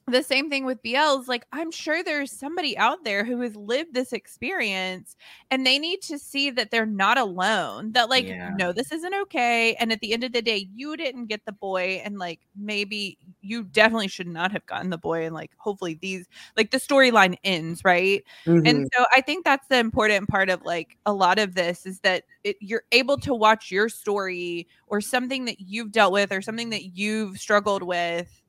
The 0.06 0.22
same 0.22 0.50
thing 0.50 0.66
with 0.66 0.82
BLs 0.82 1.28
like 1.28 1.46
I'm 1.50 1.70
sure 1.70 2.02
there's 2.04 2.30
somebody 2.30 2.76
out 2.76 3.04
there 3.04 3.24
who 3.24 3.40
has 3.40 3.56
lived 3.56 3.94
this 3.94 4.12
experience 4.12 5.16
and 5.50 5.64
they 5.66 5.78
need 5.78 6.02
to 6.02 6.18
see 6.18 6.50
that 6.50 6.70
they're 6.70 6.84
not 6.84 7.16
alone. 7.16 7.92
That 7.92 8.10
like 8.10 8.26
Yeah. 8.26 8.50
no 8.58 8.72
this 8.74 8.92
isn't 8.92 9.14
okay 9.22 9.74
and 9.76 9.90
at 9.92 10.00
the 10.00 10.12
end 10.12 10.22
of 10.22 10.32
the 10.32 10.42
day 10.42 10.68
you 10.74 10.94
didn't 10.98 11.26
get 11.26 11.46
the 11.46 11.52
boy 11.52 12.02
and 12.04 12.18
like 12.18 12.40
maybe 12.54 13.16
you 13.40 13.64
definitely 13.64 14.08
should 14.08 14.26
not 14.26 14.52
have 14.52 14.66
gotten 14.66 14.90
the 14.90 14.98
boy 14.98 15.24
and 15.24 15.34
like 15.34 15.52
hopefully 15.56 15.94
these 16.02 16.26
like 16.54 16.70
the 16.70 16.76
storyline 16.78 17.36
ends 17.42 17.82
right 17.82 18.22
Mhm. 18.46 18.64
and 18.64 18.86
so 18.94 19.04
i 19.16 19.20
think 19.22 19.44
that's 19.44 19.66
the 19.68 19.78
important 19.78 20.28
part 20.28 20.50
of 20.50 20.62
like 20.62 20.96
a 21.06 21.12
lot 21.14 21.38
of 21.38 21.54
this 21.54 21.86
is 21.86 22.00
that 22.00 22.24
it, 22.44 22.56
you're 22.60 22.84
able 22.92 23.16
to 23.16 23.34
watch 23.34 23.70
your 23.70 23.88
story 23.88 24.68
or 24.86 25.00
something 25.00 25.46
that 25.46 25.58
you've 25.60 25.90
dealt 25.92 26.12
with 26.12 26.30
or 26.30 26.42
something 26.42 26.70
that 26.70 26.84
you've 26.96 27.38
struggled 27.38 27.82
with 27.82 28.42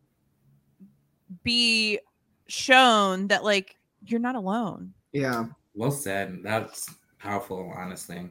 be 1.44 2.00
shown 2.48 3.28
that 3.28 3.44
like 3.44 3.78
you're 4.06 4.20
not 4.20 4.36
alone 4.36 4.94
yeah. 5.16 5.46
well 5.74 5.92
said. 5.92 6.40
That's 6.44 6.94
powerful, 7.20 7.74
honestly. 7.76 8.30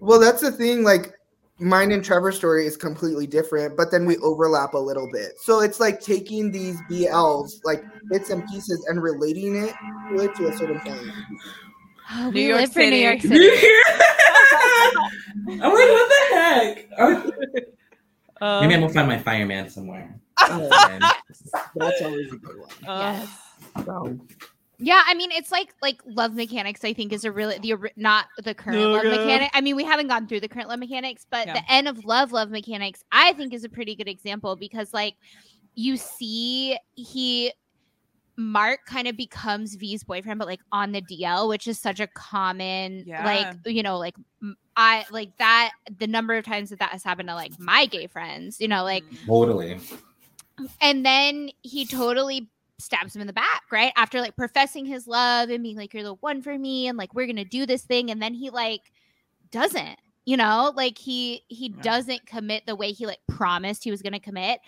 Well, 0.00 0.18
that's 0.18 0.42
the 0.42 0.50
thing. 0.50 0.82
Like, 0.82 1.14
mine 1.60 1.92
and 1.92 2.04
Trevor's 2.04 2.36
story 2.36 2.66
is 2.66 2.76
completely 2.76 3.28
different, 3.28 3.76
but 3.76 3.92
then 3.92 4.04
we 4.04 4.16
overlap 4.18 4.74
a 4.74 4.78
little 4.78 5.08
bit. 5.12 5.38
So 5.38 5.60
it's 5.60 5.78
like 5.78 6.00
taking 6.00 6.50
these 6.50 6.78
BLs, 6.90 7.60
like 7.64 7.84
bits 8.10 8.30
and 8.30 8.44
pieces, 8.48 8.84
and 8.88 9.00
relating 9.00 9.54
it 9.54 9.72
to 10.10 10.24
it 10.24 10.34
to 10.34 10.48
a 10.48 10.56
certain 10.56 10.80
point. 10.80 11.00
Oh, 12.12 12.30
New 12.30 12.40
York 12.40 12.66
City. 12.72 12.90
New 12.90 12.96
York 12.96 13.20
City. 13.20 13.36
you 13.36 13.56
hear? 13.56 13.82
I'm 15.48 15.58
like, 15.58 15.70
what 15.70 16.08
the 16.08 16.36
heck? 16.36 16.88
Maybe 16.98 18.74
I'm 18.74 18.74
um, 18.74 18.80
gonna 18.80 18.88
find 18.90 19.08
my 19.08 19.18
fireman 19.18 19.70
somewhere. 19.70 20.20
Oh, 20.40 20.88
And- 20.90 21.02
that's 21.76 22.02
always 22.02 22.32
a 22.32 22.36
good 22.36 22.58
one. 22.58 22.68
uh, 22.86 23.26
Yes. 23.76 23.84
So, 23.84 24.18
Yeah, 24.78 25.02
I 25.06 25.14
mean, 25.14 25.30
it's 25.32 25.50
like 25.50 25.74
like 25.82 26.00
Love 26.04 26.34
Mechanics. 26.34 26.84
I 26.84 26.92
think 26.92 27.12
is 27.12 27.24
a 27.24 27.32
really 27.32 27.58
the 27.58 27.74
not 27.96 28.26
the 28.44 28.54
current 28.54 28.78
Love 28.78 29.04
Okay. 29.06 29.10
Mechanic. 29.16 29.50
I 29.54 29.60
mean, 29.60 29.74
we 29.76 29.84
haven't 29.84 30.08
gone 30.08 30.26
through 30.26 30.40
the 30.40 30.48
current 30.48 30.68
Love 30.68 30.78
Mechanics, 30.78 31.26
but 31.30 31.46
Yeah. 31.46 31.54
the 31.54 31.72
end 31.72 31.88
of 31.88 32.04
Love 32.04 32.32
Love 32.32 32.50
Mechanics, 32.50 33.02
I 33.12 33.32
think, 33.34 33.54
is 33.54 33.64
a 33.64 33.68
pretty 33.68 33.94
good 33.96 34.08
example 34.08 34.54
because 34.56 34.92
like 34.92 35.14
you 35.74 35.96
see 35.96 36.78
he 36.94 37.52
Mark 38.38 38.80
kind 38.86 39.08
of 39.08 39.16
becomes 39.16 39.76
Vee's 39.76 40.04
boyfriend, 40.04 40.38
but 40.38 40.46
like 40.46 40.60
on 40.70 40.92
the 40.92 41.00
DL, 41.00 41.48
which 41.48 41.66
is 41.66 41.78
such 41.78 42.00
a 42.00 42.06
common 42.08 43.04
Yeah. 43.06 43.24
like 43.24 43.56
you 43.64 43.82
know 43.82 43.96
like 43.98 44.14
I 44.76 45.06
like 45.10 45.34
that 45.38 45.72
the 45.98 46.06
number 46.06 46.34
of 46.36 46.44
times 46.44 46.68
that 46.70 46.78
that 46.80 46.90
has 46.90 47.02
happened 47.02 47.30
to 47.30 47.34
like 47.34 47.58
my 47.58 47.86
gay 47.86 48.06
friends, 48.08 48.60
you 48.60 48.68
know, 48.68 48.84
like 48.84 49.04
Totally. 49.26 49.80
And 50.80 51.04
then 51.04 51.50
he 51.62 51.86
totally 51.86 52.48
stabs 52.78 53.14
him 53.14 53.20
in 53.22 53.26
the 53.26 53.32
back, 53.32 53.62
right? 53.70 53.92
After 53.96 54.20
like 54.20 54.36
professing 54.36 54.84
his 54.86 55.06
love 55.06 55.48
and 55.50 55.62
being 55.62 55.76
like, 55.76 55.94
You're 55.94 56.02
the 56.02 56.14
one 56.14 56.42
for 56.42 56.56
me, 56.58 56.88
and 56.88 56.96
like 56.98 57.14
we're 57.14 57.26
gonna 57.26 57.44
do 57.44 57.66
this 57.66 57.82
thing, 57.82 58.10
and 58.10 58.20
then 58.22 58.34
he 58.34 58.50
like 58.50 58.92
doesn't, 59.50 59.98
you 60.24 60.36
know, 60.36 60.72
like 60.76 60.98
he 60.98 61.42
he 61.48 61.68
Yeah. 61.76 61.82
doesn't 61.82 62.26
commit 62.26 62.66
the 62.66 62.76
way 62.76 62.92
he 62.92 63.06
like 63.06 63.20
promised 63.28 63.84
he 63.84 63.90
was 63.90 64.02
gonna 64.02 64.20
commit. 64.20 64.60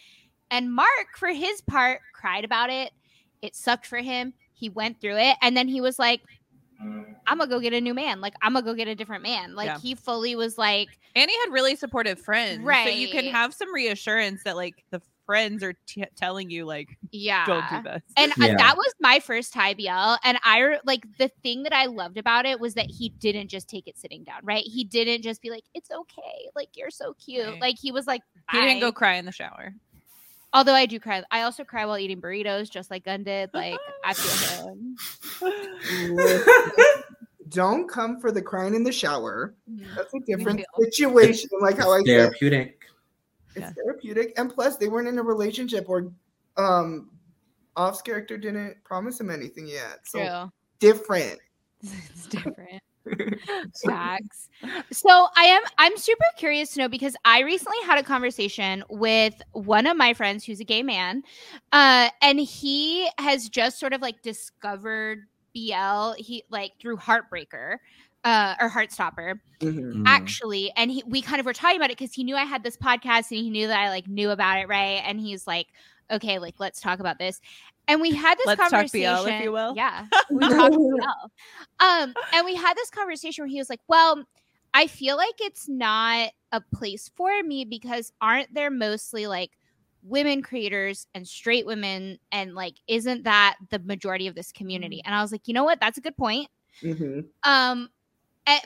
And 0.51 0.73
Mark, 0.73 1.17
for 1.17 1.29
his 1.29 1.61
part, 1.63 2.01
cried 2.15 2.45
about 2.45 2.71
it. 2.71 2.93
It 3.43 3.55
sucked 3.55 3.87
for 3.87 3.99
him. 3.99 4.33
He 4.55 4.69
went 4.71 5.01
through 5.01 5.19
it, 5.19 5.37
and 5.43 5.57
then 5.57 5.69
he 5.69 5.81
was 5.81 5.99
like, 5.99 6.23
I'm 6.81 7.39
gonna 7.39 7.47
go 7.49 7.61
get 7.61 7.73
a 7.73 7.81
new 7.81 7.93
man. 7.95 8.21
Like, 8.21 8.35
I'm 8.41 8.55
gonna 8.55 8.65
go 8.65 8.75
get 8.75 8.89
a 8.89 8.95
different 8.95 9.23
man. 9.23 9.55
Like, 9.55 9.67
Yeah. 9.67 9.79
he 9.79 9.95
fully 9.95 10.35
was 10.37 10.57
like, 10.57 10.89
and 11.15 11.29
he 11.31 11.37
had 11.41 11.53
really 11.53 11.77
supportive 11.77 12.21
friends 12.21 12.63
right? 12.63 12.87
so 12.89 12.95
you 12.95 13.09
can 13.09 13.27
have 13.27 13.53
some 13.53 13.73
reassurance 13.75 14.43
that 14.45 14.57
like 14.57 14.85
the 14.91 15.03
friends 15.29 15.63
are 15.63 15.75
t- 15.87 16.03
telling 16.17 16.49
you 16.49 16.65
like 16.65 16.89
Yeah. 17.13 17.45
don't 17.45 17.69
do 17.69 17.83
this 17.83 18.03
And 18.17 18.33
uh, 18.33 18.47
Yeah. 18.47 18.57
that 18.57 18.79
was 18.79 18.95
my 18.99 19.21
first 19.21 19.53
high 19.53 19.75
BL. 19.75 20.17
And 20.25 20.39
I 20.43 20.79
like 20.87 21.05
the 21.19 21.29
thing 21.43 21.65
that 21.65 21.75
I 21.75 21.85
loved 21.85 22.17
about 22.17 22.47
it 22.47 22.59
was 22.59 22.73
that 22.75 22.87
he 22.87 23.11
didn't 23.11 23.49
just 23.49 23.69
take 23.69 23.87
it 23.87 23.99
sitting 23.99 24.25
down, 24.25 24.41
right? 24.43 24.65
He 24.65 24.85
didn't 24.85 25.21
just 25.23 25.43
be 25.43 25.51
like, 25.51 25.65
it's 25.75 25.91
okay. 25.91 26.49
Like, 26.57 26.71
you're 26.75 26.91
so 26.91 27.15
cute. 27.23 27.47
Right. 27.47 27.61
Like, 27.61 27.77
he 27.79 27.93
was 27.93 28.07
like, 28.07 28.23
he 28.51 28.59
didn't 28.59 28.81
go 28.81 28.91
cry 28.91 29.17
in 29.17 29.27
the 29.27 29.33
shower 29.33 29.75
Although 30.55 30.73
I 30.73 30.87
do 30.87 30.99
cry. 30.99 31.23
I 31.31 31.43
also 31.43 31.63
cry 31.63 31.85
while 31.85 31.99
eating 31.99 32.23
burritos, 32.23 32.71
just 32.71 32.91
like 32.91 33.05
Gun 33.05 33.23
did. 33.23 33.51
Like, 33.53 33.79
I 34.03 34.15
feel 34.15 34.69
him. 34.69 34.97
don't 37.51 37.87
come 37.87 38.19
for 38.19 38.33
the 38.33 38.41
crying 38.41 38.75
in 38.75 38.83
the 38.83 38.91
shower. 38.93 39.55
Mhm. 39.71 39.95
That's 39.95 40.15
a 40.15 40.21
different 40.21 40.65
situation. 40.81 41.51
Like 41.61 41.77
how 41.77 41.93
I 41.93 41.99
said, 41.99 42.07
Therapeutic. 42.07 42.78
It's 43.55 43.61
Yeah. 43.61 43.73
therapeutic. 43.73 44.39
And 44.39 44.53
plus, 44.53 44.77
they 44.77 44.89
weren't 44.89 45.09
in 45.09 45.19
a 45.19 45.23
relationship 45.23 45.89
or 45.89 46.13
um, 46.57 47.11
Off's 47.77 48.03
character 48.03 48.37
didn't 48.37 48.83
promise 48.85 49.21
him 49.21 49.31
anything 49.31 49.67
yet. 49.67 50.01
So 50.05 50.19
True. 50.19 50.53
different. 50.81 51.39
it's 51.83 52.27
different. 52.27 52.83
Facts. 53.87 54.49
So 54.91 55.29
I 55.37 55.45
am 55.45 55.63
I'm 55.79 55.97
super 55.97 56.25
curious 56.37 56.75
to 56.75 56.81
know 56.81 56.89
because 56.89 57.17
I 57.25 57.41
recently 57.41 57.79
had 57.87 57.99
a 57.99 58.03
conversation 58.03 58.85
with 58.91 59.41
one 59.53 59.87
of 59.87 59.97
my 59.97 60.13
friends 60.13 60.45
who's 60.45 60.61
a 60.61 60.65
gay 60.65 60.83
man. 60.83 61.23
Uh 61.73 62.11
and 62.21 62.39
he 62.41 63.09
has 63.19 63.49
just 63.49 63.79
sort 63.79 63.93
of 63.93 64.03
like 64.03 64.21
discovered 64.23 65.27
BL 65.55 66.13
he 66.19 66.45
like 66.51 66.73
through 66.81 66.99
Heartbreaker 66.99 67.77
uh 68.25 68.55
or 68.61 68.69
Heartstopper 68.69 69.41
Mhm. 69.61 69.93
Mm. 69.95 70.03
actually 70.07 70.73
and 70.77 70.91
he, 70.91 71.03
we 71.07 71.21
kind 71.23 71.41
of 71.41 71.47
were 71.47 71.53
talking 71.53 71.77
about 71.77 71.91
it 71.91 71.99
because 71.99 72.15
he 72.15 72.25
knew 72.25 72.37
I 72.37 72.45
had 72.45 72.63
this 72.63 72.77
podcast 72.77 73.31
and 73.31 73.41
he 73.41 73.51
knew 73.51 73.67
that 73.69 73.79
I 73.79 73.89
like 73.91 74.07
knew 74.09 74.31
about 74.31 74.59
it 74.59 74.69
right? 74.69 75.03
And 75.05 75.21
he's 75.21 75.47
like 75.47 75.69
okay 76.11 76.39
like 76.39 76.55
let's 76.59 76.81
talk 76.81 77.01
about 77.01 77.19
this. 77.19 77.41
And 77.87 78.01
we 78.01 78.11
had 78.13 78.37
this 78.39 78.47
Let's 78.47 78.61
talk 78.61 78.71
BL, 78.93 79.27
if 79.27 79.27
conversation 79.27 79.43
you 79.45 79.53
will. 79.53 79.75
yeah. 79.77 80.07
We 80.31 80.49
talked 80.49 80.75
BL 80.75 81.31
um 81.81 82.15
and 82.33 82.45
we 82.45 82.55
had 82.55 82.77
this 82.77 82.91
conversation 82.91 83.43
where 83.43 83.49
he 83.49 83.59
was 83.59 83.71
like 83.71 83.81
well 83.89 84.25
I 84.75 84.87
feel 84.87 85.17
like 85.17 85.35
it's 85.41 85.69
not 85.69 86.31
a 86.53 86.61
place 86.75 87.11
for 87.17 87.43
me 87.43 87.65
because 87.65 88.13
aren't 88.21 88.53
there 88.55 88.71
mostly 88.71 89.27
like 89.27 89.51
women 90.03 90.43
creators 90.43 91.07
and 91.15 91.27
straight 91.27 91.67
women? 91.67 92.19
And 92.33 92.55
like 92.55 92.75
isn't 92.87 93.25
that 93.25 93.57
the 93.71 93.79
majority 93.81 94.27
of 94.29 94.35
this 94.35 94.53
community? 94.53 95.03
And 95.05 95.15
I 95.15 95.23
was 95.23 95.33
like 95.33 95.49
you 95.49 95.55
know 95.55 95.65
what? 95.65 95.81
That's 95.81 95.99
a 95.99 96.03
good 96.03 96.17
point. 96.17 96.49
Mhm. 96.83 97.27
um 97.45 97.89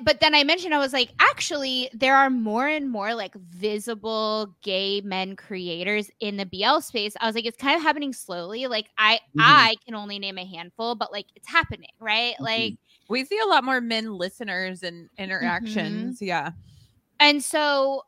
but 0.02 0.20
then 0.20 0.34
i 0.34 0.44
mentioned 0.44 0.74
i 0.74 0.78
was 0.78 0.92
like 0.92 1.10
actually 1.18 1.88
there 1.92 2.16
are 2.16 2.30
more 2.30 2.66
and 2.68 2.90
more 2.90 3.14
like 3.14 3.34
visible 3.34 4.54
gay 4.62 5.00
men 5.02 5.34
creators 5.36 6.10
in 6.20 6.36
the 6.36 6.46
bl 6.46 6.78
space 6.80 7.14
i 7.20 7.26
was 7.26 7.34
like 7.34 7.44
it's 7.46 7.56
kind 7.56 7.76
of 7.76 7.82
happening 7.82 8.12
slowly 8.12 8.66
like 8.66 8.88
i 8.98 9.14
Mhm. 9.36 9.40
i 9.40 9.74
can 9.84 9.94
only 9.94 10.18
name 10.18 10.38
a 10.38 10.44
handful 10.44 10.94
but 10.94 11.10
like 11.12 11.26
it's 11.34 11.48
happening 11.48 11.90
right 12.00 12.34
Mhm. 12.40 12.44
like 12.44 12.74
We 13.08 13.24
see 13.24 13.38
a 13.38 13.46
lot 13.46 13.64
more 13.64 13.80
men 13.80 14.14
listeners 14.16 14.82
and 14.82 15.08
interactions. 15.18 16.22
Yeah. 16.22 16.52
and 17.20 17.42
so 17.42 18.04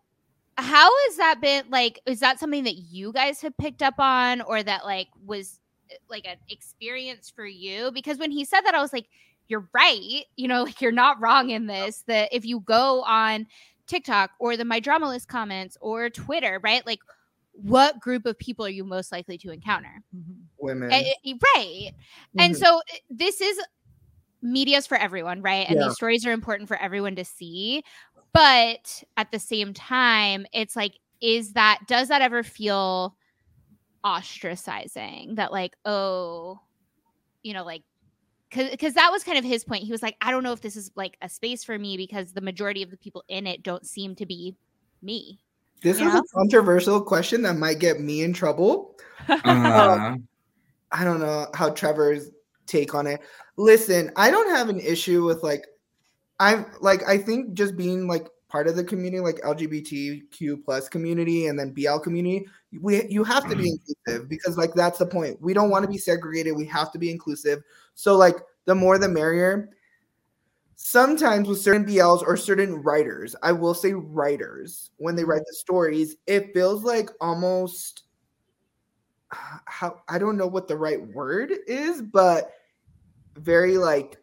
how 0.57 0.89
has 1.07 1.16
that 1.16 1.41
been 1.41 1.64
like 1.70 2.01
is 2.07 2.20
that 2.20 2.39
something 2.39 2.64
that 2.64 2.77
you 2.77 3.12
guys 3.12 3.41
have 3.41 3.57
picked 3.59 3.83
up 3.83 3.95
on 3.99 4.41
or 4.43 4.62
that 4.62 4.85
like 4.85 5.09
was 5.25 5.59
eh, 5.91 5.97
like 6.09 6.25
an 6.27 6.37
experience 6.49 7.29
for 7.35 7.45
you 7.47 7.91
because 7.93 8.18
when 8.18 8.31
he 8.31 8.45
said 8.45 8.61
that 8.62 8.75
i 8.75 8.81
was 8.81 8.93
like 8.93 9.07
you're 9.49 9.68
right 9.74 10.24
you 10.36 10.49
know 10.49 10.62
like 10.64 10.80
you're 10.80 10.92
not 10.92 11.20
wrong 11.20 11.51
in 11.51 11.66
this 11.66 12.03
that 12.07 12.28
if 12.32 12.45
you 12.45 12.61
go 12.61 13.03
on 13.03 13.47
tiktok 13.86 14.30
or 14.40 14.57
the 14.57 14.64
my 14.64 14.80
drama 14.80 15.09
list 15.09 15.28
comments 15.28 15.76
or 15.80 16.11
twitter 16.11 16.61
right 16.62 16.86
like 16.86 17.01
what 17.53 18.01
group 18.01 18.26
of 18.26 18.38
people 18.38 18.64
are 18.66 18.70
you 18.70 18.84
most 18.84 19.12
likely 19.12 19.38
to 19.38 19.51
encounter 19.53 20.03
Women. 20.59 20.90
Eh, 20.90 21.12
eh, 21.26 21.34
right 21.57 21.90
and 22.38 22.57
Mhm. 22.57 22.59
so 22.59 22.80
eh, 22.92 22.99
this 23.11 23.40
is 23.40 23.61
media's 24.42 24.86
for 24.86 24.97
everyone, 24.97 25.42
right? 25.42 25.66
And 25.68 25.78
Yeah. 25.78 25.86
these 25.86 25.95
stories 25.95 26.26
are 26.26 26.32
important 26.32 26.68
for 26.68 26.76
everyone 26.76 27.16
to 27.16 27.24
see. 27.24 27.82
But 28.34 29.03
at 29.16 29.30
the 29.30 29.38
same 29.38 29.72
time, 29.74 30.47
it's 30.53 30.76
like, 30.76 30.99
is 31.22 31.53
that 31.55 31.80
does 31.86 32.09
that 32.09 32.22
ever 32.22 32.42
feel 32.42 33.16
ostracizing? 34.05 35.36
That 35.36 35.53
like, 35.53 35.74
oh, 35.84 36.61
you 37.42 37.55
know, 37.55 37.64
like 37.64 37.82
because 38.55 38.94
that 38.94 39.11
was 39.11 39.24
kind 39.24 39.38
of 39.38 39.44
his 39.44 39.64
point. 39.64 39.84
He 39.84 39.92
was 39.92 40.02
like, 40.02 40.16
I 40.20 40.30
don't 40.30 40.42
know 40.42 40.52
if 40.52 40.61
this 40.61 40.76
is 40.76 40.90
like 40.94 41.16
a 41.22 41.28
space 41.28 41.64
for 41.64 41.78
me 41.78 41.96
because 41.96 42.32
the 42.32 42.40
majority 42.40 42.82
of 42.82 42.90
the 42.90 42.96
people 42.96 43.24
in 43.28 43.46
it 43.46 43.62
don't 43.62 43.86
seem 43.86 44.14
to 44.16 44.26
be 44.26 44.57
me. 45.02 45.40
This 45.82 46.00
Yeah. 46.00 46.09
is 46.09 46.14
a 46.14 46.22
controversial 46.34 47.00
question 47.02 47.42
that 47.42 47.57
might 47.57 47.78
get 47.78 48.00
me 48.00 48.22
in 48.22 48.32
trouble. 48.32 48.96
Uh, 49.28 50.16
I 50.92 51.02
don't 51.05 51.20
know 51.20 51.46
how 51.55 51.70
Trevor's 51.70 52.30
take 52.66 52.94
on 52.94 53.07
it. 53.07 53.20
Listen, 53.57 54.11
I 54.16 54.30
don't 54.30 54.50
have 54.50 54.68
an 54.68 54.80
issue 54.80 55.24
with 55.24 55.42
like 55.42 55.66
I'm 56.40 56.66
like 56.80 57.02
I 57.09 57.18
think 57.18 57.55
just 57.55 57.76
being 57.76 58.07
like 58.07 58.28
part 58.55 58.68
of 58.68 58.76
the 58.76 58.84
community, 58.84 59.18
like 59.18 59.40
LGBTQ 59.40 60.64
plus 60.64 60.88
community 60.88 61.48
and 61.48 61.59
then 61.59 61.72
BL 61.72 61.98
community, 61.98 62.46
we 62.80 63.05
you 63.09 63.24
have 63.24 63.48
to 63.50 63.57
be 63.57 63.64
mm-hmm. 63.64 63.90
inclusive 64.07 64.28
because 64.28 64.57
like 64.57 64.72
that's 64.74 65.00
the 65.00 65.07
point. 65.07 65.42
We 65.42 65.55
don't 65.55 65.70
want 65.70 65.82
to 65.82 65.90
be 65.90 65.98
segregated. 65.98 66.55
We 66.55 66.64
have 66.66 66.92
to 66.92 66.98
be 67.00 67.11
inclusive. 67.11 67.64
So 67.96 68.16
like 68.16 68.36
the 68.64 68.76
more 68.76 68.96
the 68.96 69.09
merrier. 69.09 69.70
Sometimes 70.76 71.48
with 71.48 71.61
certain 71.61 71.84
BLs 71.84 72.22
or 72.22 72.36
certain 72.36 72.76
writers, 72.76 73.34
I 73.42 73.50
will 73.50 73.74
say 73.74 73.92
writers, 73.92 74.90
when 74.98 75.16
they 75.16 75.24
write 75.24 75.42
the 75.46 75.55
stories, 75.55 76.16
it 76.26 76.52
feels 76.55 76.84
like 76.84 77.11
almost 77.20 78.05
how 79.30 80.00
I 80.09 80.18
don't 80.18 80.36
know 80.36 80.46
what 80.46 80.68
the 80.68 80.76
right 80.76 81.05
word 81.09 81.52
is, 81.66 82.02
but 82.02 82.52
very 83.36 83.78
like 83.78 84.16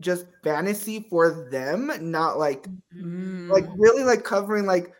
just 0.00 0.26
fantasy 0.44 1.06
for 1.08 1.48
them, 1.50 1.90
not 2.00 2.38
like 2.38 2.66
Mm. 2.94 3.50
like 3.50 3.66
really 3.76 4.04
like 4.04 4.24
covering 4.24 4.64
like 4.64 4.92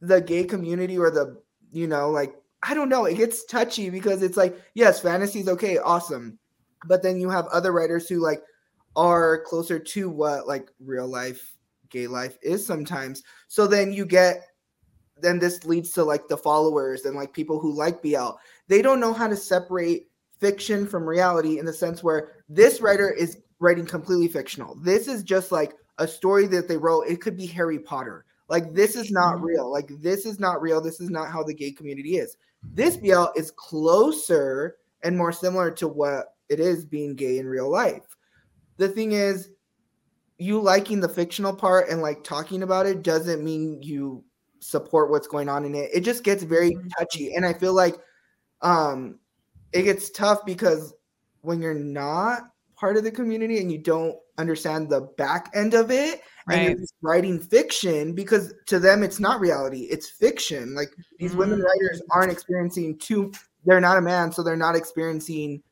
the 0.00 0.20
gay 0.20 0.44
community 0.44 0.96
or 0.96 1.10
the 1.10 1.40
you 1.72 1.86
know 1.86 2.10
like 2.10 2.36
I 2.62 2.74
don't 2.74 2.88
know. 2.88 3.04
It 3.04 3.16
gets 3.16 3.44
touchy 3.44 3.90
because 3.90 4.22
it's 4.22 4.36
like 4.36 4.56
yes, 4.74 5.00
fantasy 5.00 5.40
is 5.40 5.48
okay, 5.48 5.78
awesome, 5.78 6.38
but 6.86 7.02
then 7.02 7.20
you 7.20 7.28
have 7.30 7.46
other 7.48 7.72
writers 7.72 8.08
who 8.08 8.20
like 8.20 8.42
are 8.96 9.42
closer 9.42 9.78
to 9.78 10.08
what 10.08 10.46
like 10.46 10.70
real 10.80 11.08
life 11.08 11.56
gay 11.90 12.06
life 12.06 12.38
is 12.42 12.64
sometimes. 12.64 13.22
So 13.48 13.66
then 13.66 13.92
you 13.92 14.06
get 14.06 14.42
then 15.20 15.38
this 15.38 15.64
leads 15.64 15.92
to 15.92 16.04
like 16.04 16.28
the 16.28 16.36
followers 16.36 17.04
and 17.04 17.16
like 17.16 17.32
people 17.32 17.60
who 17.60 17.72
like 17.72 18.02
BL. 18.02 18.30
They 18.68 18.82
don't 18.82 19.00
know 19.00 19.12
how 19.12 19.28
to 19.28 19.36
separate 19.36 20.08
fiction 20.40 20.86
from 20.86 21.08
reality 21.08 21.58
in 21.58 21.64
the 21.64 21.72
sense 21.72 22.02
where 22.02 22.32
this 22.48 22.80
writer 22.80 23.10
is 23.10 23.38
writing 23.64 23.86
completely 23.86 24.28
fictional. 24.28 24.74
This 24.76 25.08
is 25.08 25.22
just 25.22 25.50
like 25.50 25.74
a 25.98 26.06
story 26.06 26.46
that 26.48 26.68
they 26.68 26.76
wrote. 26.76 27.02
It 27.08 27.20
could 27.20 27.36
be 27.36 27.46
Harry 27.46 27.78
Potter. 27.78 28.24
Like 28.48 28.74
this 28.74 28.94
is 28.94 29.10
not 29.10 29.42
real. 29.42 29.70
Like 29.72 29.88
this 30.00 30.26
is 30.26 30.38
not 30.38 30.60
real. 30.60 30.80
This 30.80 31.00
is 31.00 31.10
not 31.10 31.30
how 31.30 31.42
the 31.42 31.54
gay 31.54 31.72
community 31.72 32.16
is. 32.18 32.36
This 32.74 32.96
BL 32.96 33.26
is 33.36 33.50
closer 33.52 34.76
and 35.02 35.16
more 35.16 35.32
similar 35.32 35.70
to 35.72 35.88
what 35.88 36.34
it 36.48 36.60
is 36.60 36.84
being 36.84 37.14
gay 37.14 37.38
in 37.38 37.46
real 37.46 37.70
life. 37.70 38.16
The 38.76 38.88
thing 38.88 39.12
is, 39.12 39.50
you 40.38 40.60
liking 40.60 41.00
the 41.00 41.08
fictional 41.08 41.54
part 41.54 41.88
and 41.88 42.02
like 42.02 42.24
talking 42.24 42.62
about 42.62 42.86
it 42.86 43.02
doesn't 43.02 43.44
mean 43.44 43.82
you 43.82 44.24
support 44.60 45.10
what's 45.10 45.28
going 45.28 45.48
on 45.48 45.64
in 45.64 45.74
it. 45.74 45.90
It 45.94 46.00
just 46.00 46.24
gets 46.24 46.42
very 46.42 46.72
Mhm. 46.72 46.90
touchy. 46.98 47.34
And 47.34 47.46
I 47.46 47.52
feel 47.52 47.72
like 47.72 47.96
um 48.60 49.20
it 49.72 49.82
gets 49.82 50.10
tough 50.10 50.44
because 50.44 50.92
when 51.42 51.60
you're 51.62 51.74
not 51.74 52.50
part 52.84 52.98
of 52.98 53.02
the 53.04 53.10
community 53.10 53.60
and 53.60 53.72
you 53.72 53.78
don't 53.78 54.14
understand 54.36 54.90
the 54.90 55.00
back 55.16 55.50
end 55.54 55.72
of 55.72 55.90
it 55.90 56.20
and 56.50 56.56
Right. 56.58 56.62
you're 56.64 56.74
just 56.74 56.92
writing 57.00 57.40
fiction 57.40 58.12
because 58.12 58.52
to 58.66 58.78
them 58.78 59.02
it's 59.02 59.18
not 59.18 59.40
reality, 59.40 59.84
it's 59.84 60.10
fiction. 60.10 60.74
Like 60.74 60.90
these 61.18 61.34
women 61.34 61.60
Mm. 61.60 61.64
writers 61.64 62.02
aren't 62.10 62.30
experiencing 62.30 62.98
two 62.98 63.32
they're 63.64 63.80
not 63.80 63.96
a 63.96 64.02
man, 64.02 64.30
so 64.30 64.42
they're 64.42 64.54
not 64.54 64.76
experiencing 64.76 65.62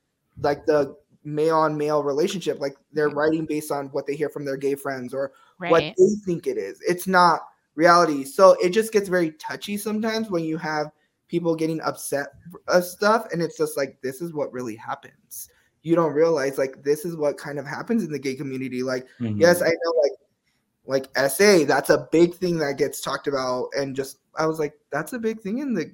like 0.40 0.64
the 0.64 0.96
male 1.22 1.58
on 1.58 1.76
male 1.76 2.02
relationship. 2.02 2.58
Like 2.58 2.76
they're 2.94 3.10
writing 3.10 3.44
based 3.44 3.70
on 3.70 3.88
what 3.88 4.06
they 4.06 4.16
hear 4.16 4.30
from 4.30 4.46
their 4.46 4.56
gay 4.56 4.74
friends 4.74 5.12
or 5.12 5.32
what 5.58 5.94
they 5.98 6.14
think 6.24 6.46
it 6.46 6.56
is. 6.56 6.80
It's 6.80 7.06
not 7.06 7.40
reality. 7.74 8.24
So 8.24 8.56
it 8.64 8.70
just 8.70 8.90
gets 8.90 9.10
very 9.10 9.32
touchy 9.32 9.76
sometimes 9.76 10.30
when 10.30 10.44
you 10.44 10.56
have 10.56 10.86
people 11.28 11.54
getting 11.54 11.82
upset 11.82 12.28
of 12.68 12.86
stuff 12.86 13.26
and 13.32 13.42
it's 13.42 13.58
just 13.58 13.76
like 13.76 14.00
this 14.00 14.22
is 14.22 14.32
what 14.32 14.50
really 14.50 14.76
happens. 14.76 15.50
You 15.83 15.97
don't 15.97 16.12
realize 16.12 16.59
like 16.59 16.83
this 16.83 17.05
is 17.05 17.16
what 17.16 17.37
kind 17.37 17.59
of 17.59 17.66
happens 17.66 18.05
in 18.05 18.12
the 18.12 18.18
gay 18.18 18.35
community. 18.35 18.83
Like 18.83 19.07
mhm. 19.20 19.41
yes, 19.41 19.62
I 19.62 19.68
know 19.68 19.95
like 20.03 20.12
like 20.85 21.29
SA, 21.30 21.64
that's 21.64 21.91
a 21.91 22.09
big 22.11 22.34
thing 22.34 22.59
that 22.59 22.79
gets 22.79 23.00
talked 23.00 23.29
about 23.29 23.68
and 23.76 23.95
just 23.95 24.18
I 24.37 24.46
was 24.46 24.59
like 24.59 24.75
that's 24.91 25.13
a 25.13 25.18
big 25.18 25.41
thing 25.41 25.59
in 25.59 25.75
the 25.75 25.92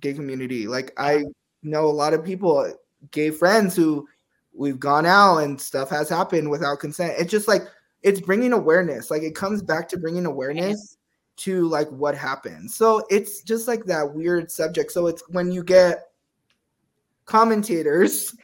gay 0.00 0.14
community. 0.14 0.66
Like 0.66 0.92
I 0.96 1.24
know 1.62 1.86
a 1.86 1.88
lot 1.88 2.14
of 2.14 2.24
people 2.24 2.72
gay 3.10 3.30
friends 3.30 3.76
who 3.76 4.06
we've 4.52 4.80
gone 4.80 5.06
out 5.06 5.38
and 5.38 5.60
stuff 5.60 5.90
has 5.90 6.08
happened 6.08 6.50
without 6.50 6.80
consent. 6.80 7.14
It's 7.18 7.30
just 7.30 7.48
like 7.48 7.62
it's 8.02 8.20
bringing 8.20 8.52
awareness. 8.52 9.10
Like 9.10 9.22
it 9.22 9.34
comes 9.34 9.62
back 9.62 9.88
to 9.88 9.98
bringing 9.98 10.26
awareness 10.26 10.96
to 11.38 11.68
like 11.68 11.88
what 11.90 12.16
happened. 12.16 12.70
So 12.70 13.04
it's 13.10 13.42
just 13.42 13.68
like 13.68 13.84
that 13.84 14.14
weird 14.14 14.50
subject. 14.50 14.92
So 14.92 15.06
it's 15.06 15.22
when 15.28 15.52
you 15.52 15.62
get 15.62 16.04
commentators, 17.26 18.34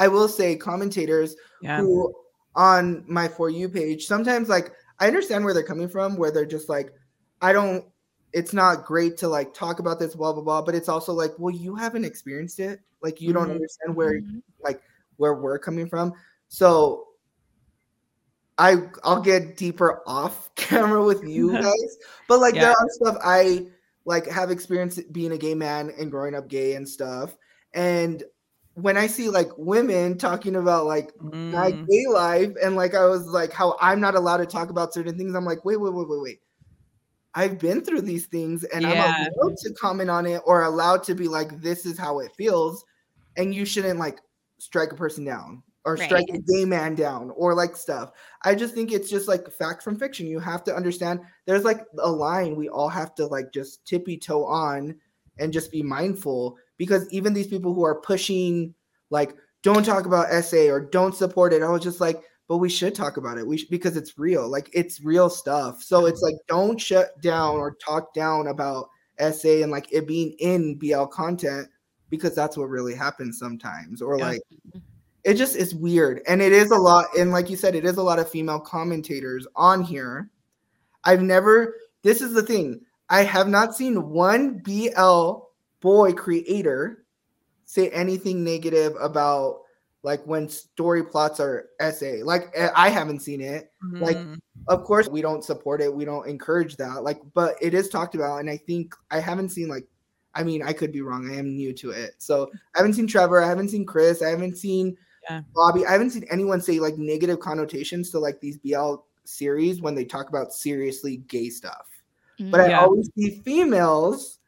I 0.00 0.08
will 0.08 0.26
say 0.28 0.56
commentators 0.56 1.36
Yeah. 1.62 1.80
who 1.82 2.12
on 2.56 3.04
my 3.06 3.28
for 3.28 3.48
you 3.48 3.68
page 3.68 4.06
sometimes 4.06 4.48
like 4.48 4.72
I 4.98 5.06
understand 5.06 5.44
where 5.44 5.54
they're 5.54 5.62
coming 5.62 5.88
from, 5.88 6.16
where 6.16 6.32
they're 6.32 6.44
just 6.44 6.68
like, 6.68 6.92
I 7.40 7.52
don't 7.52 7.84
it's 8.32 8.52
not 8.52 8.84
great 8.84 9.16
to 9.18 9.28
like 9.28 9.52
talk 9.54 9.78
about 9.78 9.98
this, 9.98 10.14
blah 10.14 10.32
blah 10.32 10.42
blah. 10.42 10.62
But 10.62 10.74
it's 10.74 10.88
also 10.88 11.12
like, 11.12 11.32
well, 11.38 11.54
you 11.54 11.74
haven't 11.76 12.04
experienced 12.04 12.60
it. 12.60 12.80
Like 13.02 13.20
you 13.20 13.32
don't 13.32 13.48
Mhm. 13.48 13.56
understand 13.56 13.94
where 13.94 14.20
Mhm. 14.20 14.42
where 15.16 15.34
we're 15.34 15.58
coming 15.58 15.86
from. 15.88 16.14
So 16.48 17.08
I 18.56 18.88
I'll 19.04 19.20
get 19.22 19.56
deeper 19.56 20.02
off 20.06 20.50
camera 20.54 21.04
with 21.04 21.22
you 21.24 21.52
guys. 21.62 21.96
But 22.26 22.40
like 22.40 22.54
Yeah. 22.54 22.62
there 22.62 22.70
are 22.70 22.88
stuff 22.90 23.16
I 23.22 23.66
like 24.06 24.26
have 24.26 24.50
experienced 24.50 25.12
being 25.12 25.32
a 25.32 25.38
gay 25.38 25.54
man 25.54 25.92
and 25.98 26.10
growing 26.10 26.34
up 26.34 26.48
gay 26.48 26.74
and 26.74 26.88
stuff. 26.88 27.36
And 27.74 28.22
when 28.82 28.96
I 28.96 29.06
see 29.06 29.28
like 29.28 29.48
women 29.56 30.18
talking 30.18 30.56
about 30.56 30.86
like 30.86 31.12
my 31.20 31.72
Mm. 31.72 31.88
gay 31.88 32.06
life 32.12 32.52
and 32.62 32.76
like 32.76 32.94
I 32.94 33.06
was 33.06 33.26
like 33.26 33.52
how 33.52 33.76
I'm 33.80 34.00
not 34.00 34.14
allowed 34.14 34.38
to 34.38 34.46
talk 34.46 34.70
about 34.70 34.94
certain 34.94 35.16
things, 35.18 35.34
I'm 35.34 35.44
like, 35.44 35.64
wait, 35.64 35.80
wait, 35.80 35.92
wait, 35.92 36.08
wait, 36.08 36.20
wait. 36.22 36.40
I've 37.34 37.58
been 37.58 37.84
through 37.84 38.02
these 38.02 38.26
things 38.26 38.64
and 38.64 38.82
Yeah. 38.82 38.90
I'm 38.92 38.98
allowed 39.38 39.56
to 39.58 39.72
comment 39.74 40.10
on 40.10 40.26
it 40.26 40.42
or 40.44 40.62
allowed 40.64 41.02
to 41.04 41.14
be 41.14 41.28
like, 41.28 41.60
this 41.60 41.86
is 41.86 41.98
how 41.98 42.18
it 42.20 42.32
feels. 42.36 42.84
And 43.36 43.54
you 43.54 43.64
shouldn't 43.64 43.98
like 44.00 44.18
strike 44.58 44.92
a 44.92 44.96
person 44.96 45.24
down 45.24 45.62
or 45.84 45.96
strike 45.96 46.26
a 46.32 46.38
gay 46.38 46.64
man 46.64 46.94
down 46.94 47.30
or 47.36 47.54
like 47.54 47.76
stuff. 47.76 48.10
I 48.44 48.54
just 48.54 48.74
think 48.74 48.92
it's 48.92 49.08
just 49.08 49.28
like 49.28 49.50
fact 49.50 49.82
from 49.82 49.96
fiction. 49.98 50.26
You 50.26 50.40
have 50.40 50.64
to 50.64 50.74
understand 50.74 51.20
there's 51.46 51.64
like 51.64 51.80
a 51.98 52.10
line 52.10 52.56
we 52.56 52.68
all 52.68 52.88
have 52.88 53.14
to 53.16 53.26
like 53.26 53.52
just 53.52 53.84
tippy 53.86 54.18
toe 54.18 54.44
on 54.44 54.96
and 55.38 55.52
just 55.52 55.70
be 55.70 55.82
mindful 55.82 56.58
because 56.80 57.06
even 57.12 57.34
these 57.34 57.46
people 57.46 57.74
who 57.74 57.84
are 57.84 58.00
pushing 58.00 58.74
like 59.10 59.36
don't 59.62 59.84
talk 59.84 60.06
about 60.06 60.32
SA 60.42 60.70
or 60.70 60.80
don't 60.80 61.14
support 61.14 61.52
it, 61.52 61.60
I 61.62 61.68
was 61.68 61.82
just 61.82 62.00
like, 62.00 62.22
but 62.48 62.56
we 62.56 62.70
should 62.70 62.94
talk 62.94 63.18
about 63.18 63.36
it. 63.36 63.46
We 63.46 63.58
sh- 63.58 63.66
because 63.68 63.98
it's 63.98 64.18
real, 64.18 64.48
like 64.48 64.70
it's 64.72 64.98
real 65.02 65.28
stuff. 65.28 65.82
So 65.82 66.06
it's 66.06 66.22
like 66.22 66.36
don't 66.48 66.80
shut 66.80 67.20
down 67.20 67.56
or 67.56 67.74
talk 67.74 68.14
down 68.14 68.46
about 68.46 68.88
SA 69.18 69.60
and 69.60 69.70
like 69.70 69.92
it 69.92 70.08
being 70.08 70.32
in 70.38 70.78
BL 70.78 71.04
content 71.04 71.68
because 72.08 72.34
that's 72.34 72.56
what 72.56 72.70
really 72.70 72.94
happens 72.94 73.38
sometimes. 73.38 74.00
Or 74.00 74.16
Yeah. 74.16 74.24
like 74.28 74.40
it 75.24 75.34
just 75.34 75.56
is 75.56 75.74
weird, 75.74 76.22
and 76.26 76.40
it 76.40 76.52
is 76.52 76.70
a 76.70 76.78
lot. 76.78 77.04
And 77.18 77.30
like 77.30 77.50
you 77.50 77.56
said, 77.56 77.74
it 77.74 77.84
is 77.84 77.98
a 77.98 78.02
lot 78.02 78.18
of 78.18 78.30
female 78.30 78.58
commentators 78.58 79.46
on 79.54 79.82
here. 79.82 80.30
I've 81.04 81.20
never. 81.20 81.74
This 82.02 82.22
is 82.22 82.32
the 82.32 82.42
thing. 82.42 82.80
I 83.10 83.24
have 83.24 83.48
not 83.48 83.74
seen 83.76 84.08
one 84.08 84.62
BL 84.64 85.49
boy 85.80 86.12
creator 86.12 87.04
say 87.64 87.88
anything 87.90 88.42
negative 88.44 88.94
about 89.00 89.62
like 90.02 90.24
when 90.26 90.48
story 90.48 91.04
plots 91.04 91.40
are 91.40 91.68
SA 91.80 92.22
Like 92.24 92.50
eh, 92.54 92.70
I 92.74 92.88
haven't 92.88 93.20
seen 93.20 93.40
it. 93.40 93.70
like, 93.92 94.16
Mhm. 94.16 94.38
Of 94.68 94.84
course, 94.84 95.08
we 95.08 95.20
don't 95.22 95.42
support 95.44 95.80
it. 95.80 95.92
We 95.92 96.04
don't 96.04 96.28
encourage 96.28 96.76
that. 96.76 97.02
Like, 97.02 97.20
but 97.34 97.56
it 97.62 97.72
is 97.74 97.88
talked 97.88 98.14
about, 98.14 98.38
and 98.40 98.48
I 98.50 98.56
think 98.58 98.94
I 99.10 99.18
haven't 99.20 99.50
seen 99.50 99.68
like. 99.68 99.86
I 100.34 100.44
mean, 100.44 100.62
I 100.62 100.72
could 100.72 100.92
be 100.92 101.00
wrong. 101.00 101.28
I 101.30 101.36
am 101.36 101.56
new 101.56 101.72
to 101.74 101.90
it, 101.90 102.14
so 102.18 102.50
I 102.74 102.78
haven't 102.78 102.92
seen 102.94 103.06
Trevor. 103.08 103.42
I 103.42 103.48
haven't 103.48 103.70
seen 103.70 103.84
Chris. 103.84 104.22
I 104.22 104.28
haven't 104.28 104.56
seen 104.58 104.96
Yeah. 105.28 105.42
Bobby. 105.54 105.84
I 105.86 105.92
haven't 105.92 106.10
seen 106.10 106.24
anyone 106.30 106.60
say 106.60 106.78
like 106.78 106.98
negative 106.98 107.40
connotations 107.40 108.10
to 108.10 108.18
like 108.20 108.40
these 108.40 108.58
BL 108.58 108.96
series 109.24 109.80
when 109.80 109.94
they 109.94 110.04
talk 110.04 110.28
about 110.28 110.52
seriously 110.52 111.18
gay 111.28 111.48
stuff. 111.50 111.88
But 112.50 112.60
I 112.60 112.68
Yeah. 112.68 112.80
always 112.80 113.10
see 113.16 113.40
females 113.44 114.39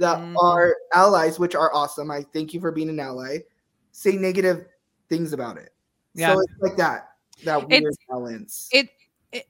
that 0.00 0.18
Mhm. 0.18 0.34
are 0.42 0.76
allies, 0.94 1.38
which 1.38 1.54
are 1.54 1.72
awesome. 1.74 2.10
I 2.10 2.22
thank 2.32 2.52
you 2.52 2.60
for 2.60 2.72
being 2.72 2.88
an 2.88 2.98
ally. 2.98 3.38
Say 3.92 4.12
negative 4.16 4.66
things 5.08 5.32
about 5.32 5.56
it. 5.58 5.72
Yeah. 6.14 6.34
So 6.34 6.40
it's 6.40 6.52
like 6.60 6.76
that 6.76 7.10
that 7.44 7.58
It's- 7.70 7.82
weird 7.82 7.94
balance. 8.08 8.68
it, 8.72 8.88
it 9.32 9.46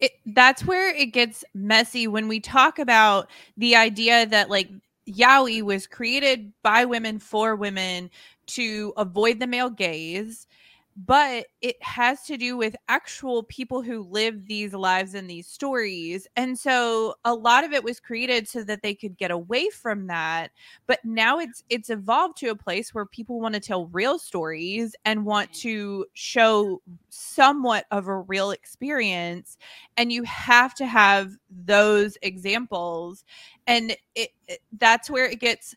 it 0.00 0.12
that's 0.34 0.64
where 0.64 0.94
it 0.94 1.06
gets 1.06 1.44
messy 1.54 2.06
when 2.08 2.26
we 2.28 2.40
talk 2.40 2.78
about 2.78 3.30
the 3.56 3.76
idea 3.76 4.26
that 4.26 4.50
like 4.50 4.68
yaoi 5.08 5.62
was 5.62 5.86
created 5.86 6.52
by 6.62 6.84
women 6.84 7.18
for 7.18 7.54
women 7.54 8.10
to 8.46 8.92
avoid 8.96 9.38
the 9.40 9.46
male 9.46 9.70
gaze 9.70 10.46
but 11.04 11.46
it 11.60 11.76
has 11.82 12.22
to 12.22 12.38
do 12.38 12.56
with 12.56 12.74
actual 12.88 13.42
people 13.42 13.82
who 13.82 14.02
live 14.02 14.46
these 14.46 14.72
lives 14.72 15.14
and 15.14 15.28
these 15.28 15.46
stories 15.46 16.26
and 16.36 16.58
so 16.58 17.14
a 17.26 17.34
lot 17.34 17.64
of 17.64 17.72
it 17.72 17.84
was 17.84 18.00
created 18.00 18.48
so 18.48 18.64
that 18.64 18.80
they 18.82 18.94
could 18.94 19.16
get 19.18 19.30
away 19.30 19.68
from 19.68 20.06
that 20.06 20.50
but 20.86 20.98
now 21.04 21.38
it's 21.38 21.62
it's 21.68 21.90
evolved 21.90 22.38
to 22.38 22.48
a 22.48 22.56
place 22.56 22.94
where 22.94 23.04
people 23.04 23.40
want 23.40 23.54
to 23.54 23.60
tell 23.60 23.86
real 23.88 24.18
stories 24.18 24.96
and 25.04 25.26
want 25.26 25.50
mm-hmm. 25.50 25.68
to 25.68 26.06
show 26.14 26.80
somewhat 27.10 27.84
of 27.90 28.08
a 28.08 28.20
real 28.20 28.50
experience 28.50 29.58
and 29.98 30.10
you 30.10 30.22
have 30.22 30.74
to 30.74 30.86
have 30.86 31.36
those 31.50 32.16
examples 32.22 33.24
and 33.66 33.94
it, 34.14 34.30
it 34.48 34.60
that's 34.78 35.10
where 35.10 35.26
it 35.26 35.40
gets 35.40 35.74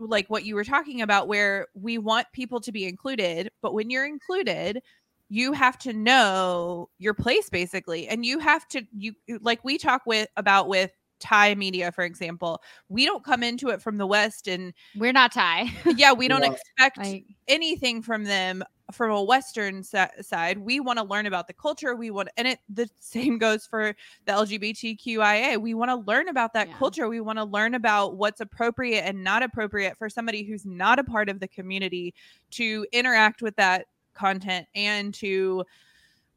like 0.00 0.28
what 0.28 0.44
you 0.44 0.54
were 0.54 0.64
talking 0.64 1.02
about 1.02 1.28
where 1.28 1.66
we 1.74 1.98
want 1.98 2.26
people 2.32 2.60
to 2.60 2.72
be 2.72 2.86
included 2.86 3.50
but 3.62 3.74
when 3.74 3.90
you're 3.90 4.06
included 4.06 4.82
you 5.28 5.52
have 5.52 5.78
to 5.78 5.92
know 5.92 6.88
your 6.98 7.14
place 7.14 7.48
basically 7.50 8.08
and 8.08 8.24
you 8.24 8.38
have 8.38 8.66
to 8.66 8.82
you 8.92 9.14
like 9.42 9.64
we 9.64 9.78
talk 9.78 10.02
with 10.06 10.28
about 10.36 10.68
with 10.68 10.90
Thai 11.20 11.54
media, 11.54 11.92
for 11.92 12.02
example, 12.04 12.60
we 12.88 13.04
don't 13.04 13.24
come 13.24 13.42
into 13.42 13.68
it 13.68 13.80
from 13.82 13.98
the 13.98 14.06
West, 14.06 14.48
and 14.48 14.72
We're 14.96 15.12
not 15.12 15.32
Thai. 15.32 15.70
yeah, 15.96 16.12
we 16.12 16.26
don't 16.28 16.42
Yeah. 16.42 16.52
expect 16.52 16.98
like, 16.98 17.24
anything 17.48 18.02
from 18.02 18.24
them 18.24 18.62
from 18.92 19.12
a 19.12 19.22
western 19.22 19.84
si- 19.84 19.98
side 20.20 20.58
we 20.58 20.80
want 20.80 20.98
to 20.98 21.04
learn 21.04 21.24
about 21.26 21.46
the 21.46 21.52
culture 21.52 21.94
we 21.94 22.10
want 22.10 22.28
and 22.36 22.48
it 22.48 22.58
the 22.68 22.88
same 22.98 23.38
goes 23.38 23.64
for 23.64 23.94
the 24.24 24.32
lgbtqia 24.32 25.56
we 25.60 25.74
want 25.74 25.88
to 25.88 25.94
learn 26.10 26.26
about 26.26 26.52
that 26.54 26.66
Yeah. 26.66 26.76
culture 26.76 27.08
we 27.08 27.20
want 27.20 27.38
to 27.38 27.44
learn 27.44 27.74
about 27.76 28.16
what's 28.16 28.40
appropriate 28.40 29.02
and 29.02 29.22
not 29.22 29.44
appropriate 29.44 29.96
for 29.96 30.08
somebody 30.08 30.42
who's 30.42 30.66
not 30.66 30.98
a 30.98 31.04
part 31.04 31.28
of 31.28 31.38
the 31.38 31.46
community 31.46 32.12
to 32.50 32.84
interact 32.92 33.42
with 33.42 33.54
that 33.56 33.86
content 34.12 34.66
and 34.74 35.14
to 35.14 35.64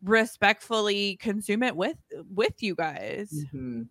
respectfully 0.03 1.15
consume 1.17 1.63
it 1.63 1.75
with 1.75 1.97
with 2.35 2.61
you 2.61 2.75
guys 2.75 3.45
Mhm. 3.51 3.87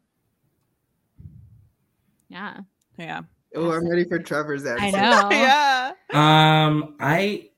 Yeah. 2.32 2.60
yeah 2.98 3.20
Oh, 3.54 3.70
I'm 3.70 3.86
ready 3.86 4.04
for 4.04 4.18
Trevor's 4.18 4.64
answer. 4.64 4.82
I 4.82 4.90
know. 4.90 5.28
yeah 5.30 5.92
Um, 6.14 6.96
I 6.98 7.50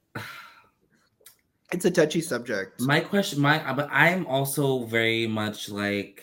It's 1.72 1.84
a 1.84 1.90
touchy 1.90 2.20
subject. 2.20 2.80
my 2.80 3.00
question, 3.00 3.40
my 3.40 3.72
but 3.74 3.88
I'm 3.92 4.26
also 4.26 4.84
very 4.86 5.26
much 5.28 5.68
like 5.68 6.22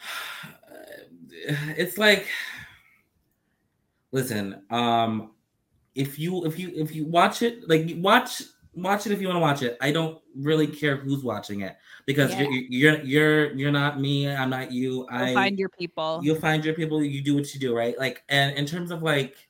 it's 1.76 1.96
like 1.98 2.26
listen 4.12 4.60
um 4.70 5.30
if 5.94 6.18
you 6.18 6.44
if 6.44 6.58
you 6.58 6.72
if 6.74 6.94
you 6.94 7.06
watch 7.06 7.42
it 7.42 7.68
like 7.68 7.88
watch 7.96 8.42
watch 8.74 9.06
it 9.06 9.12
if 9.12 9.20
you 9.20 9.26
want 9.26 9.36
to 9.36 9.40
watch 9.40 9.62
it 9.62 9.76
i 9.80 9.90
don't 9.90 10.20
really 10.36 10.66
care 10.66 10.96
who's 10.96 11.24
watching 11.24 11.60
it 11.62 11.76
because 12.06 12.30
Yeah. 12.30 12.48
you're, 12.48 12.62
you're 12.70 13.00
you're 13.02 13.52
you're 13.54 13.72
not 13.72 14.00
me 14.00 14.30
i'm 14.30 14.50
not 14.50 14.70
you 14.70 15.06
i 15.10 15.26
You'll 15.26 15.34
find 15.34 15.58
your 15.58 15.68
people 15.70 16.20
you'll 16.22 16.40
find 16.40 16.64
your 16.64 16.74
people 16.74 17.02
you 17.02 17.20
do 17.22 17.34
what 17.34 17.52
you 17.52 17.60
do 17.60 17.74
right 17.76 17.98
like 17.98 18.22
and 18.28 18.56
in 18.56 18.66
terms 18.66 18.90
of 18.92 19.02
like 19.02 19.48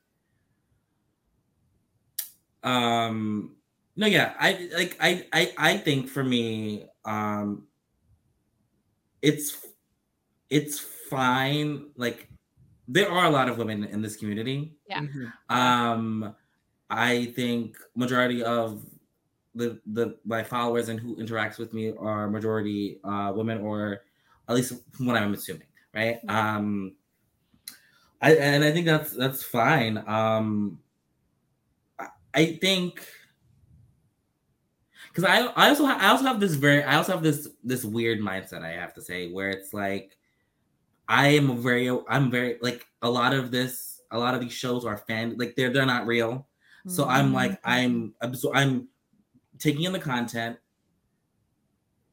um 2.62 3.56
no 3.96 4.06
yeah 4.06 4.34
i 4.38 4.68
like 4.74 4.96
i 5.00 5.26
i 5.32 5.52
i 5.58 5.76
think 5.76 6.08
for 6.08 6.22
me 6.22 6.86
um 7.04 7.66
it's 9.22 9.66
it's 10.48 10.78
fine 10.78 11.90
like 11.96 12.28
there 12.88 13.10
are 13.10 13.26
a 13.26 13.30
lot 13.30 13.48
of 13.48 13.58
women 13.58 13.84
in 13.84 14.02
this 14.02 14.16
community 14.16 14.76
Yeah. 14.88 15.00
Mhm. 15.02 15.32
um 15.48 16.34
i 16.88 17.26
think 17.36 17.76
majority 17.94 18.42
of 18.42 18.84
the 19.54 19.80
the 19.86 20.16
my 20.24 20.42
followers 20.44 20.88
and 20.88 21.00
who 21.00 21.16
interacts 21.16 21.58
with 21.58 21.72
me 21.72 21.92
are 21.98 22.28
majority 22.28 23.00
uh 23.04 23.32
women 23.34 23.58
or 23.60 24.02
at 24.48 24.54
least 24.54 24.74
from 24.92 25.06
what 25.06 25.16
i'm 25.16 25.34
assuming 25.34 25.66
right? 25.94 26.18
Um 26.28 26.94
i 28.22 28.34
and 28.34 28.62
i 28.64 28.70
think 28.70 28.86
that's 28.86 29.12
that's 29.16 29.42
fine. 29.42 29.98
Um 30.06 30.78
i, 31.98 32.06
I 32.34 32.46
think 32.60 33.04
because 35.08 35.24
i 35.24 35.40
i 35.56 35.68
also 35.68 35.86
ha- 35.86 35.98
i 36.00 36.08
also 36.08 36.24
have 36.24 36.38
this 36.38 36.54
very 36.54 36.84
i 36.84 36.94
also 36.96 37.12
have 37.12 37.22
this 37.22 37.48
this 37.64 37.84
weird 37.84 38.20
mindset 38.20 38.62
i 38.62 38.70
have 38.70 38.94
to 38.94 39.02
say 39.02 39.32
where 39.32 39.50
it's 39.50 39.74
like 39.74 40.16
i 41.08 41.26
am 41.28 41.50
a 41.50 41.54
very 41.54 41.90
i'm 42.08 42.30
very 42.30 42.58
like 42.62 42.86
a 43.02 43.10
lot 43.10 43.32
of 43.32 43.50
this 43.50 44.02
a 44.12 44.18
lot 44.18 44.34
of 44.34 44.40
these 44.40 44.52
shows 44.52 44.84
are 44.84 44.96
fan 44.96 45.36
like 45.38 45.54
they're 45.56 45.72
they're 45.72 45.86
not 45.86 46.06
real. 46.06 46.46
So 46.86 47.04
I'm 47.06 47.34
like, 47.34 47.60
I'm 47.62 48.14
absor- 48.22 48.52
I'm 48.54 48.88
taking 49.60 49.82
in 49.82 49.92
the 49.92 50.00
content, 50.00 50.58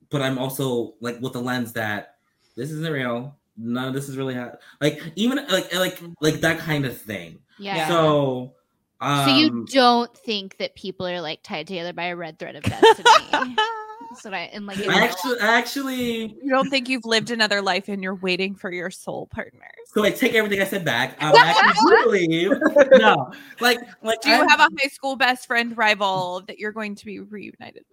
but 0.09 0.21
I'm 0.21 0.37
also 0.37 0.93
like 1.01 1.19
with 1.19 1.33
the 1.33 1.41
lens 1.41 1.73
that 1.73 2.17
this 2.55 2.71
isn't 2.71 2.93
real. 2.93 3.35
None 3.57 3.87
of 3.87 3.93
this 3.93 4.07
is 4.07 4.17
really 4.17 4.35
ha- 4.35 4.51
like 4.79 5.01
even 5.15 5.37
like 5.49 5.73
like 5.73 5.99
like 6.21 6.41
that 6.41 6.59
kind 6.59 6.85
of 6.85 6.95
thing. 6.95 7.39
Yeah. 7.57 7.87
So, 7.87 8.53
um, 9.01 9.27
So 9.27 9.35
you 9.35 9.65
don't 9.65 10.15
think 10.15 10.57
that 10.57 10.75
people 10.75 11.07
are 11.07 11.21
like 11.21 11.41
tied 11.41 11.67
together 11.67 11.93
by 11.93 12.05
a 12.05 12.15
red 12.15 12.37
thread 12.37 12.55
of 12.55 12.63
destiny? 12.63 13.55
That's 14.17 14.25
what 14.25 14.33
I 14.33 14.49
and 14.51 14.65
like 14.65 14.79
I 14.79 15.03
actually, 15.03 15.39
I 15.39 15.57
actually, 15.57 16.35
you 16.41 16.49
don't 16.49 16.69
think 16.71 16.89
you've 16.89 17.05
lived 17.05 17.29
another 17.29 17.61
life 17.61 17.87
and 17.87 18.01
you're 18.01 18.15
waiting 18.15 18.55
for 18.55 18.71
your 18.71 18.89
soul 18.89 19.27
partner 19.27 19.69
so 19.85 20.03
I 20.03 20.09
take 20.11 20.33
everything 20.33 20.59
I 20.59 20.65
said 20.65 20.83
back. 20.83 21.21
Um, 21.21 21.33
I 21.35 21.53
actually 21.63 22.27
do 22.27 22.59
no, 22.93 23.31
like 23.61 23.79
like 24.01 24.21
Do 24.21 24.29
you 24.29 24.35
I'm- 24.35 24.47
have 24.49 24.59
a 24.59 24.69
high 24.81 24.89
school 24.89 25.15
best 25.15 25.45
friend 25.45 25.77
rival 25.77 26.41
that 26.47 26.57
you're 26.57 26.71
going 26.71 26.95
to 26.95 27.05
be 27.05 27.19
reunited 27.19 27.85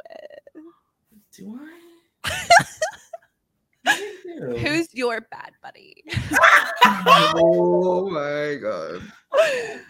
with? 0.54 0.64
Do 1.36 1.58
I? 2.24 2.30
I 3.86 4.16
do. 4.24 4.56
Who's 4.56 4.94
your 4.94 5.20
bad 5.30 5.52
buddy? 5.62 6.04
oh 6.84 8.08
my 8.10 8.56
god. 8.56 9.02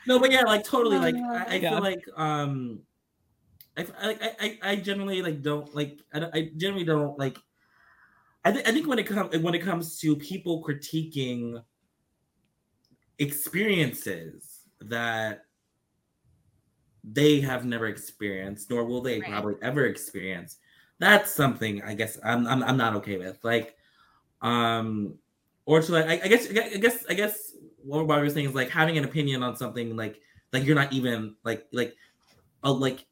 no, 0.07 0.19
but 0.19 0.33
yeah, 0.33 0.43
like 0.43 0.65
totally. 0.65 0.99
Like 0.99 1.15
I, 1.15 1.57
I 1.57 1.61
feel 1.61 1.81
like 1.81 2.05
um, 2.17 2.81
I, 3.77 3.87
I 4.01 4.37
I, 4.41 4.59
I 4.63 4.77
generally 4.77 5.23
like 5.23 5.43
don't 5.43 5.75
like 5.75 6.01
I, 6.13 6.21
don't- 6.21 6.35
I 6.35 6.51
generally 6.57 6.85
don't 6.85 7.19
like. 7.19 7.39
I 8.45 8.53
think 8.53 8.69
I 8.69 8.73
think 8.73 8.87
when 8.87 8.99
it 8.99 9.07
comes 9.07 9.37
when 9.39 9.55
it 9.55 9.61
comes 9.63 9.99
to 10.01 10.17
people 10.17 10.63
critiquing 10.63 11.63
experiences 13.19 14.61
that 14.81 15.47
they 17.03 17.41
have 17.41 17.65
never 17.65 17.87
experienced, 17.87 18.71
nor 18.71 18.85
will 18.85 19.03
they 19.03 19.21
Right. 19.21 19.31
probably 19.31 19.55
ever 19.63 19.87
experience. 19.87 20.57
That's 20.99 21.31
something 21.31 21.83
I 21.83 21.95
guess 21.95 22.19
I'm 22.25 22.47
I'm, 22.47 22.63
I'm 22.63 22.77
not 22.77 22.95
okay 22.97 23.19
with. 23.19 23.39
Like, 23.43 23.77
um, 24.43 25.19
or 25.67 25.81
to 25.83 25.93
like 25.93 26.07
I, 26.07 26.21
I 26.25 26.29
guess 26.29 26.49
I 26.51 26.77
guess 26.79 27.05
I 27.09 27.15
guess 27.15 27.53
what 27.83 28.07
Bobby 28.07 28.23
was 28.25 28.35
saying 28.35 28.49
is 28.49 28.55
like 28.55 28.71
having 28.71 28.97
an 28.99 29.05
opinion 29.05 29.43
on 29.43 29.57
something 29.57 29.97
like 29.97 30.21
like 30.53 30.65
you're 30.65 30.77
not 30.77 30.93
even 30.93 31.37
like 31.45 31.67
like 31.73 31.95
a 32.63 32.73
like 32.73 33.05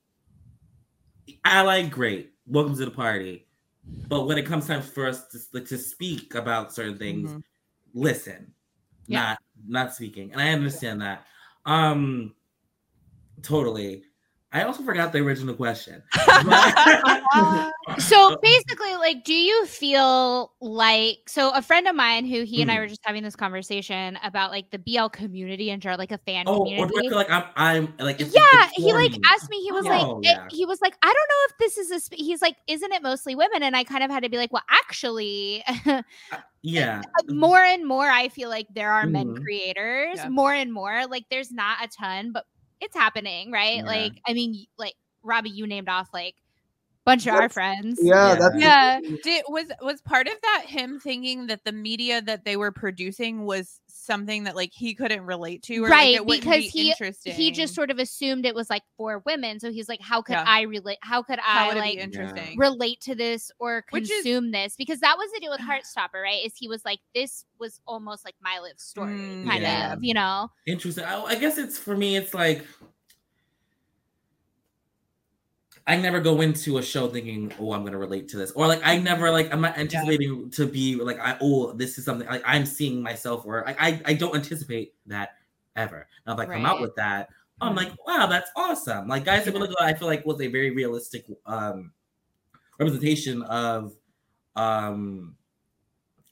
ally 1.45 1.83
great. 1.87 2.33
Welcome 2.47 2.77
to 2.77 2.85
the 2.85 2.91
party. 2.91 3.47
But 4.09 4.27
when 4.27 4.39
it 4.39 4.47
comes 4.47 4.67
time 4.67 4.83
for 4.83 5.07
us 5.07 5.27
to, 5.53 5.61
to 5.61 5.79
speak 5.79 6.35
about 6.35 6.73
certain 6.73 6.97
things 6.99 7.31
Mhm. 7.31 7.43
listen 7.95 8.55
Yeah. 9.07 9.21
not 9.21 9.39
not 9.67 9.95
speaking. 9.95 10.33
And 10.33 10.41
i 10.41 10.49
understand 10.51 11.01
that. 11.03 11.27
Um 11.67 12.35
totally 13.43 14.05
i 14.53 14.63
also 14.63 14.83
forgot 14.83 15.13
the 15.13 15.19
original 15.19 15.55
question 15.55 16.03
so 17.99 18.37
basically 18.43 18.95
like 18.97 19.25
do 19.25 19.35
you 19.35 19.67
feel 19.67 20.53
like 20.61 21.19
so 21.27 21.51
a 21.55 21.61
friend 21.63 21.87
of 21.89 21.95
mine 21.95 22.25
who 22.25 22.43
he 22.45 22.63
and 22.63 22.71
i 22.71 22.77
Mhm. 22.77 22.81
were 22.81 22.87
just 22.87 23.01
having 23.05 23.23
this 23.23 23.37
conversation 23.37 24.19
about 24.23 24.51
like 24.51 24.71
the 24.71 24.79
bl 24.79 25.07
community 25.09 25.71
and 25.71 25.83
general 25.83 25.99
like 25.99 26.13
a 26.13 26.19
fan 26.19 26.45
oh 26.49 26.59
or 26.61 26.65
community 26.87 26.95
do 26.95 27.07
i 27.07 27.09
feel 27.09 27.19
like 27.19 27.31
i'm 27.31 27.45
i'm 27.57 27.95
like 27.99 28.21
it's, 28.21 28.35
yeah 28.35 28.41
it's 28.65 28.77
he 28.77 28.93
like 28.93 29.13
me? 29.13 29.21
asked 29.31 29.51
me 29.51 29.61
he 29.63 29.73
was 29.73 29.85
like 29.85 30.03
Oh, 30.07 30.21
it- 30.23 30.39
he 30.53 30.65
was 30.67 30.81
like 30.81 30.95
i 31.03 31.07
don't 31.07 31.15
know 31.15 31.47
if 31.51 31.59
this 31.59 31.79
is 31.79 31.91
a 31.91 32.01
sp-. 32.01 32.15
he's 32.17 32.41
like 32.43 32.57
isn't 32.67 32.93
it 32.93 33.03
mostly 33.03 33.35
women 33.35 33.63
and 33.63 33.77
i 33.77 33.85
kind 33.85 34.03
of 34.03 34.11
had 34.11 34.23
to 34.23 34.29
be 34.29 34.37
like 34.39 34.53
well 34.53 34.63
actually 34.71 35.63
yeah 36.63 37.03
more 37.31 37.59
and 37.59 37.87
more 37.87 38.07
i 38.09 38.29
feel 38.29 38.49
like 38.49 38.67
there 38.75 38.93
are 38.93 39.07
men 39.07 39.35
Mhm. 39.35 39.43
creators 39.43 40.17
Yeah. 40.19 40.29
more 40.29 40.53
and 40.55 40.73
more 40.73 41.07
like 41.09 41.25
there's 41.31 41.51
not 41.51 41.79
a 41.85 41.89
ton 41.89 42.33
but 42.33 42.45
it's 42.83 42.97
happening 42.97 43.51
right 43.51 43.77
Yeah. 43.77 43.85
like 43.85 44.13
i 44.27 44.33
mean 44.35 44.67
like 44.77 44.95
robbie 45.23 45.51
you 45.51 45.67
named 45.67 45.89
off 45.89 46.09
like 46.13 46.35
bunch 47.05 47.27
of 47.27 47.35
our 47.35 47.49
friends 47.49 47.99
Yeah, 48.03 48.29
Yeah. 48.31 48.35
that's 48.37 48.57
Yeah. 48.57 49.01
Did 49.25 49.45
was 49.49 49.67
was 49.81 50.01
part 50.03 50.27
of 50.29 50.35
that 50.43 50.65
him 50.67 51.01
thinking 51.01 51.47
that 51.49 51.65
the 51.65 51.73
media 51.73 52.23
that 52.23 52.45
they 52.45 52.57
were 52.57 52.71
producing 52.73 53.45
was 53.45 53.81
something 53.89 54.45
that 54.45 54.57
like 54.57 54.71
he 54.73 54.95
couldn't 54.95 55.23
relate 55.23 55.63
to, 55.63 55.79
or, 55.79 55.83
like, 55.89 55.91
Right, 55.91 56.15
it 56.17 56.27
because 56.27 56.63
be 56.63 56.69
he- 56.69 56.91
interesting. 56.91 57.35
he 57.35 57.51
just 57.53 57.73
sort 57.75 57.91
of 57.91 57.99
assumed 57.99 58.45
it 58.47 58.55
was 58.55 58.69
like 58.69 58.83
for 58.97 59.23
women 59.25 59.61
so 59.61 59.71
he's 59.71 59.89
like 59.89 60.01
how 60.01 60.23
could 60.23 60.33
Yeah. 60.35 60.45
i 60.47 60.63
relate 60.63 60.99
how 61.03 61.23
could 61.23 61.39
how 61.39 61.65
i 61.65 61.69
would 61.69 61.77
like 61.79 61.99
interesting? 61.99 62.59
relate 62.59 63.01
to 63.03 63.15
this 63.15 63.51
or 63.61 63.85
Which 63.91 64.05
is- 64.05 64.11
consume 64.23 64.51
this 64.51 64.75
because 64.77 64.99
that 65.01 65.17
was 65.19 65.31
the 65.33 65.41
deal 65.41 65.51
with 65.53 65.61
Heartstopper, 65.71 66.21
right? 66.23 66.45
Is 66.45 66.55
he 66.57 66.69
was 66.69 66.85
like, 66.85 66.99
this 67.15 67.45
was 67.61 67.81
almost 67.87 68.25
like 68.25 68.35
my 68.43 68.59
life 68.59 68.79
story, 68.79 69.13
Mm, 69.13 69.47
kind 69.49 69.63
yeah. 69.63 69.93
of, 69.93 70.03
you 70.03 70.15
know? 70.15 70.49
interesting 70.67 71.05
I, 71.05 71.21
I 71.23 71.35
guess 71.37 71.59
it's 71.59 71.79
for 71.79 71.97
me 71.97 72.17
it's 72.17 72.35
like 72.35 72.65
I 75.87 75.97
never 75.97 76.21
go 76.21 76.41
into 76.41 76.79
a 76.79 76.83
show 76.83 77.09
thinking, 77.09 77.53
"Oh, 77.59 77.73
I'm 77.73 77.85
gonna 77.85 77.99
relate 77.99 78.29
to 78.29 78.37
this," 78.37 78.53
or 78.53 78.67
like 78.67 78.81
I 78.85 78.99
never 78.99 79.31
like 79.31 79.53
I'm 79.53 79.61
not 79.61 79.77
anticipating 79.79 80.51
to 80.51 80.67
be 80.67 80.95
like, 80.97 81.19
"I 81.19 81.37
oh, 81.41 81.73
this 81.73 81.99
is 81.99 82.05
something 82.05 82.29
like 82.29 82.43
I'm 82.45 82.65
seeing 82.67 83.03
myself," 83.03 83.45
or 83.45 83.69
I 83.69 83.75
I, 83.79 84.03
I 84.07 84.15
don't 84.15 84.35
anticipate 84.35 84.95
that 85.07 85.31
ever. 85.75 86.07
Now, 86.27 86.35
if 86.35 86.39
I 86.39 86.47
come 86.47 86.67
out 86.67 86.81
with 86.81 86.95
that, 86.97 87.31
I'm 87.61 87.75
like, 87.75 87.93
"Wow, 88.07 88.27
that's 88.27 88.51
awesome!" 88.55 89.09
Like 89.09 89.25
guys, 89.25 89.47
look, 89.47 89.71
I 89.81 89.95
feel 89.95 90.09
like 90.09 90.25
was 90.25 90.41
a 90.41 90.47
very 90.47 90.71
realistic 90.71 91.27
um 91.47 91.93
representation 92.79 93.43
of 93.43 93.95
um 94.57 95.37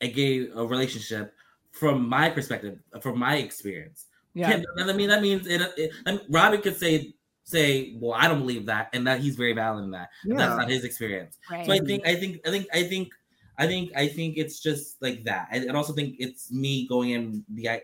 a 0.00 0.10
gay 0.10 0.48
a 0.48 0.64
relationship 0.64 1.34
from 1.72 2.08
my 2.08 2.30
perspective, 2.30 2.78
from 3.00 3.18
my 3.18 3.36
experience. 3.36 4.06
yeah. 4.34 4.50
Can- 4.50 4.64
I 4.78 4.92
mean, 4.92 5.08
that 5.08 5.22
means 5.22 5.46
it, 5.46 5.60
it, 5.76 5.92
I 6.06 6.12
mean, 6.12 6.20
Robin 6.28 6.60
could 6.60 6.76
say 6.76 7.14
say, 7.50 7.96
"Well, 8.00 8.14
I 8.14 8.28
don't 8.28 8.40
believe 8.40 8.66
that," 8.66 8.90
and 8.92 9.06
that 9.06 9.20
he's 9.20 9.36
very 9.36 9.52
valid 9.52 9.84
in 9.84 9.90
that. 9.92 10.10
But 10.30 10.38
That's 10.38 10.56
not 10.56 10.68
his 10.70 10.84
experience. 10.84 11.38
Right. 11.50 11.66
So 11.66 11.72
I 11.72 11.78
think, 11.80 12.06
I 12.06 12.16
think, 12.16 12.40
I 12.46 12.50
think, 12.50 12.66
I 12.72 12.82
think, 12.84 13.12
I 13.58 13.66
think, 13.66 13.92
I 13.96 14.08
think 14.08 14.38
it's 14.38 14.60
just 14.60 15.00
like 15.02 15.24
that. 15.24 15.48
I, 15.52 15.58
and 15.58 15.76
also 15.76 15.92
think 15.92 16.16
it's 16.18 16.50
me 16.52 16.86
going 16.88 17.10
in 17.10 17.44
the 17.48 17.82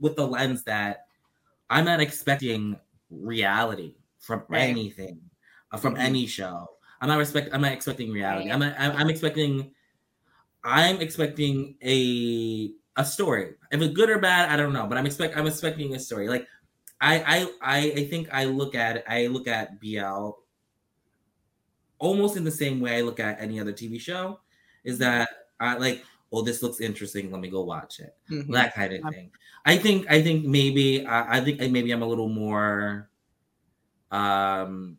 with 0.00 0.16
the 0.16 0.26
lens 0.26 0.64
that 0.64 1.06
I'm 1.70 1.84
not 1.84 2.00
expecting 2.00 2.80
reality 3.10 3.96
from 4.20 4.44
Right. 4.48 4.70
anything, 4.70 5.30
uh, 5.72 5.78
from 5.78 5.96
Mhm. 5.96 6.00
any 6.00 6.26
show. 6.26 6.68
I'm 7.00 7.08
not 7.08 7.18
respect. 7.18 7.50
I'm 7.52 7.62
not 7.62 7.72
expecting 7.72 8.10
reality. 8.12 8.50
Right. 8.50 8.54
I'm, 8.54 8.60
not, 8.60 8.74
I'm 8.78 8.92
I'm 8.96 9.10
expecting. 9.10 9.74
I'm 10.64 11.00
expecting 11.00 11.76
a 11.82 12.74
a 12.96 13.04
story. 13.04 13.54
If 13.70 13.82
it's 13.82 13.94
good 13.94 14.08
or 14.10 14.18
bad, 14.18 14.48
I 14.50 14.56
don't 14.56 14.72
know. 14.72 14.86
But 14.86 14.98
I'm 14.98 15.06
expect. 15.06 15.36
I'm 15.36 15.46
expecting 15.46 15.94
a 15.94 15.98
story. 15.98 16.28
Like 16.28 16.46
I 17.04 17.50
I 17.62 17.90
I, 18.00 18.04
think 18.06 18.28
I 18.32 18.44
look 18.44 18.74
at 18.74 19.04
I 19.08 19.26
look 19.28 19.46
at 19.48 19.80
BL 19.80 20.44
almost 21.98 22.36
in 22.36 22.44
the 22.44 22.50
same 22.50 22.80
way 22.80 22.98
I 22.98 23.00
look 23.02 23.20
at 23.20 23.40
any 23.40 23.60
other 23.60 23.72
TV 23.72 23.98
show. 23.98 24.40
Is 24.84 24.98
that 24.98 25.28
I 25.60 25.76
like? 25.76 26.04
Oh, 26.32 26.42
this 26.42 26.62
looks 26.62 26.80
interesting. 26.80 27.30
Let 27.30 27.40
me 27.40 27.48
go 27.48 27.62
watch 27.64 28.00
it 28.00 28.16
Mhm. 28.30 28.52
that 28.52 28.74
kind 28.74 28.92
of 28.92 29.06
thing. 29.12 29.30
I 29.64 29.78
think 29.78 30.06
I 30.10 30.22
think 30.22 30.44
maybe 30.44 31.06
I, 31.06 31.38
I 31.38 31.40
think 31.44 31.60
maybe 31.70 31.92
I'm 31.92 32.02
a 32.02 32.06
little 32.06 32.28
more 32.28 33.10
um 34.10 34.98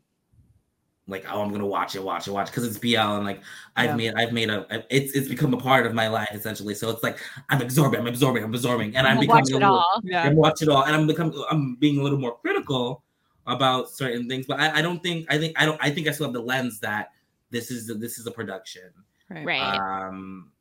like 1.08 1.24
oh 1.32 1.42
I'm 1.42 1.52
gonna 1.52 1.66
watch 1.66 1.96
it 1.96 2.04
watch 2.04 2.28
it 2.28 2.32
watch 2.32 2.48
because 2.48 2.66
it's 2.66 2.78
BL 2.80 2.98
and 2.98 3.26
like 3.26 3.42
I've 3.76 3.92
Yeah. 3.92 3.96
made 3.96 4.14
I've 4.16 4.34
made 4.34 4.50
a 4.50 4.66
it's 4.90 5.14
it's 5.14 5.28
become 5.28 5.54
a 5.54 5.58
part 5.58 5.86
of 5.86 5.94
my 5.94 6.08
life 6.08 6.30
essentially 6.34 6.74
so 6.74 6.90
it's 6.90 7.04
like 7.04 7.20
I'm 7.50 7.62
absorbing 7.62 8.00
I'm 8.00 8.08
absorbing 8.08 8.44
I'm 8.44 8.54
absorbing 8.54 8.96
and 8.96 9.06
I'm 9.06 9.18
We'll 9.18 9.28
becoming 9.28 9.44
watch 9.44 9.52
a 9.52 9.56
it 9.56 9.60
little, 9.60 9.76
all. 9.76 10.02
Yeah. 10.04 10.28
and 10.28 10.36
watch 10.36 10.62
it 10.64 10.70
all 10.70 10.84
and 10.86 10.96
I'm 10.96 11.06
become 11.06 11.32
I'm 11.52 11.76
being 11.76 12.00
a 12.00 12.04
little 12.04 12.18
more 12.18 12.38
critical 12.40 13.04
about 13.46 13.90
certain 13.92 14.28
things 14.28 14.48
but 14.48 14.60
I, 14.60 14.80
I 14.80 14.82
don't 14.82 15.02
think 15.04 15.28
I 15.32 15.38
think 15.38 15.54
I 15.62 15.66
don't 15.66 15.80
I 15.80 15.92
think 15.92 16.08
I 16.08 16.12
still 16.12 16.26
have 16.26 16.34
the 16.34 16.42
lens 16.42 16.80
that 16.80 17.10
this 17.52 17.70
is 17.70 17.88
this 18.00 18.18
is 18.18 18.26
a 18.26 18.32
production 18.32 18.90
Right. 19.30 19.60
um 19.62 20.52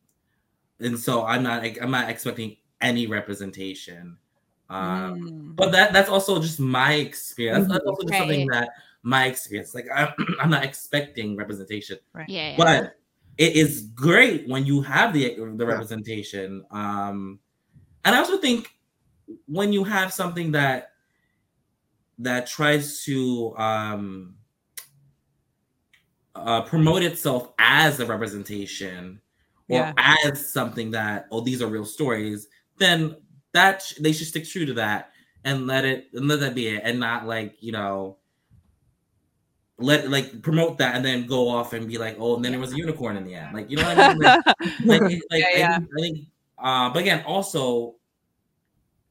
and 0.80 0.98
so 0.98 1.24
i'm 1.24 1.42
not 1.42 1.62
i'm 1.80 1.90
not 1.90 2.08
expecting 2.10 2.56
any 2.82 3.06
representation 3.06 4.18
um 4.70 5.20
Mm. 5.20 5.56
but 5.56 5.72
that 5.72 5.92
that's 5.92 6.08
also 6.08 6.40
just 6.40 6.58
my 6.60 6.94
experience 6.94 7.68
that's, 7.68 7.74
that's 7.78 7.86
also 7.86 8.02
just 8.06 8.18
something 8.18 8.46
that 8.48 8.70
my 9.05 9.26
experience 9.26 9.74
like 9.74 9.86
I'm, 9.94 10.09
I'm 10.40 10.51
not 10.51 10.64
expecting 10.64 11.36
representation 11.36 11.98
Right. 12.12 12.28
yeah. 12.28 12.51
yeah. 12.51 12.56
but 12.56 12.97
it 13.39 13.55
is 13.56 13.82
great 13.94 14.48
when 14.48 14.64
you 14.64 14.81
have 14.82 15.12
the 15.12 15.35
the 15.56 15.66
representation 15.66 16.64
um 16.70 17.39
and 18.05 18.14
i 18.14 18.18
also 18.18 18.39
think 18.39 18.70
when 19.47 19.72
you 19.72 19.85
have 19.85 20.12
something 20.12 20.52
that 20.52 20.93
that 22.18 22.47
tries 22.47 23.05
to 23.05 23.55
um 23.56 24.35
uh, 26.35 26.62
promote 26.62 27.02
itself 27.02 27.52
as 27.59 28.01
a 28.01 28.06
representation 28.06 29.20
or 29.68 29.78
Yeah. 29.78 29.93
as 29.97 30.51
something 30.52 30.90
that 30.93 31.26
oh 31.31 31.40
these 31.40 31.62
are 31.62 31.68
real 31.68 31.85
stories 31.85 32.48
then 32.78 33.16
that 33.52 33.82
sh- 33.82 33.94
they 34.01 34.12
should 34.12 34.26
stick 34.26 34.44
true 34.44 34.66
to 34.66 34.74
that 34.74 35.10
and 35.44 35.66
let 35.66 35.85
it 35.85 36.09
and 36.12 36.26
let 36.26 36.40
that 36.40 36.55
be 36.55 36.68
it 36.68 36.82
and 36.85 36.98
not 36.98 37.26
like 37.26 37.56
you 37.60 37.72
know 37.72 38.18
let 39.78 40.09
like 40.09 40.40
promote 40.42 40.78
that 40.78 40.94
and 40.94 41.05
then 41.05 41.26
go 41.26 41.48
off 41.48 41.72
and 41.72 41.88
be 41.88 41.98
like 41.98 42.16
oh 42.20 42.36
and 42.36 42.44
then 42.44 42.52
there 42.52 42.60
was 42.60 42.72
a 42.72 42.76
unicorn 42.76 43.16
in 43.16 43.24
the 43.24 43.34
end. 43.34 43.52
Like 43.55 43.70
you 43.70 43.76
know 43.76 43.82
what 43.84 43.98
i 43.98 44.09
mean? 44.14 44.18
Like, 44.22 44.44
like, 44.84 45.01
like 45.02 45.22
Yeah, 45.32 45.46
I, 45.46 45.59
yeah. 45.59 45.78
think, 45.78 45.88
I 45.98 46.01
think 46.01 46.18
uh 46.59 46.90
but 46.90 47.01
again 47.01 47.24
also 47.26 47.96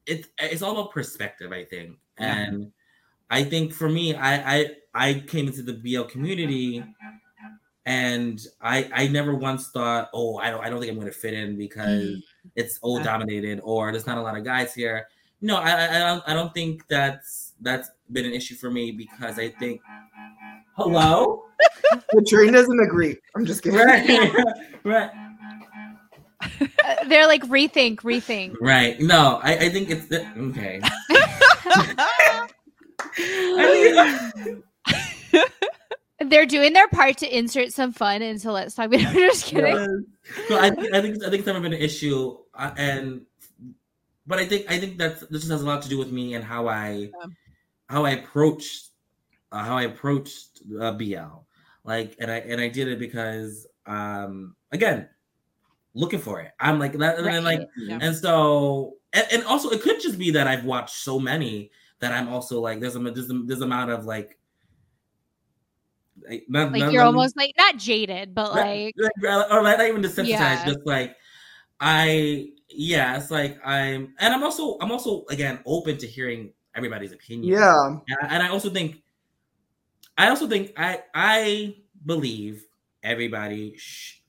it 0.06 0.26
it's 0.38 0.62
all 0.62 0.72
about 0.72 0.90
perspective 0.90 1.52
i 1.52 1.64
think. 1.64 1.98
Yeah. 2.18 2.36
and 2.38 2.72
i 3.30 3.42
think 3.44 3.72
for 3.72 3.88
me 3.88 4.14
i 4.14 4.58
i 4.58 4.70
i 4.94 5.14
came 5.26 5.48
into 5.48 5.62
the 5.62 5.74
bl 5.74 6.02
community 6.04 6.82
and 7.86 8.40
i 8.62 8.88
i 8.94 9.08
never 9.08 9.34
once 9.34 9.70
thought 9.70 10.08
oh 10.14 10.38
i 10.38 10.50
don't 10.50 10.64
i 10.64 10.70
don't 10.70 10.80
think 10.80 10.90
i'm 10.90 10.98
going 10.98 11.10
to 11.12 11.18
fit 11.18 11.34
in 11.34 11.58
because 11.58 12.22
it's 12.56 12.78
old 12.82 13.02
dominated 13.02 13.60
or 13.62 13.92
there's 13.92 14.06
not 14.06 14.16
a 14.18 14.22
lot 14.22 14.36
of 14.36 14.44
guys 14.44 14.72
here. 14.74 15.08
No 15.40 15.56
I, 15.56 15.70
I 15.70 15.96
i 15.96 15.98
don't 15.98 16.22
i 16.28 16.32
don't 16.34 16.54
think 16.54 16.86
that's 16.88 17.52
that's 17.60 17.90
been 18.12 18.24
an 18.24 18.32
issue 18.32 18.54
for 18.54 18.70
me 18.70 18.92
because 18.92 19.38
i 19.38 19.48
think 19.48 19.80
hello 20.76 21.44
The 22.12 22.24
train 22.28 22.52
doesn't 22.52 22.80
agree. 22.80 23.16
I'm 23.36 23.46
just 23.46 23.62
kidding. 23.62 23.78
right 23.80 24.30
right 24.84 25.10
Uh, 26.84 27.04
they're 27.08 27.26
like 27.26 27.42
rethink, 27.44 28.00
rethink. 28.00 28.54
Right. 28.60 29.00
No, 29.00 29.40
I, 29.42 29.54
I 29.56 29.68
think 29.70 29.88
it's 29.90 30.06
the, 30.08 30.26
okay. 30.36 30.80
They're 36.20 36.46
doing 36.46 36.72
their 36.72 36.88
part 36.88 37.18
to 37.18 37.36
insert 37.36 37.72
some 37.72 37.92
fun 37.92 38.22
into 38.22 38.50
Let's 38.52 38.74
Talk. 38.74 38.90
I'm 38.92 39.00
just 39.14 39.46
kidding. 39.46 40.06
so 40.48 40.58
I, 40.58 40.70
think- 40.70 40.94
I 40.94 41.02
think 41.02 41.16
I 41.22 41.30
think 41.30 41.34
it's 41.40 41.46
never 41.46 41.60
been 41.60 41.72
an 41.72 41.80
issue, 41.80 42.36
uh, 42.54 42.70
and 42.76 43.22
but 44.26 44.38
I 44.38 44.46
think 44.46 44.70
I 44.70 44.78
think 44.78 44.96
that's 44.96 45.20
this 45.22 45.42
just 45.42 45.50
has 45.50 45.62
a 45.62 45.66
lot 45.66 45.82
to 45.82 45.88
do 45.88 45.98
with 45.98 46.12
me 46.12 46.34
and 46.34 46.44
how 46.44 46.68
I 46.68 47.10
Yeah. 47.12 47.26
how 47.88 48.04
I 48.04 48.10
approached 48.12 48.90
uh, 49.54 49.62
how 49.64 49.76
I 49.76 49.82
approached 49.84 50.60
uh, 50.80 50.92
BL. 50.92 51.38
Like, 51.84 52.16
and 52.18 52.30
I 52.30 52.38
and 52.38 52.60
I 52.60 52.68
did 52.68 52.88
it 52.88 52.98
because 52.98 53.66
um 53.86 54.56
again 54.72 55.08
looking 55.94 56.18
for 56.18 56.40
it. 56.40 56.50
I'm 56.58 56.78
like 56.78 56.94
that, 56.98 57.18
and 57.18 57.44
like 57.44 57.68
Yeah. 57.76 57.98
and 58.00 58.16
so 58.16 58.94
and, 59.12 59.26
and 59.32 59.44
also 59.44 59.70
it 59.70 59.80
could 59.82 60.00
just 60.00 60.18
be 60.18 60.30
that 60.32 60.46
I've 60.46 60.64
watched 60.64 60.96
so 60.96 61.20
many 61.20 61.70
that 62.00 62.10
I'm 62.12 62.28
also 62.28 62.60
like 62.60 62.80
there's 62.80 62.96
a 62.96 62.98
there's 62.98 63.30
a, 63.30 63.42
there's 63.46 63.60
amount 63.60 63.90
of 63.90 64.04
like. 64.06 64.38
Like, 66.28 66.44
not- 66.48 66.72
Like 66.72 66.80
not- 66.80 66.92
you're 66.92 67.02
not- 67.02 67.08
almost 67.14 67.36
like 67.36 67.52
not 67.58 67.76
jaded, 67.76 68.34
but 68.34 68.52
like 68.54 68.94
like, 68.96 69.50
or 69.50 69.62
like 69.62 69.78
not 69.78 69.86
even 69.88 70.00
desensitized, 70.02 70.26
Yeah. 70.28 70.64
just 70.64 70.86
like 70.86 71.16
I 71.80 72.48
yeah, 72.70 73.16
it's 73.18 73.30
like 73.30 73.58
I'm 73.66 74.14
and 74.18 74.32
I'm 74.32 74.42
also 74.42 74.78
I'm 74.80 74.90
also 74.92 75.24
again 75.28 75.58
open 75.66 75.98
to 75.98 76.06
hearing 76.06 76.52
everybody's 76.74 77.12
opinion. 77.12 77.52
Yeah. 77.58 77.86
And 78.08 78.16
I, 78.22 78.26
and 78.34 78.42
I 78.42 78.48
also 78.48 78.70
think 78.70 79.02
I 80.16 80.28
also 80.28 80.48
think 80.48 80.72
I 80.76 81.02
I 81.14 81.76
believe 82.06 82.64
everybody 83.02 83.76
sh- 83.76 84.20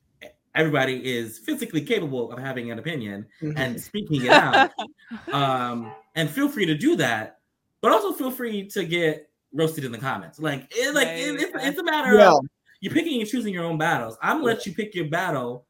everybody 0.53 1.05
is 1.05 1.37
physically 1.39 1.81
capable 1.81 2.31
of 2.31 2.39
having 2.39 2.71
an 2.71 2.79
opinion 2.79 3.25
Mhm. 3.41 3.53
and 3.57 3.81
speaking 3.81 4.25
it 4.25 4.31
out. 4.31 4.71
um 5.33 5.93
and 6.15 6.29
feel 6.29 6.47
free 6.49 6.65
to 6.65 6.75
do 6.75 6.95
that, 6.95 7.39
but 7.81 7.91
also 7.91 8.13
feel 8.13 8.31
free 8.31 8.67
to 8.69 8.85
get 8.85 9.29
roasted 9.53 9.83
in 9.83 9.91
the 9.91 9.97
comments. 9.97 10.39
Like 10.39 10.67
it, 10.71 10.93
like 10.95 11.07
it, 11.07 11.41
it's, 11.41 11.51
it's 11.55 11.79
a 11.79 11.83
matter 11.83 12.15
yeah. 12.15 12.31
of 12.31 12.45
you're 12.81 12.93
picking 12.93 13.19
and 13.21 13.29
choosing 13.29 13.53
your 13.53 13.65
own 13.65 13.77
battles. 13.77 14.17
I'm 14.21 14.37
gonna 14.37 14.45
let 14.45 14.65
you 14.65 14.73
pick 14.73 14.95
your 14.95 15.05
battle, 15.05 15.65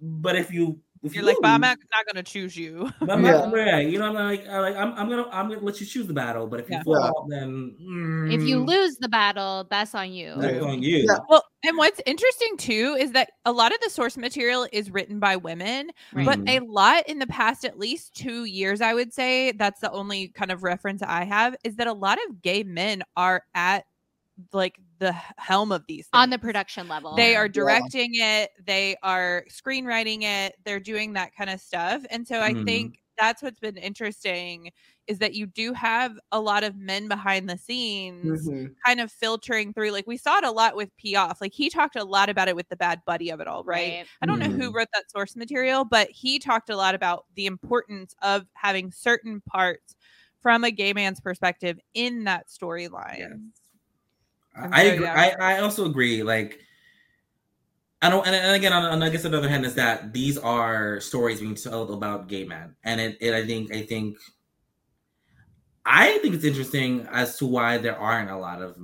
but 0.00 0.36
if 0.36 0.50
you 0.52 0.78
You're 1.12 1.24
like, 1.24 1.40
but 1.40 1.48
I'm 1.48 1.60
not, 1.60 1.78
not 1.94 2.06
gonna 2.06 2.22
choose 2.22 2.56
you. 2.56 2.90
but 3.04 3.12
I'm 3.14 3.22
Yeah. 3.22 3.32
not 3.42 3.52
right. 3.52 3.88
You 3.88 3.98
know, 3.98 4.06
I'm 4.06 4.14
like, 4.14 4.46
I 4.46 4.60
like 4.60 4.76
I'm, 4.76 4.92
I'm 4.94 5.08
gonna 5.08 5.28
I'm 5.30 5.48
gonna 5.48 5.60
let 5.60 5.80
you 5.80 5.86
choose 5.86 6.06
the 6.06 6.14
battle, 6.14 6.46
but 6.46 6.60
if 6.60 6.70
you 6.70 6.78
Yeah. 6.78 6.84
fall, 6.84 7.26
then 7.30 7.76
if 8.28 8.44
you 8.44 8.58
mm, 8.58 8.64
lose 8.64 8.96
the 9.00 9.08
battle, 9.08 9.66
that's 9.70 9.94
on 9.94 10.12
you. 10.12 10.34
that's 10.34 10.60
on 10.62 10.82
you. 10.82 10.96
Yeah. 11.08 11.18
Well, 11.28 11.44
and 11.64 11.76
what's 11.76 12.00
interesting 12.06 12.56
too 12.56 12.96
is 12.98 13.12
that 13.12 13.30
a 13.44 13.52
lot 13.52 13.72
of 13.72 13.78
the 13.82 13.90
source 13.90 14.16
material 14.16 14.66
is 14.72 14.90
written 14.90 15.18
by 15.20 15.36
women, 15.36 15.90
Right. 16.12 16.26
but 16.26 16.40
a 16.48 16.60
lot 16.60 17.08
in 17.08 17.18
the 17.18 17.26
past 17.26 17.64
at 17.64 17.78
least 17.78 18.14
two 18.14 18.44
years, 18.44 18.80
I 18.80 18.94
would 18.94 19.12
say, 19.12 19.52
that's 19.52 19.80
the 19.80 19.90
only 19.92 20.28
kind 20.28 20.52
of 20.52 20.62
reference 20.62 21.02
I 21.02 21.24
have, 21.24 21.56
is 21.64 21.76
that 21.76 21.86
a 21.86 21.92
lot 21.92 22.18
of 22.28 22.42
gay 22.42 22.62
men 22.62 23.02
are 23.16 23.42
at 23.54 23.84
like 24.52 24.80
the 25.00 25.12
helm 25.38 25.72
of 25.72 25.84
these 25.88 26.08
on 26.12 26.30
the 26.30 26.38
production 26.38 26.88
level. 26.88 27.12
They 27.16 27.36
are 27.36 27.48
Yeah. 27.54 27.78
directing 27.78 28.10
it, 28.14 28.50
they 28.64 28.96
are 29.02 29.44
screenwriting 29.50 30.22
it, 30.22 30.54
they're 30.64 30.80
doing 30.80 31.12
that 31.14 31.34
kind 31.34 31.50
of 31.50 31.60
stuff. 31.60 32.02
And 32.10 32.26
so 32.26 32.40
I 32.42 32.54
Mhm. 32.54 32.60
think 32.64 33.00
that's 33.18 33.42
what's 33.42 33.60
been 33.60 33.76
interesting 33.76 34.70
is 35.08 35.18
that 35.18 35.34
you 35.34 35.46
do 35.46 35.72
have 35.74 36.18
a 36.32 36.40
lot 36.40 36.64
of 36.64 36.76
men 36.76 37.08
behind 37.08 37.48
the 37.50 37.58
scenes 37.58 38.50
Mhm. 38.50 38.80
kind 38.86 39.00
of 39.00 39.12
filtering 39.12 39.74
through. 39.74 39.90
Like 39.90 40.06
we 40.06 40.16
saw 40.16 40.38
it 40.38 40.44
a 40.44 40.50
lot 40.52 40.76
with 40.76 40.96
P 40.96 41.14
Aof. 41.14 41.40
Like 41.40 41.52
he 41.52 41.68
talked 41.68 41.96
a 41.96 42.04
lot 42.04 42.28
about 42.30 42.48
it 42.48 42.56
with 42.56 42.68
the 42.68 42.76
bad 42.76 43.02
buddy 43.06 43.30
of 43.30 43.40
it 43.40 43.46
all, 43.48 43.64
right? 43.64 43.98
I 44.22 44.26
don't 44.26 44.38
know 44.40 44.50
who 44.50 44.72
Mhm. 44.72 44.76
wrote 44.76 44.88
that 44.94 45.10
source 45.10 45.36
material, 45.36 45.84
but 45.84 46.10
he 46.10 46.38
talked 46.38 46.70
a 46.70 46.76
lot 46.76 46.94
about 46.94 47.26
the 47.34 47.46
importance 47.46 48.14
of 48.22 48.46
having 48.54 48.90
certain 48.92 49.40
parts 49.42 49.94
from 50.40 50.64
a 50.64 50.70
gay 50.70 50.92
man's 50.94 51.20
perspective 51.20 51.78
in 51.94 52.24
that 52.24 52.48
storyline. 52.48 53.18
Yes. 53.18 53.69
And 54.64 54.74
I 54.74 54.82
agree. 54.82 55.06
I, 55.06 55.30
I 55.30 55.58
also 55.60 55.86
agree. 55.86 56.22
Like, 56.22 56.60
I 58.02 58.08
don't, 58.10 58.26
and, 58.26 58.34
and 58.34 58.56
again, 58.56 58.72
on, 58.72 58.84
on 58.84 59.02
I 59.02 59.10
guess 59.10 59.24
another 59.24 59.48
hand 59.48 59.66
is 59.66 59.74
that 59.74 60.12
these 60.12 60.38
are 60.38 61.00
stories 61.00 61.40
being 61.40 61.54
told 61.54 61.90
about 61.90 62.28
gay 62.28 62.44
men, 62.44 62.74
and 62.84 63.00
it, 63.00 63.18
it 63.20 63.34
I 63.34 63.46
think, 63.46 63.74
I 63.74 63.82
think, 63.82 64.16
I 65.84 66.18
think 66.18 66.34
it's 66.34 66.44
interesting 66.44 67.06
as 67.10 67.36
to 67.38 67.46
why 67.46 67.78
there 67.78 67.98
aren't 67.98 68.30
a 68.30 68.36
lot 68.36 68.62
of 68.62 68.76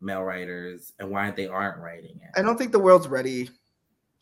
male 0.00 0.22
writers 0.22 0.92
and 0.98 1.10
why 1.10 1.30
they 1.30 1.46
aren't 1.46 1.78
writing 1.78 2.20
it. 2.22 2.38
I 2.38 2.42
don't 2.42 2.56
think 2.56 2.72
the 2.72 2.78
world's 2.78 3.08
ready. 3.08 3.50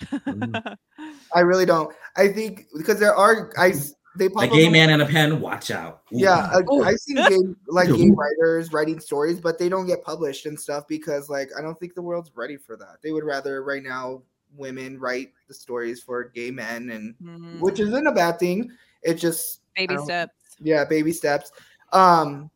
Mhm. 0.02 0.76
I 1.34 1.40
really 1.40 1.66
don't. 1.66 1.94
I 2.16 2.28
think 2.28 2.66
because 2.76 2.98
there 2.98 3.14
are 3.14 3.52
I 3.56 3.72
s- 4.14 4.18
they 4.18 4.26
a 4.26 4.48
gay 4.48 4.66
up- 4.66 4.72
man 4.72 4.90
and 4.90 5.02
a 5.02 5.06
pen. 5.06 5.40
Watch 5.40 5.70
out. 5.70 6.02
Ooh. 6.12 6.18
Yeah, 6.18 6.50
I, 6.52 6.60
Ooh. 6.72 6.82
I've 6.82 6.98
seen 6.98 7.16
gay 7.16 7.38
like 7.68 7.88
gay 7.88 8.10
writers 8.10 8.72
writing 8.72 8.98
stories, 9.00 9.40
but 9.40 9.58
they 9.58 9.68
don't 9.68 9.86
get 9.86 10.02
published 10.02 10.46
and 10.46 10.58
stuff 10.58 10.86
because 10.88 11.28
like 11.28 11.50
I 11.56 11.62
don't 11.62 11.78
think 11.78 11.94
the 11.94 12.02
world's 12.02 12.30
ready 12.34 12.56
for 12.56 12.76
that. 12.76 12.96
They 13.02 13.12
would 13.12 13.24
rather 13.24 13.62
right 13.62 13.82
now 13.82 14.22
women 14.56 14.98
write 14.98 15.32
the 15.46 15.54
stories 15.54 16.02
for 16.02 16.24
gay 16.24 16.50
men, 16.50 16.90
and 16.90 17.14
Mm, 17.22 17.60
which 17.60 17.78
isn't 17.80 18.06
a 18.06 18.12
bad 18.12 18.38
thing. 18.38 18.70
It 19.02 19.14
just 19.14 19.60
baby 19.76 19.96
steps. 19.98 20.34
yeah, 20.58 20.84
baby 20.84 21.12
steps. 21.12 21.52
Um, 21.92 22.50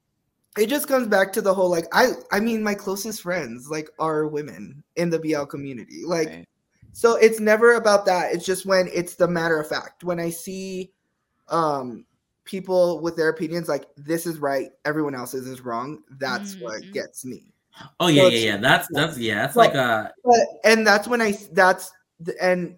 it 0.58 0.68
just 0.68 0.88
comes 0.88 1.06
back 1.08 1.32
to 1.34 1.40
the 1.40 1.54
whole 1.54 1.68
like 1.70 1.86
I 1.92 2.12
I 2.32 2.40
mean 2.40 2.62
my 2.62 2.74
closest 2.74 3.22
friends 3.22 3.68
like 3.70 3.90
are 3.98 4.26
women 4.26 4.82
in 4.96 5.10
the 5.10 5.18
BL 5.18 5.44
community, 5.44 6.02
like. 6.04 6.28
Right. 6.28 6.48
So 6.96 7.16
it's 7.16 7.40
never 7.40 7.74
about 7.74 8.06
that. 8.06 8.32
It's 8.32 8.46
just 8.46 8.66
when 8.66 8.88
it's 8.92 9.16
the 9.16 9.26
matter 9.26 9.58
of 9.58 9.68
fact. 9.68 10.04
When 10.04 10.20
I 10.20 10.30
see 10.30 10.92
um 11.48 12.04
people 12.44 13.00
with 13.00 13.16
their 13.16 13.30
opinions 13.30 13.68
like 13.68 13.86
this 13.96 14.26
is 14.26 14.38
right, 14.38 14.70
everyone 14.84 15.14
else's 15.14 15.46
is 15.46 15.60
wrong, 15.62 16.02
that's 16.18 16.56
what 16.58 16.82
Mhm. 16.82 16.92
gets 16.92 17.24
me. 17.24 17.54
Oh 18.00 18.08
yeah, 18.08 18.22
So 18.22 18.28
yeah, 18.28 18.38
yeah. 18.38 18.56
That's 18.58 18.88
that's 18.92 19.18
yeah. 19.18 19.34
That's 19.42 19.56
Well, 19.56 19.66
like 19.66 19.74
a 19.74 20.12
But 20.24 20.46
and 20.64 20.86
that's 20.86 21.08
when 21.08 21.20
I 21.20 21.32
that's 21.52 21.92
the 22.20 22.34
and 22.42 22.76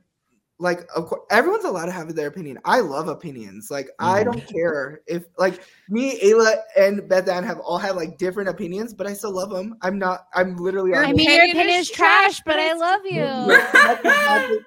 like 0.59 0.89
of 0.97 1.07
course 1.07 1.21
everyone's 1.31 1.65
allowed 1.65 1.87
to 1.87 1.93
have 1.93 2.15
their 2.15 2.29
opinion. 2.29 2.59
I 2.65 2.81
love 2.81 3.09
opinions. 3.09 3.71
Like 3.71 3.89
I 4.01 4.23
Mhm. 4.23 4.25
don't 4.25 4.49
care 4.49 5.01
if 5.07 5.25
like 5.39 5.63
me, 5.89 6.19
Ayla, 6.21 6.57
and 6.77 7.09
Beth 7.09 7.29
Ann 7.29 7.45
have 7.45 7.61
all 7.61 7.79
had 7.79 7.97
like 7.97 8.19
different 8.19 8.49
opinions, 8.49 8.95
but 8.95 9.07
I 9.07 9.13
still 9.13 9.33
love 9.33 9.51
them. 9.51 9.77
I'm 9.83 9.99
not. 9.99 10.27
I'm 10.35 10.57
literally. 10.57 10.95
I 10.95 11.13
mean, 11.13 11.29
your 11.31 11.45
opinion 11.45 11.51
opinion 11.51 11.81
is 11.81 11.89
is 11.89 11.91
trash, 11.91 12.41
trash, 12.41 12.43
but 12.47 12.57
but 12.57 12.59
I 12.59 12.73
love 12.73 13.01
you. 13.05 13.57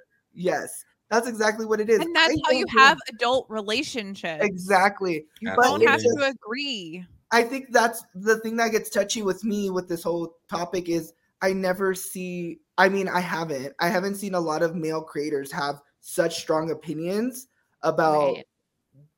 yes, 0.34 0.84
that's 1.10 1.28
exactly 1.28 1.66
what 1.66 1.80
it 1.80 1.90
is. 1.90 2.00
And 2.00 2.16
that's 2.16 2.34
I 2.34 2.42
how 2.46 2.52
you 2.58 2.66
have 2.80 2.98
adult 3.10 3.46
relationships. 3.50 4.46
exactly. 4.46 5.26
You 5.40 5.50
don't 5.56 5.88
have 5.88 6.00
to 6.02 6.34
agree. 6.36 7.06
I 7.32 7.44
think 7.44 7.68
that's 7.72 8.04
the 8.16 8.40
thing 8.40 8.56
that 8.58 8.72
gets 8.72 8.90
touchy 8.90 9.22
with 9.22 9.44
me 9.44 9.70
with 9.70 9.88
this 9.88 10.04
whole 10.04 10.36
topic 10.50 10.90
is 10.90 11.14
I 11.42 11.54
never 11.54 11.94
see 11.94 12.60
I 12.78 12.90
mean 12.90 13.08
I 13.08 13.20
haven't 13.20 13.74
I 13.80 13.90
haven't 13.90 14.16
seen 14.16 14.34
a 14.36 14.40
lot 14.40 14.64
of 14.64 14.76
male 14.76 15.02
creators 15.02 15.52
have 15.52 15.82
such 16.02 16.40
strong 16.40 16.72
opinions 16.72 17.48
about 17.84 18.36
Right. 18.36 18.46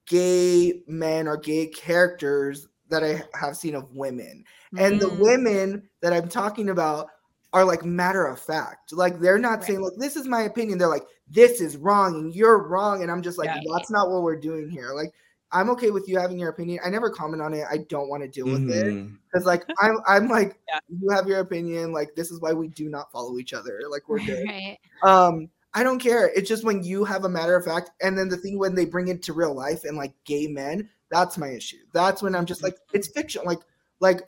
gay 0.07 0.83
men 0.87 1.27
or 1.27 1.37
gay 1.37 1.67
characters 1.67 2.67
that 2.89 3.03
I 3.03 3.23
have 3.37 3.55
seen 3.55 3.75
of 3.75 3.95
women. 3.95 4.43
And 4.77 4.99
the 4.99 5.09
Mm. 5.09 5.19
women 5.19 5.89
that 6.01 6.13
I'm 6.13 6.27
talking 6.27 6.69
about 6.69 7.07
are 7.53 7.63
like 7.65 7.85
matter 7.85 8.25
of 8.25 8.39
fact. 8.39 8.91
Like 8.93 9.19
they're 9.19 9.37
not 9.39 9.59
Right. 9.59 9.67
saying 9.67 9.81
like 9.81 9.93
this 9.97 10.15
is 10.15 10.27
my 10.27 10.41
opinion. 10.43 10.77
They're 10.77 10.87
like 10.89 11.05
this 11.33 11.61
is 11.61 11.77
wrong 11.77 12.15
and 12.15 12.35
you're 12.35 12.67
wrong 12.67 13.01
and 13.01 13.11
I'm 13.11 13.21
just 13.21 13.37
like 13.37 13.47
Yeah. 13.47 13.61
that's 13.73 13.89
not 13.89 14.09
what 14.11 14.21
we're 14.23 14.35
doing 14.39 14.69
here. 14.69 14.91
Like 14.93 15.13
I'm 15.53 15.69
okay 15.71 15.91
with 15.91 16.07
you 16.07 16.17
having 16.17 16.39
your 16.39 16.49
opinion. 16.49 16.79
I 16.85 16.89
never 16.89 17.09
comment 17.09 17.41
on 17.41 17.53
it. 17.53 17.65
I 17.69 17.77
don't 17.89 18.09
want 18.09 18.23
to 18.23 18.29
deal 18.29 18.45
with 18.45 18.69
it 18.69 18.85
Mhm. 18.87 19.17
because 19.31 19.45
like 19.45 19.63
I'm 19.79 19.97
I'm 20.07 20.27
like 20.27 20.59
Yeah. 20.67 20.79
you 20.89 21.09
have 21.09 21.27
your 21.27 21.39
opinion. 21.39 21.91
Like 21.93 22.15
this 22.15 22.31
is 22.31 22.39
why 22.41 22.53
we 22.53 22.67
do 22.69 22.89
not 22.89 23.11
follow 23.11 23.37
each 23.37 23.53
other. 23.53 23.79
Like 23.89 24.07
we're 24.07 24.19
good. 24.19 24.45
Right. 24.47 24.77
Um, 25.03 25.49
I 25.73 25.83
don't 25.83 25.99
care. 25.99 26.29
It's 26.35 26.49
just 26.49 26.65
when 26.65 26.83
you 26.83 27.05
have 27.05 27.23
a 27.23 27.29
matter 27.29 27.55
of 27.55 27.63
fact, 27.63 27.91
and 28.01 28.17
then 28.17 28.27
the 28.27 28.35
thing 28.37 28.59
when 28.59 28.75
they 28.75 28.83
bring 28.85 29.07
it 29.07 29.21
to 29.23 29.33
real 29.33 29.53
life 29.53 29.85
and 29.85 29.95
like 29.95 30.13
gay 30.25 30.47
men, 30.47 30.89
that's 31.09 31.37
my 31.37 31.47
issue. 31.47 31.77
That's 31.93 32.21
when 32.21 32.35
I'm 32.35 32.45
just 32.45 32.61
like, 32.61 32.77
it's 32.91 33.07
fiction. 33.07 33.43
Like, 33.45 33.59
like 34.01 34.21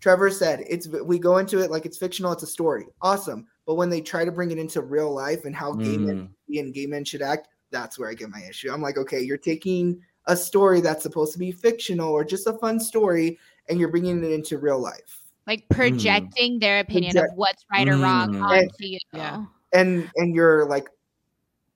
Trevor 0.00 0.30
said, 0.30 0.62
it's 0.68 0.86
we 0.86 1.18
go 1.18 1.38
into 1.38 1.58
it 1.58 1.70
like 1.70 1.86
it's 1.86 1.96
fictional. 1.98 2.32
It's 2.32 2.42
a 2.42 2.46
story, 2.46 2.86
awesome. 3.00 3.46
But 3.68 3.74
when 3.74 3.90
they 3.90 4.00
try 4.00 4.24
to 4.24 4.32
bring 4.32 4.50
it 4.50 4.58
into 4.58 4.80
real 4.80 5.12
life 5.14 5.44
and 5.44 5.54
how 5.54 5.74
gay 5.74 5.98
men 5.98 6.30
Mhm. 6.50 6.58
and 6.60 6.72
gay 6.72 6.86
men 6.86 7.04
should 7.04 7.20
act, 7.20 7.48
that's 7.70 7.98
where 7.98 8.08
I 8.08 8.14
get 8.14 8.30
my 8.30 8.42
issue. 8.48 8.72
I'm 8.72 8.80
like, 8.80 8.96
okay, 8.96 9.20
you're 9.20 9.36
taking 9.36 10.00
a 10.24 10.34
story 10.34 10.80
that's 10.80 11.02
supposed 11.02 11.34
to 11.34 11.38
be 11.38 11.52
fictional 11.52 12.10
or 12.10 12.24
just 12.24 12.46
a 12.46 12.54
fun 12.54 12.80
story, 12.80 13.38
and 13.68 13.78
you're 13.78 13.90
bringing 13.90 14.24
it 14.24 14.32
into 14.32 14.56
real 14.56 14.78
life. 14.80 15.22
Like 15.46 15.68
projecting 15.68 16.58
their 16.58 16.80
opinion 16.80 17.12
Project- 17.12 17.32
of 17.32 17.36
what's 17.38 17.64
right 17.70 17.86
or 17.86 17.98
wrong 17.98 18.32
Mm. 18.36 18.42
onto 18.42 18.84
you. 18.86 18.98
Yeah. 19.12 19.44
and 19.74 20.10
and 20.16 20.34
you're 20.34 20.64
like 20.64 20.88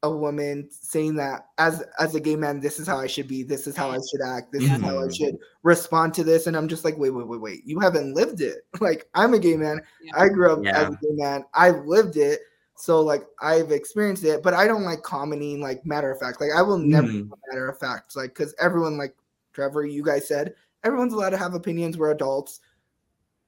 a 0.04 0.10
woman 0.10 0.68
saying 0.70 1.14
that 1.14 1.46
as 1.58 1.82
as 2.00 2.14
a 2.16 2.20
gay 2.20 2.34
man 2.34 2.58
this 2.58 2.80
is 2.80 2.86
how 2.88 2.98
i 2.98 3.06
should 3.06 3.28
be 3.28 3.42
this 3.44 3.66
is 3.68 3.76
how 3.76 3.88
i 3.90 3.98
should 4.10 4.20
act 4.20 4.50
this 4.52 4.64
is 4.64 4.68
how 4.68 4.98
i 4.98 5.04
Mhm. 5.06 5.16
should 5.16 5.38
respond 5.62 6.12
to 6.14 6.24
this 6.24 6.48
and 6.48 6.56
i'm 6.56 6.66
just 6.66 6.84
like 6.84 6.98
wait 6.98 7.10
wait 7.10 7.26
wait 7.28 7.40
wait 7.40 7.62
you 7.64 7.78
haven't 7.78 8.12
lived 8.14 8.40
it 8.40 8.66
like 8.80 9.08
i'm 9.14 9.32
a 9.34 9.38
gay 9.38 9.56
man 9.56 9.80
Yeah. 10.02 10.12
i 10.16 10.28
grew 10.28 10.52
up 10.52 10.66
as 10.66 10.88
a 10.88 10.98
gay 11.00 11.12
man 11.12 11.44
i've 11.54 11.84
lived 11.86 12.16
it 12.16 12.40
so 12.74 13.00
like 13.00 13.24
i've 13.40 13.70
experienced 13.70 14.24
it 14.24 14.42
but 14.42 14.54
i 14.54 14.66
don't 14.66 14.82
like 14.82 15.02
commenting 15.02 15.60
like 15.60 15.86
matter 15.86 16.10
of 16.10 16.18
fact 16.18 16.40
like 16.40 16.50
i 16.56 16.62
will 16.62 16.78
never 16.78 17.06
Mhm. 17.06 17.30
matter 17.48 17.68
of 17.68 17.78
fact 17.78 18.16
like 18.16 18.30
because 18.34 18.54
everyone 18.58 18.98
like 18.98 19.14
trevor 19.52 19.86
you 19.86 20.02
guys 20.02 20.26
said 20.26 20.54
everyone's 20.82 21.12
allowed 21.12 21.30
to 21.30 21.38
have 21.38 21.54
opinions 21.54 21.96
we're 21.96 22.10
adults 22.10 22.58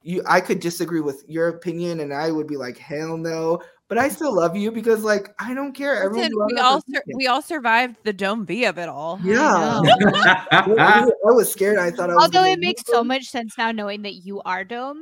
you 0.03 0.23
i 0.27 0.41
could 0.41 0.61
disagree 0.61 1.01
with 1.01 1.25
your 1.29 1.49
opinion 1.49 1.99
and 2.01 2.13
i 2.15 2.31
would 2.31 2.47
be 2.47 2.57
like 2.57 2.77
hell 2.79 3.17
no 3.17 3.61
but 3.89 3.99
I 3.99 4.09
still 4.09 4.35
love 4.35 4.57
you 4.57 4.71
because 4.73 5.03
like 5.05 5.35
I 5.39 5.55
don't 5.55 5.73
care. 5.73 6.03
Everyone 6.03 6.31
Listen, 6.33 6.47
we 6.55 6.59
all 6.61 6.81
sur- 6.91 7.03
we 7.15 7.27
all 7.27 7.43
survived 7.43 7.97
the 8.05 8.13
dome 8.13 8.47
V 8.47 8.65
of 8.65 8.79
it 8.79 8.89
all. 8.89 9.21
yeah. 9.23 9.81
know. 9.83 10.05
I 10.79 11.07
was 11.25 11.51
scared. 11.53 11.79
I 11.79 11.91
thought 11.91 12.11
I 12.11 12.15
was. 12.15 12.25
Although 12.25 12.41
gonna 12.41 12.51
it 12.53 12.61
makes 12.61 12.83
lose. 12.89 12.97
so 12.97 13.05
much 13.05 13.25
sense 13.27 13.57
now 13.59 13.73
knowing 13.73 14.03
that 14.03 14.15
you 14.15 14.41
are 14.43 14.65
Dome. 14.65 14.99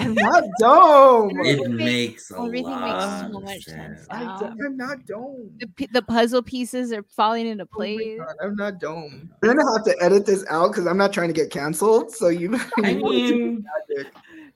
I'm 0.00 0.14
not 0.14 0.44
dome. 0.58 1.30
it 1.40 1.58
Everything- 1.60 1.76
makes 1.76 2.30
a 2.30 2.38
everything 2.40 2.80
makes 2.80 3.04
so 3.04 3.26
of 3.36 3.42
much 3.44 3.62
sense 3.64 4.06
I 4.10 4.24
now. 4.24 4.38
d- 4.38 4.46
I'm 4.64 4.74
not 4.78 5.04
dome. 5.04 5.50
The, 5.60 5.66
p- 5.66 5.88
the 5.92 6.00
puzzle 6.00 6.42
pieces 6.42 6.92
are 6.94 7.02
falling 7.14 7.46
into 7.46 7.64
Oh 7.64 7.76
place. 7.76 8.18
God, 8.18 8.34
I'm 8.42 8.56
not 8.56 8.80
dome. 8.80 9.30
We're 9.42 9.52
gonna 9.54 9.70
have 9.76 9.84
to 9.84 9.94
edit 10.02 10.24
this 10.24 10.46
out 10.48 10.68
because 10.72 10.86
I'm 10.86 10.96
not 10.96 11.12
trying 11.12 11.28
to 11.28 11.34
get 11.34 11.50
canceled. 11.50 12.10
So 12.14 12.28
you. 12.28 12.58
I 12.78 12.94
mean, 12.94 13.66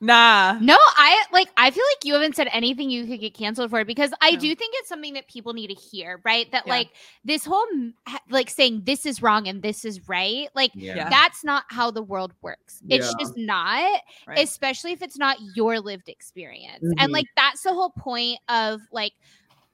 Nah. 0.00 0.58
No, 0.60 0.76
I 0.78 1.24
like 1.32 1.48
I 1.56 1.70
feel 1.70 1.84
like 1.94 2.04
you 2.04 2.12
haven't 2.14 2.36
said 2.36 2.48
anything 2.52 2.90
you 2.90 3.06
could 3.06 3.20
get 3.20 3.34
canceled 3.34 3.70
for 3.70 3.84
because 3.84 4.12
I 4.20 4.32
No. 4.32 4.40
do 4.40 4.54
think 4.54 4.74
it's 4.78 4.88
something 4.88 5.14
that 5.14 5.26
people 5.28 5.54
need 5.54 5.68
to 5.68 5.74
hear, 5.74 6.20
right? 6.24 6.50
That 6.52 6.64
Yeah. 6.66 6.72
like 6.74 6.90
this 7.24 7.44
whole 7.46 7.66
like 8.28 8.50
saying 8.50 8.82
this 8.84 9.06
is 9.06 9.22
wrong 9.22 9.48
and 9.48 9.62
this 9.62 9.84
is 9.84 10.06
right, 10.08 10.48
like 10.54 10.72
yeah. 10.74 10.96
Yeah. 10.96 11.08
that's 11.08 11.44
not 11.44 11.64
how 11.70 11.90
the 11.90 12.02
world 12.02 12.32
works. 12.42 12.82
It's 12.88 13.14
just 13.14 13.36
not, 13.36 14.02
Right. 14.26 14.38
especially 14.40 14.92
if 14.92 15.00
it's 15.02 15.16
not 15.18 15.38
your 15.54 15.80
lived 15.80 16.08
experience. 16.08 16.84
Mhm. 16.84 16.94
And 16.98 17.12
like 17.12 17.26
that's 17.36 17.62
the 17.62 17.72
whole 17.72 17.90
point 17.90 18.38
of 18.48 18.82
like 18.92 19.12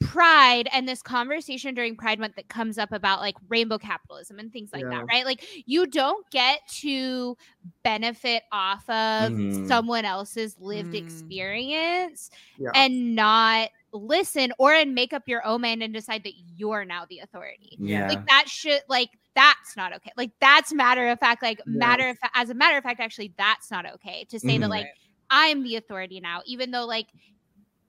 pride 0.04 0.68
and 0.72 0.88
this 0.88 1.02
conversation 1.02 1.74
during 1.74 1.96
pride 1.96 2.18
month 2.18 2.34
that 2.36 2.48
comes 2.48 2.78
up 2.78 2.92
about 2.92 3.20
like 3.20 3.36
rainbow 3.48 3.78
capitalism 3.78 4.38
and 4.38 4.52
things 4.52 4.70
like 4.72 4.82
Yeah. 4.82 4.90
that 4.90 5.06
right 5.06 5.24
like 5.24 5.44
you 5.66 5.86
don't 5.86 6.28
get 6.30 6.60
to 6.80 7.36
benefit 7.82 8.42
off 8.52 8.88
of 8.88 9.32
Mhm. 9.32 9.66
someone 9.68 10.04
else's 10.04 10.56
lived 10.58 10.92
Mm. 10.94 11.04
experience 11.04 12.30
Yeah. 12.58 12.70
and 12.74 13.14
not 13.14 13.70
listen 13.92 14.52
or 14.58 14.72
and 14.72 14.94
make 14.94 15.12
up 15.12 15.24
your 15.28 15.44
own 15.44 15.60
mind 15.60 15.82
and 15.82 15.92
decide 15.92 16.24
that 16.24 16.34
you're 16.56 16.84
now 16.84 17.04
the 17.08 17.18
authority 17.20 17.76
Yeah. 17.78 18.08
like 18.08 18.26
that 18.26 18.48
should 18.48 18.80
like 18.88 19.10
that's 19.34 19.76
not 19.76 19.92
okay 19.94 20.10
like 20.16 20.30
that's 20.40 20.72
matter 20.72 21.08
of 21.08 21.18
fact 21.20 21.42
like 21.42 21.58
Yeah. 21.58 21.64
matter 21.78 22.08
of 22.08 22.18
fact 22.18 22.32
as 22.36 22.50
a 22.50 22.54
matter 22.54 22.76
of 22.78 22.84
fact 22.84 23.00
actually 23.00 23.34
that's 23.36 23.70
not 23.70 23.86
okay 23.94 24.24
to 24.30 24.38
say 24.40 24.58
that 24.58 24.66
Mhm. 24.66 24.70
like 24.70 24.84
Right. 24.84 24.92
i'm 25.30 25.62
the 25.62 25.76
authority 25.76 26.20
now 26.20 26.40
even 26.46 26.70
though 26.70 26.86
like 26.86 27.08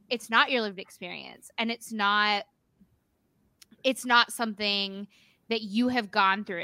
it's 0.10 0.30
not 0.30 0.52
your 0.52 0.62
lived 0.62 0.80
experience 0.80 1.50
and 1.58 1.72
it's 1.72 1.92
not 1.92 2.44
it's 3.84 4.06
not 4.06 4.32
something 4.32 5.08
that 5.50 5.62
you 5.62 5.90
have 5.90 6.12
gone 6.12 6.44
through 6.46 6.64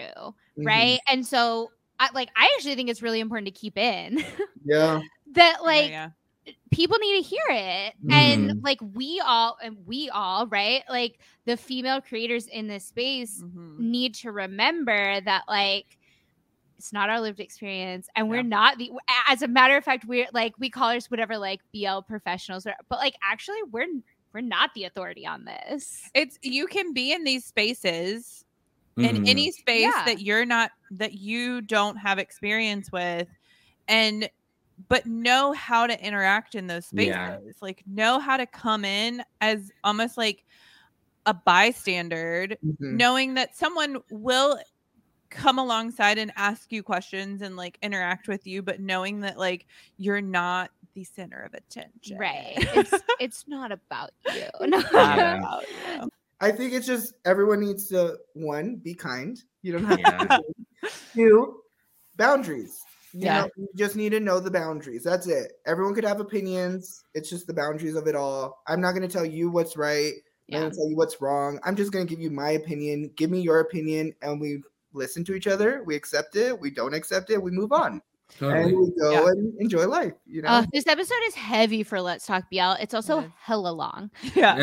Mhm. 0.57 0.65
right 0.65 0.99
and 1.07 1.25
so 1.25 1.71
I, 1.99 2.09
like 2.13 2.29
i 2.35 2.49
actually 2.55 2.75
think 2.75 2.89
it's 2.89 3.01
really 3.01 3.19
important 3.19 3.47
to 3.53 3.59
keep 3.59 3.77
in 3.77 4.23
Yeah. 4.63 4.99
that 5.33 5.63
like 5.63 5.89
yeah. 5.89 6.09
people 6.71 6.97
need 6.99 7.21
to 7.23 7.27
hear 7.29 7.43
it 7.49 7.93
Mhm. 8.03 8.13
and 8.13 8.63
like 8.63 8.79
we 8.81 9.21
all 9.25 9.57
and 9.61 9.77
we 9.85 10.09
all 10.09 10.47
right 10.47 10.83
like 10.89 11.19
the 11.45 11.57
female 11.57 12.01
creators 12.01 12.47
in 12.47 12.67
this 12.67 12.85
space 12.85 13.41
Mhm. 13.43 13.79
need 13.79 14.15
to 14.15 14.31
remember 14.31 15.19
that 15.21 15.43
like 15.47 15.97
it's 16.79 16.93
not 16.93 17.09
our 17.09 17.19
lived 17.19 17.41
experience 17.41 18.07
and 18.15 18.29
we're 18.29 18.37
Yeah. 18.37 18.41
not 18.43 18.77
the 18.77 18.89
as 19.27 19.41
a 19.41 19.47
matter 19.47 19.75
of 19.75 19.83
fact 19.83 20.05
we're 20.05 20.27
like 20.33 20.53
we 20.57 20.69
call 20.69 20.89
us 20.89 21.11
whatever 21.11 21.37
like 21.37 21.59
bl 21.73 21.99
professionals 22.07 22.65
or, 22.65 22.73
but 22.89 22.97
like 22.99 23.15
actually 23.21 23.61
we're 23.69 23.85
we're 24.33 24.41
not 24.41 24.71
the 24.75 24.85
authority 24.85 25.27
on 25.27 25.43
this 25.43 26.09
It's 26.13 26.39
you 26.41 26.65
can 26.67 26.93
be 26.93 27.11
in 27.13 27.23
these 27.25 27.45
spaces 27.45 28.43
Mhm. 28.97 29.09
in 29.09 29.27
any 29.27 29.51
space 29.51 29.93
Yeah. 29.95 30.05
that 30.05 30.21
you're 30.21 30.45
not 30.45 30.71
that 30.91 31.13
you 31.13 31.61
don't 31.61 31.97
have 31.97 32.17
experience 32.17 32.91
with 32.91 33.27
and 33.87 34.29
but 34.87 35.05
know 35.05 35.51
how 35.53 35.85
to 35.85 36.05
interact 36.05 36.55
in 36.55 36.67
those 36.67 36.85
spaces 36.85 37.07
Yeah. 37.15 37.37
like 37.61 37.83
know 37.85 38.19
how 38.19 38.37
to 38.37 38.45
come 38.45 38.85
in 38.85 39.21
as 39.41 39.69
almost 39.83 40.17
like 40.17 40.45
a 41.25 41.33
bystander 41.33 42.47
Mhm. 42.65 42.75
knowing 42.79 43.33
that 43.33 43.55
someone 43.57 43.97
will 44.09 44.57
come 45.29 45.59
alongside 45.59 46.17
and 46.17 46.31
ask 46.35 46.71
you 46.71 46.81
questions 46.83 47.41
and 47.41 47.55
like 47.55 47.77
interact 47.81 48.27
with 48.27 48.47
you 48.47 48.61
but 48.61 48.79
knowing 48.79 49.19
that 49.21 49.37
like 49.37 49.65
you're 49.97 50.21
not 50.21 50.71
the 50.95 51.03
center 51.03 51.39
of 51.41 51.53
attention 51.53 52.17
right 52.17 52.53
it's 52.73 52.93
it's 53.19 53.45
not 53.47 53.71
about 53.71 54.11
you 54.33 54.47
not 54.61 54.91
Yeah. 54.91 55.37
about 55.37 55.63
you. 55.69 56.09
I 56.41 56.51
think 56.51 56.73
it's 56.73 56.87
just 56.87 57.13
everyone 57.25 57.59
needs 57.59 57.87
to 57.89 58.17
one 58.33 58.77
be 58.77 58.93
kind. 58.93 59.37
You 59.61 59.73
don't 59.73 59.83
have 59.83 59.99
Yeah. 59.99 60.17
to. 60.17 60.43
Two 61.13 61.59
boundaries. 62.15 62.79
You 63.11 63.25
Yeah. 63.25 63.41
know, 63.41 63.49
you 63.57 63.67
just 63.75 63.95
need 63.97 64.09
to 64.11 64.19
know 64.21 64.39
the 64.39 64.49
boundaries. 64.51 65.03
That's 65.03 65.27
it. 65.27 65.53
Everyone 65.65 65.93
could 65.93 66.05
have 66.05 66.21
opinions. 66.21 67.03
It's 67.13 67.29
just 67.29 67.45
the 67.45 67.53
boundaries 67.53 67.95
of 67.95 68.07
it 68.07 68.15
all. 68.15 68.61
I'm 68.67 68.79
not 68.79 68.91
going 68.93 69.07
to 69.07 69.11
tell 69.13 69.25
you 69.25 69.49
what's 69.49 69.75
right. 69.75 70.13
I'm 70.51 70.59
going 70.61 70.71
to 70.71 70.77
tell 70.77 70.89
you 70.89 70.95
what's 70.95 71.21
wrong. 71.21 71.59
I'm 71.63 71.75
just 71.75 71.91
going 71.91 72.07
to 72.07 72.09
give 72.09 72.21
you 72.21 72.31
my 72.31 72.51
opinion. 72.51 73.11
Give 73.15 73.29
me 73.29 73.41
your 73.41 73.59
opinion, 73.59 74.13
and 74.21 74.39
we 74.39 74.63
listen 74.93 75.23
to 75.25 75.33
each 75.33 75.47
other. 75.47 75.83
We 75.85 75.95
accept 75.95 76.35
it. 76.35 76.59
We 76.59 76.71
don't 76.71 76.93
accept 76.93 77.29
it. 77.29 77.41
We 77.41 77.51
move 77.51 77.71
on, 77.71 78.01
Totally. 78.37 78.63
and 78.73 78.79
we 78.79 78.91
go 78.99 79.11
Yeah. 79.11 79.25
and 79.27 79.53
enjoy 79.59 79.85
life. 79.87 80.13
You 80.25 80.41
know. 80.43 80.49
Uh, 80.49 80.65
this 80.73 80.87
episode 80.87 81.19
is 81.27 81.35
heavy 81.35 81.83
for 81.83 82.01
Let's 82.01 82.25
Talk 82.25 82.45
BL. 82.51 82.73
It's 82.79 82.93
also 82.93 83.19
It 83.19 83.25
is. 83.25 83.31
hella 83.39 83.69
long. 83.71 84.09
yeah 84.35 84.53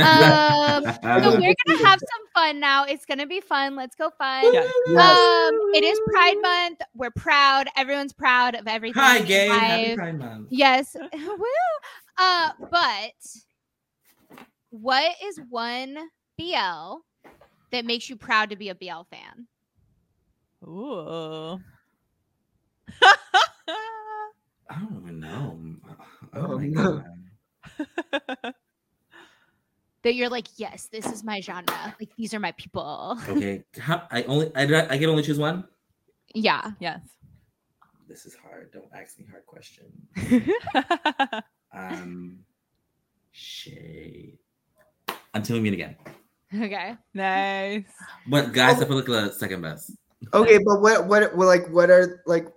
Um, 0.77 0.85
so 1.23 1.31
we're 1.39 1.55
gonna 1.67 1.79
have 1.87 1.99
some 2.01 2.27
fun 2.35 2.61
now. 2.61 2.85
It's 2.85 3.05
gonna 3.07 3.27
be 3.27 3.41
fun. 3.41 3.77
Let's 3.77 3.95
go 3.95 4.11
fun. 4.11 4.53
Yeah. 4.53 4.67
Yes. 4.89 5.19
Um, 5.19 5.55
it 5.75 5.85
is 5.85 5.99
Pride 6.07 6.37
Month. 6.43 6.81
We're 6.95 7.11
proud. 7.11 7.69
Everyone's 7.77 8.13
proud 8.13 8.55
of 8.55 8.67
everything. 8.67 9.03
Hi, 9.03 9.21
gay. 9.21 9.49
Happy. 9.49 9.95
Pride 9.97 10.19
Month. 10.19 10.49
Yes. 10.51 10.95
Woo. 11.13 11.45
Uh, 12.19 12.51
but 12.71 13.13
what 14.71 15.13
is 15.25 15.41
one 15.49 15.97
BL 16.39 16.97
that 17.73 17.85
makes 17.85 18.09
you 18.09 18.17
proud 18.17 18.51
to 18.51 18.57
be 18.57 18.69
a 18.69 18.75
BL 18.75 19.03
fan? 19.11 19.47
Ooh. 20.67 21.59
I 24.69 24.81
don't 24.81 25.01
even 25.03 25.21
know. 25.21 25.59
Oh, 26.35 26.53
Oh, 26.53 26.59
my. 26.59 26.69
God. 26.69 27.05
That 30.03 30.15
you're 30.15 30.29
like, 30.29 30.47
yes, 30.57 30.87
this 30.93 31.05
is 31.07 31.25
my 31.25 31.41
genre. 31.41 31.97
Like 31.99 32.11
these 32.17 32.33
are 32.33 32.39
my 32.39 32.53
people. 32.53 33.19
Okay. 33.29 33.65
How, 33.77 34.07
I 34.09 34.23
only 34.25 34.55
I, 34.55 34.63
I 34.63 34.99
can 34.99 35.09
only 35.11 35.25
choose 35.25 35.37
one. 35.39 35.65
Yeah. 36.33 36.71
yes. 36.79 37.01
This 38.07 38.25
is 38.25 38.37
hard. 38.37 38.71
Don't 38.73 38.87
ask 38.95 39.19
me 39.19 39.25
hard 39.29 39.45
questions. 39.47 39.91
Um, 41.75 42.39
shade. 43.33 44.39
Until 45.35 45.57
we 45.57 45.63
meet 45.63 45.73
again. 45.75 45.97
Okay. 46.55 46.95
nice. 47.13 47.85
But 48.29 48.53
guys, 48.53 48.81
I 48.81 48.85
feel 48.87 48.97
like 48.97 49.07
the 49.07 49.33
second 49.33 49.61
best. 49.63 49.91
Okay, 50.35 50.59
but 50.59 50.81
what 50.81 51.07
what 51.07 51.37
well, 51.37 51.49
like 51.49 51.69
what 51.71 51.91
are 51.91 52.23
like 52.27 52.49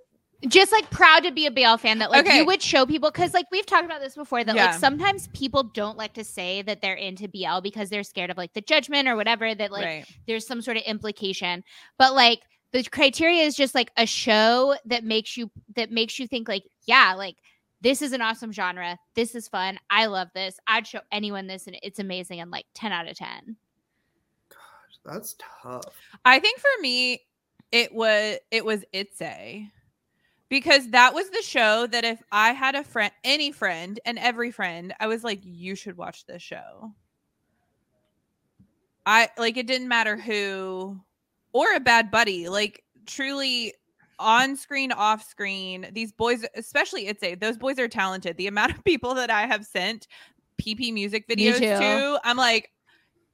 just 0.47 0.71
like 0.71 0.89
proud 0.89 1.23
to 1.23 1.31
be 1.31 1.45
a 1.47 1.51
BL 1.51 1.75
fan 1.75 1.99
that 1.99 2.11
like 2.11 2.25
Okay. 2.25 2.37
you 2.37 2.45
would 2.45 2.61
show 2.61 2.85
people 2.85 3.11
because 3.11 3.33
like 3.33 3.45
we've 3.51 3.65
talked 3.65 3.83
about 3.83 3.99
this 3.99 4.15
before 4.15 4.43
that 4.43 4.55
Yeah. 4.55 4.67
like 4.67 4.79
sometimes 4.79 5.27
people 5.33 5.63
don't 5.63 5.97
like 5.97 6.13
to 6.13 6.23
say 6.23 6.61
that 6.61 6.81
they're 6.81 6.93
into 6.93 7.27
BL 7.27 7.59
because 7.61 7.89
they're 7.89 8.03
scared 8.03 8.29
of 8.29 8.37
like 8.37 8.53
the 8.53 8.61
judgment 8.61 9.07
or 9.07 9.15
whatever 9.17 9.53
that 9.53 9.71
like 9.71 9.85
right. 9.85 10.05
there's 10.27 10.47
some 10.47 10.61
sort 10.61 10.77
of 10.77 10.83
implication 10.83 11.61
but 11.97 12.15
like 12.15 12.39
the 12.71 12.83
criteria 12.83 13.43
is 13.43 13.55
just 13.55 13.75
like 13.75 13.91
a 13.97 14.05
show 14.05 14.75
that 14.85 15.03
makes 15.03 15.35
you 15.35 15.51
that 15.75 15.91
makes 15.91 16.19
you 16.19 16.27
think 16.27 16.47
like 16.47 16.63
yeah 16.85 17.13
like 17.15 17.35
this 17.81 18.01
is 18.01 18.13
an 18.13 18.21
awesome 18.21 18.51
genre 18.53 18.97
this 19.15 19.35
is 19.35 19.47
fun 19.49 19.77
i 19.89 20.05
love 20.05 20.29
this 20.33 20.57
i'd 20.67 20.87
show 20.87 20.99
anyone 21.11 21.47
this 21.47 21.67
and 21.67 21.77
it's 21.83 21.99
amazing 21.99 22.39
and 22.39 22.49
like 22.51 22.65
10 22.75 22.91
out 22.93 23.09
of 23.09 23.17
10 23.17 23.57
Gosh, 24.49 24.57
that's 25.03 25.35
tough. 25.63 25.83
I 26.25 26.39
think 26.39 26.59
for 26.59 26.81
me, 26.81 27.21
it 27.71 27.93
was 27.93 28.37
it 28.51 28.65
was 28.65 28.83
It's 28.91 29.21
because 30.49 30.89
that 30.89 31.13
was 31.13 31.29
the 31.29 31.41
show 31.43 31.87
that 31.87 32.03
if 32.03 32.21
I 32.31 32.53
had 32.53 32.75
a 32.75 32.83
friend, 32.83 33.11
any 33.23 33.51
friend, 33.51 33.99
and 34.05 34.17
every 34.17 34.51
friend, 34.51 34.93
I 34.99 35.07
was 35.07 35.23
like, 35.23 35.39
you 35.43 35.75
should 35.75 35.95
watch 35.95 36.25
this 36.25 36.41
show. 36.41 36.91
I 39.05 39.29
like 39.37 39.57
it 39.57 39.67
didn't 39.67 39.87
matter 39.87 40.17
who 40.17 40.99
or 41.53 41.73
a 41.73 41.79
bad 41.79 42.11
buddy, 42.11 42.49
like 42.49 42.83
truly 43.05 43.73
on 44.19 44.55
screen, 44.55 44.91
off 44.91 45.27
screen. 45.27 45.87
These 45.93 46.11
boys, 46.11 46.45
especially 46.55 47.07
It's 47.07 47.23
a 47.23 47.35
those 47.35 47.57
boys 47.57 47.79
are 47.79 47.87
talented. 47.87 48.37
The 48.37 48.47
amount 48.47 48.73
of 48.73 48.83
people 48.83 49.13
that 49.15 49.29
I 49.29 49.45
have 49.45 49.65
sent 49.65 50.07
PP 50.61 50.93
music 50.93 51.27
videos 51.27 51.59
to, 51.59 52.19
I'm 52.23 52.37
like, 52.37 52.71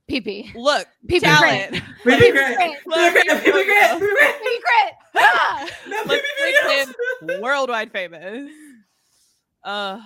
pp 0.10 0.54
look, 0.56 0.88
PP 1.10 1.20
talent. 1.22 1.74
Krit. 1.74 1.84
Baby 2.06 2.38
Krit. 2.38 2.58
Baby 2.58 3.20
Krit. 3.20 3.44
Baby 3.44 3.64
Krit. 3.64 4.00
PP 4.00 4.48
Krit. 4.62 4.92
Ah! 5.18 5.68
No, 5.88 5.98
Let's 6.06 6.08
baby 6.10 6.28
make 6.42 6.56
videos. 6.60 7.30
him 7.36 7.42
worldwide 7.42 7.92
famous. 7.92 8.52
Uh 9.64 10.00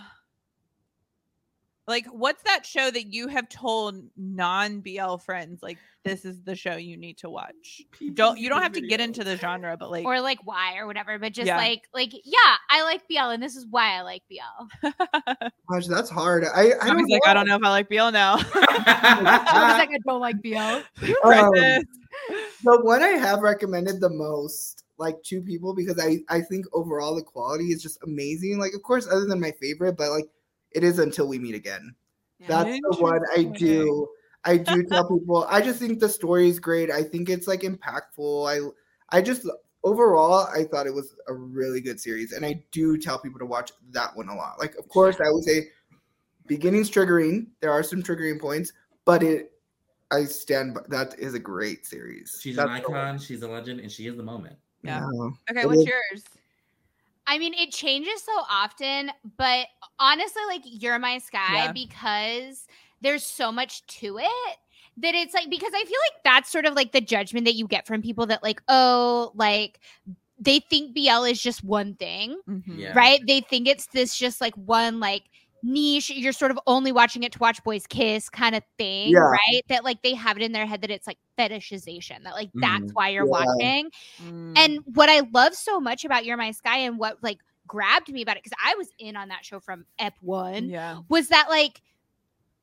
Like, 1.90 2.06
what's 2.12 2.44
that 2.44 2.68
show 2.68 2.92
that 2.92 3.12
you 3.12 3.28
have 3.30 3.50
told 3.50 4.00
non 4.16 4.82
BL 4.82 5.16
friends 5.16 5.64
like 5.64 5.80
this 6.06 6.24
is 6.24 6.40
the 6.44 6.56
show 6.56 6.76
you 6.76 6.96
need 6.96 7.18
to 7.18 7.32
watch? 7.32 7.82
Don't 8.14 8.38
you 8.38 8.48
don't 8.48 8.62
have 8.62 8.74
to 8.74 8.88
get 8.88 9.00
into 9.02 9.24
the 9.24 9.36
genre, 9.36 9.76
but 9.76 9.90
like, 9.90 10.06
or 10.06 10.22
like 10.22 10.38
why 10.44 10.78
or 10.78 10.86
whatever, 10.86 11.18
but 11.18 11.34
just 11.34 11.48
Yeah. 11.48 11.58
like 11.58 11.82
like 11.92 12.14
yeah, 12.14 12.56
I 12.70 12.84
like 12.84 13.08
BL 13.08 13.32
and 13.32 13.42
this 13.42 13.56
is 13.56 13.66
why 13.72 13.98
I 13.98 14.02
like 14.02 14.22
BL. 14.30 14.88
Gosh, 15.72 15.88
that's 15.88 16.12
hard. 16.12 16.46
I, 16.46 16.74
I 16.80 16.90
don't 16.90 16.98
like, 16.98 17.08
know. 17.08 17.20
I 17.26 17.34
don't 17.34 17.48
know 17.48 17.56
if 17.56 17.64
I 17.64 17.70
like 17.70 17.90
BL 17.90 18.12
now. 18.12 18.36
I 18.54 19.72
was 19.72 19.80
like, 19.80 19.90
I 19.90 20.00
don't 20.06 20.22
like 20.22 20.42
BL. 20.44 21.10
Um, 21.24 21.50
Crisis. 21.50 21.84
the 22.64 22.82
one 22.84 23.02
I 23.02 23.08
have 23.08 23.40
recommended 23.40 24.00
the 24.00 24.12
most, 24.12 24.84
like 25.00 25.16
two 25.24 25.42
people, 25.42 25.74
because 25.74 26.00
I 26.00 26.20
I 26.30 26.42
think 26.42 26.68
overall 26.72 27.16
the 27.16 27.24
quality 27.24 27.72
is 27.72 27.82
just 27.82 27.98
amazing. 28.04 28.60
Like, 28.60 28.76
of 28.76 28.84
course, 28.84 29.08
other 29.08 29.26
than 29.26 29.40
my 29.40 29.52
favorite, 29.60 29.98
but 29.98 30.12
like 30.12 30.30
it 30.72 30.84
is 30.84 31.00
until 31.00 31.28
we 31.28 31.40
meet 31.40 31.56
again. 31.56 31.96
That's 32.48 32.70
the 32.70 32.98
one 33.02 33.22
I 33.36 33.44
do. 33.44 34.08
I 34.46 34.58
do 34.58 34.84
tell 34.84 35.08
people. 35.10 35.46
I 35.50 35.62
just 35.62 35.80
think 35.80 36.00
the 36.00 36.08
story 36.10 36.48
is 36.50 36.60
great. 36.60 36.90
I 36.90 37.04
think 37.04 37.30
it's 37.30 37.48
like 37.48 37.62
impactful. 37.62 38.48
I 38.50 39.18
I 39.18 39.22
just 39.22 39.46
overall 39.84 40.48
I 40.54 40.64
thought 40.64 40.88
it 40.88 40.94
was 40.94 41.16
a 41.28 41.34
really 41.34 41.82
good 41.82 42.00
series, 42.00 42.32
and 42.32 42.46
I 42.46 42.64
do 42.72 42.98
tell 42.98 43.20
people 43.20 43.40
to 43.40 43.46
watch 43.46 43.72
that 43.92 44.16
one 44.16 44.30
a 44.30 44.36
lot. 44.36 44.58
Like, 44.60 44.76
of 44.76 44.88
course, 44.88 45.18
I 45.20 45.30
would 45.32 45.44
say 45.44 45.68
beginning's 46.48 46.90
triggering. 46.90 47.48
There 47.60 47.72
are 47.72 47.84
some 47.84 48.02
triggering 48.02 48.40
points, 48.40 48.72
but 49.06 49.24
it. 49.24 49.52
I 50.12 50.24
stand. 50.24 50.74
by 50.74 50.82
That 50.88 51.20
is 51.20 51.34
a 51.36 51.40
great 51.40 51.86
series. 51.86 52.40
She's 52.42 52.58
an 52.58 52.68
That's 52.68 52.84
the 52.86 52.92
one. 52.92 53.00
icon. 53.00 53.20
She's 53.20 53.44
a 53.44 53.48
legend, 53.48 53.80
and 53.82 53.92
she 53.92 54.08
is 54.08 54.16
the 54.18 54.24
moment. 54.24 54.56
Yeah. 54.82 55.02
Yeah. 55.02 55.30
Okay, 55.52 55.62
It 55.62 55.68
what's 55.68 55.82
is- 55.82 55.86
yours? 55.88 56.24
I 57.30 57.38
mean, 57.38 57.54
it 57.54 57.72
changes 57.72 58.24
so 58.24 58.34
often, 58.50 59.12
but 59.38 59.68
honestly, 60.00 60.42
like 60.50 60.64
You're 60.66 60.98
My 61.00 61.20
Sky, 61.20 61.66
Yeah. 61.66 61.72
because 61.72 62.66
there's 63.02 63.24
so 63.24 63.52
much 63.52 63.86
to 64.00 64.18
it 64.18 64.58
that 64.98 65.16
it's 65.16 65.34
like 65.34 65.50
because 65.50 65.72
I 65.74 65.84
feel 65.86 66.00
like 66.08 66.24
that's 66.24 66.52
sort 66.52 66.66
of 66.66 66.74
like 66.74 66.92
the 66.92 67.02
judgment 67.02 67.46
that 67.46 67.56
you 67.56 67.68
get 67.68 67.86
from 67.88 68.02
people 68.02 68.26
that 68.28 68.44
like, 68.44 68.62
oh, 68.68 69.32
like 69.36 69.80
they 70.40 70.60
think 70.60 70.96
BL 70.96 71.24
is 71.26 71.42
just 71.42 71.64
one 71.64 71.96
thing, 71.96 72.40
Mhm. 72.50 72.64
Yeah. 72.80 72.94
right? 72.96 73.20
They 73.28 73.42
think 73.42 73.68
it's 73.68 73.88
this 73.88 74.18
just 74.18 74.42
like 74.42 74.56
one 74.56 75.00
like 75.00 75.24
niche 75.64 76.10
you're 76.10 76.32
sort 76.34 76.52
of 76.52 76.60
only 76.68 76.92
watching 76.92 77.24
it 77.24 77.32
to 77.32 77.40
watch 77.40 77.64
boys 77.64 77.86
kiss 77.88 78.30
kind 78.30 78.56
of 78.56 78.64
thing 78.78 79.12
Yeah. 79.12 79.20
right 79.20 79.62
that 79.70 79.84
like 79.84 80.02
they 80.02 80.14
have 80.14 80.38
it 80.38 80.44
in 80.44 80.52
their 80.52 80.66
head 80.66 80.82
that 80.82 80.92
it's 80.92 81.08
like 81.08 81.18
fetishization 81.38 82.24
that 82.24 82.34
like 82.34 82.50
that's 82.56 82.86
Mhm. 82.86 82.94
why 82.94 83.10
you're 83.10 83.26
Yeah. 83.26 83.30
watching 83.46 83.92
Mm. 84.24 84.58
and 84.58 84.80
what 84.96 85.10
I 85.10 85.22
love 85.34 85.54
so 85.56 85.80
much 85.80 86.06
about 86.06 86.26
You're 86.26 86.38
My 86.38 86.52
Sky 86.52 86.78
and 86.80 86.98
what 86.98 87.22
like 87.24 87.40
grabbed 87.68 88.12
me 88.12 88.22
about 88.24 88.36
it, 88.38 88.44
because 88.44 88.58
I 88.64 88.76
was 88.76 88.90
in 88.98 89.16
on 89.16 89.28
that 89.30 89.46
show 89.46 89.60
from 89.60 89.86
Ep 90.00 90.16
one, 90.22 90.70
yeah. 90.70 91.00
was 91.10 91.28
that 91.30 91.50
like 91.50 91.82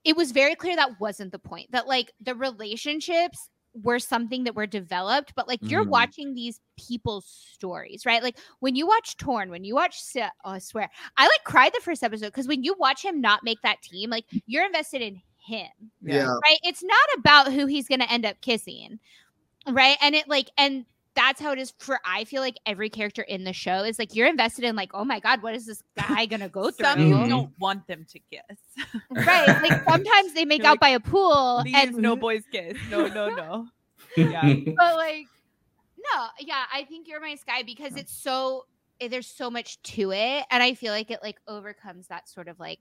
it 0.04 0.16
was 0.16 0.32
very 0.32 0.54
clear 0.54 0.76
that 0.76 1.00
wasn't 1.00 1.32
the 1.32 1.38
point. 1.38 1.70
That 1.72 1.86
like 1.88 2.12
the 2.20 2.34
relationships 2.34 3.50
were 3.82 3.98
something 3.98 4.44
that 4.44 4.54
were 4.54 4.66
developed, 4.66 5.34
but 5.34 5.46
like 5.48 5.60
you're 5.62 5.84
Mhm. 5.84 5.88
watching 5.90 6.34
these 6.34 6.60
people's 6.76 7.26
stories, 7.26 8.06
right? 8.06 8.22
Like 8.22 8.38
when 8.60 8.74
you 8.76 8.86
watch 8.86 9.16
Torn, 9.16 9.50
when 9.50 9.64
you 9.64 9.74
watch, 9.74 10.00
Se- 10.00 10.28
oh, 10.44 10.50
I 10.50 10.58
swear, 10.58 10.90
I 11.16 11.24
like 11.24 11.44
cried 11.44 11.72
the 11.74 11.80
first 11.82 12.02
episode 12.02 12.26
because 12.26 12.48
when 12.48 12.64
you 12.64 12.74
watch 12.78 13.04
him 13.04 13.20
not 13.20 13.44
make 13.44 13.60
that 13.62 13.82
team, 13.82 14.10
like 14.10 14.24
you're 14.46 14.64
invested 14.66 15.02
in 15.02 15.20
him 15.38 15.68
Yeah. 16.02 16.26
right? 16.26 16.58
It's 16.62 16.82
not 16.82 17.18
about 17.18 17.52
who 17.52 17.66
he's 17.66 17.86
going 17.88 18.00
to 18.00 18.10
end 18.10 18.26
up 18.26 18.40
kissing, 18.40 18.98
right? 19.68 19.96
And 20.00 20.14
it 20.14 20.28
like, 20.28 20.50
and 20.58 20.84
that's 21.16 21.40
how 21.40 21.50
it 21.52 21.58
is 21.58 21.72
for 21.78 21.98
I 22.04 22.24
feel 22.24 22.42
like 22.42 22.56
every 22.66 22.88
character 22.90 23.22
in 23.22 23.42
the 23.42 23.52
show 23.52 23.82
is 23.82 23.98
like 23.98 24.14
you're 24.14 24.28
invested 24.28 24.64
in 24.64 24.76
like, 24.76 24.90
oh 24.94 25.04
my 25.04 25.18
god, 25.18 25.42
what 25.42 25.54
is 25.54 25.66
this 25.66 25.82
guy 25.96 26.26
gonna 26.26 26.48
go 26.48 26.70
through? 26.70 26.86
Some 26.86 27.00
you 27.00 27.14
Mhm. 27.16 27.28
don't 27.28 27.52
want 27.58 27.86
them 27.88 28.06
to 28.10 28.18
kiss. 28.30 28.58
right? 29.10 29.60
Like 29.62 29.72
sometimes 29.88 30.34
they 30.34 30.44
make 30.44 30.58
You're 30.62 30.68
out 30.68 30.72
like, 30.74 30.80
by 30.80 30.88
a 30.90 31.00
pool, 31.00 31.64
and 31.74 31.96
no 31.96 32.14
boys 32.14 32.44
kiss. 32.52 32.76
No, 32.90 33.06
no, 33.08 33.34
no. 33.34 33.66
Yeah. 34.16 34.54
but 34.76 34.96
like, 34.96 35.26
no, 35.98 36.26
yeah, 36.38 36.64
I 36.72 36.84
think 36.84 37.08
you're 37.08 37.20
my 37.20 37.34
sky 37.34 37.62
because 37.64 37.96
it's 37.96 38.12
so 38.12 38.66
eh, 39.00 39.08
there's 39.08 39.26
so 39.26 39.50
much 39.50 39.82
to 39.82 40.12
it, 40.12 40.44
and 40.50 40.62
I 40.62 40.74
feel 40.74 40.92
like 40.92 41.10
it 41.10 41.20
like 41.22 41.38
overcomes 41.48 42.06
that 42.08 42.28
sort 42.28 42.48
of 42.48 42.60
like 42.60 42.80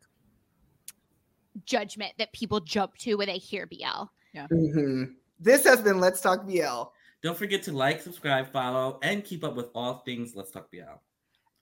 judgment 1.65 2.13
that 2.17 2.31
people 2.33 2.59
jump 2.59 2.95
to 2.97 3.15
when 3.15 3.27
they 3.27 3.37
hear 3.37 3.65
BL. 3.65 4.05
Mhm. 4.35 5.15
This 5.39 5.63
has 5.65 5.81
been 5.81 5.99
Let's 5.99 6.21
Talk 6.21 6.45
BL. 6.45 6.91
Don't 7.25 7.35
forget 7.35 7.63
to 7.63 7.71
like, 7.71 8.03
subscribe, 8.03 8.51
follow, 8.51 8.99
and 9.01 9.23
keep 9.23 9.43
up 9.43 9.55
with 9.55 9.69
all 9.73 10.03
things 10.05 10.35
Let's 10.35 10.51
Talk 10.51 10.69
BL. 10.69 10.81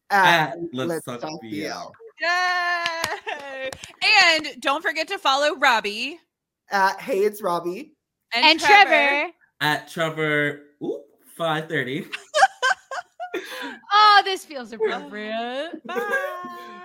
At 0.09 0.51
At 0.51 0.57
Let's 0.73 1.05
Talk 1.05 1.21
BL. 1.21 1.47
Yay! 1.47 3.69
And 4.27 4.47
don't 4.59 4.83
forget 4.83 5.07
to 5.07 5.17
follow 5.17 5.55
Robbie 5.55 6.19
At 6.69 6.99
Hey, 6.99 7.19
it's 7.19 7.41
Robbie. 7.41 7.93
and, 8.35 8.43
And, 8.43 8.59
Trevor, 8.59 9.31
At 9.61 9.87
Trevor, 9.87 10.63
ooh, 10.83 11.01
530. 11.37 12.07
oh, 13.93 14.21
this 14.25 14.43
feels 14.43 14.73
appropriate. 14.73 15.79
Bye. 15.85 16.71